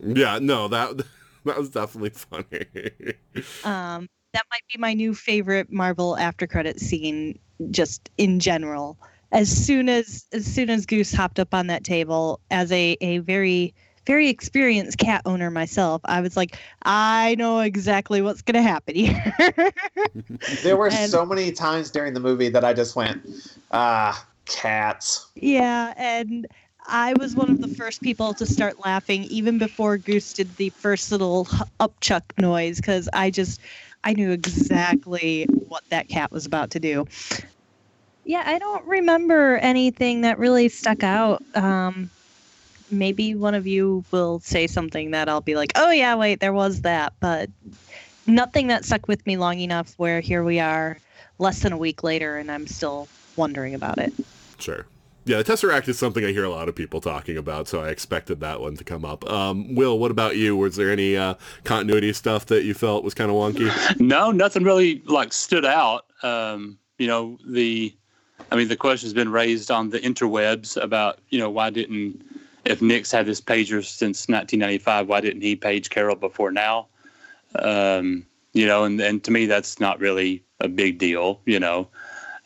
Yeah, 0.00 0.40
no, 0.42 0.66
that 0.66 0.96
that 1.44 1.58
was 1.58 1.70
definitely 1.70 2.10
funny. 2.10 2.66
um, 3.64 4.08
that 4.32 4.44
might 4.50 4.64
be 4.72 4.78
my 4.78 4.94
new 4.94 5.14
favorite 5.14 5.70
Marvel 5.70 6.16
after 6.16 6.48
credit 6.48 6.80
scene 6.80 7.38
just 7.70 8.10
in 8.18 8.40
general 8.40 8.98
as 9.32 9.50
soon 9.50 9.88
as 9.88 10.26
as 10.32 10.46
soon 10.46 10.70
as 10.70 10.86
Goose 10.86 11.12
hopped 11.12 11.40
up 11.40 11.54
on 11.54 11.66
that 11.66 11.84
table 11.84 12.40
as 12.50 12.70
a 12.70 12.96
a 13.00 13.18
very 13.18 13.74
very 14.06 14.28
experienced 14.28 14.98
cat 14.98 15.22
owner 15.24 15.50
myself, 15.50 16.02
I 16.04 16.20
was 16.20 16.36
like, 16.36 16.58
I 16.82 17.36
know 17.36 17.60
exactly 17.60 18.20
what's 18.20 18.42
going 18.42 18.54
to 18.54 18.62
happen 18.62 18.96
here. 18.96 19.34
there 20.62 20.76
were 20.76 20.90
and, 20.90 21.08
so 21.10 21.24
many 21.24 21.52
times 21.52 21.90
during 21.90 22.12
the 22.12 22.18
movie 22.18 22.48
that 22.48 22.64
I 22.64 22.72
just 22.72 22.96
went, 22.96 23.24
ah, 23.70 24.26
cats. 24.46 25.26
Yeah, 25.36 25.94
and 25.96 26.48
I 26.88 27.14
was 27.14 27.36
one 27.36 27.48
of 27.48 27.60
the 27.60 27.68
first 27.68 28.02
people 28.02 28.34
to 28.34 28.44
start 28.44 28.84
laughing 28.84 29.22
even 29.24 29.58
before 29.58 29.98
Goose 29.98 30.32
did 30.32 30.56
the 30.56 30.70
first 30.70 31.12
little 31.12 31.44
upchuck 31.80 32.22
noise 32.38 32.78
because 32.78 33.08
I 33.12 33.30
just 33.30 33.60
I 34.02 34.14
knew 34.14 34.32
exactly 34.32 35.44
what 35.68 35.84
that 35.90 36.08
cat 36.08 36.32
was 36.32 36.44
about 36.44 36.70
to 36.72 36.80
do. 36.80 37.06
Yeah, 38.24 38.42
I 38.46 38.58
don't 38.58 38.84
remember 38.86 39.56
anything 39.56 40.20
that 40.22 40.38
really 40.38 40.68
stuck 40.68 41.02
out. 41.02 41.42
Um, 41.54 42.10
maybe 42.90 43.34
one 43.34 43.54
of 43.54 43.66
you 43.66 44.04
will 44.10 44.40
say 44.40 44.66
something 44.66 45.10
that 45.10 45.28
I'll 45.28 45.40
be 45.40 45.56
like, 45.56 45.72
oh, 45.74 45.90
yeah, 45.90 46.14
wait, 46.14 46.40
there 46.40 46.52
was 46.52 46.82
that. 46.82 47.14
But 47.20 47.50
nothing 48.26 48.68
that 48.68 48.84
stuck 48.84 49.08
with 49.08 49.26
me 49.26 49.36
long 49.36 49.58
enough 49.60 49.94
where 49.96 50.20
here 50.20 50.44
we 50.44 50.60
are 50.60 50.98
less 51.38 51.60
than 51.60 51.72
a 51.72 51.76
week 51.78 52.02
later 52.04 52.36
and 52.36 52.50
I'm 52.50 52.66
still 52.66 53.08
wondering 53.36 53.74
about 53.74 53.98
it. 53.98 54.12
Sure. 54.58 54.86
Yeah, 55.24 55.40
the 55.40 55.44
Tesseract 55.44 55.88
is 55.88 55.98
something 55.98 56.24
I 56.24 56.32
hear 56.32 56.44
a 56.44 56.50
lot 56.50 56.68
of 56.68 56.74
people 56.74 57.00
talking 57.00 57.36
about, 57.36 57.68
so 57.68 57.80
I 57.80 57.90
expected 57.90 58.40
that 58.40 58.60
one 58.60 58.76
to 58.76 58.82
come 58.82 59.04
up. 59.04 59.28
Um, 59.30 59.76
Will, 59.76 59.98
what 59.98 60.10
about 60.10 60.36
you? 60.36 60.56
Was 60.56 60.74
there 60.74 60.90
any 60.90 61.16
uh, 61.16 61.34
continuity 61.62 62.12
stuff 62.12 62.46
that 62.46 62.64
you 62.64 62.74
felt 62.74 63.04
was 63.04 63.14
kind 63.14 63.30
of 63.30 63.36
wonky? 63.36 63.70
No, 64.00 64.32
nothing 64.32 64.64
really 64.64 65.00
like 65.06 65.32
stood 65.32 65.64
out. 65.64 66.06
Um, 66.24 66.78
you 66.98 67.06
know, 67.06 67.38
the 67.48 67.94
I 68.52 68.54
mean, 68.54 68.68
the 68.68 68.76
question's 68.76 69.14
been 69.14 69.32
raised 69.32 69.70
on 69.70 69.88
the 69.88 69.98
interwebs 69.98 70.76
about, 70.76 71.20
you 71.30 71.38
know, 71.38 71.48
why 71.48 71.70
didn't, 71.70 72.22
if 72.66 72.82
Nick's 72.82 73.10
had 73.10 73.24
this 73.24 73.40
pager 73.40 73.82
since 73.82 74.28
1995, 74.28 75.08
why 75.08 75.22
didn't 75.22 75.40
he 75.40 75.56
page 75.56 75.88
Carol 75.88 76.16
before 76.16 76.52
now? 76.52 76.86
Um, 77.54 78.26
you 78.52 78.66
know, 78.66 78.84
and, 78.84 79.00
and 79.00 79.24
to 79.24 79.30
me, 79.30 79.46
that's 79.46 79.80
not 79.80 80.00
really 80.00 80.44
a 80.60 80.68
big 80.68 80.98
deal, 80.98 81.40
you 81.46 81.58
know. 81.58 81.88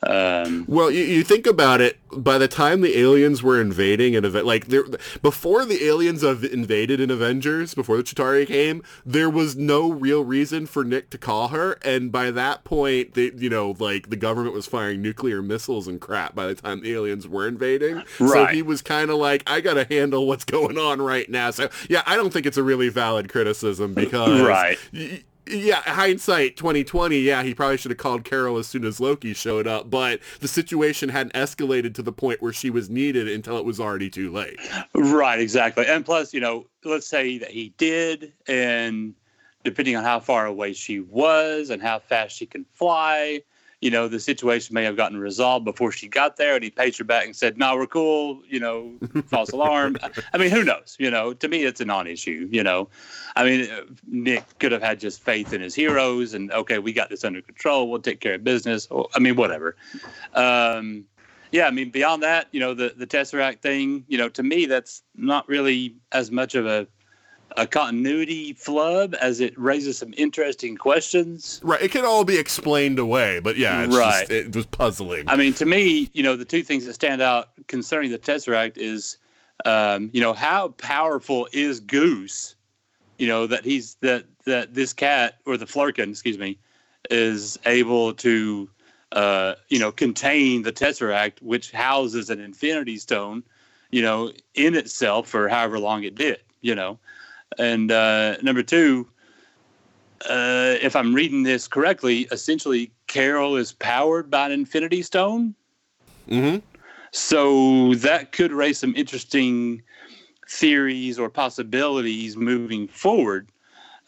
Um, 0.09 0.65
well, 0.69 0.91
you, 0.91 1.05
you, 1.05 1.25
think 1.25 1.47
about 1.47 1.81
it. 1.81 1.99
By 2.13 2.39
the 2.39 2.49
time 2.49 2.81
the 2.81 2.99
aliens 2.99 3.43
were 3.43 3.61
invading 3.61 4.15
and 4.15 4.33
like 4.45 4.67
there, 4.67 4.85
before 5.21 5.65
the 5.65 5.85
aliens 5.85 6.23
have 6.23 6.45
invaded 6.45 7.01
in 7.01 7.11
Avengers, 7.11 7.75
before 7.75 7.97
the 7.97 8.03
Chitauri 8.03 8.47
came, 8.47 8.83
there 9.05 9.29
was 9.29 9.57
no 9.57 9.91
real 9.91 10.25
reason 10.25 10.67
for 10.67 10.85
Nick 10.85 11.11
to 11.11 11.19
call 11.19 11.49
her. 11.49 11.73
And 11.83 12.13
by 12.13 12.31
that 12.31 12.65
point, 12.65 13.15
they, 13.15 13.33
you 13.37 13.51
know, 13.51 13.75
like 13.79 14.11
the 14.11 14.17
government 14.17 14.55
was 14.55 14.67
firing 14.67 15.03
nuclear 15.03 15.43
missiles 15.43 15.89
and 15.89 16.01
crap. 16.01 16.35
By 16.35 16.47
the 16.47 16.55
time 16.55 16.81
the 16.81 16.93
aliens 16.93 17.27
were 17.27 17.47
invading, 17.47 17.97
right. 17.97 18.07
so 18.19 18.47
he 18.47 18.63
was 18.63 18.83
kind 18.83 19.11
of 19.11 19.17
like, 19.17 19.43
I 19.47 19.61
got 19.61 19.75
to 19.75 19.85
handle 19.85 20.27
what's 20.27 20.45
going 20.45 20.79
on 20.79 21.03
right 21.03 21.29
now. 21.29 21.51
So 21.51 21.69
yeah, 21.89 22.03
I 22.07 22.17
don't 22.17 22.33
think 22.33 22.47
it's 22.47 22.57
a 22.57 22.63
really 22.63 22.89
valid 22.89 23.29
criticism 23.29 23.95
because 23.95 24.41
right. 24.41 24.79
Y- 24.93 25.23
yeah, 25.49 25.81
hindsight 25.83 26.57
2020, 26.57 27.19
yeah, 27.19 27.43
he 27.43 27.55
probably 27.55 27.77
should 27.77 27.91
have 27.91 27.99
called 27.99 28.25
Carol 28.25 28.59
as 28.59 28.67
soon 28.67 28.85
as 28.85 29.01
Loki 29.01 29.35
showed 29.35 29.67
up, 29.67 29.91
but 29.91 30.21
the 30.41 30.49
situation 30.49 31.09
hadn't 31.09 31.35
escalated 31.35 31.95
to 31.95 32.03
the 32.03 32.13
point 32.13 32.43
where 32.43 32.53
she 32.53 32.71
was 32.71 32.91
needed 32.91 33.29
until 33.29 33.57
it 33.59 33.65
was 33.65 33.79
already 33.79 34.11
too 34.11 34.31
late. 34.31 34.59
Right, 34.95 35.39
exactly. 35.39 35.87
And 35.87 36.05
plus, 36.05 36.35
you 36.35 36.41
know, 36.41 36.67
let's 36.85 37.07
say 37.07 37.39
that 37.39 37.51
he 37.51 37.73
did, 37.79 38.33
and 38.49 39.15
depending 39.65 39.97
on 39.97 40.05
how 40.05 40.21
far 40.21 40.47
away 40.47 40.73
she 40.73 41.01
was 41.01 41.71
and 41.71 41.83
how 41.83 41.99
fast 41.99 42.37
she 42.37 42.47
can 42.47 42.65
fly, 42.73 43.43
you 43.81 43.91
know, 43.91 44.09
the 44.09 44.19
situation 44.19 44.75
may 44.75 44.85
have 44.85 44.97
gotten 44.97 45.19
resolved 45.19 45.65
before 45.65 45.93
she 45.93 46.09
got 46.09 46.37
there, 46.37 46.55
and 46.55 46.65
he 46.65 46.71
paged 46.71 46.99
her 46.99 47.05
back 47.05 47.27
and 47.27 47.37
said, 47.37 47.59
"No, 47.59 47.77
we're 47.77 47.87
cool." 47.87 48.43
You 48.49 48.61
know, 48.61 48.95
false 49.27 49.51
alarm. 49.51 49.97
I 50.33 50.39
mean, 50.39 50.51
who 50.51 50.65
knows? 50.65 50.97
You 50.99 51.11
know, 51.11 51.35
to 51.35 51.49
me, 51.49 51.65
it's 51.65 51.81
a 51.81 51.85
non-issue. 51.85 52.49
You 52.51 52.63
know, 52.63 52.89
I 53.35 53.45
mean, 53.45 53.69
Nick 54.07 54.59
could 54.59 54.73
have 54.73 54.83
had 54.83 54.99
just 54.99 55.21
faith 55.23 55.53
in 55.53 55.61
his 55.61 55.75
heroes, 55.75 56.33
and 56.33 56.51
okay, 56.53 56.79
we 56.79 56.93
got 56.93 57.11
this 57.11 57.25
under 57.25 57.43
control. 57.43 57.91
We'll 57.91 58.01
take 58.01 58.21
care 58.21 58.35
of 58.35 58.45
business. 58.45 58.87
Or, 58.87 59.09
I 59.15 59.19
mean, 59.19 59.37
whatever. 59.37 59.77
Um, 60.33 61.05
yeah, 61.53 61.67
I 61.67 61.71
mean, 61.71 61.91
beyond 61.91 62.23
that, 62.23 62.49
you 62.53 62.61
know, 62.61 62.73
the 62.73 62.95
the 62.97 63.07
Tesseract 63.07 63.61
thing. 63.61 64.05
You 64.09 64.17
know, 64.17 64.31
to 64.31 64.43
me, 64.43 64.65
that's 64.67 65.03
not 65.15 65.47
really 65.49 65.97
as 66.13 66.31
much 66.31 66.55
of 66.55 66.67
a 66.67 66.87
a 67.57 67.67
continuity 67.67 68.53
flub 68.53 69.15
as 69.21 69.41
it 69.41 69.59
raises 69.59 69.99
some 69.99 70.13
interesting 70.17 70.77
questions. 70.77 71.61
Right. 71.63 71.81
It 71.81 71.91
can 71.91 72.05
all 72.05 72.25
be 72.25 72.39
explained 72.39 72.99
away, 72.99 73.41
but 73.41 73.57
yeah, 73.57 73.87
right. 73.87 74.29
Just, 74.29 74.31
it 74.31 74.55
was 74.55 74.67
puzzling. 74.67 75.25
I 75.29 75.37
mean, 75.37 75.55
to 75.55 75.67
me, 75.67 76.11
you 76.13 76.23
know, 76.23 76.37
the 76.37 76.45
two 76.45 76.63
things 76.63 76.85
that 76.87 76.95
stand 76.95 77.23
out 77.23 77.51
concerning 77.67 78.11
the 78.11 78.19
Tesseract 78.19 78.77
is, 78.77 79.19
um, 79.65 80.11
you 80.13 80.21
know, 80.21 80.33
how 80.33 80.69
powerful 80.69 81.49
is 81.53 81.81
Goose? 81.81 82.55
You 83.19 83.29
know 83.29 83.47
that 83.47 83.65
he's 83.65 83.95
that 84.03 84.25
that 84.45 84.75
this 84.75 84.93
cat 84.93 85.39
or 85.47 85.57
the 85.57 85.65
Flerken, 85.65 86.11
excuse 86.11 86.37
me, 86.39 86.59
is 87.11 87.59
able 87.65 88.13
to, 88.15 88.69
uh, 89.13 89.55
you 89.69 89.79
know, 89.79 89.91
contain 89.91 90.61
the 90.61 90.73
Tesseract, 90.73 91.41
which 91.41 91.71
houses 91.71 92.29
an 92.29 92.41
Infinity 92.41 92.99
Stone, 92.99 93.43
you 93.91 94.03
know, 94.03 94.33
in 94.55 94.75
itself 94.75 95.29
for 95.29 95.49
however 95.49 95.79
long 95.79 96.05
it 96.05 96.15
did. 96.15 96.41
You 96.61 96.75
know, 96.75 96.99
and 97.59 97.91
uh, 97.93 98.37
number 98.43 98.63
two, 98.63 99.07
uh, 100.29 100.77
if 100.81 100.97
I'm 100.97 101.15
reading 101.15 101.43
this 101.43 101.69
correctly, 101.69 102.23
essentially 102.33 102.91
Carol 103.07 103.57
is 103.57 103.73
powered 103.73 104.31
by 104.31 104.47
an 104.47 104.53
Infinity 104.53 105.03
Stone. 105.03 105.55
Mm-hmm. 106.29 106.59
So 107.13 107.95
that 107.95 108.33
could 108.33 108.53
raise 108.53 108.79
some 108.79 108.95
interesting 108.97 109.83
theories 110.49 111.19
or 111.19 111.29
possibilities 111.29 112.37
moving 112.37 112.89
forward. 112.89 113.51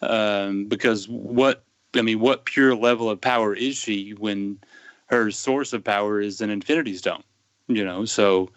Um, 0.02 0.66
because 0.66 1.08
what 1.08 1.64
I 1.94 2.02
mean, 2.02 2.20
what 2.20 2.44
pure 2.44 2.74
level 2.74 3.10
of 3.10 3.20
power 3.20 3.54
is 3.54 3.76
she 3.76 4.12
when 4.12 4.58
her 5.06 5.30
source 5.30 5.72
of 5.72 5.82
power 5.82 6.20
is 6.20 6.40
an 6.40 6.50
Infinity 6.50 6.96
Stone? 6.96 7.22
You 7.66 7.84
know, 7.84 8.04
so 8.04 8.50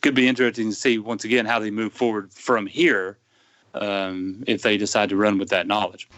could 0.00 0.14
be 0.14 0.26
interesting 0.26 0.70
to 0.70 0.74
see 0.74 0.98
once 0.98 1.24
again 1.24 1.46
how 1.46 1.58
they 1.58 1.70
move 1.70 1.92
forward 1.92 2.32
from 2.32 2.66
here 2.66 3.18
um, 3.82 4.44
if 4.46 4.62
they 4.62 4.76
decide 4.76 5.08
to 5.10 5.16
run 5.16 5.38
with 5.38 5.48
that 5.50 5.66
knowledge. 5.66 6.08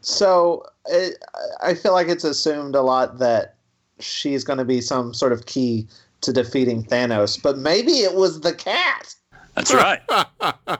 So 0.00 0.64
it, 0.86 1.22
I 1.62 1.74
feel 1.74 1.92
like 1.92 2.08
it's 2.08 2.24
assumed 2.24 2.74
a 2.74 2.82
lot 2.82 3.18
that 3.18 3.56
she's 4.00 4.44
going 4.44 4.58
to 4.58 4.64
be 4.64 4.80
some 4.80 5.12
sort 5.12 5.32
of 5.32 5.46
key 5.46 5.86
to 6.20 6.32
defeating 6.32 6.84
Thanos, 6.84 7.40
but 7.40 7.58
maybe 7.58 7.92
it 7.92 8.14
was 8.14 8.40
the 8.40 8.54
cat. 8.54 9.14
That's 9.54 9.74
right. 9.74 10.00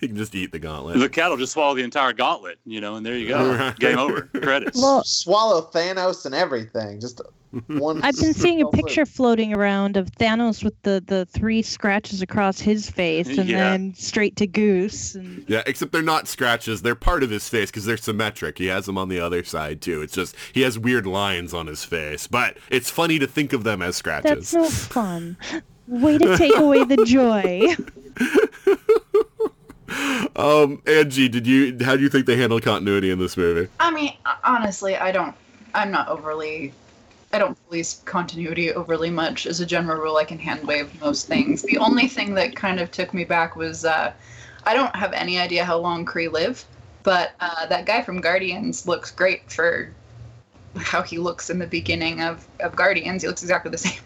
he 0.00 0.08
can 0.08 0.16
just 0.16 0.34
eat 0.34 0.50
the 0.50 0.58
gauntlet. 0.58 0.98
The 0.98 1.08
cat 1.08 1.30
will 1.30 1.36
just 1.36 1.52
swallow 1.52 1.74
the 1.74 1.84
entire 1.84 2.12
gauntlet, 2.12 2.58
you 2.64 2.80
know, 2.80 2.96
and 2.96 3.06
there 3.06 3.16
you 3.16 3.28
go. 3.28 3.72
Game 3.78 3.98
over. 3.98 4.22
Credits. 4.22 4.80
Well, 4.80 5.04
swallow 5.04 5.70
Thanos 5.72 6.26
and 6.26 6.34
everything. 6.34 7.00
Just 7.00 7.20
One 7.66 8.02
I've 8.02 8.16
been 8.18 8.32
seeing 8.34 8.60
a 8.60 8.64
fell 8.64 8.70
through. 8.72 8.82
picture 8.82 9.04
floating 9.06 9.54
around 9.54 9.96
of 9.98 10.10
Thanos 10.12 10.64
with 10.64 10.80
the, 10.82 11.02
the 11.06 11.26
three 11.26 11.60
scratches 11.62 12.22
across 12.22 12.58
his 12.60 12.88
face 12.88 13.28
and 13.28 13.46
Yeah. 13.48 13.58
then 13.70 13.94
straight 13.94 14.36
to 14.36 14.46
Goose. 14.46 15.14
And 15.14 15.44
Yeah, 15.48 15.62
except 15.66 15.92
they're 15.92 16.00
not 16.02 16.28
scratches. 16.28 16.80
They're 16.82 16.94
part 16.94 17.22
of 17.22 17.30
his 17.30 17.48
face 17.48 17.70
because 17.70 17.84
they're 17.84 17.96
symmetric. 17.98 18.56
He 18.58 18.66
has 18.66 18.86
them 18.86 18.96
on 18.96 19.08
the 19.10 19.20
other 19.20 19.44
side 19.44 19.80
too. 19.82 20.00
It's 20.00 20.14
just 20.14 20.34
he 20.52 20.62
has 20.62 20.78
weird 20.78 21.06
lines 21.06 21.52
on 21.52 21.66
his 21.66 21.84
face, 21.84 22.26
but 22.26 22.56
it's 22.70 22.90
funny 22.90 23.18
to 23.18 23.26
think 23.26 23.52
of 23.52 23.64
them 23.64 23.82
as 23.82 23.96
scratches. 23.96 24.30
that's 24.30 24.54
no 24.54 24.70
fun. 24.70 25.36
Way 25.88 26.16
to 26.18 26.36
take 26.38 26.56
away 26.56 26.84
the 26.84 27.04
joy. 27.04 27.66
Um, 30.36 30.78
Anji, 30.86 31.30
did 31.30 31.46
you 31.46 31.76
how 31.84 31.96
do 31.96 32.02
you 32.02 32.08
think 32.08 32.24
they 32.24 32.36
handled 32.36 32.62
continuity 32.62 33.10
in 33.10 33.18
this 33.18 33.36
movie? 33.36 33.68
I 33.78 33.90
mean, 33.90 34.14
honestly, 34.42 34.96
I 34.96 35.12
don't. 35.12 35.34
I'm 35.74 35.90
not 35.90 36.08
overly. 36.08 36.72
I 37.32 37.38
don't 37.38 37.56
police 37.68 38.02
continuity 38.04 38.72
overly 38.72 39.10
much. 39.10 39.46
As 39.46 39.60
a 39.60 39.66
general 39.66 40.00
rule, 40.00 40.16
I 40.16 40.24
can 40.24 40.38
hand 40.38 40.66
wave 40.66 41.00
most 41.00 41.26
things. 41.26 41.62
The 41.62 41.78
only 41.78 42.06
thing 42.06 42.34
that 42.34 42.54
kind 42.54 42.78
of 42.78 42.90
took 42.90 43.14
me 43.14 43.24
back 43.24 43.56
was 43.56 43.84
uh, 43.84 44.12
I 44.64 44.74
don't 44.74 44.94
have 44.94 45.12
any 45.12 45.38
idea 45.38 45.64
how 45.64 45.78
long 45.78 46.04
Kree 46.04 46.30
lived, 46.30 46.64
but 47.02 47.32
uh, 47.40 47.66
that 47.66 47.86
guy 47.86 48.02
from 48.02 48.20
Guardians 48.20 48.86
looks 48.86 49.10
great 49.10 49.50
for 49.50 49.90
how 50.76 51.02
he 51.02 51.18
looks 51.18 51.50
in 51.50 51.58
the 51.58 51.66
beginning 51.66 52.22
of, 52.22 52.46
of 52.60 52.74
Guardians. 52.76 53.22
He 53.22 53.28
looks 53.28 53.42
exactly 53.42 53.70
the 53.70 53.78
same. 53.78 54.00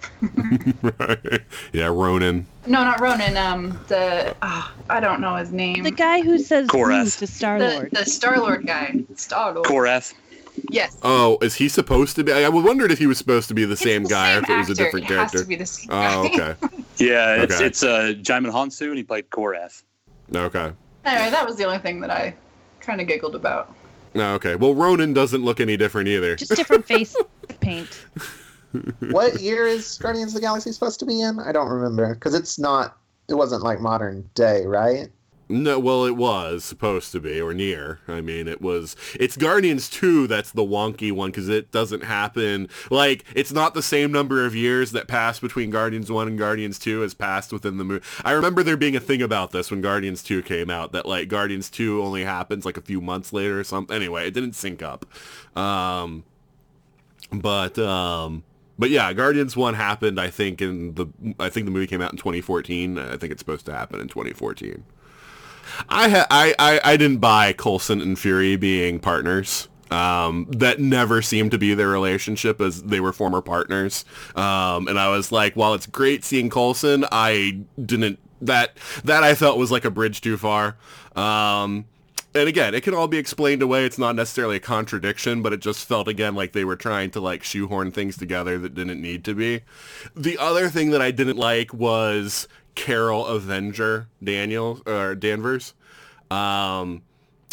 right. 0.99 1.43
yeah, 1.73 1.87
Ronan. 1.87 2.47
no, 2.67 2.85
not 2.85 3.01
Ronan. 3.01 3.37
Um, 3.37 3.79
the 3.89 4.35
ah, 4.43 4.73
I 4.89 5.01
don't 5.01 5.21
know 5.21 5.37
his 5.37 5.53
name. 5.53 5.83
The 5.83 5.91
guy 5.91 6.23
who 6.23 6.39
says 6.39 6.69
Korath. 6.69 7.19
To 7.19 7.27
Star 7.27 7.59
the, 7.59 7.71
Lord. 7.71 7.91
the 7.93 8.07
Star 8.07 8.39
Lord 8.39 8.67
guy. 8.67 8.95
Star 9.15 9.53
Lord. 9.53 9.67
Korath. 9.67 10.15
Yes. 10.71 10.97
Oh, 11.03 11.39
is 11.43 11.55
he 11.55 11.69
supposed 11.69 12.17
to 12.17 12.25
be? 12.25 12.33
I 12.33 12.49
wondered 12.49 12.91
if 12.91 12.99
he 12.99 13.07
was 13.07 13.19
supposed 13.19 13.49
to 13.49 13.55
be 13.55 13.65
the 13.65 13.73
It's 13.73 13.83
same 13.83 14.05
the 14.05 14.09
guy 14.11 14.33
or 14.33 14.35
same 14.35 14.45
if 14.45 14.51
it 14.51 14.57
was 14.59 14.71
a 14.71 14.75
different 14.75 15.05
It 15.11 15.15
has 15.15 15.17
character. 15.31 15.39
to 15.43 15.45
be 15.47 15.57
the 15.57 15.67
same 15.67 15.89
Oh, 15.91 16.29
guy. 16.37 16.51
okay. 16.53 16.77
Yeah, 16.99 17.43
it's 17.43 17.57
Okay. 17.57 17.67
it's 17.67 17.83
uh, 17.83 18.15
Djimon 18.23 18.51
Hounsou, 18.53 18.89
and 18.89 18.97
he 18.97 19.03
played 19.03 19.29
Korath. 19.31 19.83
Okay. 20.35 20.73
Anyway, 21.05 21.31
that 21.31 21.47
was 21.47 21.57
the 21.57 21.65
only 21.65 21.79
thing 21.79 22.01
that 22.01 22.11
I 22.11 22.35
kind 22.81 23.01
of 23.01 23.07
giggled 23.07 23.35
about. 23.35 23.75
No, 24.15 24.33
okay. 24.37 24.57
Well, 24.57 24.75
Ronan 24.75 25.13
doesn't 25.13 25.45
look 25.45 25.61
any 25.61 25.77
different 25.77 26.09
either. 26.09 26.35
Just 26.37 26.57
different 26.57 26.87
face 26.95 27.15
paint. 27.61 28.07
What 29.11 29.41
year 29.41 29.67
is 29.67 29.99
Guardians 29.99 30.31
of 30.33 30.35
the 30.37 30.41
Galaxy 30.41 30.73
supposed 30.73 30.99
to 31.01 31.07
be 31.07 31.21
in? 31.21 31.39
I 31.39 31.53
don't 31.53 31.69
remember 31.69 32.15
because 32.15 32.35
it's 32.35 32.59
not. 32.59 32.97
It 33.29 33.35
wasn't 33.35 33.63
like 33.63 33.81
modern 33.81 34.29
day, 34.35 34.65
right? 34.65 35.09
No, 35.49 35.79
well, 35.79 36.05
it 36.05 36.17
was 36.17 36.65
supposed 36.65 37.13
to 37.13 37.21
be, 37.21 37.41
or 37.41 37.55
near. 37.55 38.01
I 38.09 38.21
mean, 38.21 38.49
it 38.49 38.61
was. 38.61 38.97
It's 39.15 39.37
Guardians 39.37 39.89
2 39.89 40.27
that's 40.27 40.51
the 40.51 40.65
wonky 40.65 41.13
one, 41.13 41.31
because 41.31 41.49
it 41.49 41.71
doesn't 41.71 42.03
happen. 42.03 42.69
Like, 42.91 43.25
it's 43.33 43.53
not 43.53 43.73
the 43.73 43.83
same 43.83 44.11
number 44.11 44.45
of 44.45 44.57
years 44.57 44.91
that 44.91 45.07
passed 45.07 45.41
between 45.41 45.71
Guardians 45.71 46.11
1 46.11 46.27
and 46.27 46.37
Guardians 46.37 46.81
2 46.81 47.05
as 47.05 47.15
passed 47.15 47.53
within 47.53 47.77
the 47.77 47.85
movie. 47.85 48.05
I 48.25 48.33
remember 48.33 48.65
there 48.65 48.77
being 48.77 48.97
a 48.97 49.01
thing 49.01 49.23
about 49.23 49.53
this 49.53 49.71
when 49.71 49.81
Guardians 49.81 50.25
2 50.25 50.43
came 50.43 50.69
out, 50.69 50.91
that, 50.91 51.07
like, 51.07 51.29
Guardians 51.29 51.71
2 51.71 52.03
only 52.03 52.25
happens, 52.25 52.65
like, 52.65 52.77
a 52.77 52.83
few 52.83 53.01
months 53.01 53.33
later 53.33 53.61
or 53.61 53.65
something. 53.65 53.95
Anyway, 53.95 54.27
it 54.27 54.35
didn't 54.35 54.55
sync 54.55 54.83
up. 54.83 55.07
Um, 55.57 56.25
but, 57.31 57.79
um... 57.79 58.43
But 58.79 58.91
yeah, 58.91 59.11
Guardians 59.15 59.57
One 59.57 59.73
happened. 59.73 60.21
I 60.21 60.29
think 60.29 60.61
in 60.61 60.93
the 60.97 61.07
I 61.41 61.49
think 61.49 61.65
the 61.65 61.71
movie 61.71 61.87
came 61.87 62.03
out 62.03 62.13
in 62.13 62.19
2014. 62.19 62.99
I 62.99 63.17
think 63.17 63.33
it's 63.33 63.41
supposed 63.41 63.65
to 63.65 63.73
happen 63.73 64.01
in 64.01 64.09
2014. 64.09 64.85
I 65.89 66.09
ha- 66.09 66.27
I, 66.31 66.55
I 66.59 66.81
I 66.85 66.97
didn't 66.97 67.19
buy 67.19 67.53
Coulson 67.53 68.01
and 68.01 68.19
Fury 68.19 68.57
being 68.57 68.99
partners. 68.99 69.69
Um, 69.91 70.47
that 70.51 70.81
never 70.81 71.23
seemed 71.23 71.53
to 71.53 71.59
be 71.59 71.73
their 71.75 71.89
relationship 71.89 72.61
as 72.61 72.83
they 72.83 72.99
were 72.99 73.13
former 73.13 73.41
partners. 73.41 74.05
Um, 74.35 74.89
and 74.89 74.99
I 74.99 75.09
was 75.11 75.31
like, 75.31 75.55
while 75.55 75.75
it's 75.75 75.87
great 75.87 76.25
seeing 76.25 76.51
Coulson, 76.51 77.05
I 77.13 77.61
didn't 77.85 78.19
that 78.41 78.77
that 79.05 79.23
I 79.23 79.35
felt 79.35 79.59
was 79.59 79.71
like 79.71 79.85
a 79.85 79.91
bridge 79.91 80.21
too 80.21 80.37
far. 80.37 80.77
Um, 81.15 81.87
and 82.35 82.49
again, 82.49 82.75
it 82.75 82.83
can 82.83 82.95
all 82.95 83.09
be 83.09 83.17
explained 83.17 83.63
away. 83.63 83.85
It's 83.87 83.99
not 83.99 84.15
necessarily 84.15 84.57
a 84.57 84.61
contradiction, 84.61 85.41
but 85.41 85.53
it 85.53 85.61
just 85.61 85.87
felt 85.87 86.07
again 86.09 86.35
like 86.35 86.53
they 86.53 86.65
were 86.65 86.77
trying 86.77 87.11
to 87.13 87.21
like 87.21 87.43
shoehorn 87.43 87.93
things 87.93 88.17
together 88.17 88.59
that 88.59 88.75
didn't 88.75 89.01
need 89.01 89.25
to 89.25 89.35
be. 89.35 89.63
The 90.15 90.37
other 90.37 90.69
thing 90.69 90.91
that 90.91 91.01
I 91.01 91.11
didn't 91.11 91.39
like 91.39 91.73
was 91.73 92.47
Carol 92.77 93.27
Avenger 93.27 94.07
Daniel 94.23 94.81
or 94.87 95.17
Danvers. 95.17 95.75
Um, 96.31 97.03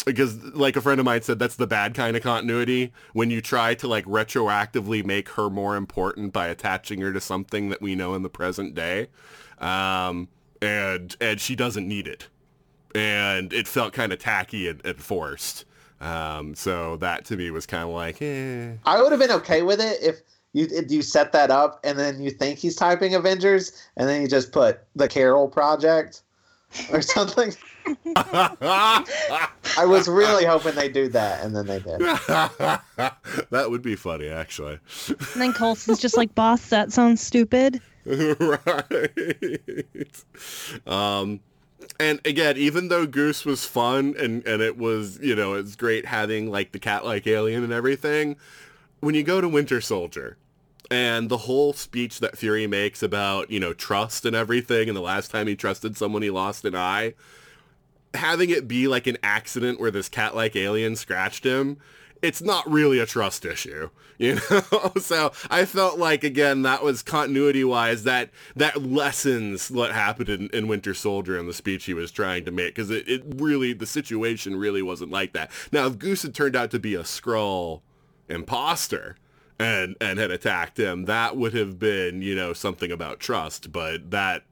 because 0.04 0.42
like 0.54 0.76
a 0.76 0.80
friend 0.80 1.00
of 1.00 1.06
mine 1.06 1.22
said 1.22 1.38
that's 1.38 1.56
the 1.56 1.66
bad 1.66 1.94
kind 1.94 2.16
of 2.16 2.22
continuity 2.22 2.92
when 3.12 3.30
you 3.30 3.40
try 3.40 3.74
to 3.74 3.88
like 3.88 4.04
retroactively 4.04 5.04
make 5.04 5.30
her 5.30 5.48
more 5.48 5.76
important 5.76 6.32
by 6.32 6.46
attaching 6.48 7.00
her 7.00 7.12
to 7.12 7.20
something 7.20 7.70
that 7.70 7.80
we 7.80 7.94
know 7.94 8.14
in 8.14 8.22
the 8.22 8.28
present 8.28 8.74
day 8.74 9.08
um 9.60 10.28
and 10.60 11.16
and 11.20 11.40
she 11.40 11.54
doesn't 11.54 11.88
need 11.88 12.06
it 12.06 12.28
and 12.94 13.52
it 13.52 13.66
felt 13.66 13.92
kind 13.92 14.12
of 14.12 14.18
tacky 14.18 14.68
and, 14.68 14.84
and 14.84 15.00
forced 15.00 15.64
um 16.00 16.54
so 16.54 16.96
that 16.96 17.24
to 17.24 17.36
me 17.36 17.50
was 17.50 17.64
kind 17.64 17.84
of 17.84 17.94
like 17.94 18.20
eh. 18.20 18.72
I 18.84 19.00
would 19.00 19.12
have 19.12 19.20
been 19.20 19.30
okay 19.30 19.62
with 19.62 19.80
it 19.80 20.02
if 20.02 20.20
you 20.54 20.68
you 20.88 21.02
set 21.02 21.32
that 21.32 21.50
up 21.50 21.80
and 21.84 21.98
then 21.98 22.22
you 22.22 22.30
think 22.30 22.58
he's 22.58 22.76
typing 22.76 23.14
Avengers 23.14 23.72
and 23.96 24.08
then 24.08 24.22
you 24.22 24.28
just 24.28 24.52
put 24.52 24.80
the 24.96 25.08
Carol 25.08 25.48
Project 25.48 26.22
or 26.90 27.02
something. 27.02 27.54
I 28.16 29.84
was 29.84 30.08
really 30.08 30.46
hoping 30.46 30.74
they 30.74 30.88
do 30.88 31.08
that, 31.08 31.44
and 31.44 31.54
then 31.54 31.66
they 31.66 31.80
did. 31.80 32.00
that 33.50 33.66
would 33.68 33.82
be 33.82 33.94
funny 33.94 34.28
actually 34.28 34.78
And 35.08 35.18
then 35.42 35.52
Coulson's 35.52 36.00
just 36.00 36.16
like, 36.16 36.34
boss, 36.34 36.70
that 36.70 36.92
sounds 36.92 37.20
stupid. 37.20 37.82
right. 38.06 39.10
Um, 40.86 41.40
and 42.00 42.20
again, 42.24 42.56
even 42.56 42.88
though 42.88 43.06
Goose 43.06 43.44
was 43.44 43.66
fun 43.66 44.14
and, 44.18 44.46
and 44.46 44.62
it 44.62 44.78
was, 44.78 45.18
you 45.20 45.34
know, 45.36 45.52
it's 45.54 45.76
great 45.76 46.06
having 46.06 46.50
like 46.50 46.72
the 46.72 46.78
cat-like 46.78 47.26
alien 47.26 47.62
and 47.64 47.72
everything, 47.72 48.36
when 49.00 49.14
you 49.14 49.22
go 49.22 49.40
to 49.42 49.48
Winter 49.48 49.82
Soldier 49.82 50.38
and 50.90 51.28
the 51.28 51.38
whole 51.38 51.72
speech 51.72 52.20
that 52.20 52.36
Fury 52.36 52.66
makes 52.66 53.02
about, 53.02 53.50
you 53.50 53.60
know, 53.60 53.72
trust 53.72 54.24
and 54.24 54.36
everything 54.36 54.88
and 54.88 54.96
the 54.96 55.02
last 55.02 55.30
time 55.30 55.46
he 55.46 55.56
trusted 55.56 55.96
someone 55.96 56.22
he 56.22 56.30
lost 56.30 56.64
an 56.64 56.74
eye, 56.74 57.14
having 58.14 58.50
it 58.50 58.68
be 58.68 58.86
like 58.88 59.06
an 59.06 59.18
accident 59.22 59.80
where 59.80 59.90
this 59.90 60.08
cat-like 60.08 60.56
alien 60.56 60.96
scratched 60.96 61.44
him, 61.44 61.78
it's 62.22 62.40
not 62.40 62.70
really 62.70 62.98
a 62.98 63.06
trust 63.06 63.44
issue, 63.44 63.90
you 64.18 64.36
know. 64.50 64.92
so 64.98 65.32
I 65.50 65.64
felt 65.64 65.98
like 65.98 66.24
again 66.24 66.62
that 66.62 66.82
was 66.82 67.02
continuity-wise 67.02 68.04
that 68.04 68.30
that 68.56 68.82
lessens 68.82 69.70
what 69.70 69.92
happened 69.92 70.28
in, 70.28 70.48
in 70.50 70.68
Winter 70.68 70.94
Soldier 70.94 71.38
and 71.38 71.48
the 71.48 71.52
speech 71.52 71.84
he 71.84 71.94
was 71.94 72.10
trying 72.10 72.44
to 72.44 72.50
make 72.50 72.74
because 72.74 72.90
it, 72.90 73.08
it 73.08 73.22
really 73.26 73.72
the 73.72 73.86
situation 73.86 74.56
really 74.56 74.82
wasn't 74.82 75.10
like 75.10 75.32
that. 75.32 75.50
Now 75.72 75.86
if 75.86 75.98
Goose 75.98 76.22
had 76.22 76.34
turned 76.34 76.56
out 76.56 76.70
to 76.70 76.78
be 76.78 76.94
a 76.94 77.02
Skrull 77.02 77.82
imposter 78.28 79.16
and 79.58 79.96
and 80.00 80.18
had 80.18 80.30
attacked 80.30 80.78
him, 80.78 81.04
that 81.06 81.36
would 81.36 81.54
have 81.54 81.78
been 81.78 82.22
you 82.22 82.34
know 82.34 82.52
something 82.52 82.90
about 82.90 83.20
trust, 83.20 83.72
but 83.72 84.10
that 84.10 84.44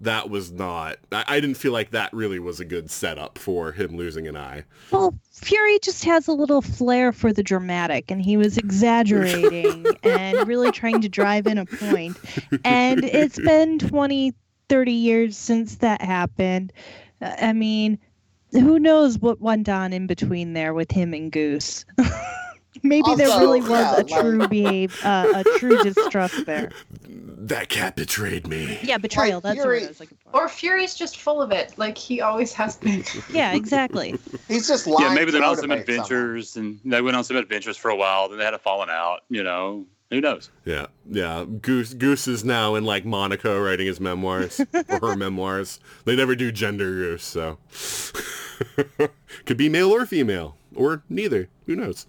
that 0.00 0.30
was 0.30 0.52
not. 0.52 0.98
I, 1.10 1.24
I 1.26 1.40
didn't 1.40 1.56
feel 1.56 1.72
like 1.72 1.90
that 1.90 2.12
really 2.12 2.38
was 2.38 2.60
a 2.60 2.64
good 2.64 2.90
setup 2.90 3.38
for 3.38 3.72
him 3.72 3.96
losing 3.96 4.26
an 4.28 4.36
eye. 4.36 4.64
Well, 4.92 5.14
Fury 5.32 5.78
just 5.82 6.04
has 6.04 6.28
a 6.28 6.32
little 6.32 6.62
flair 6.62 7.12
for 7.12 7.32
the 7.32 7.42
dramatic, 7.42 8.10
and 8.10 8.22
he 8.22 8.36
was 8.36 8.58
exaggerating 8.58 9.86
and 10.02 10.46
really 10.46 10.70
trying 10.70 11.00
to 11.00 11.08
drive 11.08 11.46
in 11.46 11.58
a 11.58 11.66
point. 11.66 12.16
And 12.64 13.04
it's 13.04 13.38
been 13.38 13.78
20, 13.78 14.34
30 14.68 14.92
years 14.92 15.36
since 15.36 15.76
that 15.76 16.00
happened. 16.00 16.72
I 17.20 17.52
mean, 17.52 17.98
who 18.52 18.78
knows 18.78 19.18
what 19.18 19.40
went 19.40 19.68
on 19.68 19.92
in 19.92 20.06
between 20.06 20.52
there 20.52 20.74
with 20.74 20.90
him 20.90 21.12
and 21.12 21.32
Goose? 21.32 21.84
Maybe 22.82 23.14
there 23.16 23.28
Also, 23.28 23.40
really 23.40 23.60
was 23.60 23.70
yeah, 23.70 23.96
a 23.98 24.04
true 24.04 24.38
like- 24.38 24.50
behave, 24.50 25.00
uh, 25.04 25.32
a 25.46 25.58
true 25.58 25.82
distrust 25.82 26.46
there. 26.46 26.70
That 27.08 27.68
cat 27.68 27.96
betrayed 27.96 28.46
me. 28.46 28.78
Yeah, 28.82 28.98
betrayal. 28.98 29.40
That's 29.40 29.60
Fury- 29.60 29.78
what 29.80 29.84
I 29.84 29.88
was 29.88 30.00
looking 30.00 30.18
for. 30.32 30.42
Or 30.44 30.48
Fury's 30.48 30.94
just 30.94 31.18
full 31.18 31.40
of 31.40 31.50
it, 31.52 31.72
like 31.78 31.96
he 31.96 32.20
always 32.20 32.52
has 32.54 32.76
been. 32.76 33.04
Yeah, 33.30 33.54
exactly. 33.54 34.16
He's 34.48 34.66
just 34.68 34.86
lying. 34.86 35.08
yeah, 35.08 35.14
maybe 35.14 35.30
they 35.30 35.38
went 35.40 35.50
on 35.50 35.56
some 35.56 35.68
motivate 35.68 35.86
someone. 35.96 36.02
adventures, 36.08 36.56
and 36.56 36.80
they 36.84 37.00
went 37.00 37.16
on 37.16 37.24
some 37.24 37.36
adventures 37.36 37.76
for 37.76 37.90
a 37.90 37.96
while. 37.96 38.28
Then 38.28 38.38
they 38.38 38.44
had 38.44 38.54
a 38.54 38.58
falling 38.58 38.90
out. 38.90 39.20
You 39.30 39.42
know, 39.44 39.86
who 40.10 40.20
knows? 40.20 40.50
Yeah, 40.64 40.86
yeah. 41.08 41.44
Goose 41.62 41.94
Goose 41.94 42.26
is 42.28 42.44
now 42.44 42.74
in 42.74 42.84
like 42.84 43.04
Monaco 43.04 43.60
writing 43.62 43.86
his 43.86 44.00
memoirs 44.00 44.60
or 44.88 44.98
her 45.10 45.16
memoirs. 45.16 45.78
They 46.04 46.16
never 46.16 46.34
do 46.34 46.50
gender 46.52 46.90
Goose, 46.90 47.22
so 47.24 47.58
could 49.46 49.56
be 49.56 49.68
male 49.68 49.90
or 49.90 50.04
female 50.06 50.56
or 50.74 51.02
neither. 51.08 51.48
Who 51.66 51.76
knows? 51.76 52.06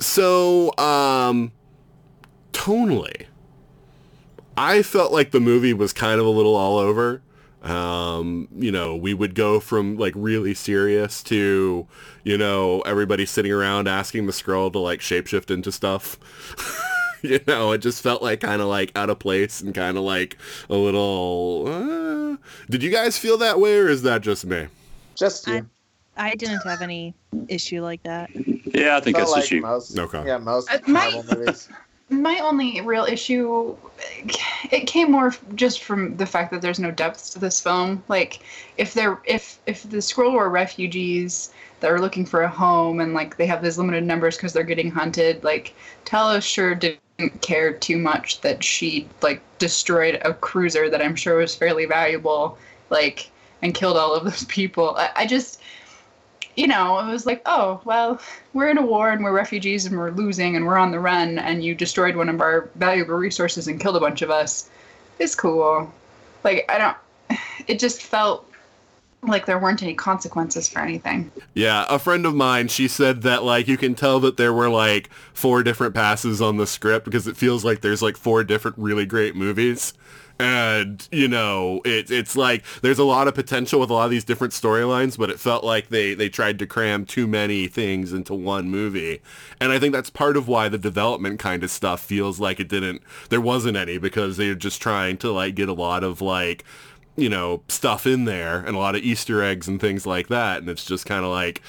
So, 0.00 0.76
um, 0.78 1.52
tonally, 2.52 3.26
I 4.56 4.82
felt 4.82 5.12
like 5.12 5.30
the 5.30 5.40
movie 5.40 5.72
was 5.72 5.92
kind 5.92 6.20
of 6.20 6.26
a 6.26 6.30
little 6.30 6.54
all 6.54 6.78
over. 6.78 7.22
Um, 7.62 8.48
you 8.56 8.70
know, 8.70 8.94
we 8.94 9.14
would 9.14 9.34
go 9.34 9.58
from 9.58 9.96
like 9.96 10.12
really 10.16 10.54
serious 10.54 11.22
to, 11.24 11.86
you 12.22 12.38
know, 12.38 12.80
everybody 12.82 13.26
sitting 13.26 13.50
around 13.50 13.88
asking 13.88 14.26
the 14.26 14.32
Skrull 14.32 14.72
to 14.72 14.78
like 14.78 15.00
shapeshift 15.00 15.50
into 15.50 15.72
stuff. 15.72 16.18
you 17.22 17.40
know, 17.46 17.72
it 17.72 17.78
just 17.78 18.02
felt 18.02 18.22
like 18.22 18.40
kind 18.40 18.62
of 18.62 18.68
like 18.68 18.96
out 18.96 19.10
of 19.10 19.18
place 19.18 19.60
and 19.60 19.74
kind 19.74 19.96
of 19.96 20.04
like 20.04 20.36
a 20.70 20.76
little. 20.76 21.64
Uh... 21.66 22.36
Did 22.70 22.82
you 22.82 22.90
guys 22.90 23.18
feel 23.18 23.38
that 23.38 23.58
way, 23.58 23.76
or 23.76 23.88
is 23.88 24.02
that 24.02 24.22
just 24.22 24.46
me? 24.46 24.68
Just 25.16 25.46
you. 25.48 25.68
I 26.18 26.34
didn't 26.34 26.62
have 26.64 26.82
any 26.82 27.14
issue 27.48 27.80
like 27.82 28.02
that. 28.02 28.30
Yeah, 28.34 28.96
I 28.96 29.00
think 29.00 29.16
Felt 29.16 29.28
that's 29.28 29.30
like 29.30 29.40
just 29.42 29.50
you. 29.52 29.60
most. 29.62 29.98
Okay. 29.98 30.24
Yeah, 30.26 30.38
most 30.38 30.70
Uh, 30.72 30.78
my- 30.86 31.22
movies. 31.32 31.68
My 32.10 32.38
only 32.38 32.80
real 32.80 33.04
issue, 33.04 33.76
it 34.70 34.86
came 34.86 35.12
more 35.12 35.34
just 35.54 35.82
from 35.82 36.16
the 36.16 36.24
fact 36.24 36.50
that 36.52 36.62
there's 36.62 36.78
no 36.78 36.90
depth 36.90 37.32
to 37.32 37.38
this 37.38 37.60
film. 37.60 38.02
Like, 38.08 38.40
if 38.78 38.94
they're 38.94 39.18
if 39.26 39.58
if 39.66 39.82
the 39.82 39.98
Skrull 39.98 40.32
were 40.32 40.48
refugees 40.48 41.52
that 41.80 41.90
are 41.90 42.00
looking 42.00 42.24
for 42.24 42.44
a 42.44 42.48
home 42.48 43.00
and 43.00 43.12
like 43.12 43.36
they 43.36 43.44
have 43.44 43.62
these 43.62 43.76
limited 43.76 44.04
numbers 44.04 44.36
because 44.36 44.54
they're 44.54 44.62
getting 44.62 44.90
hunted, 44.90 45.44
like 45.44 45.74
Talos 46.06 46.44
sure 46.44 46.74
didn't 46.74 47.42
care 47.42 47.74
too 47.74 47.98
much 47.98 48.40
that 48.40 48.64
she 48.64 49.06
like 49.20 49.42
destroyed 49.58 50.18
a 50.24 50.32
cruiser 50.32 50.88
that 50.88 51.02
I'm 51.02 51.14
sure 51.14 51.36
was 51.36 51.54
fairly 51.54 51.84
valuable, 51.84 52.56
like 52.88 53.30
and 53.60 53.74
killed 53.74 53.98
all 53.98 54.14
of 54.14 54.24
those 54.24 54.44
people. 54.44 54.96
I, 54.96 55.10
I 55.14 55.26
just 55.26 55.57
you 56.58 56.66
know, 56.66 56.98
it 56.98 57.06
was 57.06 57.24
like, 57.24 57.40
oh, 57.46 57.80
well, 57.84 58.20
we're 58.52 58.68
in 58.68 58.78
a 58.78 58.84
war 58.84 59.12
and 59.12 59.22
we're 59.22 59.32
refugees 59.32 59.86
and 59.86 59.96
we're 59.96 60.10
losing 60.10 60.56
and 60.56 60.66
we're 60.66 60.76
on 60.76 60.90
the 60.90 60.98
run 60.98 61.38
and 61.38 61.64
you 61.64 61.72
destroyed 61.72 62.16
one 62.16 62.28
of 62.28 62.40
our 62.40 62.68
valuable 62.74 63.14
resources 63.14 63.68
and 63.68 63.78
killed 63.78 63.96
a 63.96 64.00
bunch 64.00 64.22
of 64.22 64.30
us. 64.30 64.68
It's 65.20 65.36
cool. 65.36 65.92
Like, 66.42 66.64
I 66.68 66.78
don't, 66.78 67.40
it 67.68 67.78
just 67.78 68.02
felt 68.02 68.50
like 69.22 69.46
there 69.46 69.58
weren't 69.58 69.84
any 69.84 69.94
consequences 69.94 70.68
for 70.68 70.80
anything. 70.80 71.30
Yeah, 71.54 71.86
a 71.88 71.98
friend 71.98 72.26
of 72.26 72.34
mine, 72.34 72.66
she 72.66 72.88
said 72.88 73.22
that 73.22 73.44
like 73.44 73.68
you 73.68 73.76
can 73.76 73.94
tell 73.94 74.18
that 74.20 74.36
there 74.36 74.52
were 74.52 74.68
like 74.68 75.10
four 75.32 75.62
different 75.62 75.94
passes 75.94 76.42
on 76.42 76.56
the 76.56 76.66
script 76.66 77.04
because 77.04 77.28
it 77.28 77.36
feels 77.36 77.64
like 77.64 77.82
there's 77.82 78.02
like 78.02 78.16
four 78.16 78.42
different 78.42 78.78
really 78.78 79.06
great 79.06 79.36
movies. 79.36 79.94
And, 80.40 81.08
you 81.10 81.26
know, 81.26 81.80
it, 81.84 82.12
it's 82.12 82.36
like 82.36 82.64
there's 82.80 83.00
a 83.00 83.04
lot 83.04 83.26
of 83.26 83.34
potential 83.34 83.80
with 83.80 83.90
a 83.90 83.92
lot 83.92 84.04
of 84.04 84.12
these 84.12 84.24
different 84.24 84.52
storylines, 84.52 85.18
but 85.18 85.30
it 85.30 85.40
felt 85.40 85.64
like 85.64 85.88
they, 85.88 86.14
they 86.14 86.28
tried 86.28 86.60
to 86.60 86.66
cram 86.66 87.04
too 87.04 87.26
many 87.26 87.66
things 87.66 88.12
into 88.12 88.34
one 88.34 88.70
movie. 88.70 89.20
And 89.60 89.72
I 89.72 89.80
think 89.80 89.92
that's 89.92 90.10
part 90.10 90.36
of 90.36 90.46
why 90.46 90.68
the 90.68 90.78
development 90.78 91.40
kind 91.40 91.64
of 91.64 91.72
stuff 91.72 92.00
feels 92.00 92.38
like 92.38 92.60
it 92.60 92.68
didn't, 92.68 93.02
there 93.30 93.40
wasn't 93.40 93.76
any 93.76 93.98
because 93.98 94.36
they're 94.36 94.54
just 94.54 94.80
trying 94.80 95.16
to 95.18 95.32
like 95.32 95.56
get 95.56 95.68
a 95.68 95.72
lot 95.72 96.04
of 96.04 96.20
like, 96.20 96.64
you 97.16 97.28
know, 97.28 97.64
stuff 97.68 98.06
in 98.06 98.24
there 98.24 98.58
and 98.58 98.76
a 98.76 98.78
lot 98.78 98.94
of 98.94 99.02
Easter 99.02 99.42
eggs 99.42 99.66
and 99.66 99.80
things 99.80 100.06
like 100.06 100.28
that. 100.28 100.58
And 100.58 100.68
it's 100.68 100.84
just 100.84 101.04
kind 101.04 101.24
of 101.24 101.32
like, 101.32 101.62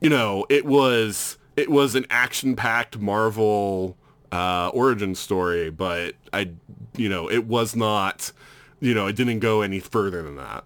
you 0.00 0.10
know, 0.10 0.44
it 0.48 0.66
was 0.66 1.38
it 1.56 1.70
was 1.70 1.94
an 1.94 2.06
action-packed 2.10 2.98
Marvel 2.98 3.96
uh, 4.32 4.68
origin 4.74 5.14
story, 5.14 5.70
but 5.70 6.16
I, 6.32 6.50
you 6.96 7.08
know, 7.08 7.30
it 7.30 7.46
was 7.46 7.74
not, 7.74 8.32
you 8.80 8.94
know, 8.94 9.06
it 9.06 9.16
didn't 9.16 9.40
go 9.40 9.62
any 9.62 9.80
further 9.80 10.22
than 10.22 10.36
that. 10.36 10.64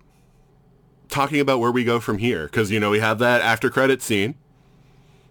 Talking 1.09 1.41
about 1.41 1.59
where 1.59 1.73
we 1.73 1.85
go 1.85 2.01
from 2.01 2.19
here, 2.19 2.45
because 2.45 2.71
you 2.71 2.79
know 2.79 2.91
we 2.91 3.01
have 3.01 3.19
that 3.19 3.41
after 3.41 3.71
credit 3.71 4.03
scene, 4.03 4.35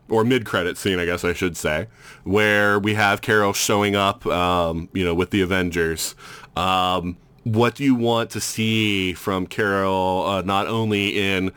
or 0.09 0.23
mid 0.23 0.45
credit 0.45 0.77
scene, 0.77 0.99
I 0.99 1.05
guess 1.05 1.23
I 1.23 1.33
should 1.33 1.55
say, 1.55 1.87
where 2.23 2.79
we 2.79 2.95
have 2.95 3.21
Carol 3.21 3.53
showing 3.53 3.95
up, 3.95 4.25
um, 4.25 4.89
you 4.93 5.05
know, 5.05 5.13
with 5.13 5.29
the 5.29 5.41
Avengers. 5.41 6.15
Um, 6.55 7.17
what 7.43 7.75
do 7.75 7.83
you 7.83 7.95
want 7.95 8.31
to 8.31 8.41
see 8.41 9.13
from 9.13 9.47
Carol, 9.47 10.25
uh, 10.25 10.41
not 10.41 10.67
only 10.67 11.17
in 11.19 11.51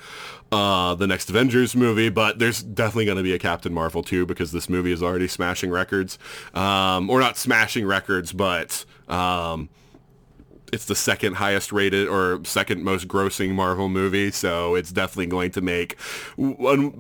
uh, 0.53 0.95
the 0.95 1.07
next 1.07 1.31
Avengers 1.31 1.77
movie, 1.77 2.09
but 2.09 2.39
there's 2.39 2.63
definitely 2.63 3.05
going 3.05 3.17
to 3.17 3.23
be 3.23 3.35
a 3.35 3.39
Captain 3.39 3.73
Marvel 3.73 4.03
too 4.03 4.27
because 4.27 4.53
this 4.53 4.69
movie 4.69 4.93
is 4.93 5.03
already 5.03 5.29
smashing 5.29 5.71
records, 5.71 6.19
um, 6.55 7.09
or 7.09 7.21
not 7.21 7.37
smashing 7.37 7.87
records, 7.87 8.33
but 8.33 8.85
um, 9.09 9.69
it's 10.73 10.85
the 10.85 10.95
second 10.95 11.35
highest 11.35 11.73
rated 11.73 12.09
or 12.09 12.41
second 12.45 12.83
most 12.85 13.09
grossing 13.09 13.51
Marvel 13.51 13.89
movie, 13.89 14.31
so 14.31 14.75
it's 14.75 14.93
definitely 14.93 15.27
going 15.27 15.51
to 15.53 15.61
make 15.61 15.99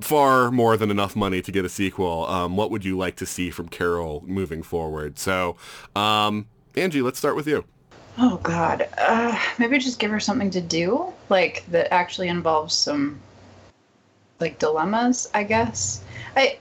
far 0.00 0.50
more 0.50 0.76
than 0.76 0.90
enough 0.90 1.14
money 1.16 1.40
to 1.42 1.52
get 1.52 1.64
a 1.64 1.68
sequel. 1.68 2.26
Um, 2.26 2.56
what 2.56 2.70
would 2.70 2.84
you 2.84 2.96
like 2.96 3.16
to 3.16 3.26
see 3.26 3.50
from 3.50 3.68
Carol 3.68 4.24
moving 4.26 4.62
forward? 4.62 5.18
So, 5.18 5.56
um, 5.94 6.46
Anji, 6.74 7.02
let's 7.02 7.18
start 7.18 7.36
with 7.36 7.46
you. 7.46 7.64
Oh 8.18 8.38
God, 8.42 8.88
uh, 8.98 9.38
maybe 9.58 9.78
just 9.78 9.98
give 9.98 10.10
her 10.10 10.20
something 10.20 10.50
to 10.50 10.60
do, 10.60 11.12
like 11.28 11.64
that 11.68 11.92
actually 11.92 12.28
involves 12.28 12.74
some, 12.74 13.20
like 14.40 14.58
dilemmas. 14.58 15.28
I 15.34 15.44
guess. 15.44 16.02
I. 16.36 16.56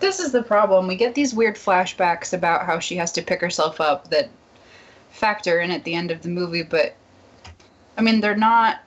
This 0.00 0.18
is 0.18 0.32
the 0.32 0.42
problem. 0.42 0.88
We 0.88 0.96
get 0.96 1.14
these 1.14 1.32
weird 1.32 1.54
flashbacks 1.54 2.32
about 2.32 2.66
how 2.66 2.80
she 2.80 2.96
has 2.96 3.12
to 3.12 3.22
pick 3.22 3.40
herself 3.40 3.80
up 3.80 4.10
that 4.10 4.30
factor 5.10 5.60
in 5.60 5.70
at 5.70 5.84
the 5.84 5.94
end 5.94 6.10
of 6.10 6.22
the 6.22 6.28
movie, 6.28 6.64
but 6.64 6.96
I 7.96 8.02
mean 8.02 8.20
they're 8.20 8.36
not. 8.36 8.80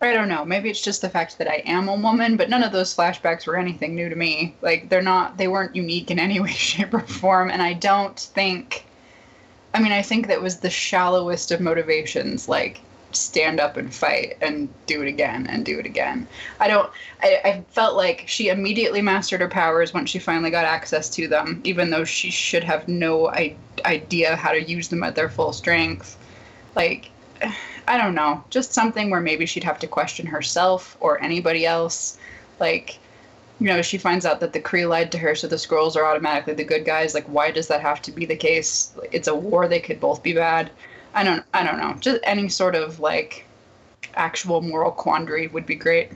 I 0.00 0.12
don't 0.12 0.28
know. 0.28 0.44
Maybe 0.44 0.70
it's 0.70 0.80
just 0.80 1.02
the 1.02 1.08
fact 1.08 1.38
that 1.38 1.48
I 1.48 1.56
am 1.66 1.88
a 1.88 1.96
woman, 1.96 2.36
but 2.36 2.48
none 2.48 2.62
of 2.62 2.70
those 2.70 2.94
flashbacks 2.94 3.46
were 3.46 3.56
anything 3.56 3.96
new 3.96 4.08
to 4.08 4.14
me. 4.14 4.54
Like 4.62 4.88
they're 4.88 5.02
not. 5.02 5.36
They 5.36 5.48
weren't 5.48 5.74
unique 5.74 6.10
in 6.10 6.18
any 6.18 6.40
way, 6.44 6.52
shape, 6.52 6.94
or 6.94 7.00
form, 7.00 7.50
and 7.50 7.60
I 7.60 7.72
don't 7.74 8.18
think. 8.18 8.84
I 9.74 9.82
mean, 9.82 9.92
I 9.92 10.02
think 10.02 10.28
that 10.28 10.40
was 10.40 10.58
the 10.58 10.70
shallowest 10.70 11.50
of 11.50 11.60
motivations. 11.60 12.48
Like, 12.48 12.80
stand 13.12 13.60
up 13.60 13.76
and 13.76 13.92
fight 13.92 14.36
and 14.40 14.68
do 14.86 15.02
it 15.02 15.08
again 15.08 15.46
and 15.48 15.64
do 15.64 15.78
it 15.78 15.86
again. 15.86 16.26
I 16.60 16.68
don't. 16.68 16.90
I, 17.22 17.40
I 17.44 17.64
felt 17.70 17.96
like 17.96 18.24
she 18.26 18.48
immediately 18.48 19.02
mastered 19.02 19.40
her 19.40 19.48
powers 19.48 19.94
once 19.94 20.10
she 20.10 20.18
finally 20.18 20.50
got 20.50 20.64
access 20.64 21.08
to 21.10 21.28
them, 21.28 21.60
even 21.64 21.90
though 21.90 22.04
she 22.04 22.30
should 22.30 22.64
have 22.64 22.86
no 22.88 23.28
I- 23.28 23.56
idea 23.84 24.36
how 24.36 24.52
to 24.52 24.62
use 24.62 24.88
them 24.88 25.02
at 25.02 25.14
their 25.14 25.28
full 25.28 25.52
strength. 25.52 26.16
Like, 26.74 27.10
I 27.86 27.96
don't 27.96 28.14
know. 28.14 28.44
Just 28.50 28.72
something 28.72 29.10
where 29.10 29.20
maybe 29.20 29.46
she'd 29.46 29.64
have 29.64 29.78
to 29.80 29.86
question 29.86 30.26
herself 30.26 30.96
or 31.00 31.22
anybody 31.22 31.64
else. 31.64 32.18
Like, 32.60 32.98
you 33.60 33.66
know, 33.66 33.82
she 33.82 33.98
finds 33.98 34.26
out 34.26 34.40
that 34.40 34.52
the 34.52 34.60
Kree 34.60 34.88
lied 34.88 35.10
to 35.12 35.18
her, 35.18 35.34
so 35.34 35.48
the 35.48 35.56
Skrulls 35.56 35.96
are 35.96 36.04
automatically 36.04 36.54
the 36.54 36.64
good 36.64 36.84
guys. 36.84 37.14
Like, 37.14 37.26
why 37.26 37.50
does 37.50 37.68
that 37.68 37.80
have 37.80 38.02
to 38.02 38.12
be 38.12 38.24
the 38.24 38.36
case? 38.36 38.92
It's 39.10 39.28
a 39.28 39.34
war; 39.34 39.66
they 39.66 39.80
could 39.80 40.00
both 40.00 40.22
be 40.22 40.32
bad. 40.32 40.70
I 41.18 41.24
don't, 41.24 41.44
I 41.52 41.64
don't 41.64 41.78
know. 41.78 41.96
Just 41.98 42.20
any 42.22 42.48
sort 42.48 42.76
of 42.76 43.00
like 43.00 43.44
actual 44.14 44.60
moral 44.60 44.92
quandary 44.92 45.48
would 45.48 45.66
be 45.66 45.74
great. 45.74 46.12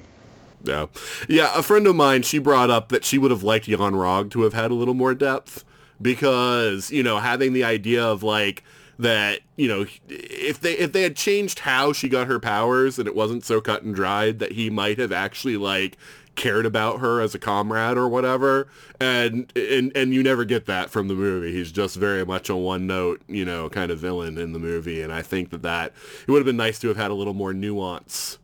Yeah. 0.62 0.86
Yeah, 1.28 1.50
a 1.56 1.62
friend 1.64 1.88
of 1.88 1.96
mine, 1.96 2.22
she 2.22 2.38
brought 2.38 2.70
up 2.70 2.90
that 2.90 3.04
she 3.04 3.18
would 3.18 3.32
have 3.32 3.42
liked 3.42 3.66
Yon-Rogg 3.66 4.30
to 4.30 4.42
have 4.42 4.54
had 4.54 4.70
a 4.70 4.74
little 4.74 4.94
more 4.94 5.12
depth 5.12 5.64
because, 6.00 6.92
you 6.92 7.02
know, 7.02 7.18
having 7.18 7.52
the 7.52 7.64
idea 7.64 8.04
of 8.04 8.22
like 8.22 8.62
that, 9.00 9.40
you 9.56 9.66
know, 9.66 9.86
if 10.08 10.60
they 10.60 10.74
if 10.74 10.92
they 10.92 11.02
had 11.02 11.16
changed 11.16 11.58
how 11.58 11.92
she 11.92 12.08
got 12.08 12.28
her 12.28 12.38
powers 12.38 12.96
and 12.96 13.08
it 13.08 13.16
wasn't 13.16 13.44
so 13.44 13.60
cut 13.60 13.82
and 13.82 13.96
dried 13.96 14.38
that 14.38 14.52
he 14.52 14.70
might 14.70 15.00
have 15.00 15.10
actually 15.10 15.56
like 15.56 15.98
cared 16.34 16.66
about 16.66 17.00
her 17.00 17.20
as 17.20 17.34
a 17.34 17.38
comrade 17.38 17.96
or 17.96 18.08
whatever. 18.08 18.68
And 19.00 19.52
and 19.56 19.92
and 19.94 20.14
you 20.14 20.22
never 20.22 20.44
get 20.44 20.66
that 20.66 20.90
from 20.90 21.08
the 21.08 21.14
movie. 21.14 21.52
He's 21.52 21.72
just 21.72 21.96
very 21.96 22.24
much 22.24 22.48
a 22.48 22.56
one 22.56 22.86
note 22.86 23.22
you 23.28 23.44
know 23.44 23.68
kind 23.68 23.90
of 23.90 23.98
villain 23.98 24.38
in 24.38 24.52
the 24.52 24.58
movie. 24.58 25.02
And 25.02 25.12
i 25.12 25.22
think 25.22 25.50
that 25.50 25.62
that 25.62 25.92
it 26.26 26.30
would 26.30 26.38
have 26.38 26.46
been 26.46 26.56
nice 26.56 26.78
to 26.80 26.88
have 26.88 26.96
had 26.96 27.10
a 27.10 27.14
little 27.14 27.34
more 27.34 27.52
nuance 27.52 28.38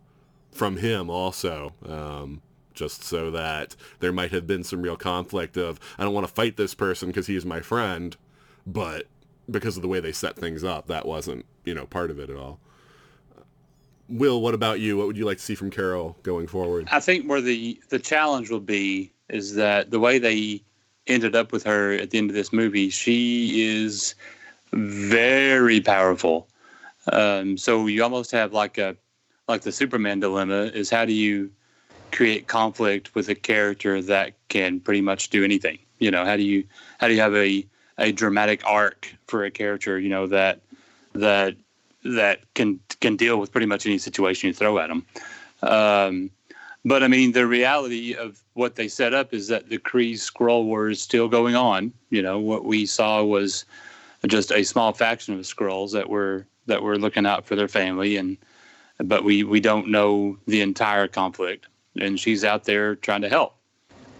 from 0.52 0.78
him 0.78 1.08
also 1.10 1.72
um, 1.86 2.42
just 2.74 3.02
so 3.04 3.30
that 3.30 3.76
there 4.00 4.12
might 4.12 4.32
have 4.32 4.46
been 4.46 4.64
some 4.64 4.82
real 4.82 4.96
conflict 4.96 5.56
of 5.56 5.78
i 5.98 6.04
don't 6.04 6.14
want 6.14 6.26
to 6.26 6.32
fight 6.32 6.56
this 6.56 6.74
person 6.74 7.08
because 7.08 7.26
he's 7.26 7.44
my 7.44 7.60
friend 7.60 8.16
but 8.66 9.06
because 9.50 9.76
of 9.76 9.82
the 9.82 9.88
way 9.88 10.00
they 10.00 10.12
set 10.12 10.36
things 10.36 10.64
up 10.64 10.86
that 10.86 11.06
wasn't 11.06 11.44
you 11.64 11.74
know 11.74 11.86
part 11.86 12.10
of 12.10 12.18
it 12.18 12.28
at 12.30 12.36
all 12.36 12.58
will 14.08 14.40
what 14.40 14.54
about 14.54 14.80
you 14.80 14.96
what 14.96 15.06
would 15.06 15.16
you 15.16 15.24
like 15.24 15.38
to 15.38 15.44
see 15.44 15.54
from 15.54 15.70
carol 15.70 16.16
going 16.22 16.46
forward 16.46 16.88
I 16.90 17.00
think 17.00 17.28
where 17.28 17.40
the 17.40 17.80
the 17.90 17.98
challenge 17.98 18.50
will 18.50 18.60
be 18.60 19.12
is 19.28 19.54
that 19.54 19.90
the 19.90 20.00
way 20.00 20.18
they 20.18 20.62
ended 21.08 21.34
up 21.34 21.52
with 21.52 21.64
her 21.64 21.92
at 21.94 22.10
the 22.10 22.18
end 22.18 22.30
of 22.30 22.36
this 22.36 22.52
movie, 22.52 22.90
she 22.90 23.62
is 23.64 24.14
very 24.72 25.80
powerful. 25.80 26.48
Um, 27.12 27.56
so 27.56 27.86
you 27.86 28.02
almost 28.02 28.30
have 28.32 28.52
like 28.52 28.78
a 28.78 28.96
like 29.48 29.62
the 29.62 29.72
Superman 29.72 30.20
dilemma 30.20 30.64
is 30.74 30.90
how 30.90 31.06
do 31.06 31.12
you 31.12 31.50
create 32.12 32.48
conflict 32.48 33.14
with 33.14 33.28
a 33.30 33.34
character 33.34 34.02
that 34.02 34.34
can 34.48 34.78
pretty 34.80 35.00
much 35.00 35.30
do 35.30 35.42
anything? 35.42 35.78
You 35.98 36.10
know, 36.10 36.24
how 36.24 36.36
do 36.36 36.42
you 36.42 36.64
how 36.98 37.08
do 37.08 37.14
you 37.14 37.20
have 37.20 37.34
a 37.34 37.66
a 37.96 38.12
dramatic 38.12 38.62
arc 38.66 39.12
for 39.26 39.44
a 39.44 39.50
character? 39.50 39.98
You 39.98 40.10
know 40.10 40.26
that 40.26 40.60
that 41.14 41.56
that 42.04 42.40
can 42.54 42.80
can 43.00 43.16
deal 43.16 43.38
with 43.38 43.52
pretty 43.52 43.66
much 43.66 43.86
any 43.86 43.98
situation 43.98 44.48
you 44.48 44.54
throw 44.54 44.78
at 44.78 44.88
them. 44.88 45.06
Um, 45.62 46.30
but 46.84 47.02
I 47.02 47.08
mean, 47.08 47.32
the 47.32 47.46
reality 47.46 48.14
of 48.14 48.42
what 48.54 48.76
they 48.76 48.88
set 48.88 49.14
up 49.14 49.34
is 49.34 49.48
that 49.48 49.68
the 49.68 49.78
Kree 49.78 50.14
Skrull 50.14 50.64
War 50.64 50.88
is 50.88 51.02
still 51.02 51.28
going 51.28 51.54
on. 51.54 51.92
You 52.10 52.22
know, 52.22 52.38
what 52.38 52.64
we 52.64 52.86
saw 52.86 53.22
was 53.22 53.64
just 54.26 54.52
a 54.52 54.64
small 54.64 54.92
faction 54.92 55.34
of 55.34 55.40
Skrulls 55.40 55.92
that 55.92 56.08
were 56.08 56.46
that 56.66 56.82
were 56.82 56.98
looking 56.98 57.26
out 57.26 57.46
for 57.46 57.56
their 57.56 57.68
family, 57.68 58.16
and 58.16 58.36
but 58.98 59.24
we 59.24 59.44
we 59.44 59.60
don't 59.60 59.88
know 59.88 60.38
the 60.46 60.60
entire 60.60 61.08
conflict. 61.08 61.66
And 62.00 62.20
she's 62.20 62.44
out 62.44 62.64
there 62.64 62.94
trying 62.94 63.22
to 63.22 63.28
help. 63.28 63.56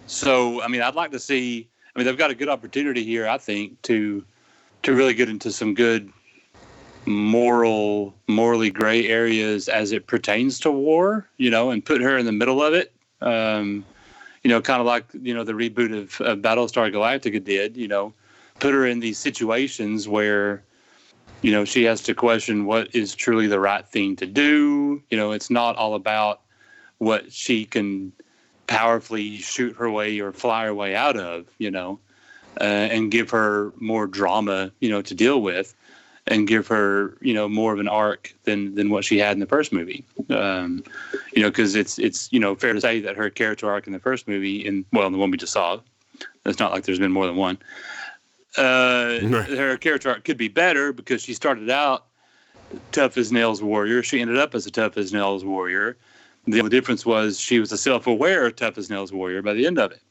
So 0.05 0.61
I 0.61 0.67
mean, 0.67 0.81
I'd 0.81 0.95
like 0.95 1.11
to 1.11 1.19
see 1.19 1.69
I 1.95 1.99
mean, 1.99 2.05
they've 2.05 2.17
got 2.17 2.31
a 2.31 2.35
good 2.35 2.49
opportunity 2.49 3.03
here, 3.03 3.27
I 3.27 3.37
think, 3.37 3.81
to 3.83 4.23
to 4.83 4.93
really 4.93 5.13
get 5.13 5.29
into 5.29 5.51
some 5.51 5.73
good 5.73 6.11
moral, 7.09 8.13
morally 8.27 8.69
gray 8.69 9.07
areas 9.07 9.67
as 9.67 9.91
it 9.91 10.07
pertains 10.07 10.59
to 10.61 10.71
war. 10.71 11.27
You 11.37 11.49
know, 11.49 11.71
and 11.71 11.83
put 11.83 12.01
her 12.01 12.17
in 12.17 12.25
the 12.25 12.31
middle 12.31 12.61
of 12.61 12.73
it. 12.73 12.93
Um, 13.21 13.85
you 14.43 14.49
know, 14.49 14.61
kind 14.61 14.79
of 14.79 14.85
like 14.85 15.05
you 15.13 15.33
know 15.33 15.43
the 15.43 15.53
reboot 15.53 15.97
of, 15.97 16.21
of 16.21 16.39
Battlestar 16.39 16.93
Galactica 16.93 17.43
did. 17.43 17.75
You 17.75 17.87
know, 17.87 18.13
put 18.59 18.73
her 18.73 18.85
in 18.85 18.99
these 18.99 19.17
situations 19.17 20.07
where 20.07 20.63
you 21.41 21.51
know 21.51 21.65
she 21.65 21.83
has 21.83 22.01
to 22.03 22.13
question 22.13 22.65
what 22.65 22.93
is 22.95 23.15
truly 23.15 23.47
the 23.47 23.59
right 23.59 23.85
thing 23.87 24.15
to 24.17 24.25
do. 24.25 25.01
You 25.09 25.17
know, 25.17 25.31
it's 25.31 25.49
not 25.49 25.75
all 25.75 25.95
about 25.95 26.41
what 26.99 27.31
she 27.31 27.65
can 27.65 28.13
powerfully 28.69 29.37
shoot 29.37 29.75
her 29.75 29.89
way 29.89 30.19
or 30.19 30.31
fly 30.31 30.65
her 30.65 30.73
way 30.73 30.95
out 30.95 31.17
of, 31.17 31.47
you 31.57 31.71
know, 31.71 31.99
uh, 32.61 32.63
and 32.63 33.09
give 33.09 33.31
her 33.31 33.73
more 33.77 34.05
drama, 34.05 34.71
you 34.79 34.89
know, 34.89 35.01
to 35.01 35.15
deal 35.15 35.41
with, 35.41 35.75
and 36.29 36.47
give 36.47 36.67
her, 36.67 37.17
you 37.19 37.33
know, 37.33 37.49
more 37.49 37.73
of 37.73 37.79
an 37.79 37.89
arc 37.89 38.33
than 38.45 38.75
than 38.75 38.89
what 38.89 39.03
she 39.03 39.17
had 39.17 39.33
in 39.33 39.39
the 39.39 39.45
first 39.45 39.73
movie. 39.73 40.05
Um, 40.29 40.83
you 41.35 41.41
know, 41.41 41.49
because 41.49 41.75
it's 41.75 41.99
it's 41.99 42.31
you 42.31 42.39
know 42.39 42.55
fair 42.55 42.73
to 42.73 42.79
say 42.79 43.01
that 43.01 43.17
her 43.17 43.29
character 43.29 43.69
arc 43.69 43.85
in 43.87 43.93
the 43.93 43.99
first 43.99 44.27
movie, 44.27 44.65
in 44.65 44.85
well, 44.93 45.07
in 45.07 45.11
the 45.11 45.19
one 45.19 45.31
we 45.31 45.37
just 45.37 45.53
saw, 45.53 45.79
it's 46.45 46.59
not 46.59 46.71
like 46.71 46.85
there's 46.85 46.99
been 46.99 47.11
more 47.11 47.25
than 47.25 47.35
one. 47.35 47.57
Uh, 48.57 49.19
her 49.19 49.77
character 49.77 50.09
arc 50.09 50.23
could 50.23 50.37
be 50.37 50.47
better 50.47 50.93
because 50.93 51.21
she 51.21 51.33
started 51.33 51.69
out 51.69 52.05
tough 52.91 53.17
as 53.17 53.31
nails 53.31 53.61
warrior. 53.61 54.03
She 54.03 54.21
ended 54.21 54.37
up 54.37 54.55
as 54.55 54.65
a 54.65 54.71
tough 54.71 54.97
as 54.97 55.11
nails 55.11 55.43
warrior 55.43 55.97
the 56.51 56.59
only 56.59 56.69
difference 56.69 57.05
was 57.05 57.39
she 57.39 57.59
was 57.59 57.71
a 57.71 57.77
self-aware 57.77 58.51
tough 58.51 58.77
as 58.77 58.89
nails 58.89 59.11
warrior 59.11 59.41
by 59.41 59.53
the 59.53 59.65
end 59.65 59.79
of 59.79 59.91
it. 59.91 60.01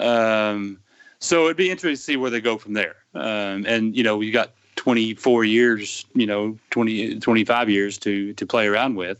Um, 0.00 0.78
so 1.18 1.44
it'd 1.44 1.56
be 1.56 1.70
interesting 1.70 1.96
to 1.96 2.02
see 2.02 2.16
where 2.16 2.30
they 2.30 2.40
go 2.40 2.58
from 2.58 2.74
there. 2.74 2.96
Um, 3.14 3.64
and 3.66 3.96
you 3.96 4.02
know, 4.02 4.16
we 4.16 4.30
got 4.30 4.52
24 4.80 5.44
years, 5.44 6.06
you 6.14 6.24
know, 6.24 6.58
20, 6.70 7.20
25 7.20 7.68
years 7.68 7.98
to 7.98 8.32
to 8.32 8.46
play 8.46 8.66
around 8.66 8.94
with 8.94 9.18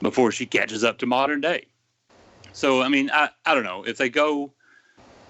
before 0.00 0.32
she 0.32 0.46
catches 0.46 0.82
up 0.82 0.96
to 0.96 1.04
modern 1.04 1.38
day. 1.38 1.66
So 2.54 2.80
I 2.80 2.88
mean, 2.88 3.10
I, 3.12 3.28
I 3.44 3.54
don't 3.54 3.62
know 3.62 3.84
if 3.84 3.98
they 3.98 4.08
go 4.08 4.50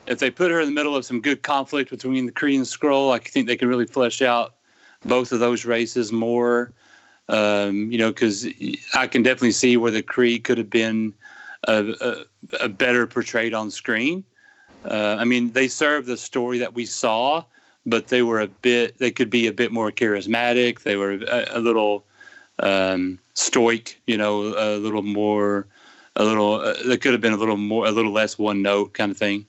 if 0.07 0.21
they 0.21 0.31
put 0.31 0.53
her 0.53 0.61
in 0.61 0.67
the 0.67 0.73
middle 0.73 0.95
of 0.95 1.05
some 1.05 1.21
good 1.21 1.43
conflict 1.43 1.91
between 1.91 2.27
the 2.27 2.33
Kree 2.33 2.55
and 2.55 2.65
Skrull, 2.65 3.13
I 3.13 3.19
think 3.19 3.49
they 3.49 3.57
can 3.57 3.67
really 3.67 3.87
flesh 3.87 4.23
out 4.23 4.55
both 5.05 5.33
of 5.33 5.41
those 5.41 5.65
races 5.65 6.13
more. 6.13 6.73
Um, 7.29 7.91
you 7.91 7.99
know, 7.99 8.11
because 8.11 8.47
I 8.95 9.09
can 9.09 9.25
definitely 9.25 9.51
see 9.51 9.77
where 9.77 9.91
the 9.91 10.03
Kree 10.03 10.43
could 10.45 10.59
have 10.59 10.71
been 10.71 11.13
a, 11.67 11.93
a, 12.01 12.65
a 12.67 12.69
better 12.69 13.05
portrayed 13.09 13.53
on 13.53 13.69
screen. 13.69 14.23
Uh, 14.85 15.17
I 15.19 15.25
mean, 15.25 15.51
they 15.51 15.67
serve 15.67 16.07
the 16.07 16.17
story 16.17 16.59
that 16.59 16.73
we 16.73 16.87
saw, 16.87 17.43
but 17.87 18.09
they 18.09 18.23
were 18.23 18.41
a 18.41 18.47
bit. 18.47 18.99
They 18.99 19.11
could 19.11 19.31
be 19.31 19.47
a 19.47 19.53
bit 19.53 19.73
more 19.73 19.91
charismatic. 19.91 20.83
They 20.83 20.97
were 20.97 21.13
a, 21.13 21.47
a 21.51 21.61
little 21.61 22.05
um, 22.59 23.19
stoic. 23.35 24.01
You 24.07 24.17
know, 24.17 24.55
a 24.57 24.77
little 24.79 25.03
more. 25.03 25.67
A 26.17 26.25
little. 26.25 26.55
Uh, 26.55 26.75
they 26.87 26.97
could 26.97 27.13
have 27.13 27.21
been 27.21 27.33
a 27.33 27.39
little 27.39 27.57
more. 27.57 27.87
A 27.87 27.91
little 27.91 28.13
less 28.13 28.39
one 28.39 28.63
note 28.63 28.95
kind 28.95 29.11
of 29.11 29.17
thing. 29.17 29.47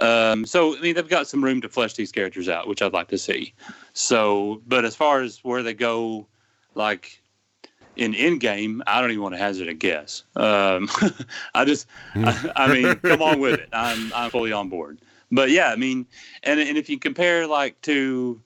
Um, 0.00 0.44
so 0.44 0.76
I 0.76 0.80
mean, 0.80 0.94
they've 0.94 1.08
got 1.08 1.28
some 1.28 1.42
room 1.42 1.60
to 1.60 1.68
flesh 1.68 1.94
these 1.94 2.12
characters 2.12 2.48
out, 2.48 2.66
which 2.68 2.82
I'd 2.82 2.92
like 2.92 3.08
to 3.08 3.18
see. 3.18 3.52
So, 3.92 4.60
but 4.66 4.84
as 4.84 4.96
far 4.96 5.22
as 5.22 5.38
where 5.44 5.62
they 5.62 5.74
go 5.74 6.26
like 6.74 7.22
in 7.96 8.12
Endgame, 8.12 8.80
I 8.86 9.00
don't 9.00 9.10
even 9.10 9.22
want 9.22 9.34
to 9.34 9.38
hazard 9.38 9.68
a 9.68 9.74
guess. 9.74 10.24
Um, 10.36 10.88
I 11.54 11.64
just, 11.64 11.86
I, 12.16 12.50
I, 12.56 12.72
mean, 12.72 12.94
come 12.96 13.22
on 13.22 13.38
with 13.38 13.60
it. 13.60 13.68
I'm, 13.72 14.12
I'm 14.12 14.30
fully 14.30 14.52
on 14.52 14.68
board. 14.68 14.98
But 15.34 15.50
yeah, 15.50 15.68
I 15.68 15.76
mean, 15.76 16.06
and 16.44 16.60
and 16.60 16.78
if 16.78 16.88
you 16.88 16.98
compare 16.98 17.46
like 17.46 17.80
to 17.82 18.40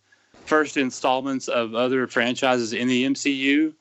first 0.46 0.78
installments 0.78 1.46
of 1.46 1.74
other 1.74 2.06
franchises 2.06 2.72
in 2.72 2.88
the 2.88 3.04
MCU, 3.04 3.74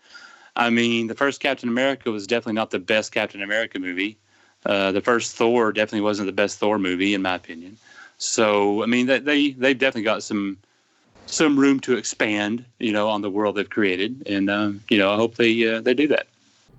I 0.58 0.70
mean, 0.70 1.08
the 1.08 1.16
first 1.16 1.40
Captain 1.40 1.70
America 1.70 2.12
was 2.12 2.28
definitely 2.28 2.54
not 2.54 2.72
the 2.72 2.80
best 2.80 3.14
Captain 3.14 3.42
America 3.42 3.80
movie. 3.80 4.18
Uh, 4.66 4.92
the 4.92 5.00
first 5.00 5.36
Thor 5.36 5.72
definitely 5.72 6.02
wasn't 6.02 6.26
the 6.26 6.34
best 6.34 6.60
Thor 6.60 6.78
movie, 6.78 7.14
in 7.14 7.22
my 7.22 7.36
opinion. 7.36 7.78
So, 8.18 8.84
I 8.84 8.88
mean, 8.88 9.06
they 9.06 9.20
they 9.20 9.52
they've 9.52 9.78
definitely 9.78 10.04
got 10.04 10.22
some 10.22 10.58
some 11.28 11.58
room 11.58 11.80
to 11.82 11.96
expand, 11.96 12.66
you 12.80 12.92
know, 12.92 13.08
on 13.08 13.22
the 13.22 13.30
world 13.30 13.56
they've 13.56 13.70
created, 13.70 14.28
and 14.28 14.50
um, 14.50 14.84
you 14.90 14.98
know, 14.98 15.14
I 15.14 15.16
hope 15.16 15.36
they 15.36 15.76
uh, 15.76 15.80
they 15.80 15.94
do 15.94 16.10
that. 16.10 16.28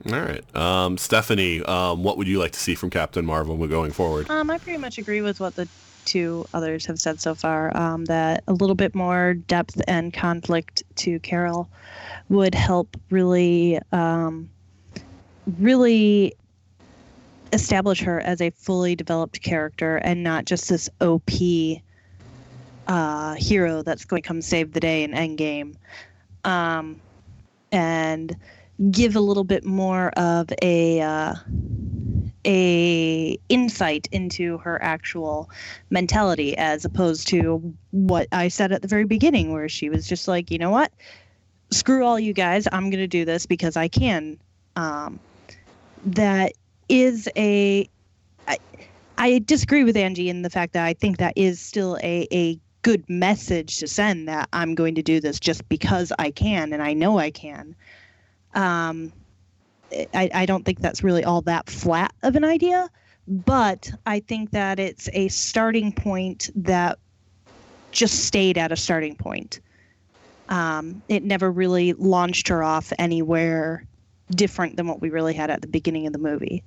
All 0.06 0.20
right, 0.20 0.56
um, 0.56 0.98
Stephanie, 0.98 1.62
um, 1.62 2.02
what 2.02 2.18
would 2.18 2.28
you 2.28 2.38
like 2.38 2.52
to 2.52 2.58
see 2.58 2.74
from 2.74 2.90
Captain 2.90 3.24
Marvel 3.24 3.56
going 3.66 3.92
forward? 3.92 4.30
Um, 4.30 4.50
I 4.50 4.58
pretty 4.58 4.78
much 4.78 4.98
agree 4.98 5.22
with 5.22 5.40
what 5.40 5.56
the 5.56 5.66
two 6.08 6.46
others 6.54 6.86
have 6.86 6.98
said 6.98 7.20
so 7.20 7.34
far. 7.34 7.76
Um, 7.76 8.06
that 8.06 8.42
a 8.48 8.52
little 8.52 8.74
bit 8.74 8.94
more 8.94 9.34
depth 9.34 9.80
and 9.86 10.12
conflict 10.12 10.82
to 10.96 11.20
Carol 11.20 11.68
would 12.30 12.54
help 12.54 12.96
really, 13.10 13.78
um, 13.92 14.48
really 15.58 16.34
establish 17.52 18.00
her 18.00 18.20
as 18.20 18.40
a 18.40 18.50
fully 18.50 18.96
developed 18.96 19.42
character 19.42 19.96
and 19.96 20.22
not 20.22 20.44
just 20.46 20.68
this 20.68 20.88
OP 21.00 21.30
uh, 22.86 23.34
hero 23.34 23.82
that's 23.82 24.04
going 24.04 24.22
to 24.22 24.26
come 24.26 24.40
save 24.40 24.72
the 24.72 24.80
day 24.80 25.02
in 25.04 25.12
Endgame, 25.12 25.74
um, 26.44 27.00
and 27.70 28.34
give 28.90 29.14
a 29.14 29.20
little 29.20 29.44
bit 29.44 29.64
more 29.64 30.08
of 30.10 30.48
a 30.62 31.00
uh, 31.02 31.34
a 32.48 33.38
insight 33.50 34.08
into 34.10 34.56
her 34.58 34.82
actual 34.82 35.50
mentality 35.90 36.56
as 36.56 36.84
opposed 36.84 37.28
to 37.28 37.74
what 37.90 38.26
I 38.32 38.48
said 38.48 38.72
at 38.72 38.80
the 38.80 38.88
very 38.88 39.04
beginning, 39.04 39.52
where 39.52 39.68
she 39.68 39.90
was 39.90 40.08
just 40.08 40.26
like, 40.26 40.50
you 40.50 40.58
know 40.58 40.70
what, 40.70 40.90
screw 41.70 42.04
all 42.04 42.18
you 42.18 42.32
guys, 42.32 42.66
I'm 42.72 42.90
going 42.90 43.02
to 43.02 43.06
do 43.06 43.24
this 43.26 43.44
because 43.44 43.76
I 43.76 43.88
can. 43.88 44.38
Um, 44.76 45.20
that 46.06 46.52
is 46.88 47.28
a 47.36 47.88
I, 48.46 48.56
I 49.18 49.38
disagree 49.40 49.84
with 49.84 49.96
Anji 49.96 50.28
in 50.28 50.42
the 50.42 50.50
fact 50.50 50.72
that 50.72 50.84
I 50.84 50.94
think 50.94 51.18
that 51.18 51.34
is 51.36 51.60
still 51.60 51.98
a, 52.02 52.26
a 52.32 52.58
good 52.82 53.04
message 53.10 53.76
to 53.78 53.86
send 53.86 54.28
that 54.28 54.48
I'm 54.52 54.74
going 54.74 54.94
to 54.94 55.02
do 55.02 55.20
this 55.20 55.38
just 55.38 55.68
because 55.68 56.12
I 56.18 56.30
can 56.30 56.72
and 56.72 56.82
I 56.82 56.94
know 56.94 57.18
I 57.18 57.30
can. 57.30 57.74
Um, 58.54 59.12
I, 59.92 60.30
I 60.34 60.46
don't 60.46 60.64
think 60.64 60.80
that's 60.80 61.02
really 61.02 61.24
all 61.24 61.42
that 61.42 61.70
flat 61.70 62.14
of 62.22 62.36
an 62.36 62.44
idea, 62.44 62.90
but 63.26 63.90
I 64.06 64.20
think 64.20 64.50
that 64.50 64.78
it's 64.78 65.08
a 65.12 65.28
starting 65.28 65.92
point 65.92 66.50
that 66.54 66.98
just 67.90 68.24
stayed 68.24 68.58
at 68.58 68.72
a 68.72 68.76
starting 68.76 69.16
point. 69.16 69.60
Um, 70.48 71.02
it 71.08 71.24
never 71.24 71.50
really 71.50 71.92
launched 71.94 72.48
her 72.48 72.62
off 72.62 72.92
anywhere 72.98 73.86
different 74.30 74.76
than 74.76 74.86
what 74.86 75.00
we 75.00 75.10
really 75.10 75.34
had 75.34 75.50
at 75.50 75.62
the 75.62 75.66
beginning 75.66 76.06
of 76.06 76.12
the 76.12 76.18
movie. 76.18 76.62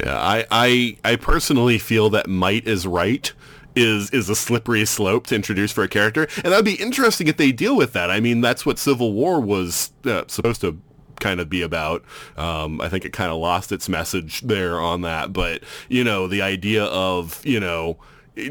Yeah, 0.00 0.18
I, 0.18 0.46
I, 0.50 0.98
I 1.04 1.16
personally 1.16 1.78
feel 1.78 2.10
that 2.10 2.28
might 2.28 2.66
is 2.66 2.86
right 2.86 3.32
is 3.74 4.10
is 4.10 4.30
a 4.30 4.34
slippery 4.34 4.86
slope 4.86 5.26
to 5.26 5.34
introduce 5.34 5.70
for 5.70 5.84
a 5.84 5.88
character, 5.88 6.26
and 6.36 6.46
that'd 6.46 6.64
be 6.64 6.74
interesting 6.74 7.28
if 7.28 7.36
they 7.36 7.52
deal 7.52 7.76
with 7.76 7.92
that. 7.92 8.10
I 8.10 8.20
mean, 8.20 8.40
that's 8.40 8.64
what 8.64 8.78
Civil 8.78 9.12
War 9.12 9.38
was 9.38 9.92
uh, 10.06 10.24
supposed 10.26 10.62
to 10.62 10.80
kind 11.20 11.40
of 11.40 11.48
be 11.48 11.62
about. 11.62 12.04
Um, 12.36 12.80
I 12.80 12.88
think 12.88 13.04
it 13.04 13.12
kind 13.12 13.30
of 13.30 13.38
lost 13.38 13.72
its 13.72 13.88
message 13.88 14.40
there 14.42 14.80
on 14.80 15.02
that, 15.02 15.32
but 15.32 15.62
you 15.88 16.04
know, 16.04 16.26
the 16.26 16.42
idea 16.42 16.84
of 16.84 17.44
you 17.44 17.60
know 17.60 17.98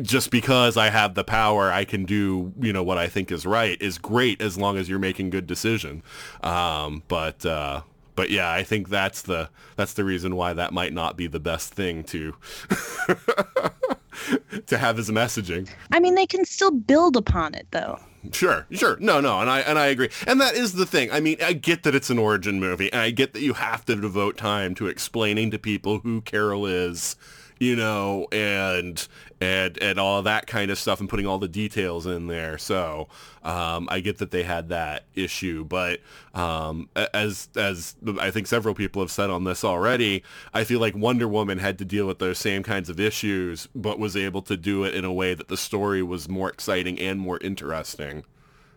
just 0.02 0.32
because 0.32 0.78
I 0.78 0.90
have 0.90 1.14
the 1.14 1.24
power, 1.24 1.72
I 1.72 1.86
can 1.86 2.06
do 2.06 2.54
you 2.60 2.74
know 2.74 2.84
what 2.84 2.98
I 2.98 3.08
think 3.08 3.32
is 3.32 3.46
right 3.46 3.80
is 3.82 3.98
great 3.98 4.42
as 4.42 4.58
long 4.58 4.78
as 4.78 4.90
you're 4.90 5.00
making 5.00 5.30
good 5.30 5.48
decision. 5.48 6.02
Um, 6.42 7.04
but 7.08 7.46
uh, 7.46 7.82
but 8.16 8.30
yeah, 8.30 8.52
I 8.52 8.64
think 8.64 8.90
that's 8.90 9.22
the 9.22 9.50
that's 9.76 9.94
the 9.94 10.04
reason 10.04 10.36
why 10.36 10.54
that 10.54 10.74
might 10.74 10.94
not 10.94 11.18
be 11.18 11.28
the 11.28 11.40
best 11.40 11.74
thing 11.74 12.04
to 12.06 12.36
to 14.66 14.78
have 14.78 14.98
as 14.98 15.10
messaging. 15.10 15.70
I 15.92 16.00
mean, 16.00 16.16
they 16.16 16.26
can 16.26 16.46
still 16.46 16.72
build 16.72 17.16
upon 17.16 17.54
it 17.54 17.68
though. 17.72 18.00
Sure, 18.34 18.66
sure. 18.72 18.98
No, 19.00 19.22
no, 19.22 19.40
and 19.40 19.50
I 19.50 19.60
and 19.62 19.78
I 19.78 19.88
agree. 19.88 20.10
And 20.28 20.40
that 20.42 20.56
is 20.56 20.74
the 20.74 20.86
thing. 20.86 21.12
I 21.12 21.20
mean, 21.20 21.38
I 21.42 21.54
get 21.54 21.84
that 21.84 21.96
it's 21.96 22.10
an 22.10 22.20
origin 22.20 22.60
movie, 22.60 22.92
and 22.92 23.02
I 23.02 23.12
get 23.12 23.34
that 23.34 23.42
you 23.42 23.54
have 23.54 23.86
to 23.86 23.96
devote 23.96 24.38
time 24.38 24.76
to 24.76 24.88
explaining 24.88 25.52
to 25.52 25.60
people 25.60 26.00
who 26.00 26.22
Carol 26.22 26.66
is 26.66 27.16
you 27.60 27.76
know, 27.76 28.28
and 28.32 29.08
and 29.42 29.78
and 29.82 30.00
all 30.00 30.22
that 30.22 30.48
kind 30.48 30.72
of 30.72 30.78
stuff, 30.78 31.00
and 31.00 31.10
putting 31.10 31.26
all 31.26 31.38
the 31.38 31.48
details 31.48 32.06
in 32.06 32.28
there. 32.28 32.58
So 32.58 33.08
um, 33.44 33.88
I 33.92 34.00
get 34.00 34.18
that 34.20 34.32
they 34.32 34.44
had 34.44 34.70
that 34.70 35.06
issue, 35.14 35.64
but 35.66 36.00
um, 36.34 36.90
as 37.14 37.50
as 37.56 37.96
I 38.20 38.32
think 38.32 38.48
several 38.48 38.74
people 38.74 39.02
have 39.02 39.12
said 39.12 39.30
on 39.30 39.44
this 39.44 39.64
already, 39.64 40.24
I 40.54 40.64
feel 40.64 40.80
like 40.80 40.96
Wonder 40.96 41.28
Woman 41.28 41.60
had 41.60 41.78
to 41.80 41.86
deal 41.86 42.08
with 42.08 42.20
those 42.20 42.38
same 42.38 42.64
kinds 42.64 42.90
of 42.90 43.00
issues, 43.00 43.68
but 43.76 44.00
was 44.00 44.16
able 44.16 44.42
to 44.44 44.58
do 44.58 44.84
it 44.84 44.96
in 44.96 45.06
a 45.06 45.14
way 45.14 45.34
that 45.34 45.48
the 45.48 45.58
story 45.58 46.02
was 46.04 46.30
more 46.30 46.50
exciting 46.50 47.00
and 47.00 47.20
more 47.20 47.40
interesting. 47.42 48.24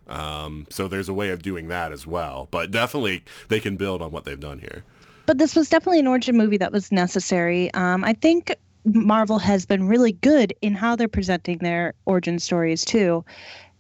Um, 0.09 0.67
so 0.71 0.89
there's 0.89 1.11
a 1.11 1.15
way 1.15 1.31
of 1.31 1.43
doing 1.43 1.69
that 1.69 1.93
as 1.93 2.07
well, 2.07 2.49
but 2.51 2.71
definitely 2.71 3.25
they 3.49 3.61
can 3.61 3.77
build 3.77 4.01
on 4.01 4.11
what 4.11 4.25
they've 4.25 4.41
done 4.41 4.59
here 4.59 4.85
but 5.29 5.37
this 5.37 5.55
was 5.55 5.69
definitely 5.69 6.01
an 6.01 6.07
origin 6.07 6.39
movie 6.39 6.57
that 6.57 6.73
was 6.73 6.91
necessary. 6.91 7.71
Um, 7.75 8.03
I 8.03 8.15
think 8.15 8.57
Marvel 8.95 9.39
has 9.39 9.67
been 9.67 9.87
really 9.87 10.13
good 10.13 10.55
in 10.63 10.75
how 10.75 10.97
they're 10.97 11.09
presenting 11.09 11.59
their 11.59 11.95
origin 12.07 12.39
stories 12.39 12.85
too. 12.85 13.25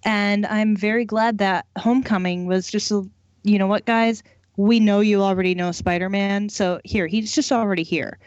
And 0.05 0.47
I'm 0.47 0.77
very 0.77 1.05
glad 1.05 1.39
that 1.39 1.67
Homecoming 1.77 2.47
was 2.47 2.71
just, 2.71 2.91
a, 2.91 3.09
you 3.43 3.59
know 3.59 3.67
what, 3.67 3.85
guys? 3.85 4.23
We 4.57 4.81
know 4.81 5.01
you 5.01 5.23
already 5.23 5.55
know 5.55 5.73
Spider 5.73 6.09
Man. 6.09 6.49
So 6.49 6.81
here, 6.85 7.07
he's 7.07 7.35
just 7.35 7.51
already 7.53 7.83
here. 7.83 8.19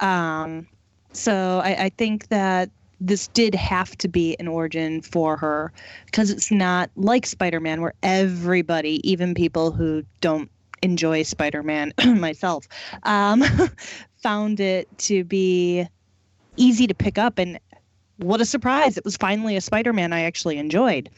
Um, 0.00 0.66
so 1.12 1.60
I, 1.64 1.84
I 1.84 1.88
think 1.90 2.28
that 2.28 2.70
this 3.00 3.28
did 3.28 3.54
have 3.54 3.96
to 3.98 4.08
be 4.08 4.36
an 4.40 4.48
origin 4.48 5.02
for 5.02 5.36
her 5.36 5.72
because 6.06 6.30
it's 6.30 6.50
not 6.50 6.90
like 6.96 7.26
Spider 7.26 7.60
Man, 7.60 7.80
where 7.80 7.94
everybody, 8.02 9.00
even 9.08 9.34
people 9.34 9.70
who 9.70 10.04
don't 10.20 10.50
enjoy 10.82 11.22
Spider 11.22 11.62
Man, 11.62 11.92
myself, 12.06 12.66
um, 13.04 13.44
found 14.22 14.58
it 14.58 14.88
to 14.98 15.24
be 15.24 15.86
easy 16.58 16.86
to 16.86 16.94
pick 16.94 17.18
up. 17.18 17.38
And 17.38 17.58
what 18.18 18.40
a 18.40 18.44
surprise! 18.44 18.96
It 18.98 19.04
was 19.04 19.16
finally 19.16 19.56
a 19.56 19.60
Spider 19.60 19.92
Man 19.92 20.12
I 20.12 20.22
actually 20.22 20.58
enjoyed. 20.58 21.08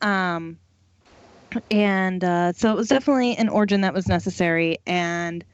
Um, 0.00 0.58
and 1.70 2.24
uh, 2.24 2.52
so 2.52 2.72
it 2.72 2.76
was 2.76 2.88
definitely 2.88 3.36
an 3.36 3.48
origin 3.48 3.80
that 3.82 3.94
was 3.94 4.08
necessary. 4.08 4.78
And 4.86 5.44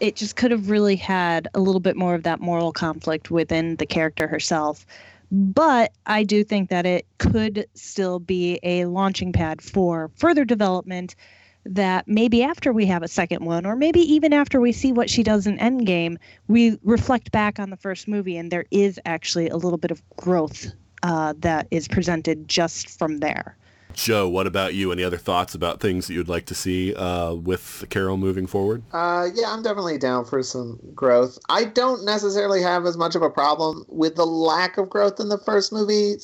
it 0.00 0.16
just 0.16 0.36
could 0.36 0.50
have 0.50 0.70
really 0.70 0.96
had 0.96 1.48
a 1.54 1.60
little 1.60 1.80
bit 1.80 1.96
more 1.96 2.14
of 2.14 2.24
that 2.24 2.40
moral 2.40 2.72
conflict 2.72 3.30
within 3.30 3.76
the 3.76 3.86
character 3.86 4.26
herself. 4.26 4.84
But 5.32 5.92
I 6.06 6.22
do 6.22 6.44
think 6.44 6.68
that 6.70 6.86
it 6.86 7.06
could 7.18 7.66
still 7.74 8.18
be 8.18 8.60
a 8.62 8.84
launching 8.84 9.32
pad 9.32 9.62
for 9.62 10.10
further 10.16 10.44
development 10.44 11.16
that 11.66 12.06
maybe 12.06 12.42
after 12.42 12.72
we 12.72 12.86
have 12.86 13.02
a 13.02 13.08
second 13.08 13.44
one, 13.44 13.66
or 13.66 13.76
maybe 13.76 14.00
even 14.00 14.32
after 14.32 14.60
we 14.60 14.72
see 14.72 14.92
what 14.92 15.10
she 15.10 15.22
does 15.22 15.46
in 15.46 15.58
Endgame, 15.58 16.16
we 16.48 16.78
reflect 16.82 17.32
back 17.32 17.58
on 17.58 17.70
the 17.70 17.76
first 17.76 18.08
movie 18.08 18.36
and 18.36 18.50
there 18.50 18.66
is 18.70 19.00
actually 19.04 19.48
a 19.48 19.56
little 19.56 19.78
bit 19.78 19.90
of 19.90 20.02
growth 20.16 20.66
uh, 21.02 21.34
that 21.38 21.66
is 21.70 21.88
presented 21.88 22.48
just 22.48 22.98
from 22.98 23.18
there. 23.18 23.56
Joe, 23.94 24.28
what 24.28 24.46
about 24.46 24.74
you? 24.74 24.90
Any 24.90 25.04
other 25.04 25.16
thoughts 25.16 25.54
about 25.54 25.80
things 25.80 26.06
that 26.06 26.14
you'd 26.14 26.28
like 26.28 26.46
to 26.46 26.54
see 26.54 26.94
uh, 26.94 27.34
with 27.34 27.84
Carol 27.90 28.16
moving 28.16 28.46
forward? 28.46 28.82
Uh, 28.92 29.28
yeah, 29.34 29.52
I'm 29.52 29.62
definitely 29.62 29.98
down 29.98 30.24
for 30.24 30.42
some 30.42 30.80
growth. 30.94 31.38
I 31.48 31.64
don't 31.64 32.04
necessarily 32.04 32.60
have 32.60 32.86
as 32.86 32.96
much 32.96 33.14
of 33.14 33.22
a 33.22 33.30
problem 33.30 33.84
with 33.88 34.16
the 34.16 34.26
lack 34.26 34.78
of 34.78 34.90
growth 34.90 35.20
in 35.20 35.28
the 35.28 35.38
first 35.38 35.72
movie, 35.72 36.16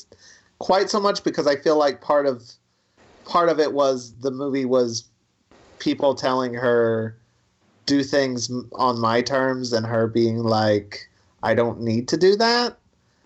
quite 0.58 0.90
so 0.90 0.98
much 0.98 1.22
because 1.22 1.46
I 1.46 1.56
feel 1.56 1.78
like 1.78 2.00
part 2.00 2.26
of 2.26 2.42
part 3.24 3.48
of 3.48 3.60
it 3.60 3.72
was 3.72 4.14
the 4.20 4.32
movie 4.32 4.64
was 4.64 5.09
people 5.80 6.14
telling 6.14 6.54
her 6.54 7.16
do 7.86 8.04
things 8.04 8.50
on 8.72 9.00
my 9.00 9.20
terms 9.20 9.72
and 9.72 9.84
her 9.84 10.06
being 10.06 10.38
like 10.38 11.08
I 11.42 11.54
don't 11.54 11.80
need 11.80 12.06
to 12.08 12.16
do 12.16 12.36
that. 12.36 12.78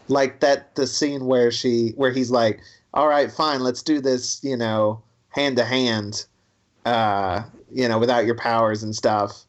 Like 0.09 0.41
that 0.41 0.75
the 0.77 0.87
scene 0.87 1.27
where 1.27 1.51
she 1.51 1.91
where 1.97 2.13
he's 2.13 2.31
like 2.31 2.61
all 2.95 3.09
right, 3.09 3.31
fine, 3.31 3.61
let's 3.61 3.83
do 3.83 4.01
this, 4.01 4.43
you 4.45 4.57
know, 4.57 5.03
hand 5.31 5.57
to 5.57 5.65
hand, 5.65 6.27
uh, 6.87 7.43
you 7.73 7.89
know, 7.89 7.99
without 7.99 8.25
your 8.25 8.37
powers 8.37 8.85
and 8.85 8.95
stuff. 8.95 9.45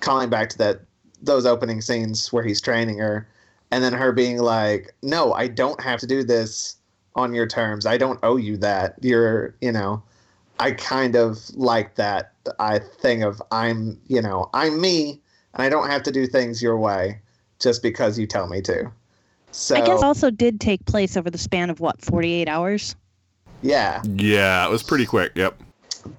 Calling 0.00 0.30
back 0.30 0.48
to 0.50 0.58
that 0.58 0.80
those 1.20 1.44
opening 1.44 1.80
scenes 1.82 2.32
where 2.32 2.44
he's 2.44 2.60
training 2.60 2.98
her, 2.98 3.28
and 3.70 3.84
then 3.84 3.92
her 3.92 4.12
being 4.12 4.38
like, 4.38 4.94
"No, 5.02 5.34
I 5.34 5.48
don't 5.48 5.80
have 5.82 6.00
to 6.00 6.06
do 6.06 6.22
this 6.24 6.76
on 7.16 7.34
your 7.34 7.46
terms. 7.46 7.84
I 7.84 7.98
don't 7.98 8.20
owe 8.22 8.36
you 8.36 8.56
that. 8.58 8.94
You're, 9.02 9.54
you 9.60 9.72
know." 9.72 10.02
I 10.60 10.72
kind 10.72 11.16
of 11.16 11.38
like 11.56 11.94
that 11.94 12.34
I 12.58 12.78
thing 12.78 13.22
of 13.22 13.42
I'm, 13.50 13.98
you 14.08 14.20
know, 14.20 14.50
I'm 14.52 14.78
me, 14.80 15.18
and 15.54 15.62
I 15.62 15.70
don't 15.70 15.88
have 15.88 16.02
to 16.04 16.12
do 16.12 16.26
things 16.26 16.62
your 16.62 16.76
way 16.76 17.18
just 17.58 17.82
because 17.82 18.18
you 18.18 18.26
tell 18.26 18.46
me 18.46 18.60
to. 18.62 18.92
So 19.52 19.74
I 19.74 19.84
guess 19.84 20.02
also 20.02 20.30
did 20.30 20.60
take 20.60 20.84
place 20.84 21.16
over 21.16 21.30
the 21.30 21.38
span 21.38 21.70
of 21.70 21.80
what, 21.80 22.00
48 22.04 22.46
hours? 22.46 22.94
Yeah. 23.62 24.02
Yeah, 24.04 24.66
it 24.66 24.70
was 24.70 24.82
pretty 24.82 25.06
quick. 25.06 25.32
Yep. 25.34 25.62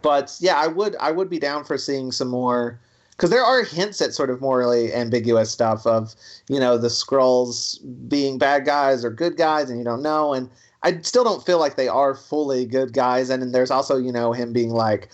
But 0.02 0.36
yeah, 0.40 0.56
I 0.56 0.68
would 0.68 0.96
I 1.00 1.12
would 1.12 1.30
be 1.30 1.40
down 1.40 1.64
for 1.64 1.78
seeing 1.78 2.12
some 2.12 2.28
more 2.28 2.80
because 3.12 3.30
there 3.30 3.44
are 3.44 3.64
hints 3.64 4.02
at 4.02 4.14
sort 4.14 4.30
of 4.30 4.42
morally 4.42 4.94
ambiguous 4.94 5.52
stuff 5.52 5.86
of 5.88 6.14
you 6.50 6.60
know 6.60 6.78
the 6.78 6.88
Skrulls 6.88 7.80
being 8.08 8.38
bad 8.38 8.66
guys 8.66 9.04
or 9.04 9.10
good 9.10 9.38
guys, 9.38 9.70
and 9.70 9.80
you 9.80 9.86
don't 9.86 10.04
know. 10.04 10.34
And 10.34 10.50
I 10.84 11.00
still 11.02 11.24
don't 11.24 11.46
feel 11.46 11.60
like 11.60 11.76
they 11.76 11.88
are 11.88 12.16
fully 12.16 12.66
good 12.66 12.94
guys. 12.94 13.30
And 13.30 13.42
then 13.42 13.52
there's 13.52 13.72
also 13.72 13.98
you 13.98 14.12
know 14.12 14.34
him 14.34 14.54
being 14.54 14.72
like, 14.72 15.10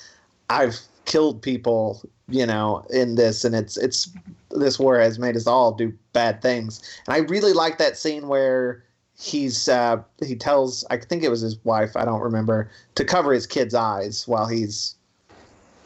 I've 0.50 0.80
killed 1.06 1.42
people, 1.42 2.02
you 2.30 2.46
know, 2.46 2.86
in 2.90 3.16
this, 3.16 3.44
and 3.44 3.56
it's 3.56 3.78
it's 3.78 4.10
this 4.52 4.80
war 4.80 5.00
has 5.00 5.20
made 5.20 5.36
us 5.36 5.48
all 5.48 5.72
do 5.72 5.94
bad 6.14 6.42
things. 6.42 6.82
And 7.06 7.16
I 7.16 7.20
really 7.20 7.54
like 7.54 7.78
that 7.78 7.98
scene 7.98 8.28
where 8.28 8.84
he's 9.20 9.68
uh, 9.68 10.02
he 10.24 10.36
tells 10.36 10.86
I 10.90 10.98
think 10.98 11.24
it 11.24 11.30
was 11.30 11.42
his 11.42 11.58
wife 11.66 11.96
I 11.96 12.06
don't 12.06 12.22
remember 12.22 12.70
to 12.96 13.04
cover 13.04 13.34
his 13.34 13.48
kid's 13.48 13.74
eyes 13.74 14.28
while 14.28 14.48
he's 14.48 14.96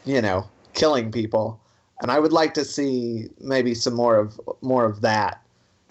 you 0.04 0.20
know 0.20 0.46
killing 0.74 1.10
people. 1.10 1.58
And 2.00 2.10
I 2.10 2.18
would 2.18 2.32
like 2.32 2.52
to 2.54 2.64
see 2.64 3.28
maybe 3.40 3.74
some 3.74 3.94
more 3.94 4.16
of 4.16 4.40
more 4.60 4.84
of 4.84 5.00
that. 5.02 5.40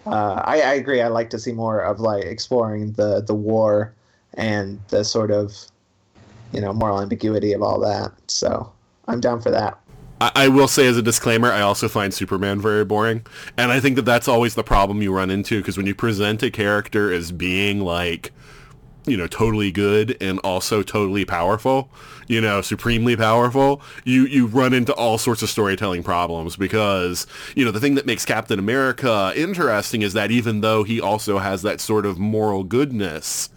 Uh, 0.06 0.42
I, 0.44 0.60
I 0.62 0.74
agree. 0.74 1.00
I 1.00 1.08
like 1.08 1.30
to 1.30 1.38
see 1.38 1.52
more 1.52 1.80
of 1.80 2.00
like 2.00 2.24
exploring 2.24 2.92
the 2.92 3.20
the 3.20 3.34
war 3.34 3.94
and 4.34 4.80
the 4.88 5.04
sort 5.04 5.30
of 5.30 5.54
you 6.52 6.60
know 6.60 6.72
moral 6.72 7.00
ambiguity 7.00 7.52
of 7.52 7.62
all 7.62 7.78
that. 7.80 8.12
So 8.28 8.72
I'm 9.08 9.20
down 9.20 9.40
for 9.40 9.50
that. 9.50 9.78
I, 10.36 10.46
will 10.46 10.68
say 10.68 10.86
as 10.86 10.96
a 10.96 11.02
disclaimer, 11.02 11.50
I 11.50 11.62
also 11.62 11.88
find 11.88 12.14
Superman 12.14 12.60
very 12.60 12.84
boring, 12.84 13.26
and 13.56 13.72
I 13.72 13.80
think 13.80 13.96
that 13.96 14.04
that's 14.04 14.28
always 14.28 14.54
the 14.54 14.62
problem 14.62 15.02
you 15.02 15.12
run 15.12 15.30
into 15.30 15.58
because 15.58 15.76
when 15.76 15.86
you 15.86 15.96
present 15.96 16.44
a 16.44 16.50
character 16.50 17.12
as 17.12 17.32
being 17.32 17.80
like, 17.80 18.32
you 19.06 19.16
know, 19.16 19.26
totally 19.26 19.70
good 19.70 20.16
and 20.20 20.38
also 20.40 20.82
totally 20.82 21.24
powerful, 21.24 21.90
you 22.28 22.40
know, 22.40 22.60
supremely 22.60 23.16
powerful, 23.16 23.82
you 24.04 24.26
you 24.26 24.46
run 24.46 24.72
into 24.72 24.92
all 24.94 25.18
sorts 25.18 25.42
of 25.42 25.48
storytelling 25.48 26.02
problems 26.02 26.56
because, 26.56 27.26
you 27.56 27.64
know, 27.64 27.70
the 27.70 27.80
thing 27.80 27.94
that 27.96 28.06
makes 28.06 28.24
Captain 28.24 28.58
America 28.58 29.32
interesting 29.34 30.02
is 30.02 30.12
that 30.12 30.30
even 30.30 30.60
though 30.60 30.84
he 30.84 31.00
also 31.00 31.38
has 31.38 31.62
that 31.62 31.80
sort 31.80 32.06
of 32.06 32.18
moral 32.18 32.64
goodness, 32.64 33.50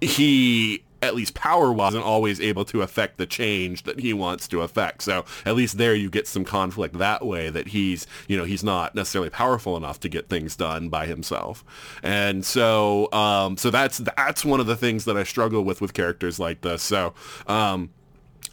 he 0.00 0.84
at 1.04 1.14
least 1.14 1.34
power 1.34 1.72
wasn't 1.72 2.04
always 2.04 2.40
able 2.40 2.64
to 2.66 2.82
affect 2.82 3.18
the 3.18 3.26
change 3.26 3.84
that 3.84 4.00
he 4.00 4.12
wants 4.12 4.48
to 4.48 4.62
affect. 4.62 5.02
So 5.02 5.24
at 5.44 5.54
least 5.54 5.78
there 5.78 5.94
you 5.94 6.10
get 6.10 6.26
some 6.26 6.44
conflict 6.44 6.98
that 6.98 7.24
way 7.24 7.50
that 7.50 7.68
he's, 7.68 8.06
you 8.26 8.36
know, 8.36 8.44
he's 8.44 8.64
not 8.64 8.94
necessarily 8.94 9.30
powerful 9.30 9.76
enough 9.76 10.00
to 10.00 10.08
get 10.08 10.28
things 10.28 10.56
done 10.56 10.88
by 10.88 11.06
himself. 11.06 11.64
And 12.02 12.44
so, 12.44 13.12
um, 13.12 13.56
so 13.56 13.70
that's, 13.70 13.98
that's 13.98 14.44
one 14.44 14.60
of 14.60 14.66
the 14.66 14.76
things 14.76 15.04
that 15.04 15.16
I 15.16 15.22
struggle 15.22 15.62
with 15.62 15.80
with 15.80 15.94
characters 15.94 16.38
like 16.38 16.62
this. 16.62 16.82
So, 16.82 17.14
um, 17.46 17.90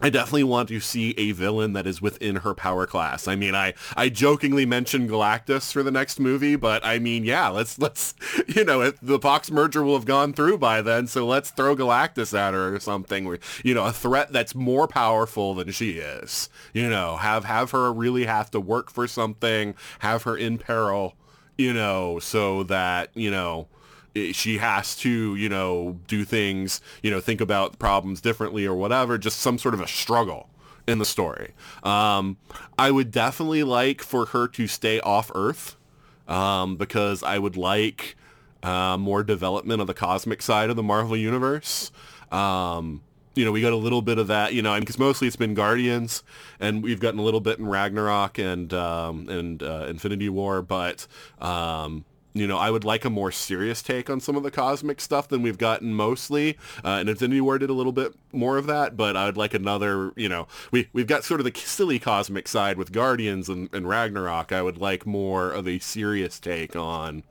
I 0.02 0.10
definitely 0.10 0.46
want 0.46 0.70
to 0.70 0.80
see 0.80 1.14
a 1.18 1.32
villain 1.32 1.74
that 1.74 1.86
is 1.86 2.02
within 2.02 2.38
her 2.38 2.56
power 2.56 2.88
class. 2.88 3.28
I 3.28 3.36
mean, 3.36 3.54
I, 3.54 3.74
I 3.96 4.10
jokingly 4.10 4.66
mentioned 4.66 5.10
Galactus 5.10 5.72
for 5.72 5.84
the 5.84 5.92
next 5.92 6.20
movie, 6.20 6.56
but 6.56 6.84
I 6.84 6.98
mean, 6.98 7.24
yeah, 7.24 7.50
let's 7.50 7.78
let's 7.78 8.16
you 8.48 8.64
know, 8.64 8.92
the 8.92 9.20
Fox 9.20 9.52
merger 9.52 9.84
will 9.84 9.94
have 9.94 10.06
gone 10.06 10.34
through 10.34 10.58
by 10.58 10.82
then, 10.82 11.08
so 11.08 11.26
let's 11.28 11.52
throw 11.52 11.76
Galactus 11.76 12.38
at 12.38 12.54
her 12.54 12.74
or 12.76 12.80
something. 12.80 13.26
Where, 13.26 13.40
you 13.64 13.74
know, 13.74 13.86
a 13.86 13.94
threat 13.94 14.32
that's 14.34 14.56
more 14.56 14.88
powerful 14.88 15.54
than 15.54 15.72
she 15.72 15.92
is. 15.92 16.50
You 16.74 16.90
know, 16.90 17.18
have 17.18 17.46
have 17.46 17.72
her 17.72 17.94
really 17.94 18.26
have 18.26 18.50
to 18.52 18.60
work 18.60 18.90
for 18.90 19.08
something, 19.08 19.76
have 20.00 20.24
her 20.24 20.36
in 20.36 20.58
peril. 20.58 21.16
You 21.58 21.74
know, 21.74 22.18
so 22.18 22.64
that 22.64 23.12
you 23.14 23.30
know 23.30 23.68
she 24.16 24.58
has 24.58 24.96
to, 24.98 25.36
you 25.36 25.50
know, 25.50 26.00
do 26.08 26.26
things, 26.26 26.82
you 27.02 27.10
know, 27.12 27.22
think 27.22 27.42
about 27.42 27.80
problems 27.80 28.22
differently 28.22 28.66
or 28.66 28.76
whatever, 28.76 29.18
just 29.18 29.40
some 29.40 29.58
sort 29.58 29.74
of 29.74 29.80
a 29.80 29.88
struggle 29.88 30.50
in 30.88 31.00
the 31.00 31.06
story. 31.06 31.52
Um, 31.84 32.38
I 32.78 32.92
would 32.92 33.12
definitely 33.12 33.64
like 33.64 34.02
for 34.02 34.28
her 34.28 34.48
to 34.50 34.68
stay 34.68 35.00
off 35.00 35.32
Earth 35.34 35.78
um, 36.28 36.76
because 36.76 37.24
I 37.24 37.40
would 37.40 37.58
like 37.58 38.16
uh, 38.64 38.98
more 38.98 39.24
development 39.24 39.82
of 39.82 39.88
the 39.88 39.94
cosmic 39.94 40.42
side 40.42 40.70
of 40.70 40.76
the 40.76 40.84
Marvel 40.84 41.18
Universe. 41.18 41.92
Um, 42.32 43.02
you 43.34 43.46
know, 43.46 43.52
we 43.52 43.62
got 43.62 43.72
a 43.72 43.78
little 43.78 44.02
bit 44.02 44.18
of 44.18 44.28
that, 44.28 44.54
you 44.54 44.62
know, 44.62 44.78
because 44.80 45.00
mostly 45.00 45.28
it's 45.28 45.38
been 45.38 45.54
Guardians, 45.54 46.22
and 46.60 46.84
we've 46.84 47.00
gotten 47.00 47.20
a 47.20 47.24
little 47.24 47.40
bit 47.40 47.60
in 47.60 47.66
Ragnarok 47.66 48.38
and 48.38 48.74
um, 48.74 49.30
and 49.30 49.64
uh, 49.64 49.86
Infinity 49.88 50.28
War, 50.28 50.62
but 50.62 51.08
um, 51.40 52.04
you 52.34 52.48
know, 52.48 52.58
I 52.58 52.72
would 52.72 52.86
like 52.86 53.04
a 53.04 53.10
more 53.10 53.32
serious 53.32 53.82
take 53.82 54.10
on 54.10 54.22
some 54.22 54.36
of 54.36 54.44
the 54.44 54.52
cosmic 54.52 55.02
stuff 55.02 55.28
than 55.28 55.42
we've 55.42 55.58
gotten 55.58 55.94
mostly. 55.94 56.58
Uh, 56.84 56.98
and 57.00 57.10
Infinity 57.10 57.42
War 57.42 57.60
did 57.60 57.70
a 57.70 57.74
little 57.74 57.92
bit 57.92 58.14
more 58.32 58.58
of 58.58 58.68
that, 58.68 58.96
but 58.96 59.18
I 59.18 59.26
would 59.26 59.38
like 59.38 59.54
another, 59.54 60.14
you 60.16 60.30
know, 60.30 60.48
we, 60.72 60.88
we've 60.94 61.08
got 61.08 61.24
sort 61.24 61.42
of 61.42 61.46
the 61.46 61.60
silly 61.60 62.00
cosmic 62.00 62.48
side 62.48 62.78
with 62.78 62.92
Guardians 62.92 63.50
and, 63.50 63.70
and 63.74 63.88
Ragnarok. 63.88 64.52
I 64.52 64.62
would 64.62 64.78
like 64.78 65.06
more 65.06 65.52
of 65.52 65.68
a 65.68 65.80
serious 65.80 66.40
take 66.40 66.76
on, 66.76 67.24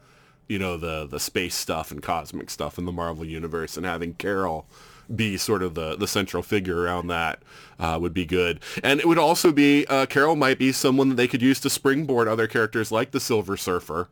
you 0.49 0.59
know, 0.59 0.77
the, 0.77 1.07
the 1.07 1.21
space 1.21 1.55
stuff 1.55 1.91
and 1.91 2.03
cosmic 2.03 2.51
stuff 2.51 2.79
in 2.79 2.85
the 2.85 2.93
Marvel 2.93 3.25
Universe 3.25 3.77
and 3.79 3.87
having 3.87 4.15
Carol 4.15 4.67
be 5.15 5.37
sort 5.37 5.63
of 5.63 5.75
the, 5.75 5.97
the 5.97 6.07
central 6.07 6.43
figure 6.43 6.83
around 6.83 7.09
that 7.09 7.43
uh, 7.79 7.99
would 8.01 8.15
be 8.15 8.27
good. 8.27 8.61
And 8.83 9.01
it 9.01 9.09
would 9.09 9.19
also 9.19 9.51
be, 9.51 9.87
uh, 9.87 10.07
Carol 10.07 10.37
might 10.37 10.59
be 10.59 10.73
someone 10.73 11.09
that 11.09 11.15
they 11.17 11.27
could 11.27 11.43
use 11.43 11.59
to 11.61 11.71
springboard 11.71 12.29
other 12.29 12.47
characters 12.47 12.93
like 12.93 13.11
the 13.11 13.19
Silver 13.19 13.57
Surfer 13.57 14.09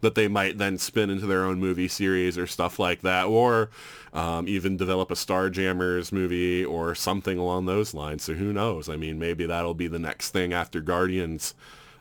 that 0.00 0.14
they 0.14 0.28
might 0.28 0.58
then 0.58 0.78
spin 0.78 1.10
into 1.10 1.26
their 1.26 1.44
own 1.44 1.58
movie 1.58 1.88
series 1.88 2.38
or 2.38 2.46
stuff 2.46 2.78
like 2.78 3.02
that, 3.02 3.26
or 3.26 3.70
um, 4.12 4.48
even 4.48 4.76
develop 4.76 5.10
a 5.10 5.14
Starjammers 5.14 6.12
movie 6.12 6.64
or 6.64 6.94
something 6.94 7.38
along 7.38 7.66
those 7.66 7.94
lines. 7.94 8.24
So 8.24 8.34
who 8.34 8.52
knows? 8.52 8.88
I 8.88 8.96
mean, 8.96 9.18
maybe 9.18 9.46
that'll 9.46 9.74
be 9.74 9.88
the 9.88 9.98
next 9.98 10.30
thing 10.30 10.52
after 10.52 10.80
Guardians 10.80 11.54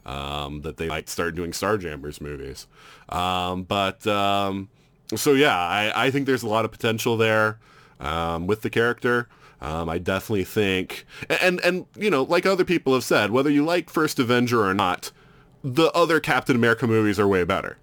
um, 0.06 0.62
that 0.62 0.78
they 0.78 0.88
might 0.88 1.10
start 1.10 1.36
doing 1.36 1.52
Starjammers 1.52 2.22
movies. 2.22 2.68
Um, 3.10 3.64
but 3.64 4.06
um, 4.08 4.70
so 5.16 5.34
yeah, 5.34 5.58
I, 5.58 6.08
I 6.08 6.12
think 6.12 6.26
there's 6.26 6.44
a 6.44 6.48
lot 6.48 6.66
of 6.66 6.72
potential 6.72 7.18
there 7.18 7.60
um, 8.00 8.48
with 8.48 8.62
the 8.62 8.70
character. 8.70 9.28
Um, 9.62 9.90
I 9.90 9.98
definitely 9.98 10.46
think, 10.46 11.06
and 11.42 11.60
and 11.62 11.86
you 11.98 12.10
know, 12.10 12.24
like 12.24 12.46
other 12.46 12.64
people 12.64 12.94
have 12.94 13.04
said, 13.04 13.32
whether 13.32 13.50
you 13.50 13.66
like 13.66 13.90
First 13.90 14.18
Avenger 14.18 14.64
or 14.64 14.74
not, 14.74 15.12
the 15.64 15.92
other 15.92 16.22
Captain 16.22 16.56
America 16.56 16.88
movies 16.88 17.20
are 17.20 17.28
way 17.28 17.44
better. 17.44 17.78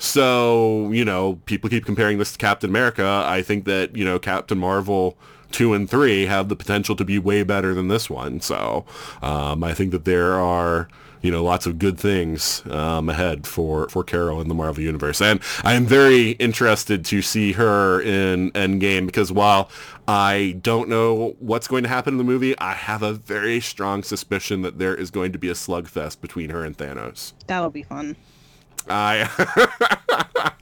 So, 0.00 0.90
you 0.92 1.04
know, 1.04 1.40
people 1.44 1.68
keep 1.68 1.84
comparing 1.84 2.16
this 2.16 2.32
to 2.32 2.38
Captain 2.38 2.70
America. 2.70 3.22
I 3.26 3.42
think 3.42 3.66
that, 3.66 3.94
you 3.94 4.04
know, 4.04 4.18
Captain 4.18 4.58
Marvel 4.58 5.18
2 5.52 5.74
and 5.74 5.88
3 5.88 6.24
have 6.24 6.48
the 6.48 6.56
potential 6.56 6.96
to 6.96 7.04
be 7.04 7.18
way 7.18 7.42
better 7.42 7.74
than 7.74 7.88
this 7.88 8.08
one. 8.08 8.40
So, 8.40 8.86
um, 9.20 9.62
I 9.62 9.74
think 9.74 9.90
that 9.92 10.06
there 10.06 10.40
are, 10.40 10.88
you 11.20 11.30
know, 11.30 11.44
lots 11.44 11.66
of 11.66 11.78
good 11.78 12.00
things 12.00 12.62
um, 12.70 13.10
ahead 13.10 13.46
for, 13.46 13.90
for 13.90 14.02
Carol 14.02 14.40
in 14.40 14.48
the 14.48 14.54
Marvel 14.54 14.82
Universe. 14.82 15.20
And 15.20 15.38
I 15.64 15.74
am 15.74 15.84
very 15.84 16.30
interested 16.30 17.04
to 17.04 17.20
see 17.20 17.52
her 17.52 18.00
in 18.00 18.52
Endgame 18.52 19.04
because 19.04 19.30
while 19.30 19.70
I 20.08 20.56
don't 20.62 20.88
know 20.88 21.36
what's 21.40 21.68
going 21.68 21.82
to 21.82 21.90
happen 21.90 22.14
in 22.14 22.18
the 22.18 22.24
movie, 22.24 22.58
I 22.58 22.72
have 22.72 23.02
a 23.02 23.12
very 23.12 23.60
strong 23.60 24.02
suspicion 24.02 24.62
that 24.62 24.78
there 24.78 24.94
is 24.94 25.10
going 25.10 25.32
to 25.32 25.38
be 25.38 25.50
a 25.50 25.54
slugfest 25.54 26.22
between 26.22 26.48
her 26.48 26.64
and 26.64 26.74
Thanos. 26.74 27.34
That'll 27.46 27.68
be 27.68 27.82
fun. 27.82 28.16
I 28.90 30.52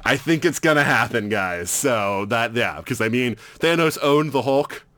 I 0.04 0.16
think 0.16 0.44
it's 0.44 0.60
gonna 0.60 0.84
happen, 0.84 1.28
guys. 1.28 1.70
So 1.70 2.24
that 2.26 2.54
yeah, 2.54 2.78
because 2.78 3.00
I 3.00 3.08
mean 3.08 3.36
Thanos 3.58 3.98
owned 4.02 4.32
the 4.32 4.42
Hulk. 4.42 4.84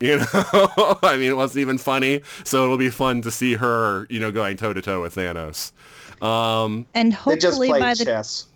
You 0.00 0.18
know, 0.18 0.26
I 1.02 1.16
mean 1.16 1.30
it 1.30 1.36
wasn't 1.36 1.60
even 1.60 1.78
funny. 1.78 2.20
So 2.42 2.64
it'll 2.64 2.76
be 2.76 2.90
fun 2.90 3.22
to 3.22 3.30
see 3.30 3.54
her, 3.54 4.08
you 4.10 4.18
know, 4.18 4.32
going 4.32 4.56
toe 4.56 4.72
to 4.72 4.82
toe 4.82 5.00
with 5.00 5.14
Thanos. 5.14 5.70
Um, 6.20 6.86
and 6.94 7.12
They 7.12 7.36
just 7.36 7.44
hopefully 7.44 7.68
played 7.68 7.80
by 7.80 7.94
the 7.94 8.04
chess. 8.04 8.46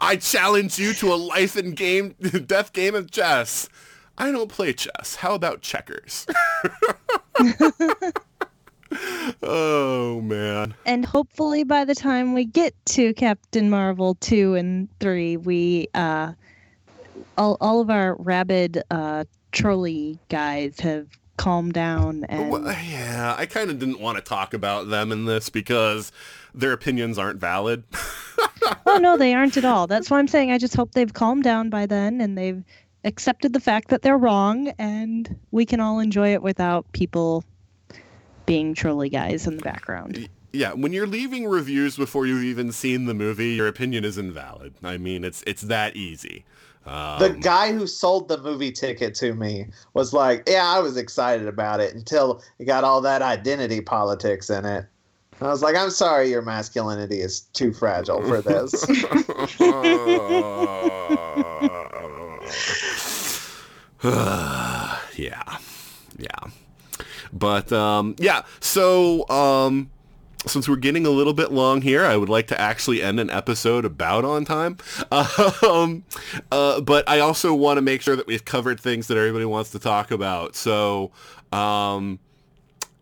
I 0.00 0.16
challenge 0.16 0.78
you 0.80 0.92
to 0.94 1.14
a 1.14 1.16
life 1.16 1.56
and 1.56 1.76
game, 1.76 2.16
death 2.46 2.72
game 2.72 2.96
of 2.96 3.12
chess. 3.12 3.68
I 4.18 4.32
don't 4.32 4.50
play 4.50 4.72
chess. 4.72 5.14
How 5.14 5.34
about 5.34 5.62
checkers? 5.62 6.26
oh 9.42 10.20
man. 10.22 10.74
and 10.84 11.04
hopefully 11.06 11.64
by 11.64 11.84
the 11.84 11.94
time 11.94 12.34
we 12.34 12.44
get 12.44 12.74
to 12.86 13.14
Captain 13.14 13.70
Marvel 13.70 14.16
2 14.16 14.54
and 14.54 14.88
3 15.00 15.36
we 15.38 15.88
uh 15.94 16.32
all, 17.38 17.56
all 17.60 17.80
of 17.80 17.90
our 17.90 18.16
rabid 18.16 18.82
uh 18.90 19.24
trolley 19.52 20.18
guys 20.28 20.80
have 20.80 21.06
calmed 21.36 21.72
down 21.72 22.24
and 22.28 22.50
Well, 22.50 22.64
yeah, 22.64 23.34
I 23.38 23.46
kind 23.46 23.70
of 23.70 23.78
didn't 23.78 23.98
want 24.00 24.18
to 24.18 24.22
talk 24.22 24.52
about 24.52 24.90
them 24.90 25.10
in 25.10 25.24
this 25.24 25.48
because 25.48 26.12
their 26.54 26.72
opinions 26.72 27.16
aren't 27.16 27.40
valid. 27.40 27.84
oh 28.86 28.98
no 28.98 29.16
they 29.16 29.34
aren't 29.34 29.56
at 29.56 29.64
all 29.64 29.86
that's 29.86 30.10
why 30.10 30.18
i'm 30.18 30.28
saying 30.28 30.50
i 30.50 30.58
just 30.58 30.74
hope 30.76 30.92
they've 30.92 31.14
calmed 31.14 31.42
down 31.42 31.70
by 31.70 31.86
then 31.86 32.20
and 32.20 32.36
they've 32.36 32.62
accepted 33.04 33.52
the 33.52 33.60
fact 33.60 33.88
that 33.88 34.02
they're 34.02 34.18
wrong 34.18 34.68
and 34.78 35.34
we 35.50 35.64
can 35.64 35.80
all 35.80 35.98
enjoy 35.98 36.32
it 36.32 36.42
without 36.42 36.90
people 36.92 37.42
being 38.46 38.74
trolley 38.74 39.08
guys 39.08 39.46
in 39.46 39.56
the 39.56 39.62
background 39.62 40.28
yeah, 40.52 40.72
when 40.72 40.92
you're 40.92 41.06
leaving 41.06 41.46
reviews 41.46 41.96
before 41.96 42.26
you've 42.26 42.44
even 42.44 42.72
seen 42.72 43.06
the 43.06 43.14
movie, 43.14 43.50
your 43.50 43.68
opinion 43.68 44.04
is 44.04 44.18
invalid. 44.18 44.74
I 44.82 44.98
mean, 44.98 45.24
it's 45.24 45.42
it's 45.46 45.62
that 45.62 45.96
easy. 45.96 46.44
Um, 46.86 47.20
The 47.20 47.30
guy 47.30 47.72
who 47.72 47.86
sold 47.86 48.28
the 48.28 48.38
movie 48.38 48.72
ticket 48.72 49.14
to 49.16 49.34
me 49.34 49.66
was 49.94 50.12
like, 50.12 50.48
"Yeah, 50.48 50.66
I 50.66 50.80
was 50.80 50.96
excited 50.96 51.46
about 51.46 51.80
it 51.80 51.94
until 51.94 52.42
it 52.58 52.64
got 52.64 52.84
all 52.84 53.00
that 53.02 53.22
identity 53.22 53.80
politics 53.80 54.50
in 54.50 54.64
it." 54.64 54.86
I 55.40 55.48
was 55.48 55.62
like, 55.62 55.76
"I'm 55.76 55.90
sorry, 55.90 56.30
your 56.30 56.42
masculinity 56.42 57.20
is 57.20 57.40
too 57.40 57.72
fragile 57.72 58.22
for 58.22 58.42
this." 58.42 58.72
yeah, 65.16 65.58
yeah, 66.18 66.50
but 67.32 67.72
um, 67.72 68.16
yeah. 68.18 68.42
So 68.60 69.28
um, 69.28 69.90
since 70.46 70.68
we're 70.68 70.76
getting 70.76 71.06
a 71.06 71.10
little 71.10 71.32
bit 71.32 71.52
long 71.52 71.82
here, 71.82 72.04
I 72.04 72.16
would 72.16 72.28
like 72.28 72.46
to 72.48 72.60
actually 72.60 73.02
end 73.02 73.20
an 73.20 73.30
episode 73.30 73.84
about 73.84 74.24
on 74.24 74.44
time. 74.44 74.78
Um, 75.62 76.04
uh, 76.50 76.80
but 76.80 77.08
I 77.08 77.20
also 77.20 77.54
want 77.54 77.76
to 77.76 77.82
make 77.82 78.02
sure 78.02 78.16
that 78.16 78.26
we've 78.26 78.44
covered 78.44 78.80
things 78.80 79.06
that 79.08 79.16
everybody 79.16 79.44
wants 79.44 79.70
to 79.70 79.78
talk 79.78 80.10
about. 80.10 80.56
So. 80.56 81.10
Um, 81.52 82.18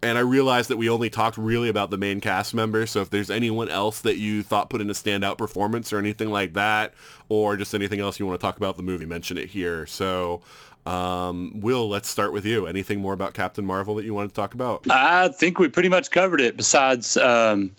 and 0.03 0.17
I 0.17 0.21
realized 0.21 0.71
that 0.71 0.77
we 0.77 0.89
only 0.89 1.11
talked 1.11 1.37
really 1.37 1.69
about 1.69 1.91
the 1.91 1.99
main 1.99 2.21
cast 2.21 2.55
members. 2.55 2.91
So 2.91 3.01
if 3.01 3.11
there's 3.11 3.31
anyone 3.31 3.69
else 3.69 4.01
that 4.03 4.17
you 4.17 4.43
thought 4.43 4.71
put 4.71 4.81
in 4.81 4.89
a 4.91 4.93
standout 4.93 5.39
performance 5.39 5.93
or 5.93 5.99
anything 5.99 6.31
like 6.31 6.55
that, 6.55 6.95
or 7.29 7.57
just 7.57 7.75
anything 7.75 8.01
else 8.01 8.19
you 8.19 8.27
want 8.27 8.39
to 8.39 8.45
talk 8.45 8.57
about 8.57 8.77
the 8.77 8.83
movie, 8.83 9.07
mention 9.07 9.37
it 9.37 9.49
here. 9.49 9.87
So, 9.87 10.41
um, 10.89 11.61
Will, 11.61 11.89
let's 11.89 12.09
start 12.09 12.33
with 12.33 12.47
you. 12.47 12.67
Anything 12.67 13.01
more 13.01 13.13
about 13.13 13.35
Captain 13.35 13.65
Marvel 13.65 13.95
that 13.97 14.05
you 14.05 14.15
want 14.15 14.31
to 14.31 14.35
talk 14.35 14.55
about? 14.55 14.87
I 14.91 15.29
think 15.29 15.59
we 15.59 15.69
pretty 15.69 15.89
much 15.89 16.11
covered 16.11 16.41
it. 16.41 16.57
Besides, 16.57 17.17
um, 17.19 17.75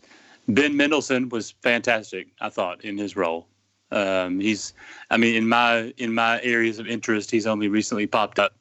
Ben 0.47 0.77
Mendelsohn 0.77 1.29
was 1.29 1.51
fantastic. 1.51 2.27
I 2.39 2.49
thought 2.49 2.85
in 2.85 2.97
his 2.97 3.15
role. 3.15 3.47
Um, 3.91 4.39
he's, 4.39 4.73
I 5.09 5.17
mean, 5.17 5.35
in 5.35 5.49
my 5.49 5.93
in 5.97 6.13
my 6.13 6.39
areas 6.43 6.77
of 6.77 6.87
interest, 6.87 7.31
he's 7.31 7.47
only 7.47 7.67
recently 7.67 8.05
popped 8.05 8.37
up 8.37 8.53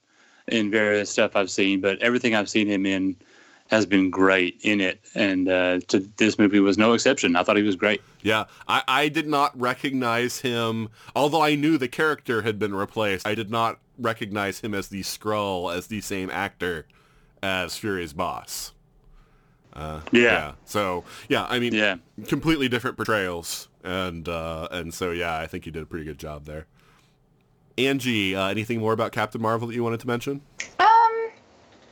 in 0.47 0.71
various 0.71 1.11
stuff 1.11 1.37
I've 1.37 1.51
seen, 1.51 1.83
but 1.83 1.99
everything 1.99 2.35
I've 2.35 2.49
seen 2.49 2.67
him 2.67 2.87
in 2.87 3.17
has 3.69 3.85
been 3.87 4.11
great 4.11 4.59
in 4.63 4.81
it, 4.81 5.01
and 5.15 5.49
uh, 5.49 5.79
to, 5.89 6.01
this 6.17 6.39
movie 6.39 6.61
was 6.61 6.77
no 6.79 6.93
exception. 6.95 7.37
I 7.37 7.43
thought 7.43 7.57
he 7.57 7.63
was 7.63 7.77
great. 7.77 8.01
Yeah, 8.23 8.45
I, 8.67 8.83
I 8.89 9.09
did 9.09 9.27
not 9.27 9.59
recognize 9.59 10.41
him, 10.41 10.89
although 11.15 11.43
I 11.43 11.55
knew 11.55 11.79
the 11.79 11.89
character 11.89 12.43
had 12.43 12.59
been 12.59 12.75
replaced. 12.75 13.27
I 13.27 13.35
did 13.35 13.51
not 13.51 13.79
recognize 13.99 14.61
him 14.61 14.75
as 14.75 14.89
the 14.89 15.03
Skrull, 15.03 15.75
as 15.75 15.87
the 15.89 16.01
same 16.01 16.31
actor 16.31 16.87
as 17.43 17.77
Fury's 17.77 18.13
boss. 18.13 18.73
Uh, 19.75 20.01
Yeah. 20.13 20.53
So 20.65 21.05
yeah, 21.29 21.47
I 21.49 21.59
mean, 21.59 21.73
Yeah. 21.75 21.97
completely 22.27 22.69
different 22.69 22.97
portrayals, 22.97 23.69
and 23.85 24.29
uh, 24.29 24.67
and 24.71 24.93
so 24.95 25.11
yeah, 25.13 25.37
I 25.39 25.47
think 25.47 25.67
you 25.67 25.73
did 25.73 25.83
a 25.83 25.87
pretty 25.87 26.05
good 26.07 26.19
job 26.19 26.47
there. 26.47 26.67
Anji, 27.77 28.35
uh, 28.35 28.47
anything 28.47 28.81
more 28.81 28.93
about 28.93 29.13
Captain 29.13 29.41
Marvel 29.41 29.69
that 29.69 29.75
you 29.75 29.85
wanted 29.85 30.01
to 30.01 30.07
mention? 30.09 30.41
Um, 30.81 30.89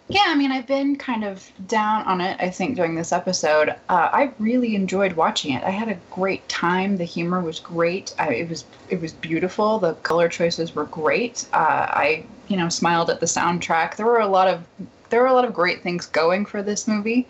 yeah, 0.09 0.25
I 0.27 0.37
mean, 0.37 0.53
I've 0.53 0.69
been 0.69 0.97
kind 0.97 1.25
of 1.25 1.51
down 1.67 2.05
on 2.05 2.21
it, 2.21 2.37
I 2.41 2.49
think, 2.49 2.77
during 2.77 2.95
this 2.95 3.13
episode. 3.13 3.71
Uh, 3.89 4.09
I 4.13 4.33
really 4.39 4.77
enjoyed 4.77 5.15
watching 5.15 5.53
it. 5.55 5.65
I 5.65 5.71
had 5.71 5.89
a 5.89 5.99
great 6.13 6.49
time. 6.49 6.97
The 6.97 7.05
humor 7.05 7.41
was 7.41 7.59
great. 7.59 8.15
I, 8.19 8.35
it 8.35 8.49
was 8.49 8.65
it 8.89 9.01
was 9.01 9.13
beautiful. 9.13 9.81
The 9.81 9.95
color 9.95 10.29
choices 10.29 10.77
were 10.77 10.85
great. 10.85 11.47
Uh, 11.53 11.57
I, 11.91 12.25
you 12.47 12.57
know, 12.57 12.69
smiled 12.69 13.11
at 13.11 13.19
the 13.19 13.27
soundtrack. 13.27 13.97
There 13.97 14.07
were 14.07 14.21
a 14.21 14.29
lot 14.29 14.47
of 14.47 14.65
there 15.11 15.23
were 15.23 15.27
a 15.27 15.33
lot 15.33 15.45
of 15.45 15.53
great 15.53 15.83
things 15.83 16.07
going 16.07 16.47
for 16.47 16.63
this 16.63 16.87
movie. 16.87 17.27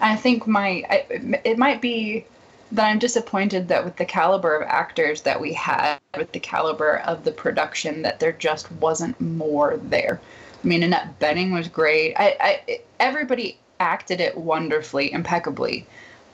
And 0.00 0.12
I 0.12 0.16
think 0.16 0.46
my 0.46 0.84
I, 0.88 1.06
it 1.44 1.58
might 1.58 1.82
be 1.82 2.24
that 2.72 2.86
I'm 2.86 2.98
disappointed 2.98 3.68
that 3.68 3.84
with 3.84 3.96
the 3.96 4.04
caliber 4.06 4.56
of 4.56 4.66
actors 4.68 5.22
that 5.22 5.40
we 5.40 5.52
had, 5.52 5.98
with 6.16 6.32
the 6.32 6.40
caliber 6.40 6.98
of 7.00 7.24
the 7.24 7.30
production, 7.30 8.02
that 8.02 8.20
there 8.20 8.32
just 8.32 8.72
wasn't 8.72 9.20
more 9.20 9.78
there. 9.84 10.20
I 10.66 10.68
mean, 10.68 10.82
Annette 10.82 11.20
Bening 11.20 11.52
was 11.52 11.68
great. 11.68 12.16
I, 12.16 12.36
I 12.68 12.80
everybody 12.98 13.56
acted 13.78 14.20
it 14.20 14.36
wonderfully, 14.36 15.12
impeccably. 15.12 15.86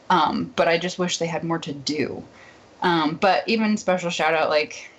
Um, 0.09 0.51
but 0.57 0.69
I 0.69 0.79
just 0.79 0.99
wish 0.99 1.19
they 1.19 1.27
had 1.27 1.45
more 1.45 1.59
to 1.59 1.73
do. 1.73 2.25
Um, 2.81 3.17
but 3.17 3.47
even 3.47 3.77
special 3.77 4.09
shout 4.09 4.33
out, 4.33 4.49
like 4.49 4.91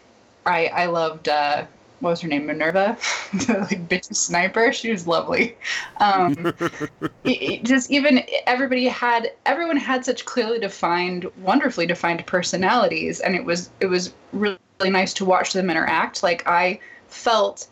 I 0.45 0.67
I 0.67 0.85
loved 0.85 1.29
uh, 1.29 1.65
what 1.99 2.11
was 2.11 2.21
her 2.21 2.27
name, 2.27 2.45
Minerva, 2.45 2.95
the 3.33 3.65
like 3.71 3.89
bitch 3.89 4.13
sniper. 4.13 4.71
She 4.71 4.91
was 4.91 5.07
lovely. 5.07 5.57
Um, 5.97 6.53
it, 7.23 7.41
it 7.41 7.63
just 7.63 7.89
even 7.89 8.23
everybody 8.45 8.85
had 8.85 9.31
everyone 9.47 9.77
had 9.77 10.05
such 10.05 10.25
clearly 10.25 10.59
defined, 10.59 11.25
wonderfully 11.41 11.87
defined 11.87 12.23
personalities, 12.27 13.19
and 13.19 13.35
it 13.35 13.43
was 13.43 13.71
it 13.79 13.87
was 13.87 14.13
really 14.31 14.59
nice 14.91 15.11
to 15.15 15.25
watch 15.25 15.53
them 15.53 15.71
interact. 15.71 16.21
Like 16.21 16.47
I 16.47 16.79
felt 17.07 17.67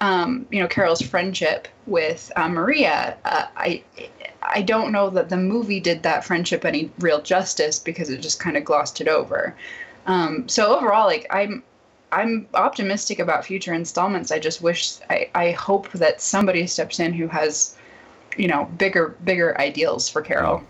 um, 0.00 0.46
you 0.50 0.60
know 0.60 0.68
Carol's 0.68 1.02
friendship 1.02 1.68
with 1.86 2.30
uh, 2.36 2.48
Maria. 2.48 3.16
Uh, 3.24 3.46
I 3.56 3.82
I 4.42 4.62
don't 4.62 4.92
know 4.92 5.10
that 5.10 5.28
the 5.28 5.36
movie 5.36 5.80
did 5.80 6.02
that 6.02 6.24
friendship 6.24 6.64
any 6.64 6.90
real 6.98 7.20
justice 7.20 7.78
because 7.78 8.10
it 8.10 8.20
just 8.20 8.40
kind 8.40 8.56
of 8.56 8.64
glossed 8.64 9.00
it 9.00 9.08
over. 9.08 9.54
Um, 10.06 10.48
so 10.48 10.76
overall, 10.76 11.06
like 11.06 11.26
I'm 11.30 11.62
I'm 12.12 12.48
optimistic 12.54 13.18
about 13.18 13.44
future 13.44 13.74
installments. 13.74 14.30
I 14.30 14.38
just 14.38 14.62
wish 14.62 14.98
I, 15.10 15.30
I 15.34 15.50
hope 15.52 15.90
that 15.92 16.20
somebody 16.20 16.66
steps 16.66 17.00
in 17.00 17.12
who 17.12 17.28
has 17.28 17.76
you 18.36 18.48
know 18.48 18.64
bigger 18.78 19.16
bigger 19.24 19.58
ideals 19.60 20.08
for 20.08 20.22
Carol. 20.22 20.62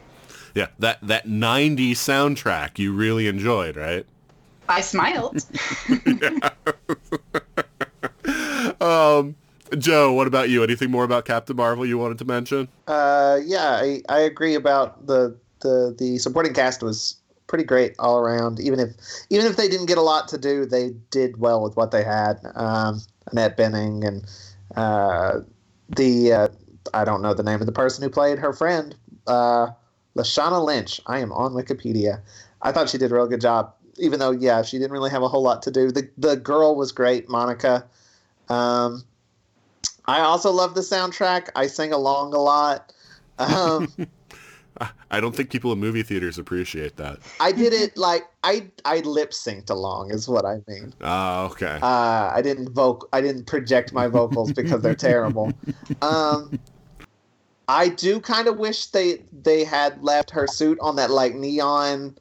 Yeah, 0.54 0.68
that 0.78 0.98
that 1.02 1.26
'90s 1.26 1.92
soundtrack 1.92 2.78
you 2.78 2.92
really 2.92 3.28
enjoyed, 3.28 3.76
right? 3.76 4.06
I 4.68 4.80
smiled. 4.80 5.44
um, 8.80 9.34
Joe, 9.76 10.12
what 10.12 10.26
about 10.26 10.48
you? 10.48 10.62
Anything 10.62 10.90
more 10.90 11.04
about 11.04 11.24
Captain 11.24 11.56
Marvel 11.56 11.84
you 11.84 11.98
wanted 11.98 12.18
to 12.18 12.24
mention? 12.24 12.68
Uh, 12.86 13.38
yeah, 13.44 13.80
I, 13.82 14.02
I 14.08 14.20
agree 14.20 14.54
about 14.54 15.06
the, 15.06 15.36
the 15.60 15.94
the 15.98 16.18
supporting 16.18 16.54
cast 16.54 16.82
was 16.82 17.16
pretty 17.46 17.64
great 17.64 17.94
all 17.98 18.18
around. 18.18 18.60
Even 18.60 18.78
if 18.80 18.90
even 19.30 19.46
if 19.46 19.56
they 19.56 19.68
didn't 19.68 19.86
get 19.86 19.98
a 19.98 20.02
lot 20.02 20.28
to 20.28 20.38
do, 20.38 20.64
they 20.64 20.90
did 21.10 21.38
well 21.38 21.62
with 21.62 21.76
what 21.76 21.90
they 21.90 22.04
had. 22.04 22.38
Um, 22.54 23.00
Annette 23.30 23.56
Bening 23.56 24.06
and 24.06 24.24
uh, 24.76 25.40
the 25.96 26.32
uh, 26.32 26.48
I 26.94 27.04
don't 27.04 27.22
know 27.22 27.34
the 27.34 27.42
name 27.42 27.60
of 27.60 27.66
the 27.66 27.72
person 27.72 28.02
who 28.02 28.10
played 28.10 28.38
her 28.38 28.52
friend, 28.52 28.94
uh, 29.26 29.68
Lashana 30.16 30.64
Lynch. 30.64 31.00
I 31.06 31.18
am 31.18 31.32
on 31.32 31.52
Wikipedia. 31.52 32.20
I 32.62 32.72
thought 32.72 32.88
she 32.88 32.98
did 32.98 33.10
a 33.10 33.14
real 33.14 33.26
good 33.26 33.40
job, 33.40 33.74
even 33.98 34.18
though 34.18 34.30
yeah, 34.30 34.62
she 34.62 34.78
didn't 34.78 34.92
really 34.92 35.10
have 35.10 35.22
a 35.22 35.28
whole 35.28 35.42
lot 35.42 35.62
to 35.62 35.70
do. 35.70 35.90
The 35.90 36.08
the 36.16 36.36
girl 36.36 36.76
was 36.76 36.92
great, 36.92 37.28
Monica. 37.28 37.84
Um, 38.48 39.04
I 40.06 40.20
also 40.20 40.50
love 40.50 40.74
the 40.74 40.80
soundtrack. 40.80 41.48
I 41.54 41.66
sing 41.66 41.92
along 41.92 42.34
a 42.34 42.38
lot. 42.38 42.92
Um, 43.38 43.92
I 45.10 45.20
don't 45.20 45.34
think 45.34 45.50
people 45.50 45.72
in 45.72 45.78
movie 45.78 46.02
theaters 46.02 46.38
appreciate 46.38 46.96
that. 46.96 47.18
I 47.40 47.52
did 47.52 47.72
it 47.72 47.96
like 47.96 48.24
I 48.44 48.68
I 48.84 49.00
lip 49.00 49.30
synced 49.30 49.70
along 49.70 50.12
is 50.12 50.28
what 50.28 50.44
I 50.44 50.60
mean. 50.68 50.94
Oh, 51.00 51.46
okay. 51.46 51.78
Uh, 51.82 52.32
I 52.34 52.40
didn't 52.42 52.74
voc 52.74 53.02
I 53.12 53.20
didn't 53.20 53.46
project 53.46 53.92
my 53.92 54.06
vocals 54.06 54.52
because 54.52 54.82
they're 54.82 54.94
terrible. 54.94 55.52
Um, 56.02 56.58
I 57.68 57.88
do 57.88 58.20
kind 58.20 58.48
of 58.48 58.58
wish 58.58 58.86
they 58.86 59.22
they 59.42 59.64
had 59.64 60.02
left 60.02 60.30
her 60.30 60.46
suit 60.46 60.78
on 60.80 60.96
that 60.96 61.10
like 61.10 61.34
neon 61.34 62.16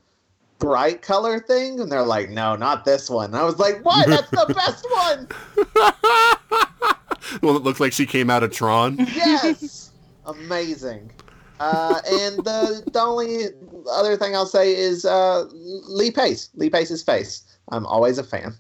bright 0.60 1.02
color 1.02 1.40
thing, 1.40 1.80
and 1.80 1.92
they're 1.92 2.04
like, 2.04 2.30
no, 2.30 2.56
not 2.56 2.86
this 2.86 3.10
one. 3.10 3.32
And 3.32 3.36
I 3.36 3.44
was 3.44 3.60
like, 3.60 3.84
what? 3.84 4.08
That's 4.08 4.30
the 4.30 4.54
best 4.56 4.86
one. 4.92 5.28
well, 7.42 7.56
it 7.56 7.64
looks 7.64 7.80
like 7.80 7.94
she 7.94 8.06
came 8.06 8.30
out 8.30 8.44
of 8.44 8.52
Tron. 8.52 8.98
Yes, 8.98 9.92
amazing. 10.26 11.12
Uh, 11.60 12.00
and 12.06 12.38
the 12.46 12.84
the 12.92 13.00
only 13.00 13.46
other 13.92 14.16
thing 14.16 14.36
I'll 14.36 14.46
say 14.46 14.76
is 14.76 15.06
uh, 15.06 15.46
Lee 15.54 16.12
Pace. 16.12 16.50
Lee 16.56 16.70
Pace's 16.70 17.02
face. 17.02 17.44
I'm 17.70 17.86
always 17.86 18.18
a 18.18 18.24
fan. 18.24 18.56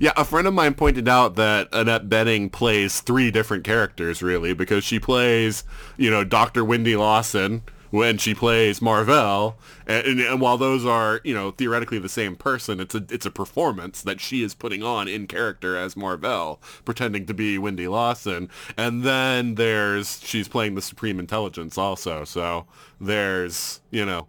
yeah, 0.00 0.12
a 0.16 0.24
friend 0.24 0.46
of 0.46 0.54
mine 0.54 0.74
pointed 0.74 1.08
out 1.08 1.34
that 1.34 1.68
Annette 1.72 2.08
Bening 2.08 2.50
plays 2.50 3.00
three 3.00 3.30
different 3.30 3.64
characters, 3.64 4.22
really, 4.22 4.54
because 4.54 4.84
she 4.84 5.00
plays, 5.00 5.64
you 5.96 6.10
know, 6.10 6.22
Dr. 6.22 6.64
Wendy 6.64 6.96
Lawson 6.96 7.62
when 7.90 8.18
she 8.18 8.34
plays 8.34 8.80
Mar-Vell, 8.80 9.56
and, 9.86 10.06
and, 10.06 10.20
and, 10.20 10.40
while 10.40 10.56
those 10.56 10.84
are, 10.84 11.20
you 11.24 11.34
know, 11.34 11.50
theoretically 11.50 11.98
the 11.98 12.08
same 12.08 12.36
person, 12.36 12.80
it's 12.80 12.94
a 12.94 13.04
it's 13.10 13.26
a 13.26 13.30
performance 13.30 14.02
that 14.02 14.20
she 14.20 14.42
is 14.42 14.54
putting 14.54 14.82
on 14.82 15.08
in 15.08 15.26
character 15.26 15.76
as 15.76 15.96
Mar-Vell, 15.96 16.60
pretending 16.84 17.26
to 17.26 17.34
be 17.34 17.58
Wendy 17.58 17.88
Lawson. 17.88 18.48
And 18.76 19.02
then 19.02 19.56
there's 19.56 20.20
she's 20.24 20.48
playing 20.48 20.74
the 20.74 20.82
Supreme 20.82 21.18
Intelligence 21.18 21.76
also. 21.76 22.24
So 22.24 22.66
there's, 23.00 23.80
you 23.90 24.04
know, 24.04 24.28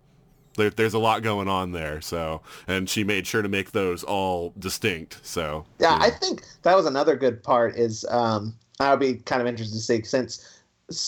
there, 0.58 0.70
there's 0.70 0.94
a 0.94 1.00
lot 1.00 1.22
going 1.22 1.48
on 1.48 1.72
there. 1.72 2.02
So, 2.02 2.42
and 2.68 2.90
she 2.90 3.04
made 3.04 3.28
sure 3.28 3.42
to 3.42 3.50
make 3.50 3.72
those 3.72 4.04
all 4.04 4.54
distinct. 4.60 5.20
So, 5.24 5.66
yeah, 5.80 5.98
I 6.00 6.10
think 6.10 6.44
that 6.64 6.76
was 6.76 6.86
another 6.86 7.16
good 7.16 7.44
part. 7.44 7.76
Is 7.76 8.06
um, 8.10 8.56
I 8.80 8.90
would 8.92 9.00
be 9.00 9.16
kind 9.16 9.42
of 9.42 9.48
interested 9.48 9.76
to 9.76 9.82
see 9.82 10.04
since 10.04 10.61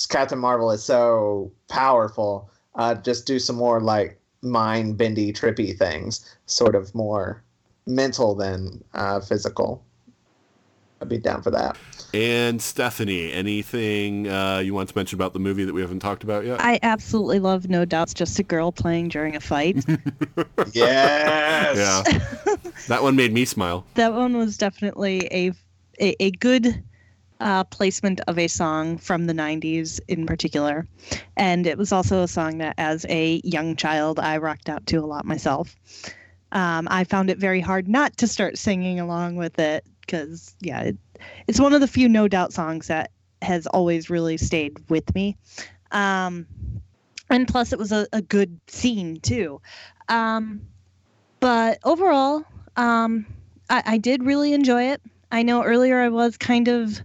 Captain 0.10 0.40
Marvel 0.40 0.72
is 0.72 0.84
so 0.84 1.52
powerful. 1.70 2.50
Uh, 2.76 2.96
just 2.96 3.26
do 3.26 3.40
some 3.40 3.56
more 3.56 3.82
like 3.82 4.20
mind 4.42 4.98
bendy, 4.98 5.32
trippy 5.32 5.78
things, 5.78 6.38
sort 6.46 6.76
of 6.76 6.94
more 6.94 7.44
mental 7.86 8.36
than 8.36 8.84
uh, 8.94 9.20
physical. 9.20 9.84
I'd 11.02 11.10
be 11.10 11.18
down 11.18 11.42
for 11.42 11.52
that. 11.52 11.78
And 12.14 12.62
Stephanie, 12.62 13.34
anything 13.34 14.30
uh, 14.30 14.60
you 14.60 14.74
want 14.74 14.90
to 14.90 14.98
mention 14.98 15.18
about 15.18 15.34
the 15.34 15.40
movie 15.40 15.66
that 15.66 15.74
we 15.74 15.82
haven't 15.82 16.00
talked 16.00 16.24
about 16.24 16.46
yet? 16.46 16.62
I 16.62 16.80
absolutely 16.82 17.40
love 17.40 17.68
No 17.70 17.86
Doubt's 17.86 18.14
just 18.14 18.40
a 18.40 18.44
girl 18.44 18.72
playing 18.72 19.10
during 19.10 19.36
a 19.36 19.40
fight. 19.40 19.84
yes. 20.72 21.76
Yeah. 21.76 22.56
that 22.88 23.04
one 23.04 23.16
made 23.16 23.34
me 23.34 23.46
smile. 23.46 23.86
That 23.96 24.14
one 24.14 24.38
was 24.38 24.58
definitely 24.58 25.28
a 25.32 25.52
a, 26.00 26.16
a 26.24 26.32
good 26.32 26.84
uh, 27.44 27.64
placement 27.66 28.22
of 28.28 28.40
a 28.40 28.48
song 28.48 28.98
from 28.98 29.28
the 29.28 29.34
90s 29.34 30.00
in 30.08 30.26
particular. 30.26 30.88
And 31.36 31.68
it 31.68 31.78
was 31.78 31.92
also 31.92 32.24
a 32.24 32.28
song 32.28 32.60
that, 32.60 32.74
as 32.78 33.06
a 33.10 33.42
young 33.44 33.76
child, 33.76 34.18
I 34.18 34.38
rocked 34.38 34.70
out 34.70 34.88
to 34.88 34.98
a 34.98 35.06
lot 35.06 35.26
myself. 35.26 35.76
Um, 36.54 36.88
I 36.90 37.04
found 37.04 37.30
it 37.30 37.38
very 37.38 37.60
hard 37.60 37.88
not 37.88 38.16
to 38.18 38.28
start 38.28 38.58
singing 38.58 39.00
along 39.00 39.36
with 39.36 39.60
it 39.60 39.86
because, 40.02 40.56
yeah, 40.62 40.82
it, 40.82 40.98
it's 41.48 41.60
one 41.60 41.74
of 41.74 41.82
the 41.82 41.88
few 41.88 42.08
No 42.08 42.30
Doubt 42.30 42.54
songs 42.54 42.88
that 42.88 43.12
has 43.42 43.68
always 43.68 44.10
really 44.10 44.38
stayed 44.38 44.78
with 44.90 45.14
me. 45.14 45.36
Um, 45.92 46.48
and 47.30 47.46
plus, 47.46 47.74
it 47.74 47.80
was 47.80 47.92
a, 47.92 48.08
a 48.14 48.22
good 48.22 48.58
scene, 48.68 49.20
too. 49.20 49.60
Um, 50.08 50.62
but 51.42 51.80
overall, 51.84 52.46
um, 52.78 53.26
I, 53.70 53.84
I 53.86 53.98
did 53.98 54.24
really 54.24 54.54
enjoy 54.54 54.92
it. 54.92 55.02
I 55.30 55.44
know 55.44 55.64
earlier 55.64 56.00
I 56.00 56.10
was 56.10 56.38
kind 56.38 56.70
of 56.70 57.02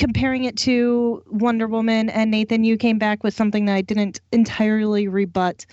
comparing 0.00 0.44
it 0.44 0.56
to 0.56 1.22
Wonder 1.26 1.68
Woman, 1.68 2.08
and 2.08 2.30
Nathan, 2.30 2.64
you 2.64 2.78
came 2.78 2.98
back 2.98 3.22
with 3.22 3.34
something 3.34 3.66
that 3.66 3.74
I 3.74 3.82
didn't 3.82 4.18
entirely 4.32 5.08
rebut. 5.08 5.66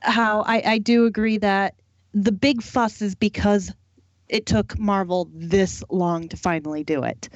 How 0.00 0.42
I, 0.42 0.72
I 0.72 0.78
do 0.78 1.06
agree 1.06 1.38
that 1.38 1.76
the 2.12 2.32
big 2.32 2.62
fuss 2.62 3.00
is 3.00 3.14
because 3.14 3.72
it 4.28 4.46
took 4.46 4.76
Marvel 4.76 5.28
this 5.32 5.84
long 5.88 6.28
to 6.30 6.36
finally 6.36 6.82
do 6.82 7.04
it. 7.04 7.28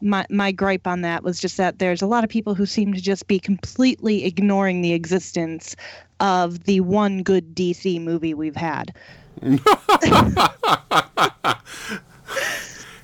My 0.00 0.26
my 0.28 0.50
gripe 0.50 0.88
on 0.88 1.02
that 1.02 1.22
was 1.22 1.38
just 1.38 1.58
that 1.58 1.78
there's 1.78 2.02
a 2.02 2.08
lot 2.08 2.24
of 2.24 2.30
people 2.30 2.56
who 2.56 2.66
seem 2.66 2.92
to 2.92 3.00
just 3.00 3.28
be 3.28 3.38
completely 3.38 4.24
ignoring 4.24 4.82
the 4.82 4.94
existence 4.94 5.76
of 6.18 6.64
the 6.64 6.80
one 6.80 7.22
good 7.22 7.54
DC 7.54 8.02
movie 8.02 8.34
we've 8.34 8.56
had. 8.56 8.92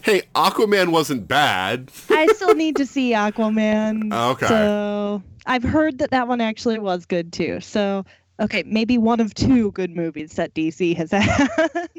Hey, 0.09 0.23
Aquaman 0.35 0.89
wasn't 0.89 1.29
bad. 1.29 1.93
I 2.09 2.29
still 2.29 2.55
need 2.55 2.77
to 2.77 2.87
see 2.87 3.13
Aquaman. 3.13 4.11
Okay. 4.31 4.47
So 4.47 5.23
I've 5.45 5.63
heard 5.63 5.99
that 5.99 6.13
that 6.13 6.29
one 6.29 6.41
actually 6.41 6.79
was 6.79 7.05
good 7.05 7.31
too. 7.31 7.61
So 7.61 8.07
okay, 8.41 8.63
maybe 8.67 8.97
one 8.97 9.21
of 9.21 9.35
two 9.35 9.71
good 9.73 9.95
movies 9.95 10.33
that 10.33 10.55
DC 10.55 10.97
has 10.97 11.11
had. 11.13 11.91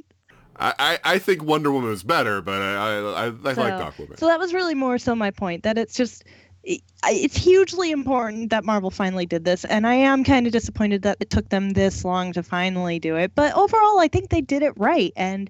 I, 0.58 0.98
I 1.04 1.20
think 1.20 1.44
Wonder 1.44 1.72
Woman 1.72 1.90
was 1.90 2.02
better, 2.02 2.42
but 2.42 2.60
I 2.62 2.74
I, 2.74 2.98
I, 2.98 3.26
I 3.28 3.54
so, 3.54 3.62
like 3.62 3.74
Aquaman. 3.74 4.18
So 4.18 4.26
that 4.26 4.40
was 4.40 4.56
really 4.56 4.74
more 4.74 4.98
so 4.98 5.14
my 5.14 5.30
point 5.30 5.62
that 5.62 5.78
it's 5.78 5.94
just 5.94 6.24
it's 6.64 7.38
hugely 7.38 7.92
important 7.92 8.50
that 8.50 8.66
Marvel 8.66 8.92
finally 8.92 9.26
did 9.26 9.46
this, 9.46 9.66
and 9.66 9.88
I 9.88 9.96
am 9.96 10.24
kind 10.24 10.46
of 10.46 10.54
disappointed 10.54 11.04
that 11.04 11.18
it 11.20 11.30
took 11.30 11.50
them 11.50 11.72
this 11.72 12.04
long 12.04 12.34
to 12.34 12.44
finally 12.44 13.00
do 13.00 13.16
it. 13.16 13.32
But 13.36 13.56
overall, 13.56 14.00
I 14.00 14.08
think 14.08 14.30
they 14.30 14.42
did 14.42 14.62
it 14.62 14.74
right, 14.78 15.14
and 15.16 15.50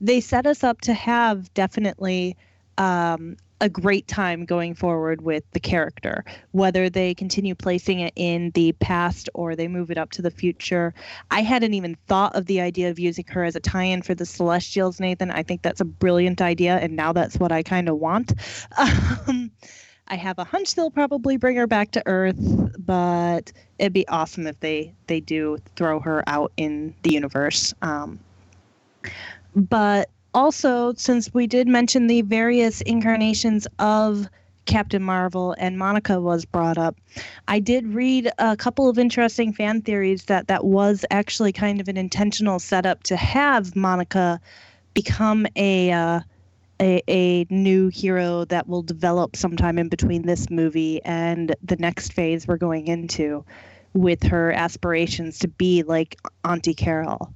they 0.00 0.20
set 0.20 0.46
us 0.46 0.64
up 0.64 0.80
to 0.82 0.94
have 0.94 1.52
definitely 1.54 2.36
um, 2.78 3.36
a 3.60 3.68
great 3.68 4.06
time 4.06 4.44
going 4.44 4.74
forward 4.74 5.22
with 5.22 5.44
the 5.52 5.60
character. 5.60 6.24
Whether 6.52 6.90
they 6.90 7.14
continue 7.14 7.54
placing 7.54 8.00
it 8.00 8.12
in 8.16 8.50
the 8.50 8.72
past 8.72 9.28
or 9.34 9.56
they 9.56 9.68
move 9.68 9.90
it 9.90 9.98
up 9.98 10.10
to 10.12 10.22
the 10.22 10.30
future, 10.30 10.94
I 11.30 11.42
hadn't 11.42 11.74
even 11.74 11.96
thought 12.06 12.34
of 12.34 12.46
the 12.46 12.60
idea 12.60 12.90
of 12.90 12.98
using 12.98 13.24
her 13.28 13.44
as 13.44 13.56
a 13.56 13.60
tie-in 13.60 14.02
for 14.02 14.14
the 14.14 14.26
Celestials, 14.26 15.00
Nathan. 15.00 15.30
I 15.30 15.42
think 15.42 15.62
that's 15.62 15.80
a 15.80 15.86
brilliant 15.86 16.42
idea, 16.42 16.76
and 16.76 16.96
now 16.96 17.12
that's 17.12 17.36
what 17.38 17.52
I 17.52 17.62
kind 17.62 17.88
of 17.88 17.98
want. 17.98 18.32
Um, 19.28 19.50
I 20.08 20.16
have 20.16 20.38
a 20.38 20.44
hunch 20.44 20.74
they'll 20.74 20.90
probably 20.90 21.36
bring 21.36 21.56
her 21.56 21.66
back 21.66 21.90
to 21.92 22.02
Earth, 22.06 22.36
but 22.78 23.52
it'd 23.78 23.92
be 23.92 24.06
awesome 24.08 24.46
if 24.46 24.58
they 24.60 24.92
they 25.06 25.20
do 25.20 25.58
throw 25.74 26.00
her 26.00 26.22
out 26.26 26.52
in 26.56 26.94
the 27.02 27.12
universe. 27.12 27.74
Um, 27.82 28.20
but 29.54 30.08
also, 30.34 30.92
since 30.94 31.32
we 31.32 31.46
did 31.46 31.66
mention 31.66 32.06
the 32.06 32.22
various 32.22 32.82
incarnations 32.82 33.66
of 33.78 34.28
Captain 34.66 35.02
Marvel 35.02 35.54
and 35.58 35.78
Monica 35.78 36.20
was 36.20 36.44
brought 36.44 36.78
up, 36.78 36.96
I 37.48 37.58
did 37.58 37.86
read 37.86 38.30
a 38.38 38.56
couple 38.56 38.88
of 38.88 38.98
interesting 38.98 39.52
fan 39.52 39.80
theories 39.80 40.24
that 40.24 40.48
that 40.48 40.64
was 40.64 41.04
actually 41.10 41.52
kind 41.52 41.80
of 41.80 41.88
an 41.88 41.96
intentional 41.96 42.58
setup 42.58 43.02
to 43.04 43.16
have 43.16 43.74
Monica 43.74 44.40
become 44.94 45.46
a 45.56 45.90
uh, 45.92 46.20
a, 46.80 47.02
a 47.08 47.46
new 47.50 47.88
hero 47.88 48.44
that 48.46 48.68
will 48.68 48.82
develop 48.82 49.36
sometime 49.36 49.78
in 49.78 49.88
between 49.88 50.26
this 50.26 50.50
movie 50.50 51.02
and 51.04 51.54
the 51.62 51.76
next 51.76 52.12
phase 52.12 52.46
we're 52.46 52.56
going 52.56 52.86
into 52.86 53.44
with 53.94 54.22
her 54.22 54.52
aspirations 54.52 55.38
to 55.38 55.48
be 55.48 55.82
like 55.82 56.18
Auntie 56.44 56.74
Carol. 56.74 57.32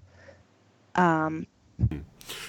Um, 0.95 1.47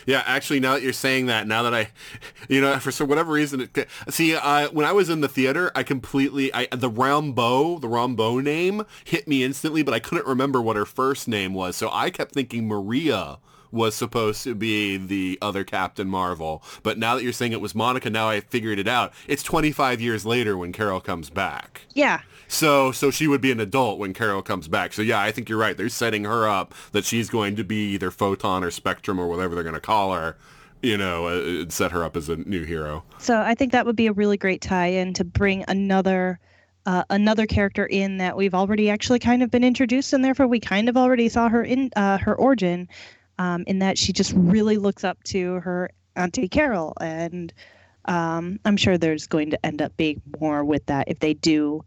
Yeah, 0.05 0.23
actually, 0.25 0.59
now 0.59 0.73
that 0.73 0.83
you're 0.83 0.93
saying 0.93 1.27
that, 1.27 1.47
now 1.47 1.63
that 1.63 1.73
I, 1.73 1.89
you 2.49 2.61
know, 2.61 2.77
for 2.79 3.05
whatever 3.05 3.31
reason, 3.31 3.61
it, 3.61 3.87
see, 4.09 4.35
uh, 4.35 4.69
when 4.69 4.85
I 4.85 4.91
was 4.91 5.09
in 5.09 5.21
the 5.21 5.27
theater, 5.27 5.71
I 5.75 5.83
completely, 5.83 6.53
I 6.53 6.67
the 6.71 6.89
Rambeau, 6.89 7.79
the 7.79 7.87
Rambeau 7.87 8.43
name 8.43 8.83
hit 9.05 9.27
me 9.27 9.43
instantly, 9.43 9.83
but 9.83 9.93
I 9.93 9.99
couldn't 9.99 10.27
remember 10.27 10.61
what 10.61 10.75
her 10.75 10.85
first 10.85 11.27
name 11.27 11.53
was, 11.53 11.75
so 11.75 11.89
I 11.91 12.09
kept 12.09 12.33
thinking 12.33 12.67
Maria 12.67 13.39
was 13.71 13.95
supposed 13.95 14.43
to 14.43 14.55
be 14.55 14.97
the 14.97 15.37
other 15.41 15.63
Captain 15.63 16.07
Marvel. 16.07 16.63
But 16.83 16.97
now 16.97 17.15
that 17.15 17.23
you're 17.23 17.33
saying 17.33 17.51
it 17.53 17.61
was 17.61 17.73
Monica, 17.73 18.09
now 18.09 18.29
I 18.29 18.41
figured 18.41 18.79
it 18.79 18.87
out. 18.87 19.13
It's 19.27 19.43
25 19.43 20.01
years 20.01 20.25
later 20.25 20.57
when 20.57 20.71
Carol 20.71 21.01
comes 21.01 21.29
back. 21.29 21.81
Yeah. 21.93 22.21
So 22.47 22.91
so 22.91 23.11
she 23.11 23.27
would 23.27 23.39
be 23.39 23.51
an 23.51 23.61
adult 23.61 23.97
when 23.97 24.13
Carol 24.13 24.41
comes 24.41 24.67
back. 24.67 24.91
So 24.93 25.01
yeah, 25.01 25.21
I 25.21 25.31
think 25.31 25.47
you're 25.47 25.57
right. 25.57 25.77
They're 25.77 25.89
setting 25.89 26.25
her 26.25 26.47
up 26.47 26.73
that 26.91 27.05
she's 27.05 27.29
going 27.29 27.55
to 27.55 27.63
be 27.63 27.93
either 27.93 28.11
Photon 28.11 28.63
or 28.63 28.71
Spectrum 28.71 29.19
or 29.19 29.27
whatever 29.27 29.55
they're 29.55 29.63
going 29.63 29.75
to 29.75 29.79
call 29.81 30.13
her. 30.13 30.35
You 30.81 30.97
know, 30.97 31.27
uh, 31.27 31.69
set 31.69 31.91
her 31.91 32.03
up 32.03 32.17
as 32.17 32.27
a 32.27 32.37
new 32.37 32.63
hero. 32.63 33.03
So 33.19 33.39
I 33.39 33.53
think 33.53 33.71
that 33.71 33.85
would 33.85 33.95
be 33.95 34.07
a 34.07 34.13
really 34.13 34.35
great 34.35 34.61
tie-in 34.61 35.13
to 35.13 35.23
bring 35.23 35.63
another 35.67 36.39
uh, 36.85 37.03
another 37.09 37.45
character 37.45 37.85
in 37.85 38.17
that 38.17 38.35
we've 38.35 38.55
already 38.55 38.89
actually 38.89 39.19
kind 39.19 39.43
of 39.43 39.51
been 39.51 39.63
introduced, 39.63 40.13
and 40.13 40.25
therefore 40.25 40.47
we 40.47 40.59
kind 40.59 40.89
of 40.89 40.97
already 40.97 41.29
saw 41.29 41.49
her 41.49 41.63
in 41.63 41.91
uh, 41.95 42.17
her 42.17 42.35
origin, 42.35 42.87
um, 43.41 43.63
in 43.65 43.79
that 43.79 43.97
she 43.97 44.13
just 44.13 44.33
really 44.35 44.77
looks 44.77 45.03
up 45.03 45.21
to 45.23 45.55
her 45.61 45.89
auntie 46.15 46.47
Carol, 46.47 46.93
and 47.01 47.51
um, 48.05 48.59
I'm 48.65 48.77
sure 48.77 48.99
there's 48.99 49.25
going 49.25 49.49
to 49.49 49.65
end 49.65 49.81
up 49.81 49.97
being 49.97 50.21
more 50.39 50.63
with 50.63 50.85
that 50.85 51.07
if 51.07 51.19
they 51.19 51.33
do 51.33 51.83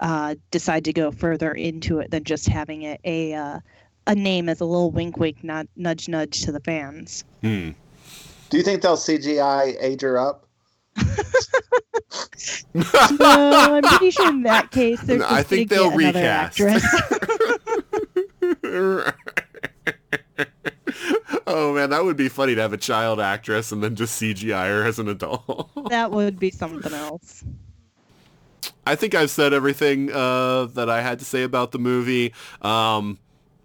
uh, 0.00 0.34
decide 0.50 0.84
to 0.84 0.92
go 0.92 1.10
further 1.10 1.52
into 1.52 1.98
it 1.98 2.10
than 2.10 2.24
just 2.24 2.46
having 2.46 2.82
it 2.82 3.00
a 3.04 3.32
uh, 3.32 3.60
a 4.06 4.14
name 4.14 4.50
as 4.50 4.60
a 4.60 4.66
little 4.66 4.90
wink, 4.90 5.16
wink, 5.16 5.42
not 5.42 5.66
nudge, 5.76 6.08
nudge 6.10 6.42
to 6.42 6.52
the 6.52 6.60
fans. 6.60 7.24
Hmm. 7.40 7.70
Do 8.50 8.58
you 8.58 8.62
think 8.62 8.82
they'll 8.82 8.96
CGI 8.96 9.76
age 9.80 10.02
her 10.02 10.18
up? 10.18 10.46
no, 12.74 12.84
I'm 12.84 13.82
pretty 13.82 14.10
sure 14.10 14.28
in 14.28 14.42
that 14.42 14.70
case, 14.72 15.00
they're 15.02 15.18
just 15.18 15.32
I 15.32 15.42
think 15.42 15.70
they'll 15.70 15.90
get 15.96 16.14
another 16.14 16.20
recast. 16.20 16.60
actress. 16.60 16.84
oh 21.46 21.72
man, 21.74 21.90
that 21.90 22.04
would 22.04 22.16
be 22.16 22.28
funny 22.28 22.54
to 22.54 22.60
have 22.60 22.72
a 22.72 22.76
child 22.78 23.20
actress 23.20 23.72
and 23.72 23.82
then 23.82 23.96
just 23.96 24.20
CGI 24.20 24.68
her 24.68 24.84
as 24.84 24.98
an 24.98 25.08
adult. 25.08 25.70
that 25.90 26.10
would 26.10 26.38
be 26.38 26.50
something 26.50 26.92
else. 26.92 27.44
I 28.86 28.94
think 28.94 29.14
I've 29.14 29.30
said 29.30 29.52
everything 29.52 30.10
uh, 30.12 30.66
that 30.74 30.88
I 30.88 31.02
had 31.02 31.18
to 31.18 31.24
say 31.24 31.42
about 31.42 31.72
the 31.72 31.78
movie. 31.78 32.32
Um, 32.62 33.18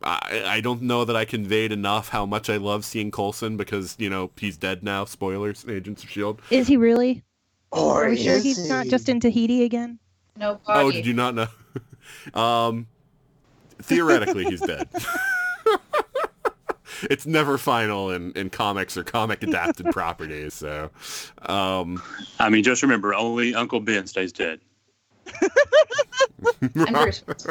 I, 0.03 0.43
I 0.45 0.61
don't 0.61 0.81
know 0.81 1.05
that 1.05 1.15
I 1.15 1.23
conveyed 1.25 1.71
enough 1.71 2.09
how 2.09 2.25
much 2.25 2.49
I 2.49 2.57
love 2.57 2.83
seeing 2.83 3.09
Coulson 3.09 3.55
because 3.55 3.95
you 3.97 4.09
know 4.09 4.31
he's 4.37 4.57
dead 4.57 4.83
now. 4.83 5.05
Spoilers, 5.05 5.65
Agents 5.67 6.03
of 6.03 6.09
Shield. 6.09 6.41
Is 6.49 6.67
he 6.67 6.75
really? 6.77 7.23
Or 7.71 8.05
Are 8.05 8.09
we 8.09 8.17
sure 8.17 8.33
is 8.35 8.43
he's 8.43 8.69
not 8.69 8.87
just 8.87 9.09
in 9.09 9.19
Tahiti 9.19 9.63
again? 9.63 9.97
No 10.37 10.59
Oh, 10.67 10.83
body. 10.85 10.91
did 10.97 11.05
you 11.05 11.13
not 11.13 11.33
know? 11.35 11.47
um, 12.39 12.87
theoretically, 13.81 14.43
he's 14.45 14.61
dead. 14.61 14.87
It's 17.09 17.25
never 17.25 17.57
final 17.57 18.11
in, 18.11 18.31
in 18.33 18.49
comics 18.49 18.97
or 18.97 19.03
comic 19.03 19.43
adapted 19.43 19.85
properties. 19.91 20.53
So, 20.53 20.89
um, 21.43 22.01
I 22.39 22.49
mean, 22.49 22.63
just 22.63 22.81
remember, 22.81 23.13
only 23.13 23.55
Uncle 23.55 23.79
Ben 23.79 24.07
stays 24.07 24.31
dead. 24.31 24.59
And 26.61 26.73
Bruce 26.73 27.23
Willis. 27.27 27.47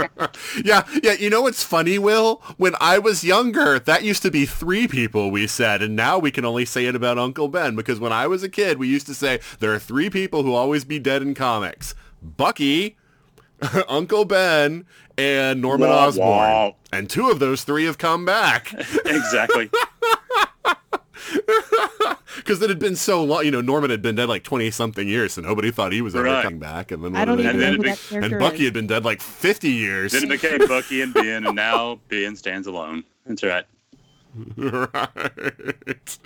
yeah, 0.65 0.87
yeah. 1.03 1.13
You 1.13 1.31
know 1.31 1.43
what's 1.43 1.63
funny, 1.63 1.99
Will? 1.99 2.43
When 2.57 2.75
I 2.81 2.99
was 2.99 3.25
younger, 3.25 3.79
that 3.79 4.03
used 4.03 4.23
to 4.23 4.31
be 4.31 4.47
three 4.47 4.87
people 4.87 5.31
we 5.31 5.47
said, 5.47 5.83
and 5.83 5.97
now 5.97 6.19
we 6.19 6.31
can 6.31 6.45
only 6.45 6.65
say 6.65 6.87
it 6.87 6.95
about 6.95 7.19
Uncle 7.19 7.49
Ben 7.49 7.77
because 7.77 8.01
when 8.01 8.13
I 8.13 8.27
was 8.27 8.43
a 8.43 8.49
kid, 8.49 8.79
we 8.79 8.89
used 8.89 9.07
to 9.07 9.15
say 9.15 9.41
there 9.61 9.73
are 9.73 9.79
three 9.79 10.11
people 10.11 10.43
who 10.43 10.55
always 10.55 10.85
be 10.85 10.99
dead 10.99 11.23
in 11.23 11.35
comics: 11.35 11.95
Bucky, 12.23 12.97
Uncle 13.89 14.25
Ben, 14.25 14.85
and 15.19 15.61
Norman 15.63 15.89
Wah, 15.89 16.07
Osborn. 16.07 16.29
wah. 16.29 16.73
And 16.93 17.09
two 17.09 17.31
of 17.31 17.39
those 17.39 17.65
three 17.65 17.85
have 17.85 17.99
come 17.99 18.25
back 18.25 18.73
exactly. 19.07 19.71
because 22.37 22.61
it 22.63 22.69
had 22.69 22.79
been 22.79 22.97
so 22.97 23.23
long. 23.25 23.45
You 23.45 23.51
know, 23.51 23.61
Norman 23.61 23.91
had 23.91 24.03
been 24.03 24.15
dead 24.17 24.29
like 24.29 24.43
twenty 24.43 24.71
something 24.71 25.07
years, 25.09 25.35
so 25.35 25.41
nobody 25.43 25.71
thought 25.71 25.93
he 25.93 26.03
was 26.03 26.15
ever 26.15 26.25
Right. 26.25 26.43
coming 26.43 26.59
back. 26.59 26.91
And 26.91 27.05
then 27.05 27.17
I 27.17 27.25
don't 27.25 27.41
even 27.41 27.59
the- 27.59 27.65
know 27.65 27.71
then 27.71 27.75
who 27.77 27.83
it 27.83 27.99
that 28.11 28.21
be- 28.21 28.27
and 28.27 28.39
Bucky 28.39 28.57
is. 28.59 28.65
had 28.65 28.75
been 28.75 28.87
dead 28.87 29.05
like 29.05 29.21
fifty 29.21 29.71
years. 29.71 30.13
then 30.13 30.25
it 30.25 30.29
became 30.29 30.67
Bucky 30.67 31.01
and 31.03 31.15
Ben, 31.15 31.47
and 31.47 31.57
now 31.57 32.01
Ben 32.09 32.37
stands 32.37 32.67
alone. 32.67 33.05
That's 33.27 33.43
right. 33.43 33.65
right. 34.57 36.19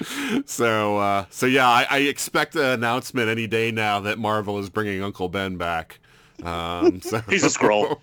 So, 0.46 0.98
uh, 0.98 1.24
so 1.30 1.46
yeah, 1.46 1.68
I, 1.68 1.86
I 1.90 1.98
expect 1.98 2.54
an 2.56 2.62
announcement 2.64 3.28
any 3.28 3.46
day 3.46 3.70
now 3.72 4.00
that 4.00 4.18
Marvel 4.18 4.58
is 4.58 4.70
bringing 4.70 5.02
Uncle 5.02 5.28
Ben 5.28 5.56
back. 5.56 5.98
Um, 6.42 7.00
so 7.00 7.20
He's 7.28 7.44
a 7.44 7.48
Skrull. 7.48 7.98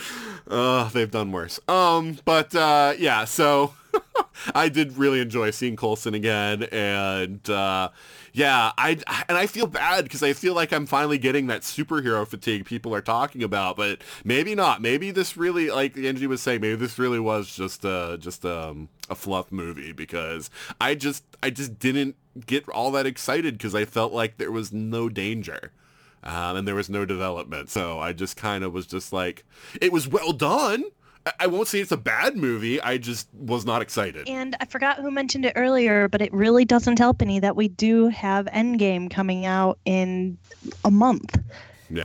uh, 0.50 0.88
they've 0.90 1.10
done 1.10 1.32
worse. 1.32 1.60
Um, 1.68 2.18
but 2.24 2.54
uh, 2.54 2.94
yeah, 2.98 3.24
so 3.24 3.74
I 4.54 4.68
did 4.68 4.96
really 4.96 5.20
enjoy 5.20 5.50
seeing 5.50 5.76
Coulson 5.76 6.14
again, 6.14 6.64
and 6.64 7.48
uh, 7.48 7.90
yeah, 8.32 8.72
I 8.78 8.98
and 9.28 9.36
I 9.36 9.46
feel 9.46 9.66
bad 9.66 10.04
because 10.04 10.22
I 10.22 10.32
feel 10.32 10.54
like 10.54 10.72
I'm 10.72 10.86
finally 10.86 11.18
getting 11.18 11.48
that 11.48 11.62
superhero 11.62 12.26
fatigue 12.26 12.64
people 12.64 12.94
are 12.94 13.02
talking 13.02 13.42
about, 13.42 13.76
but 13.76 14.02
maybe 14.24 14.54
not. 14.54 14.80
Maybe 14.80 15.10
this 15.10 15.36
really, 15.36 15.70
like 15.70 15.94
Anji 15.94 16.26
was 16.26 16.40
saying, 16.40 16.60
maybe 16.60 16.76
this 16.76 16.98
really 16.98 17.20
was 17.20 17.54
just 17.54 17.84
uh 17.84 18.16
just 18.16 18.44
um, 18.44 18.88
a 19.10 19.14
fluff 19.14 19.52
movie 19.52 19.92
because 19.92 20.50
I 20.80 20.94
just 20.94 21.24
I 21.42 21.50
just 21.50 21.78
didn't 21.78 22.16
get 22.46 22.68
all 22.68 22.90
that 22.92 23.06
excited 23.06 23.58
because 23.58 23.74
I 23.74 23.84
felt 23.84 24.12
like 24.12 24.38
there 24.38 24.52
was 24.52 24.72
no 24.72 25.08
danger 25.08 25.72
um, 26.22 26.56
and 26.56 26.68
there 26.68 26.74
was 26.74 26.88
no 26.88 27.04
development. 27.04 27.70
So 27.70 27.98
I 27.98 28.12
just 28.12 28.36
kind 28.36 28.64
of 28.64 28.72
was 28.72 28.86
just 28.86 29.12
like, 29.12 29.44
it 29.80 29.92
was 29.92 30.08
well 30.08 30.32
done. 30.32 30.84
I- 31.40 31.46
won't 31.46 31.68
say 31.68 31.80
it's 31.80 31.92
a 31.92 31.96
bad 31.96 32.36
movie. 32.36 32.80
I 32.80 32.98
just 32.98 33.28
was 33.34 33.64
not 33.64 33.82
excited. 33.82 34.28
And 34.28 34.56
I 34.60 34.64
forgot 34.64 34.98
who 34.98 35.10
mentioned 35.10 35.44
it 35.44 35.52
earlier, 35.56 36.08
but 36.08 36.20
it 36.20 36.32
really 36.32 36.64
doesn't 36.64 36.98
help 36.98 37.22
any 37.22 37.38
that 37.40 37.54
we 37.56 37.68
do 37.68 38.08
have 38.08 38.46
Endgame 38.46 39.10
coming 39.10 39.46
out 39.46 39.78
in 39.84 40.38
a 40.84 40.90
month. 40.90 41.38
Yeah. 41.90 42.04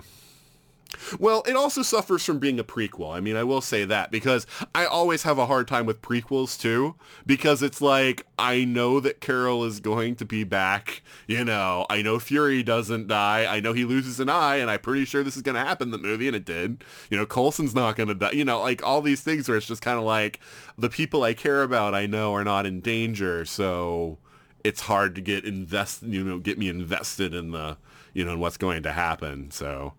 Well, 1.20 1.44
it 1.48 1.56
also 1.56 1.82
suffers 1.82 2.24
from 2.24 2.40
being 2.40 2.60
a 2.60 2.64
prequel. 2.64 3.16
I 3.16 3.20
mean, 3.20 3.36
I 3.36 3.44
will 3.44 3.62
say 3.62 3.86
that 3.86 4.12
because 4.12 4.46
I 4.74 4.86
always 4.86 5.24
have 5.24 5.38
a 5.38 5.46
hard 5.46 5.68
time 5.68 5.86
with 5.86 6.02
prequels 6.02 6.60
too, 6.60 6.96
because 7.26 7.62
it's 7.62 7.82
like 7.82 8.26
I 8.38 8.66
know 8.66 9.00
that 9.00 9.22
Carol 9.22 9.64
is 9.64 9.80
going 9.80 10.16
to 10.18 10.26
be 10.26 10.44
back. 10.44 11.02
You 11.28 11.44
know, 11.44 11.86
I 11.90 12.02
know 12.02 12.20
Fury 12.20 12.64
doesn't 12.64 13.08
die. 13.08 13.46
I 13.50 13.60
know 13.60 13.74
he 13.74 13.86
loses 13.86 14.20
an 14.20 14.30
eye, 14.30 14.58
and 14.58 14.70
I'm 14.70 14.80
pretty 14.80 15.06
sure 15.06 15.24
this 15.24 15.36
is 15.36 15.42
going 15.42 15.56
to 15.56 15.62
happen 15.64 15.88
in 15.88 15.92
the 15.92 15.98
movie, 15.98 16.28
and 16.28 16.36
it 16.36 16.46
did. 16.46 16.84
You 17.10 17.18
know, 17.18 17.26
Coulson's 17.26 17.76
not 17.76 17.96
going 17.96 18.10
to 18.10 18.16
die. 18.16 18.32
You 18.32 18.46
know, 18.46 18.60
like 18.60 18.84
all 18.84 19.02
these 19.02 19.22
things 19.22 19.48
where 19.48 19.58
it's 19.58 19.68
just 19.68 19.82
kind 19.82 19.98
of 19.98 20.04
like 20.04 20.40
the 20.78 20.90
people 20.90 21.24
I 21.24 21.34
care 21.34 21.64
about, 21.64 21.96
I 21.96 22.06
know 22.06 22.34
are 22.34 22.44
not 22.44 22.66
in 22.66 22.82
danger, 22.82 23.46
so 23.46 24.18
it's 24.64 24.82
hard 24.82 25.16
to 25.16 25.22
get 25.22 25.46
invest. 25.46 26.04
You 26.04 26.24
know, 26.24 26.40
get 26.40 26.58
me 26.58 26.70
invested 26.70 27.34
in 27.34 27.52
the 27.52 27.78
you 28.14 28.26
know 28.26 28.34
in 28.34 28.40
what's 28.40 28.58
going 28.58 28.84
to 28.84 28.92
happen. 28.92 29.52
So. 29.52 29.94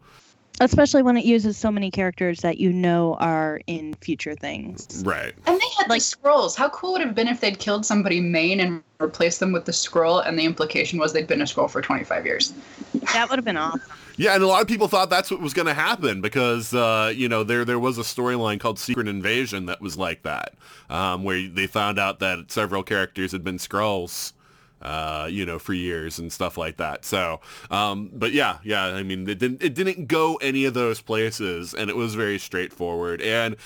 Especially 0.61 1.03
when 1.03 1.17
it 1.17 1.25
uses 1.25 1.57
so 1.57 1.71
many 1.71 1.91
characters 1.91 2.41
that 2.41 2.59
you 2.59 2.73
know 2.73 3.15
are 3.21 3.61
in 3.67 3.95
future 4.01 4.35
things. 4.35 5.03
Right. 5.05 5.33
And 5.47 5.61
they 5.61 5.67
had 5.79 5.89
Like- 5.89 6.01
the 6.03 6.17
Skrulls. 6.17 6.57
How 6.57 6.69
cool 6.71 6.93
would 6.93 7.03
it 7.03 7.07
have 7.07 7.15
been 7.15 7.29
if 7.29 7.41
they'd 7.41 7.59
killed 7.59 7.87
somebody 7.87 8.21
main 8.21 8.61
and 8.61 8.83
replaced 9.01 9.39
them 9.41 9.53
with 9.53 9.65
the 9.65 9.73
Skrull, 9.73 10.27
and 10.27 10.39
the 10.39 10.45
implication 10.45 10.99
was 10.99 11.13
they'd 11.13 11.27
been 11.29 11.41
a 11.41 11.45
Skrull 11.45 11.71
for 11.71 11.81
25 11.81 12.27
years. 12.27 12.53
That 13.15 13.31
would 13.31 13.39
have 13.39 13.45
been 13.45 13.57
awesome. 13.57 13.81
Yeah, 14.17 14.35
and 14.35 14.43
a 14.43 14.49
lot 14.49 14.61
of 14.61 14.67
people 14.67 14.89
thought 14.89 15.11
that's 15.11 15.31
what 15.31 15.41
was 15.41 15.55
going 15.55 15.67
to 15.67 15.75
happen 15.75 16.21
because 16.21 16.75
uh, 16.75 17.13
you 17.15 17.29
know 17.29 17.45
there 17.45 17.65
there 17.65 17.79
was 17.79 17.99
a 17.99 18.03
storyline 18.03 18.59
called 18.59 18.81
Secret 18.81 19.07
Invasion 19.07 19.67
that 19.67 19.81
was 19.81 19.97
like 19.97 20.25
that, 20.25 20.55
um, 20.91 21.23
where 21.23 21.47
they 21.49 21.69
found 21.69 22.01
out 22.01 22.19
that 22.19 22.51
several 22.51 22.83
characters 22.83 23.31
had 23.31 23.45
been 23.45 23.59
Skrulls, 23.59 24.33
uh, 24.83 25.29
you 25.31 25.45
know, 25.45 25.59
for 25.59 25.75
years 25.75 26.19
and 26.19 26.33
stuff 26.33 26.57
like 26.57 26.77
that. 26.77 27.05
So, 27.05 27.41
um, 27.71 28.11
but 28.13 28.33
yeah, 28.33 28.59
yeah, 28.63 28.85
I 28.87 29.03
mean, 29.03 29.29
it 29.29 29.39
didn't 29.39 29.63
it 29.63 29.75
didn't 29.75 30.07
go 30.07 30.37
any 30.37 30.65
of 30.65 30.75
those 30.75 31.01
places, 31.01 31.75
and 31.75 31.91
it 31.91 31.97
was 31.97 32.15
very 32.15 32.39
straightforward 32.39 33.21
and. 33.23 33.57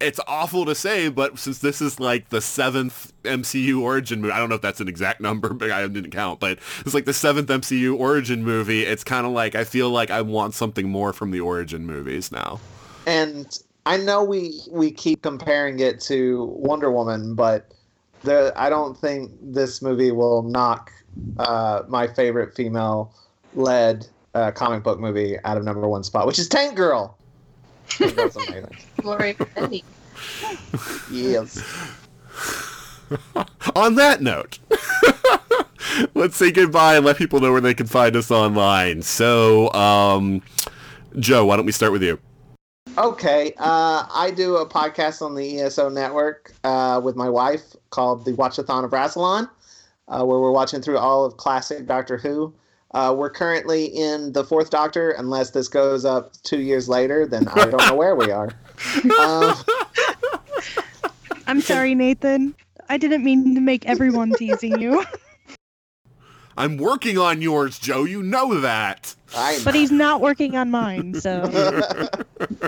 It's 0.00 0.20
awful 0.26 0.66
to 0.66 0.74
say, 0.74 1.08
but 1.08 1.38
since 1.38 1.60
this 1.60 1.80
is 1.80 2.00
like 2.00 2.28
the 2.28 2.40
seventh 2.40 3.12
MCU 3.22 3.80
origin 3.80 4.20
movie, 4.20 4.32
I 4.32 4.38
don't 4.38 4.48
know 4.48 4.56
if 4.56 4.60
that's 4.60 4.80
an 4.80 4.88
exact 4.88 5.20
number, 5.20 5.54
but 5.54 5.70
I 5.70 5.86
didn't 5.86 6.10
count, 6.10 6.40
but 6.40 6.58
it's 6.80 6.92
like 6.92 7.04
the 7.04 7.14
seventh 7.14 7.48
MCU 7.48 7.98
origin 7.98 8.44
movie. 8.44 8.82
It's 8.82 9.04
kind 9.04 9.24
of 9.24 9.32
like 9.32 9.54
I 9.54 9.62
feel 9.62 9.90
like 9.90 10.10
I 10.10 10.20
want 10.20 10.52
something 10.52 10.88
more 10.90 11.12
from 11.12 11.30
the 11.30 11.40
origin 11.40 11.86
movies 11.86 12.32
now. 12.32 12.60
And 13.06 13.56
I 13.86 13.96
know 13.96 14.24
we 14.24 14.60
we 14.70 14.90
keep 14.90 15.22
comparing 15.22 15.78
it 15.78 16.00
to 16.02 16.52
Wonder 16.56 16.90
Woman, 16.90 17.34
but 17.34 17.72
the 18.24 18.52
I 18.56 18.68
don't 18.68 18.96
think 18.96 19.32
this 19.40 19.82
movie 19.82 20.10
will 20.10 20.42
knock 20.42 20.90
uh, 21.38 21.82
my 21.88 22.06
favorite 22.06 22.54
female 22.54 23.14
led 23.54 24.06
uh, 24.34 24.50
comic 24.50 24.82
book 24.82 24.98
movie 24.98 25.38
out 25.44 25.56
of 25.56 25.64
number 25.64 25.88
one 25.88 26.02
spot, 26.02 26.26
which 26.26 26.38
is 26.38 26.48
Tank 26.48 26.74
Girl. 26.74 27.16
It 28.00 28.16
was 28.16 28.36
amazing. 28.36 28.76
Glory 29.00 29.34
Betty. 29.54 29.84
Yes. 31.10 31.62
On 33.76 33.94
that 33.94 34.22
note, 34.22 34.58
let's 36.14 36.36
say 36.36 36.50
goodbye 36.50 36.96
and 36.96 37.04
let 37.04 37.16
people 37.16 37.40
know 37.40 37.52
where 37.52 37.60
they 37.60 37.74
can 37.74 37.86
find 37.86 38.16
us 38.16 38.30
online. 38.30 39.02
So, 39.02 39.72
um, 39.72 40.42
Joe, 41.18 41.44
why 41.44 41.56
don't 41.56 41.66
we 41.66 41.72
start 41.72 41.92
with 41.92 42.02
you? 42.02 42.18
Okay, 42.96 43.52
uh, 43.58 44.06
I 44.14 44.30
do 44.30 44.56
a 44.56 44.68
podcast 44.68 45.20
on 45.20 45.34
the 45.34 45.60
ESO 45.60 45.88
network 45.88 46.52
uh, 46.62 47.00
with 47.02 47.16
my 47.16 47.28
wife 47.28 47.74
called 47.90 48.24
the 48.24 48.32
Watchathon 48.32 48.84
of 48.84 48.92
Rassilon, 48.92 49.50
uh, 50.06 50.24
where 50.24 50.38
we're 50.38 50.52
watching 50.52 50.80
through 50.80 50.98
all 50.98 51.24
of 51.24 51.36
classic 51.36 51.86
Doctor 51.86 52.16
Who. 52.16 52.54
Uh, 52.92 53.12
we're 53.16 53.30
currently 53.30 53.86
in 53.86 54.32
the 54.32 54.44
fourth 54.44 54.70
Doctor. 54.70 55.10
Unless 55.10 55.50
this 55.50 55.66
goes 55.66 56.04
up 56.04 56.34
two 56.44 56.60
years 56.60 56.88
later, 56.88 57.26
then 57.26 57.48
I 57.48 57.64
don't 57.64 57.84
know 57.84 57.96
where 57.96 58.14
we 58.14 58.30
are. 58.30 58.50
Um, 59.18 59.54
I'm 61.46 61.60
sorry, 61.60 61.94
Nathan. 61.94 62.54
I 62.88 62.96
didn't 62.96 63.24
mean 63.24 63.54
to 63.54 63.60
make 63.60 63.86
everyone 63.86 64.32
teasing 64.32 64.80
you. 64.80 65.04
I'm 66.56 66.76
working 66.76 67.18
on 67.18 67.42
yours, 67.42 67.78
Joe. 67.78 68.04
You 68.04 68.22
know 68.22 68.60
that. 68.60 69.14
I 69.36 69.58
But 69.64 69.74
he's 69.74 69.90
not 69.90 70.20
working 70.20 70.56
on 70.56 70.70
mine, 70.70 71.14
so 71.14 71.42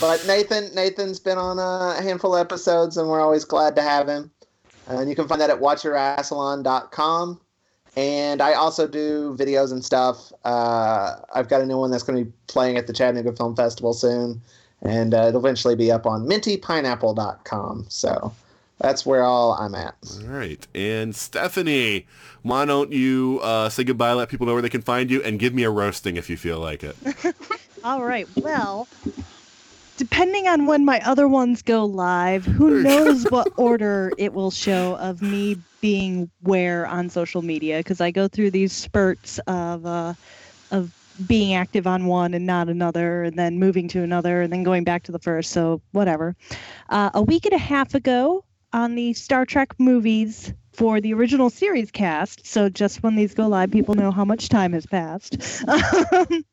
but 0.00 0.24
Nathan, 0.26 0.74
Nathan's 0.74 1.20
been 1.20 1.38
on 1.38 1.58
a 1.58 2.00
handful 2.02 2.34
of 2.34 2.40
episodes, 2.40 2.96
and 2.96 3.08
we're 3.08 3.20
always 3.20 3.44
glad 3.44 3.76
to 3.76 3.82
have 3.82 4.08
him. 4.08 4.30
And 4.86 5.08
you 5.08 5.16
can 5.16 5.26
find 5.28 5.40
that 5.40 5.50
at 5.50 5.60
watchyourassalon.com. 5.60 7.40
And 7.96 8.42
I 8.42 8.54
also 8.54 8.88
do 8.88 9.36
videos 9.38 9.70
and 9.70 9.84
stuff. 9.84 10.32
Uh, 10.44 11.16
I've 11.34 11.48
got 11.48 11.60
a 11.60 11.66
new 11.66 11.78
one 11.78 11.90
that's 11.90 12.02
going 12.02 12.18
to 12.18 12.24
be 12.24 12.32
playing 12.48 12.76
at 12.76 12.86
the 12.86 12.92
Chattanooga 12.92 13.32
Film 13.36 13.54
Festival 13.54 13.92
soon, 13.92 14.42
and 14.82 15.14
uh, 15.14 15.26
it'll 15.28 15.40
eventually 15.40 15.76
be 15.76 15.92
up 15.92 16.04
on 16.04 16.26
mintypineapple.com. 16.26 17.86
So 17.88 18.34
that's 18.78 19.06
where 19.06 19.22
all 19.22 19.52
I'm 19.52 19.76
at. 19.76 19.94
All 20.20 20.26
right. 20.26 20.66
And 20.74 21.14
Stephanie, 21.14 22.06
why 22.42 22.64
don't 22.64 22.92
you 22.92 23.38
uh, 23.42 23.68
say 23.68 23.84
goodbye, 23.84 24.12
let 24.12 24.28
people 24.28 24.46
know 24.46 24.54
where 24.54 24.62
they 24.62 24.68
can 24.68 24.82
find 24.82 25.08
you, 25.08 25.22
and 25.22 25.38
give 25.38 25.54
me 25.54 25.62
a 25.62 25.70
roasting 25.70 26.16
if 26.16 26.28
you 26.28 26.36
feel 26.36 26.58
like 26.58 26.82
it. 26.82 26.96
All 27.84 28.02
right. 28.02 28.26
Well, 28.36 28.88
depending 29.96 30.48
on 30.48 30.66
when 30.66 30.84
my 30.84 31.00
other 31.04 31.28
ones 31.28 31.62
go 31.62 31.84
live, 31.84 32.44
who 32.44 32.82
knows 32.82 33.24
what 33.30 33.48
order 33.56 34.12
it 34.18 34.32
will 34.32 34.50
show 34.50 34.96
of 34.96 35.22
me 35.22 35.56
being 35.80 36.30
where 36.40 36.86
on 36.86 37.08
social 37.08 37.42
media 37.42 37.78
because 37.78 38.00
I 38.00 38.10
go 38.10 38.28
through 38.28 38.50
these 38.50 38.72
spurts 38.72 39.38
of 39.46 39.86
uh, 39.86 40.14
of 40.70 40.92
being 41.26 41.54
active 41.54 41.86
on 41.86 42.06
one 42.06 42.34
and 42.34 42.46
not 42.46 42.68
another, 42.68 43.22
and 43.22 43.38
then 43.38 43.58
moving 43.58 43.86
to 43.88 44.02
another, 44.02 44.42
and 44.42 44.52
then 44.52 44.64
going 44.64 44.84
back 44.84 45.04
to 45.04 45.12
the 45.12 45.18
first. 45.18 45.52
So 45.52 45.80
whatever. 45.92 46.34
Uh, 46.88 47.10
a 47.14 47.22
week 47.22 47.44
and 47.44 47.54
a 47.54 47.58
half 47.58 47.94
ago, 47.94 48.44
on 48.74 48.96
the 48.96 49.12
Star 49.14 49.46
Trek 49.46 49.72
movies 49.78 50.52
for 50.72 51.00
the 51.00 51.14
original 51.14 51.48
series 51.48 51.90
cast. 51.92 52.44
So 52.44 52.68
just 52.68 53.02
when 53.02 53.14
these 53.14 53.32
go 53.32 53.46
live, 53.46 53.70
people 53.70 53.94
know 53.94 54.10
how 54.10 54.24
much 54.24 54.48
time 54.50 54.72
has 54.74 54.84
passed. 54.84 55.38
Um, 56.12 56.44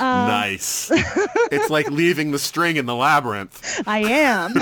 nice. 0.00 0.90
it's 1.50 1.70
like 1.70 1.90
leaving 1.90 2.30
the 2.30 2.38
string 2.38 2.76
in 2.76 2.86
the 2.86 2.94
labyrinth. 2.94 3.82
I 3.86 3.98
am. 4.00 4.54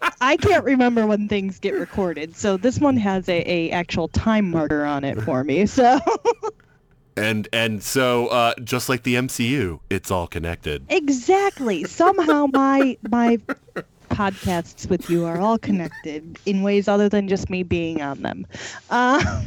I 0.20 0.36
can't 0.36 0.64
remember 0.64 1.06
when 1.06 1.28
things 1.28 1.58
get 1.58 1.74
recorded, 1.74 2.36
so 2.36 2.56
this 2.56 2.78
one 2.78 2.96
has 2.96 3.28
a, 3.28 3.42
a 3.50 3.70
actual 3.70 4.08
time 4.08 4.50
marker 4.50 4.84
on 4.84 5.04
it 5.04 5.20
for 5.22 5.44
me. 5.44 5.66
So 5.66 5.98
And 7.16 7.48
and 7.52 7.82
so 7.82 8.26
uh, 8.28 8.54
just 8.62 8.88
like 8.90 9.02
the 9.02 9.14
MCU, 9.14 9.80
it's 9.88 10.10
all 10.10 10.26
connected. 10.26 10.84
exactly, 10.90 11.84
somehow 11.84 12.46
my 12.52 12.98
my 13.08 13.38
podcasts 14.10 14.88
with 14.88 15.08
you 15.08 15.24
are 15.24 15.40
all 15.40 15.58
connected 15.58 16.38
in 16.44 16.62
ways 16.62 16.88
other 16.88 17.08
than 17.08 17.26
just 17.26 17.48
me 17.48 17.62
being 17.62 18.02
on 18.02 18.20
them. 18.20 18.46
Uh, 18.90 19.42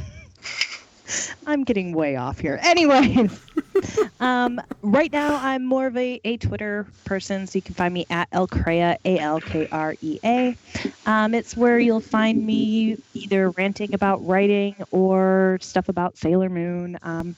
I'm 1.45 1.64
getting 1.64 1.94
way 1.94 2.15
off 2.15 2.40
here. 2.40 2.60
Anyways, 2.61 3.40
um, 4.19 4.61
right 4.81 5.11
now 5.11 5.40
I'm 5.41 5.65
more 5.65 5.88
of 5.88 5.98
a, 5.98 6.19
a 6.23 6.38
Twitter 6.38 6.86
person, 7.06 7.48
so 7.48 7.57
you 7.57 7.61
can 7.61 7.76
find 7.76 7.94
me 7.94 8.06
at 8.10 8.30
Alkrea, 8.31 8.98
A 9.06 9.19
L 9.19 9.41
K 9.41 9.68
R 9.72 9.95
E 10.02 10.19
A. 10.23 10.56
Um, 11.06 11.34
it's 11.34 11.57
where 11.57 11.80
you'll 11.80 11.99
find 11.99 12.45
me 12.45 12.98
either 13.14 13.52
ranting 13.52 13.94
about 13.94 14.26
writing 14.26 14.76
or 14.91 15.57
stuff 15.61 15.90
about 15.90 16.18
Sailor 16.18 16.49
Moon. 16.49 16.98
Um, 17.02 17.36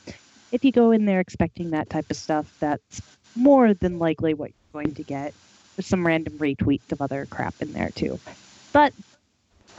if 0.51 0.65
you 0.65 0.71
go 0.71 0.91
in 0.91 1.05
there 1.05 1.19
expecting 1.19 1.71
that 1.71 1.89
type 1.89 2.09
of 2.09 2.17
stuff, 2.17 2.53
that's 2.59 3.01
more 3.35 3.73
than 3.73 3.99
likely 3.99 4.33
what 4.33 4.49
you're 4.49 4.83
going 4.83 4.95
to 4.95 5.03
get. 5.03 5.33
There's 5.75 5.87
some 5.87 6.05
random 6.05 6.37
retweets 6.37 6.91
of 6.91 7.01
other 7.01 7.25
crap 7.29 7.55
in 7.61 7.71
there 7.71 7.89
too. 7.89 8.19
But 8.73 8.93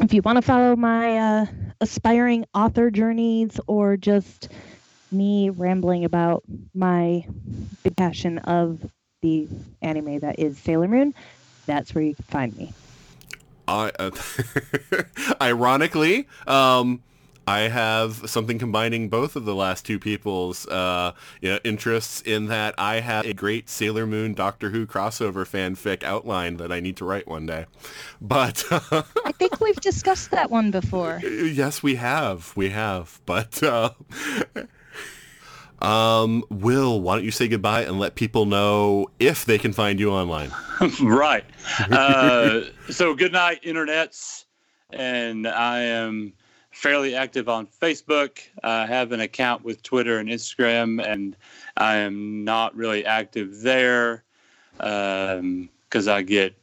if 0.00 0.12
you 0.12 0.22
want 0.22 0.36
to 0.36 0.42
follow 0.42 0.76
my 0.76 1.18
uh, 1.18 1.46
aspiring 1.80 2.44
author 2.54 2.90
journeys 2.90 3.60
or 3.66 3.96
just 3.96 4.48
me 5.10 5.50
rambling 5.50 6.04
about 6.04 6.42
my 6.74 7.26
big 7.82 7.96
passion 7.96 8.38
of 8.38 8.80
the 9.20 9.48
anime 9.82 10.18
that 10.20 10.38
is 10.38 10.58
Sailor 10.58 10.88
Moon, 10.88 11.14
that's 11.66 11.94
where 11.94 12.04
you 12.04 12.14
can 12.14 12.24
find 12.24 12.56
me. 12.56 12.72
I, 13.68 13.92
uh, 13.98 14.10
ironically, 15.40 16.26
um, 16.46 17.02
I 17.46 17.60
have 17.62 18.28
something 18.30 18.58
combining 18.58 19.08
both 19.08 19.34
of 19.34 19.44
the 19.44 19.54
last 19.54 19.84
two 19.84 19.98
people's 19.98 20.66
uh, 20.68 21.12
you 21.40 21.50
know, 21.50 21.58
interests 21.64 22.20
in 22.20 22.46
that 22.46 22.74
I 22.78 23.00
have 23.00 23.26
a 23.26 23.34
great 23.34 23.68
Sailor 23.68 24.06
Moon 24.06 24.34
Doctor 24.34 24.70
Who 24.70 24.86
crossover 24.86 25.44
fanfic 25.44 26.04
outline 26.04 26.56
that 26.58 26.70
I 26.70 26.78
need 26.80 26.96
to 26.98 27.04
write 27.04 27.26
one 27.26 27.46
day. 27.46 27.66
But 28.20 28.64
I 28.70 29.32
think 29.32 29.60
we've 29.60 29.80
discussed 29.80 30.30
that 30.30 30.50
one 30.50 30.70
before. 30.70 31.20
yes, 31.24 31.82
we 31.82 31.96
have, 31.96 32.52
we 32.56 32.70
have. 32.70 33.20
But 33.26 33.62
uh, 33.62 33.90
um, 35.84 36.44
Will, 36.48 37.00
why 37.00 37.16
don't 37.16 37.24
you 37.24 37.30
say 37.30 37.48
goodbye 37.48 37.82
and 37.82 37.98
let 37.98 38.14
people 38.14 38.46
know 38.46 39.08
if 39.18 39.44
they 39.44 39.58
can 39.58 39.72
find 39.72 39.98
you 39.98 40.12
online? 40.12 40.52
right. 41.02 41.44
Uh, 41.90 42.62
so 42.90 43.14
good 43.14 43.32
night, 43.32 43.62
internets. 43.64 44.44
And 44.90 45.46
I 45.48 45.80
am 45.80 46.34
fairly 46.82 47.14
active 47.14 47.48
on 47.48 47.64
Facebook. 47.64 48.40
I 48.64 48.86
have 48.86 49.12
an 49.12 49.20
account 49.20 49.64
with 49.64 49.84
Twitter 49.84 50.18
and 50.18 50.28
Instagram, 50.28 51.00
and 51.00 51.36
I 51.76 51.98
am 51.98 52.42
not 52.42 52.74
really 52.74 53.06
active 53.06 53.60
there 53.60 54.24
because 54.78 56.08
I 56.08 56.22
get 56.22 56.56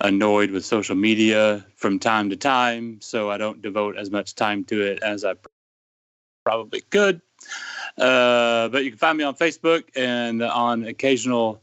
annoyed 0.00 0.52
with 0.52 0.64
social 0.64 0.94
media 0.94 1.66
from 1.74 1.98
time 1.98 2.30
to 2.30 2.36
time. 2.36 3.00
So 3.00 3.28
I 3.28 3.38
don't 3.38 3.60
devote 3.60 3.96
as 3.96 4.08
much 4.08 4.36
time 4.36 4.62
to 4.66 4.82
it 4.82 5.02
as 5.02 5.24
I 5.24 5.34
probably 6.44 6.82
could. 6.82 7.20
Uh, 7.98 8.68
but 8.68 8.84
you 8.84 8.90
can 8.90 8.98
find 8.98 9.18
me 9.18 9.24
on 9.24 9.34
Facebook 9.34 9.84
and 9.96 10.42
on 10.42 10.84
occasional 10.84 11.60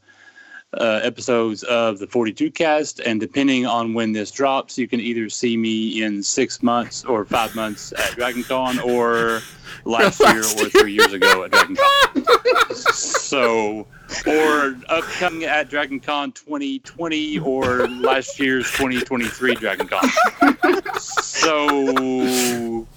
uh, 0.77 0.99
episodes 1.03 1.63
of 1.63 1.99
the 1.99 2.07
42 2.07 2.51
cast. 2.51 2.99
And 2.99 3.19
depending 3.19 3.65
on 3.65 3.93
when 3.93 4.11
this 4.11 4.31
drops, 4.31 4.77
you 4.77 4.87
can 4.87 4.99
either 4.99 5.29
see 5.29 5.57
me 5.57 6.03
in 6.03 6.23
six 6.23 6.63
months 6.63 7.03
or 7.05 7.25
five 7.25 7.55
months 7.55 7.91
at 7.93 8.11
DragonCon 8.11 8.83
or 8.83 9.41
last 9.85 10.19
year 10.19 10.39
or 10.39 10.69
three 10.69 10.93
years 10.93 11.13
ago 11.13 11.43
at 11.43 11.51
DragonCon. 11.51 12.75
so, 12.93 13.87
or 14.27 14.77
upcoming 14.89 15.43
at 15.45 15.69
DragonCon 15.69 16.33
2020 16.35 17.39
or 17.39 17.87
last 17.87 18.39
year's 18.39 18.69
2023 18.71 19.55
DragonCon. 19.55 20.99
So, 20.99 22.87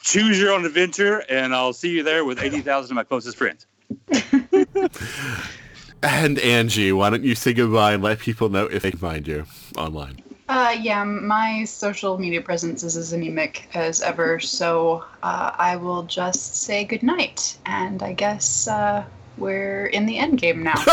choose 0.00 0.40
your 0.40 0.52
own 0.52 0.64
adventure, 0.64 1.24
and 1.28 1.54
I'll 1.54 1.72
see 1.72 1.90
you 1.90 2.02
there 2.02 2.24
with 2.24 2.40
80,000 2.40 2.92
of 2.92 2.94
my 2.94 3.04
closest 3.04 3.36
friends. 3.36 3.66
And 6.02 6.36
Anji, 6.36 6.96
why 6.96 7.10
don't 7.10 7.24
you 7.24 7.34
say 7.34 7.52
goodbye 7.52 7.94
and 7.94 8.02
let 8.02 8.18
people 8.18 8.48
know 8.48 8.66
if 8.66 8.82
they 8.82 8.90
can 8.90 9.00
find 9.00 9.26
you 9.26 9.46
online? 9.76 10.22
Uh, 10.48 10.76
yeah, 10.80 11.02
my 11.02 11.64
social 11.64 12.18
media 12.18 12.40
presence 12.40 12.84
is 12.84 12.96
as 12.96 13.12
anemic 13.12 13.68
as 13.74 14.00
ever, 14.00 14.38
so 14.38 15.04
uh, 15.22 15.50
I 15.54 15.76
will 15.76 16.04
just 16.04 16.62
say 16.62 16.84
goodnight. 16.84 17.58
And 17.66 18.02
I 18.02 18.12
guess 18.12 18.68
uh, 18.68 19.04
we're 19.38 19.86
in 19.86 20.06
the 20.06 20.18
end 20.18 20.40
game 20.40 20.62
now. 20.62 20.74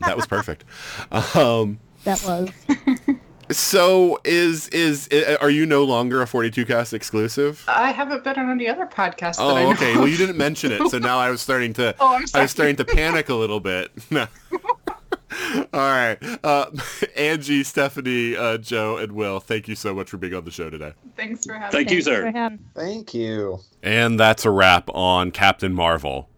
That 0.00 0.16
was 0.16 0.26
perfect. 0.26 0.64
Um, 1.12 1.78
That 2.04 2.22
was. 2.24 2.50
so 3.50 4.18
is 4.24 4.68
is 4.68 5.08
i- 5.12 5.36
are 5.40 5.50
you 5.50 5.66
no 5.66 5.84
longer 5.84 6.22
a 6.22 6.26
42 6.26 6.64
cast 6.66 6.92
exclusive? 6.94 7.64
I 7.68 7.90
haven't 7.92 8.24
been 8.24 8.38
on 8.38 8.50
any 8.50 8.68
other 8.68 8.86
podcast 8.86 9.36
that 9.36 9.40
I 9.42 9.62
Oh, 9.62 9.64
know. 9.64 9.70
okay. 9.72 9.94
Well, 9.96 10.08
you 10.08 10.16
didn't 10.16 10.36
mention 10.36 10.72
it, 10.72 10.88
so 10.90 10.98
now 10.98 11.18
I 11.18 11.30
was 11.30 11.40
starting 11.40 11.72
to. 11.74 11.94
Oh, 12.00 12.14
I'm 12.14 12.24
I 12.34 12.42
was 12.42 12.50
starting 12.50 12.76
to 12.76 12.84
panic 12.84 13.28
a 13.28 13.34
little 13.34 13.60
bit. 13.60 13.90
All 15.72 15.80
right, 15.80 16.18
uh, 16.42 16.66
Anji, 17.16 17.64
Stephanie, 17.64 18.36
uh, 18.36 18.58
Joe, 18.58 18.96
and 18.96 19.12
Will. 19.12 19.38
Thank 19.40 19.68
you 19.68 19.74
so 19.76 19.94
much 19.94 20.10
for 20.10 20.16
being 20.16 20.34
on 20.34 20.44
the 20.44 20.50
show 20.50 20.70
today. 20.70 20.92
Thanks 21.16 21.44
for 21.46 21.54
having 21.54 21.66
me. 21.66 21.70
Thank 21.72 21.90
me. 21.90 21.96
you, 21.96 22.02
sir. 22.02 22.58
Thank 22.74 23.14
you. 23.14 23.60
And 23.82 24.18
that's 24.18 24.44
a 24.44 24.50
wrap 24.50 24.90
on 24.92 25.30
Captain 25.30 25.72
Marvel. 25.72 26.28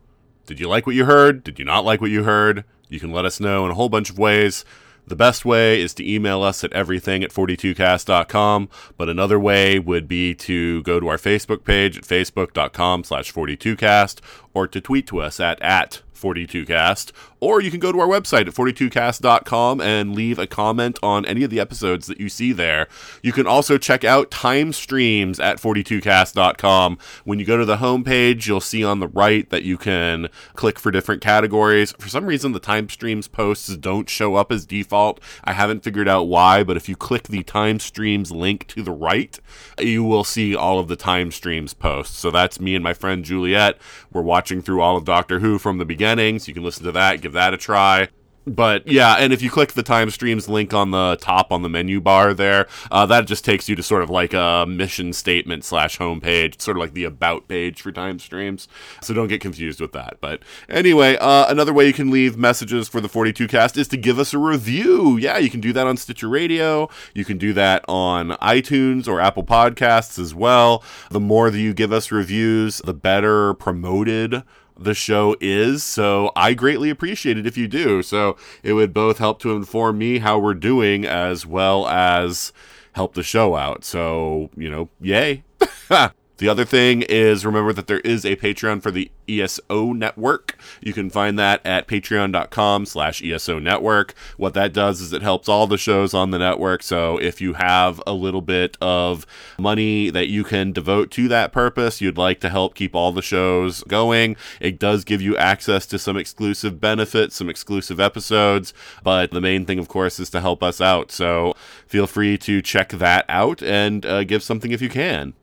Did 0.46 0.60
you 0.60 0.68
like 0.68 0.86
what 0.86 0.94
you 0.94 1.06
heard? 1.06 1.42
Did 1.42 1.58
you 1.58 1.64
not 1.64 1.84
like 1.84 2.00
what 2.02 2.10
you 2.10 2.24
heard? 2.24 2.64
You 2.88 3.00
can 3.00 3.10
let 3.12 3.24
us 3.24 3.40
know 3.40 3.64
in 3.64 3.70
a 3.70 3.74
whole 3.74 3.88
bunch 3.88 4.10
of 4.10 4.18
ways. 4.18 4.64
The 5.06 5.16
best 5.16 5.44
way 5.44 5.80
is 5.80 5.94
to 5.94 6.08
email 6.08 6.42
us 6.42 6.62
at 6.62 6.72
everything 6.72 7.24
at 7.24 7.30
42cast.com, 7.30 8.68
but 8.96 9.08
another 9.08 9.38
way 9.38 9.78
would 9.78 10.06
be 10.06 10.34
to 10.36 10.82
go 10.84 11.00
to 11.00 11.08
our 11.08 11.18
Facebook 11.18 11.64
page 11.64 11.98
at 11.98 12.04
facebook.com 12.04 13.04
slash 13.04 13.32
42cast 13.32 14.20
or 14.54 14.68
to 14.68 14.80
tweet 14.80 15.06
to 15.08 15.20
us 15.20 15.40
at, 15.40 15.60
at 15.60 16.02
42cast, 16.22 17.10
or 17.40 17.60
you 17.60 17.72
can 17.72 17.80
go 17.80 17.90
to 17.90 17.98
our 17.98 18.06
website 18.06 18.46
at 18.46 18.54
42cast.com 18.54 19.80
and 19.80 20.14
leave 20.14 20.38
a 20.38 20.46
comment 20.46 20.96
on 21.02 21.26
any 21.26 21.42
of 21.42 21.50
the 21.50 21.58
episodes 21.58 22.06
that 22.06 22.20
you 22.20 22.28
see 22.28 22.52
there. 22.52 22.86
You 23.20 23.32
can 23.32 23.48
also 23.48 23.78
check 23.78 24.04
out 24.04 24.30
time 24.30 24.72
streams 24.72 25.40
at 25.40 25.60
42cast.com. 25.60 26.98
When 27.24 27.40
you 27.40 27.44
go 27.44 27.56
to 27.56 27.64
the 27.64 27.78
homepage, 27.78 28.46
you'll 28.46 28.60
see 28.60 28.84
on 28.84 29.00
the 29.00 29.08
right 29.08 29.50
that 29.50 29.64
you 29.64 29.76
can 29.76 30.28
click 30.54 30.78
for 30.78 30.92
different 30.92 31.20
categories. 31.20 31.92
For 31.98 32.08
some 32.08 32.26
reason, 32.26 32.52
the 32.52 32.60
time 32.60 32.88
streams 32.88 33.26
posts 33.26 33.76
don't 33.76 34.08
show 34.08 34.36
up 34.36 34.52
as 34.52 34.64
default. 34.64 35.20
I 35.42 35.52
haven't 35.52 35.82
figured 35.82 36.08
out 36.08 36.28
why, 36.28 36.62
but 36.62 36.76
if 36.76 36.88
you 36.88 36.94
click 36.94 37.24
the 37.24 37.42
time 37.42 37.80
streams 37.80 38.30
link 38.30 38.68
to 38.68 38.82
the 38.82 38.92
right, 38.92 39.36
you 39.80 40.04
will 40.04 40.24
see 40.24 40.54
all 40.54 40.78
of 40.78 40.86
the 40.86 40.94
time 40.94 41.32
streams 41.32 41.74
posts. 41.74 42.16
So 42.18 42.30
that's 42.30 42.60
me 42.60 42.76
and 42.76 42.84
my 42.84 42.94
friend 42.94 43.24
Juliet. 43.24 43.78
We're 44.12 44.22
watching 44.22 44.62
through 44.62 44.80
all 44.80 44.96
of 44.96 45.04
Doctor 45.04 45.40
Who 45.40 45.58
from 45.58 45.78
the 45.78 45.84
beginning 45.84 46.11
so 46.18 46.48
you 46.48 46.54
can 46.54 46.62
listen 46.62 46.84
to 46.84 46.92
that, 46.92 47.20
give 47.20 47.32
that 47.32 47.54
a 47.54 47.56
try 47.56 48.08
but 48.46 48.88
yeah, 48.88 49.14
and 49.14 49.32
if 49.32 49.40
you 49.40 49.50
click 49.50 49.72
the 49.72 49.82
time 49.82 50.10
streams 50.10 50.48
link 50.48 50.74
on 50.74 50.90
the 50.90 51.16
top 51.20 51.52
on 51.52 51.62
the 51.62 51.68
menu 51.68 52.00
bar 52.00 52.34
there, 52.34 52.66
uh, 52.90 53.06
that 53.06 53.26
just 53.26 53.44
takes 53.44 53.68
you 53.68 53.76
to 53.76 53.82
sort 53.82 54.02
of 54.02 54.10
like 54.10 54.34
a 54.34 54.66
mission 54.68 55.12
statement 55.12 55.64
slash 55.64 55.98
homepage, 55.98 56.60
sort 56.60 56.76
of 56.76 56.80
like 56.80 56.94
the 56.94 57.04
about 57.04 57.46
page 57.46 57.80
for 57.80 57.92
time 57.92 58.18
streams. 58.18 58.66
So 59.00 59.14
don't 59.14 59.28
get 59.28 59.40
confused 59.40 59.80
with 59.80 59.92
that. 59.92 60.18
But 60.20 60.42
anyway, 60.68 61.16
uh, 61.16 61.46
another 61.48 61.72
way 61.72 61.86
you 61.86 61.92
can 61.92 62.10
leave 62.10 62.36
messages 62.36 62.88
for 62.88 63.00
the 63.00 63.08
42 63.08 63.46
cast 63.46 63.76
is 63.76 63.88
to 63.88 63.96
give 63.96 64.18
us 64.18 64.34
a 64.34 64.38
review. 64.38 65.16
Yeah, 65.16 65.38
you 65.38 65.50
can 65.50 65.60
do 65.60 65.72
that 65.74 65.86
on 65.86 65.96
Stitcher 65.96 66.28
Radio. 66.28 66.88
You 67.14 67.24
can 67.24 67.38
do 67.38 67.52
that 67.52 67.84
on 67.86 68.30
iTunes 68.30 69.06
or 69.06 69.20
Apple 69.20 69.44
Podcasts 69.44 70.18
as 70.18 70.34
well. 70.34 70.82
The 71.10 71.20
more 71.20 71.50
that 71.50 71.60
you 71.60 71.72
give 71.74 71.92
us 71.92 72.10
reviews, 72.10 72.78
the 72.78 72.94
better 72.94 73.54
promoted 73.54 74.42
the 74.84 74.94
show 74.94 75.36
is. 75.40 75.82
So 75.82 76.32
I 76.36 76.54
greatly 76.54 76.90
appreciate 76.90 77.38
it 77.38 77.46
if 77.46 77.56
you 77.56 77.68
do. 77.68 78.02
So 78.02 78.36
it 78.62 78.74
would 78.74 78.92
both 78.92 79.18
help 79.18 79.38
to 79.40 79.54
inform 79.56 79.98
me 79.98 80.18
how 80.18 80.38
we're 80.38 80.54
doing 80.54 81.04
as 81.04 81.46
well 81.46 81.86
as 81.88 82.52
help 82.92 83.14
the 83.14 83.22
show 83.22 83.56
out. 83.56 83.84
So, 83.84 84.50
you 84.56 84.70
know, 84.70 84.88
yay. 85.00 85.44
The 86.38 86.48
other 86.48 86.64
thing 86.64 87.02
is 87.02 87.46
remember 87.46 87.72
that 87.72 87.86
there 87.86 88.00
is 88.00 88.24
a 88.24 88.36
Patreon 88.36 88.82
for 88.82 88.90
the 88.90 89.10
ESO 89.28 89.92
network. 89.92 90.58
You 90.80 90.92
can 90.92 91.10
find 91.10 91.38
that 91.38 91.64
at 91.64 91.86
patreon.com 91.86 92.86
slash 92.86 93.22
ESO 93.22 93.58
network. 93.58 94.14
What 94.36 94.54
that 94.54 94.72
does 94.72 95.00
is 95.00 95.12
it 95.12 95.22
helps 95.22 95.48
all 95.48 95.66
the 95.66 95.78
shows 95.78 96.14
on 96.14 96.30
the 96.30 96.38
network. 96.38 96.82
So 96.82 97.18
if 97.18 97.40
you 97.40 97.52
have 97.54 98.02
a 98.06 98.12
little 98.12 98.40
bit 98.40 98.76
of 98.80 99.26
money 99.58 100.10
that 100.10 100.28
you 100.28 100.42
can 100.42 100.72
devote 100.72 101.10
to 101.12 101.28
that 101.28 101.52
purpose, 101.52 102.00
you'd 102.00 102.18
like 102.18 102.40
to 102.40 102.48
help 102.48 102.74
keep 102.74 102.94
all 102.94 103.12
the 103.12 103.22
shows 103.22 103.84
going, 103.84 104.36
it 104.60 104.78
does 104.78 105.04
give 105.04 105.22
you 105.22 105.36
access 105.36 105.86
to 105.86 105.98
some 105.98 106.16
exclusive 106.16 106.80
benefits, 106.80 107.36
some 107.36 107.50
exclusive 107.50 108.00
episodes. 108.00 108.74
But 109.04 109.30
the 109.30 109.40
main 109.40 109.64
thing, 109.64 109.78
of 109.78 109.88
course, 109.88 110.18
is 110.18 110.30
to 110.30 110.40
help 110.40 110.62
us 110.62 110.80
out. 110.80 111.12
So 111.12 111.54
feel 111.86 112.06
free 112.06 112.38
to 112.38 112.62
check 112.62 112.88
that 112.90 113.24
out 113.28 113.62
and 113.62 114.04
uh, 114.04 114.24
give 114.24 114.42
something 114.42 114.72
if 114.72 114.82
you 114.82 114.88
can. 114.88 115.34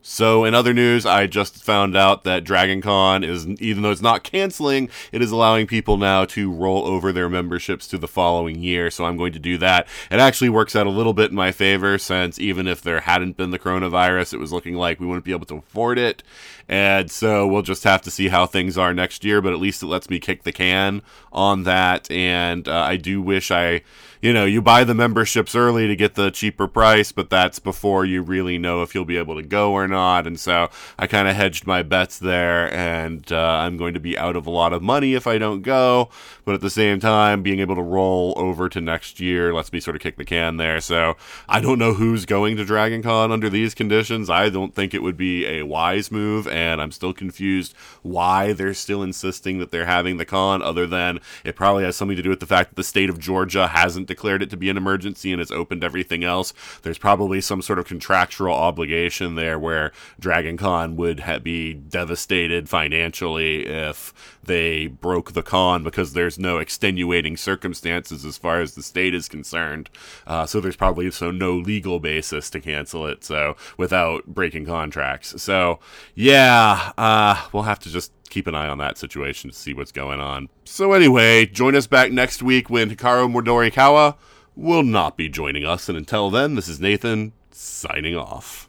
So, 0.00 0.44
in 0.44 0.54
other 0.54 0.72
news, 0.72 1.04
I 1.04 1.26
just 1.26 1.62
found 1.62 1.96
out 1.96 2.22
that 2.22 2.44
Dragon 2.44 2.80
Con 2.80 3.24
is, 3.24 3.46
even 3.60 3.82
though 3.82 3.90
it's 3.90 4.00
not 4.00 4.22
canceling, 4.22 4.88
it 5.10 5.20
is 5.20 5.32
allowing 5.32 5.66
people 5.66 5.96
now 5.96 6.24
to 6.26 6.50
roll 6.50 6.86
over 6.86 7.12
their 7.12 7.28
memberships 7.28 7.88
to 7.88 7.98
the 7.98 8.06
following 8.06 8.62
year. 8.62 8.90
So, 8.90 9.04
I'm 9.04 9.16
going 9.16 9.32
to 9.32 9.38
do 9.40 9.58
that. 9.58 9.88
It 10.10 10.20
actually 10.20 10.50
works 10.50 10.76
out 10.76 10.86
a 10.86 10.90
little 10.90 11.12
bit 11.12 11.30
in 11.30 11.36
my 11.36 11.50
favor 11.50 11.98
since 11.98 12.38
even 12.38 12.68
if 12.68 12.80
there 12.80 13.00
hadn't 13.00 13.36
been 13.36 13.50
the 13.50 13.58
coronavirus, 13.58 14.34
it 14.34 14.38
was 14.38 14.52
looking 14.52 14.74
like 14.74 15.00
we 15.00 15.06
wouldn't 15.06 15.24
be 15.24 15.32
able 15.32 15.46
to 15.46 15.56
afford 15.56 15.98
it. 15.98 16.22
And 16.68 17.10
so, 17.10 17.46
we'll 17.46 17.62
just 17.62 17.84
have 17.84 18.02
to 18.02 18.10
see 18.10 18.28
how 18.28 18.46
things 18.46 18.78
are 18.78 18.94
next 18.94 19.24
year, 19.24 19.42
but 19.42 19.52
at 19.52 19.58
least 19.58 19.82
it 19.82 19.86
lets 19.86 20.08
me 20.08 20.20
kick 20.20 20.44
the 20.44 20.52
can 20.52 21.02
on 21.32 21.64
that. 21.64 22.08
And 22.10 22.68
uh, 22.68 22.82
I 22.82 22.96
do 22.96 23.20
wish 23.20 23.50
I 23.50 23.82
you 24.20 24.32
know, 24.32 24.44
you 24.44 24.60
buy 24.60 24.84
the 24.84 24.94
memberships 24.94 25.54
early 25.54 25.86
to 25.86 25.96
get 25.96 26.14
the 26.14 26.30
cheaper 26.30 26.66
price, 26.66 27.12
but 27.12 27.30
that's 27.30 27.58
before 27.58 28.04
you 28.04 28.22
really 28.22 28.58
know 28.58 28.82
if 28.82 28.94
you'll 28.94 29.04
be 29.04 29.16
able 29.16 29.36
to 29.36 29.42
go 29.42 29.72
or 29.72 29.86
not. 29.86 30.26
And 30.26 30.38
so 30.38 30.68
I 30.98 31.06
kind 31.06 31.28
of 31.28 31.36
hedged 31.36 31.66
my 31.66 31.82
bets 31.82 32.18
there, 32.18 32.72
and 32.72 33.30
uh, 33.30 33.36
I'm 33.36 33.76
going 33.76 33.94
to 33.94 34.00
be 34.00 34.18
out 34.18 34.36
of 34.36 34.46
a 34.46 34.50
lot 34.50 34.72
of 34.72 34.82
money 34.82 35.14
if 35.14 35.26
I 35.26 35.38
don't 35.38 35.62
go. 35.62 36.10
But 36.44 36.54
at 36.54 36.60
the 36.60 36.70
same 36.70 36.98
time, 36.98 37.42
being 37.42 37.60
able 37.60 37.76
to 37.76 37.82
roll 37.82 38.34
over 38.36 38.68
to 38.68 38.80
next 38.80 39.20
year 39.20 39.54
lets 39.54 39.72
me 39.72 39.80
sort 39.80 39.96
of 39.96 40.02
kick 40.02 40.16
the 40.16 40.24
can 40.24 40.56
there. 40.56 40.80
So 40.80 41.16
I 41.48 41.60
don't 41.60 41.78
know 41.78 41.94
who's 41.94 42.24
going 42.24 42.56
to 42.56 42.64
Dragon 42.64 43.02
Con 43.02 43.30
under 43.30 43.48
these 43.48 43.74
conditions. 43.74 44.30
I 44.30 44.48
don't 44.48 44.74
think 44.74 44.94
it 44.94 45.02
would 45.02 45.16
be 45.16 45.46
a 45.46 45.62
wise 45.64 46.10
move, 46.10 46.48
and 46.48 46.80
I'm 46.80 46.90
still 46.90 47.12
confused 47.12 47.74
why 48.02 48.52
they're 48.52 48.74
still 48.74 49.02
insisting 49.02 49.58
that 49.58 49.70
they're 49.70 49.86
having 49.86 50.16
the 50.16 50.24
con, 50.24 50.62
other 50.62 50.86
than 50.86 51.20
it 51.44 51.54
probably 51.54 51.84
has 51.84 51.96
something 51.96 52.16
to 52.16 52.22
do 52.22 52.30
with 52.30 52.40
the 52.40 52.46
fact 52.46 52.70
that 52.70 52.76
the 52.76 52.84
state 52.84 53.10
of 53.10 53.18
Georgia 53.18 53.68
hasn't 53.68 54.07
declared 54.08 54.42
it 54.42 54.50
to 54.50 54.56
be 54.56 54.68
an 54.68 54.76
emergency 54.76 55.30
and 55.32 55.38
has 55.38 55.52
opened 55.52 55.84
everything 55.84 56.24
else. 56.24 56.52
There's 56.82 56.98
probably 56.98 57.40
some 57.40 57.62
sort 57.62 57.78
of 57.78 57.84
contractual 57.84 58.52
obligation 58.52 59.36
there 59.36 59.58
where 59.58 59.92
Dragon 60.18 60.56
Con 60.56 60.96
would 60.96 61.20
ha- 61.20 61.38
be 61.38 61.74
devastated 61.74 62.68
financially 62.68 63.66
if 63.66 64.12
they 64.48 64.88
broke 64.88 65.32
the 65.32 65.42
con 65.42 65.84
because 65.84 66.14
there's 66.14 66.38
no 66.38 66.58
extenuating 66.58 67.36
circumstances 67.36 68.24
as 68.24 68.36
far 68.36 68.60
as 68.60 68.74
the 68.74 68.82
state 68.82 69.14
is 69.14 69.28
concerned. 69.28 69.88
Uh, 70.26 70.44
so 70.46 70.60
there's 70.60 70.74
probably 70.74 71.08
so 71.10 71.30
no 71.30 71.52
legal 71.52 72.00
basis 72.00 72.50
to 72.50 72.60
cancel 72.60 73.06
it. 73.06 73.22
So 73.22 73.56
without 73.76 74.26
breaking 74.26 74.66
contracts. 74.66 75.40
So 75.40 75.78
yeah, 76.14 76.92
uh, 76.98 77.46
we'll 77.52 77.64
have 77.64 77.78
to 77.80 77.90
just 77.90 78.10
keep 78.28 78.46
an 78.46 78.54
eye 78.54 78.68
on 78.68 78.78
that 78.78 78.98
situation 78.98 79.50
to 79.50 79.56
see 79.56 79.74
what's 79.74 79.92
going 79.92 80.20
on. 80.20 80.48
So 80.64 80.92
anyway, 80.92 81.46
join 81.46 81.74
us 81.74 81.86
back 81.86 82.12
next 82.12 82.42
week 82.42 82.70
when 82.70 82.90
Hikaru 82.90 83.32
Midorikawa 83.32 84.16
will 84.56 84.82
not 84.82 85.16
be 85.16 85.28
joining 85.28 85.64
us. 85.64 85.88
And 85.88 85.96
until 85.96 86.30
then, 86.30 86.54
this 86.54 86.68
is 86.68 86.80
Nathan 86.80 87.32
signing 87.50 88.16
off. 88.16 88.68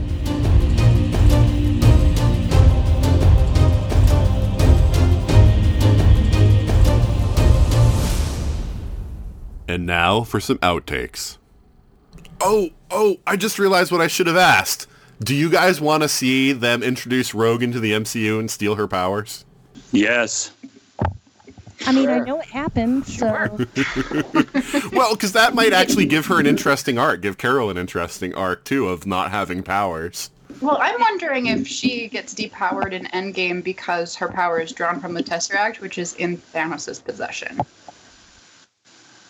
And 9.71 9.85
now 9.85 10.23
for 10.23 10.41
some 10.41 10.57
outtakes. 10.57 11.37
Oh, 12.41 12.71
oh, 12.89 13.15
I 13.25 13.37
just 13.37 13.57
realized 13.57 13.89
what 13.89 14.01
I 14.01 14.07
should 14.07 14.27
have 14.27 14.35
asked. 14.35 14.85
Do 15.21 15.33
you 15.33 15.49
guys 15.49 15.79
want 15.79 16.03
to 16.03 16.09
see 16.09 16.51
them 16.51 16.83
introduce 16.83 17.33
Rogue 17.33 17.63
into 17.63 17.79
the 17.79 17.93
MCU 17.93 18.37
and 18.37 18.51
steal 18.51 18.75
her 18.75 18.85
powers? 18.85 19.45
Yes. 19.93 20.51
I 21.85 21.93
mean, 21.93 22.09
I 22.09 22.19
know 22.19 22.41
it 22.41 22.47
happened, 22.47 23.05
so 23.07 23.25
well, 24.91 25.13
because 25.13 25.31
that 25.31 25.53
might 25.55 25.71
actually 25.71 26.05
give 26.05 26.25
her 26.25 26.37
an 26.37 26.47
interesting 26.47 26.97
arc, 26.97 27.21
give 27.21 27.37
Carol 27.37 27.69
an 27.69 27.77
interesting 27.77 28.35
arc 28.35 28.65
too 28.65 28.89
of 28.89 29.05
not 29.05 29.31
having 29.31 29.63
powers. 29.63 30.31
Well, 30.59 30.79
I'm 30.81 30.99
wondering 30.99 31.47
if 31.47 31.65
she 31.65 32.09
gets 32.09 32.33
depowered 32.33 32.91
in 32.91 33.05
Endgame 33.05 33.63
because 33.63 34.15
her 34.17 34.27
power 34.27 34.59
is 34.59 34.73
drawn 34.73 34.99
from 34.99 35.13
the 35.13 35.23
Tesseract, 35.23 35.79
which 35.79 35.97
is 35.97 36.13
in 36.15 36.37
Thanos' 36.37 37.01
possession. 37.01 37.61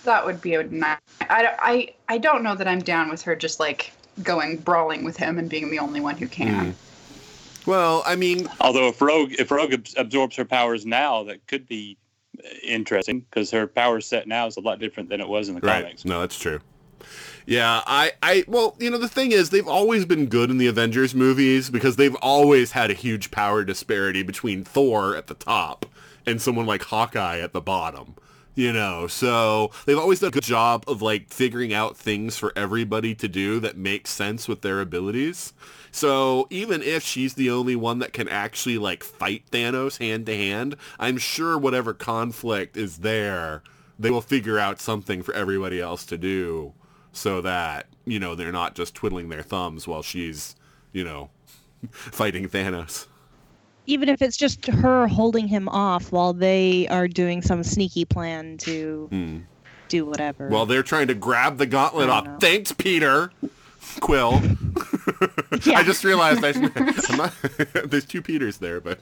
That 0.04 0.26
would 0.26 0.42
be 0.42 0.56
a 0.56 0.64
nice. 0.64 0.98
I, 1.22 1.54
I, 1.60 1.94
I 2.10 2.18
don't 2.18 2.44
know 2.44 2.56
that 2.56 2.68
I'm 2.68 2.80
down 2.80 3.10
with 3.10 3.22
her 3.24 3.36
just 3.36 3.60
like 3.60 3.94
going 4.24 4.58
brawling 4.58 5.04
with 5.04 5.18
him 5.18 5.38
and 5.38 5.50
being 5.50 5.70
the 5.70 5.80
only 5.80 6.02
one 6.02 6.18
who 6.18 6.28
can. 6.28 6.76
Well, 7.66 8.02
I 8.06 8.16
mean, 8.16 8.50
Although 8.60 8.88
if 8.88 9.02
Rogue 9.02 9.34
if 9.38 9.52
Rogue 9.52 9.74
abs- 9.74 9.94
absorbs 9.98 10.36
her 10.38 10.46
powers 10.46 10.86
now, 10.86 11.24
that 11.26 11.46
could 11.48 11.68
be 11.68 11.98
uh, 12.44 12.48
interesting 12.64 13.22
because 13.22 13.52
her 13.52 13.68
power 13.68 14.02
set 14.02 14.28
now 14.28 14.48
is 14.48 14.58
a 14.58 14.62
lot 14.62 14.80
different 14.80 15.10
than 15.10 15.22
it 15.22 15.28
was 15.28 15.48
in 15.50 15.56
the 15.56 15.62
right? 15.62 15.84
comics. 15.84 16.06
No, 16.06 16.22
that's 16.22 16.40
true. 16.40 16.60
Yeah, 17.46 17.82
I, 17.86 18.12
I, 18.22 18.44
well, 18.48 18.76
you 18.80 18.90
know, 18.90 19.00
the 19.00 19.08
thing 19.08 19.32
is, 19.32 19.50
they've 19.50 19.68
always 19.68 20.06
been 20.06 20.28
good 20.28 20.52
in 20.52 20.58
the 20.58 20.68
Avengers 20.68 21.16
movies 21.16 21.70
because 21.70 21.96
they've 21.96 22.16
always 22.16 22.72
had 22.72 22.92
a 22.92 22.94
huge 22.94 23.32
power 23.32 23.64
disparity 23.64 24.22
between 24.22 24.64
Thor 24.64 25.16
at 25.16 25.28
the 25.28 25.34
top 25.34 25.88
and 26.26 26.42
someone 26.42 26.68
like 26.68 26.84
Hawkeye 26.84 27.40
at 27.40 27.54
the 27.54 27.62
bottom. 27.62 28.16
You 28.54 28.74
know, 28.74 29.08
so 29.08 29.72
they've 29.86 29.98
always 29.98 30.20
done 30.20 30.28
a 30.28 30.32
good 30.32 30.44
job 30.44 30.84
of 30.86 31.02
like 31.02 31.30
figuring 31.30 31.74
out 31.74 31.96
things 31.96 32.38
for 32.38 32.52
everybody 32.56 33.16
to 33.16 33.30
do 33.30 33.62
that 33.62 33.78
make 33.78 34.08
sense 34.08 34.48
with 34.48 34.62
their 34.62 34.82
abilities. 34.82 35.54
So 35.92 36.48
even 36.50 36.82
if 36.82 37.04
she's 37.04 37.36
the 37.36 37.50
only 37.50 37.78
one 37.78 38.00
that 38.00 38.12
can 38.12 38.28
actually 38.28 38.78
like 38.78 39.04
fight 39.04 39.44
Thanos 39.52 40.00
hand 40.00 40.26
to 40.26 40.36
hand, 40.36 40.76
I'm 41.00 41.18
sure 41.18 41.58
whatever 41.58 41.94
conflict 41.94 42.76
is 42.76 42.98
there, 43.00 43.64
they 43.98 44.10
will 44.10 44.22
figure 44.22 44.60
out 44.60 44.82
something 44.82 45.22
for 45.22 45.34
everybody 45.34 45.80
else 45.80 46.06
to 46.08 46.18
do 46.18 46.74
so 47.14 47.42
that, 47.42 47.88
you 48.06 48.20
know, 48.20 48.36
they're 48.36 48.52
not 48.52 48.76
just 48.76 48.96
twiddling 48.96 49.30
their 49.30 49.44
thumbs 49.44 49.88
while 49.88 50.02
she's, 50.02 50.56
you 50.92 51.04
know, 51.04 51.30
fighting 51.92 52.50
Thanos. 52.50 53.08
Even 53.88 54.10
if 54.10 54.22
it's 54.22 54.38
just 54.38 54.66
her 54.68 55.08
holding 55.08 55.48
him 55.48 55.68
off 55.70 56.12
while 56.12 56.34
they 56.34 56.88
are 56.90 57.08
doing 57.08 57.42
some 57.42 57.64
sneaky 57.64 58.06
plan 58.06 58.58
to 58.60 59.08
Hmm. 59.12 59.38
do 59.90 60.06
whatever. 60.06 60.48
While 60.50 60.66
they're 60.66 60.84
trying 60.84 61.08
to 61.08 61.14
grab 61.16 61.58
the 61.58 61.66
gauntlet 61.66 62.10
I 62.10 62.14
off. 62.14 62.26
know. 62.26 62.38
Thanks, 62.40 62.72
Peter. 62.72 63.32
Quill. 64.00 64.36
I 65.66 65.84
just 65.84 66.04
realized 66.04 66.44
I 66.46 66.52
should, 66.54 66.72
I'm 67.10 67.18
not, 67.18 67.34
there's 67.90 68.06
two 68.06 68.22
Peters 68.22 68.58
there, 68.58 68.80
but 68.80 69.00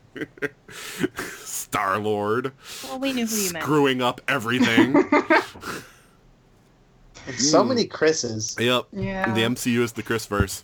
Star 1.44 2.00
Lord 2.00 2.54
well, 2.86 2.98
we 3.00 3.14
knew 3.14 3.28
who 3.28 3.36
you 3.36 3.52
meant. 3.52 3.64
screwing 3.64 4.02
up 4.02 4.22
everything. 4.28 4.96
So 7.38 7.64
many 7.64 7.86
Chris's. 7.86 8.56
yep. 8.60 8.86
Yeah. 8.92 9.32
The 9.34 9.42
MCU 9.42 9.82
is 9.82 9.92
the 9.92 10.02
Chris 10.02 10.26
verse. 10.26 10.64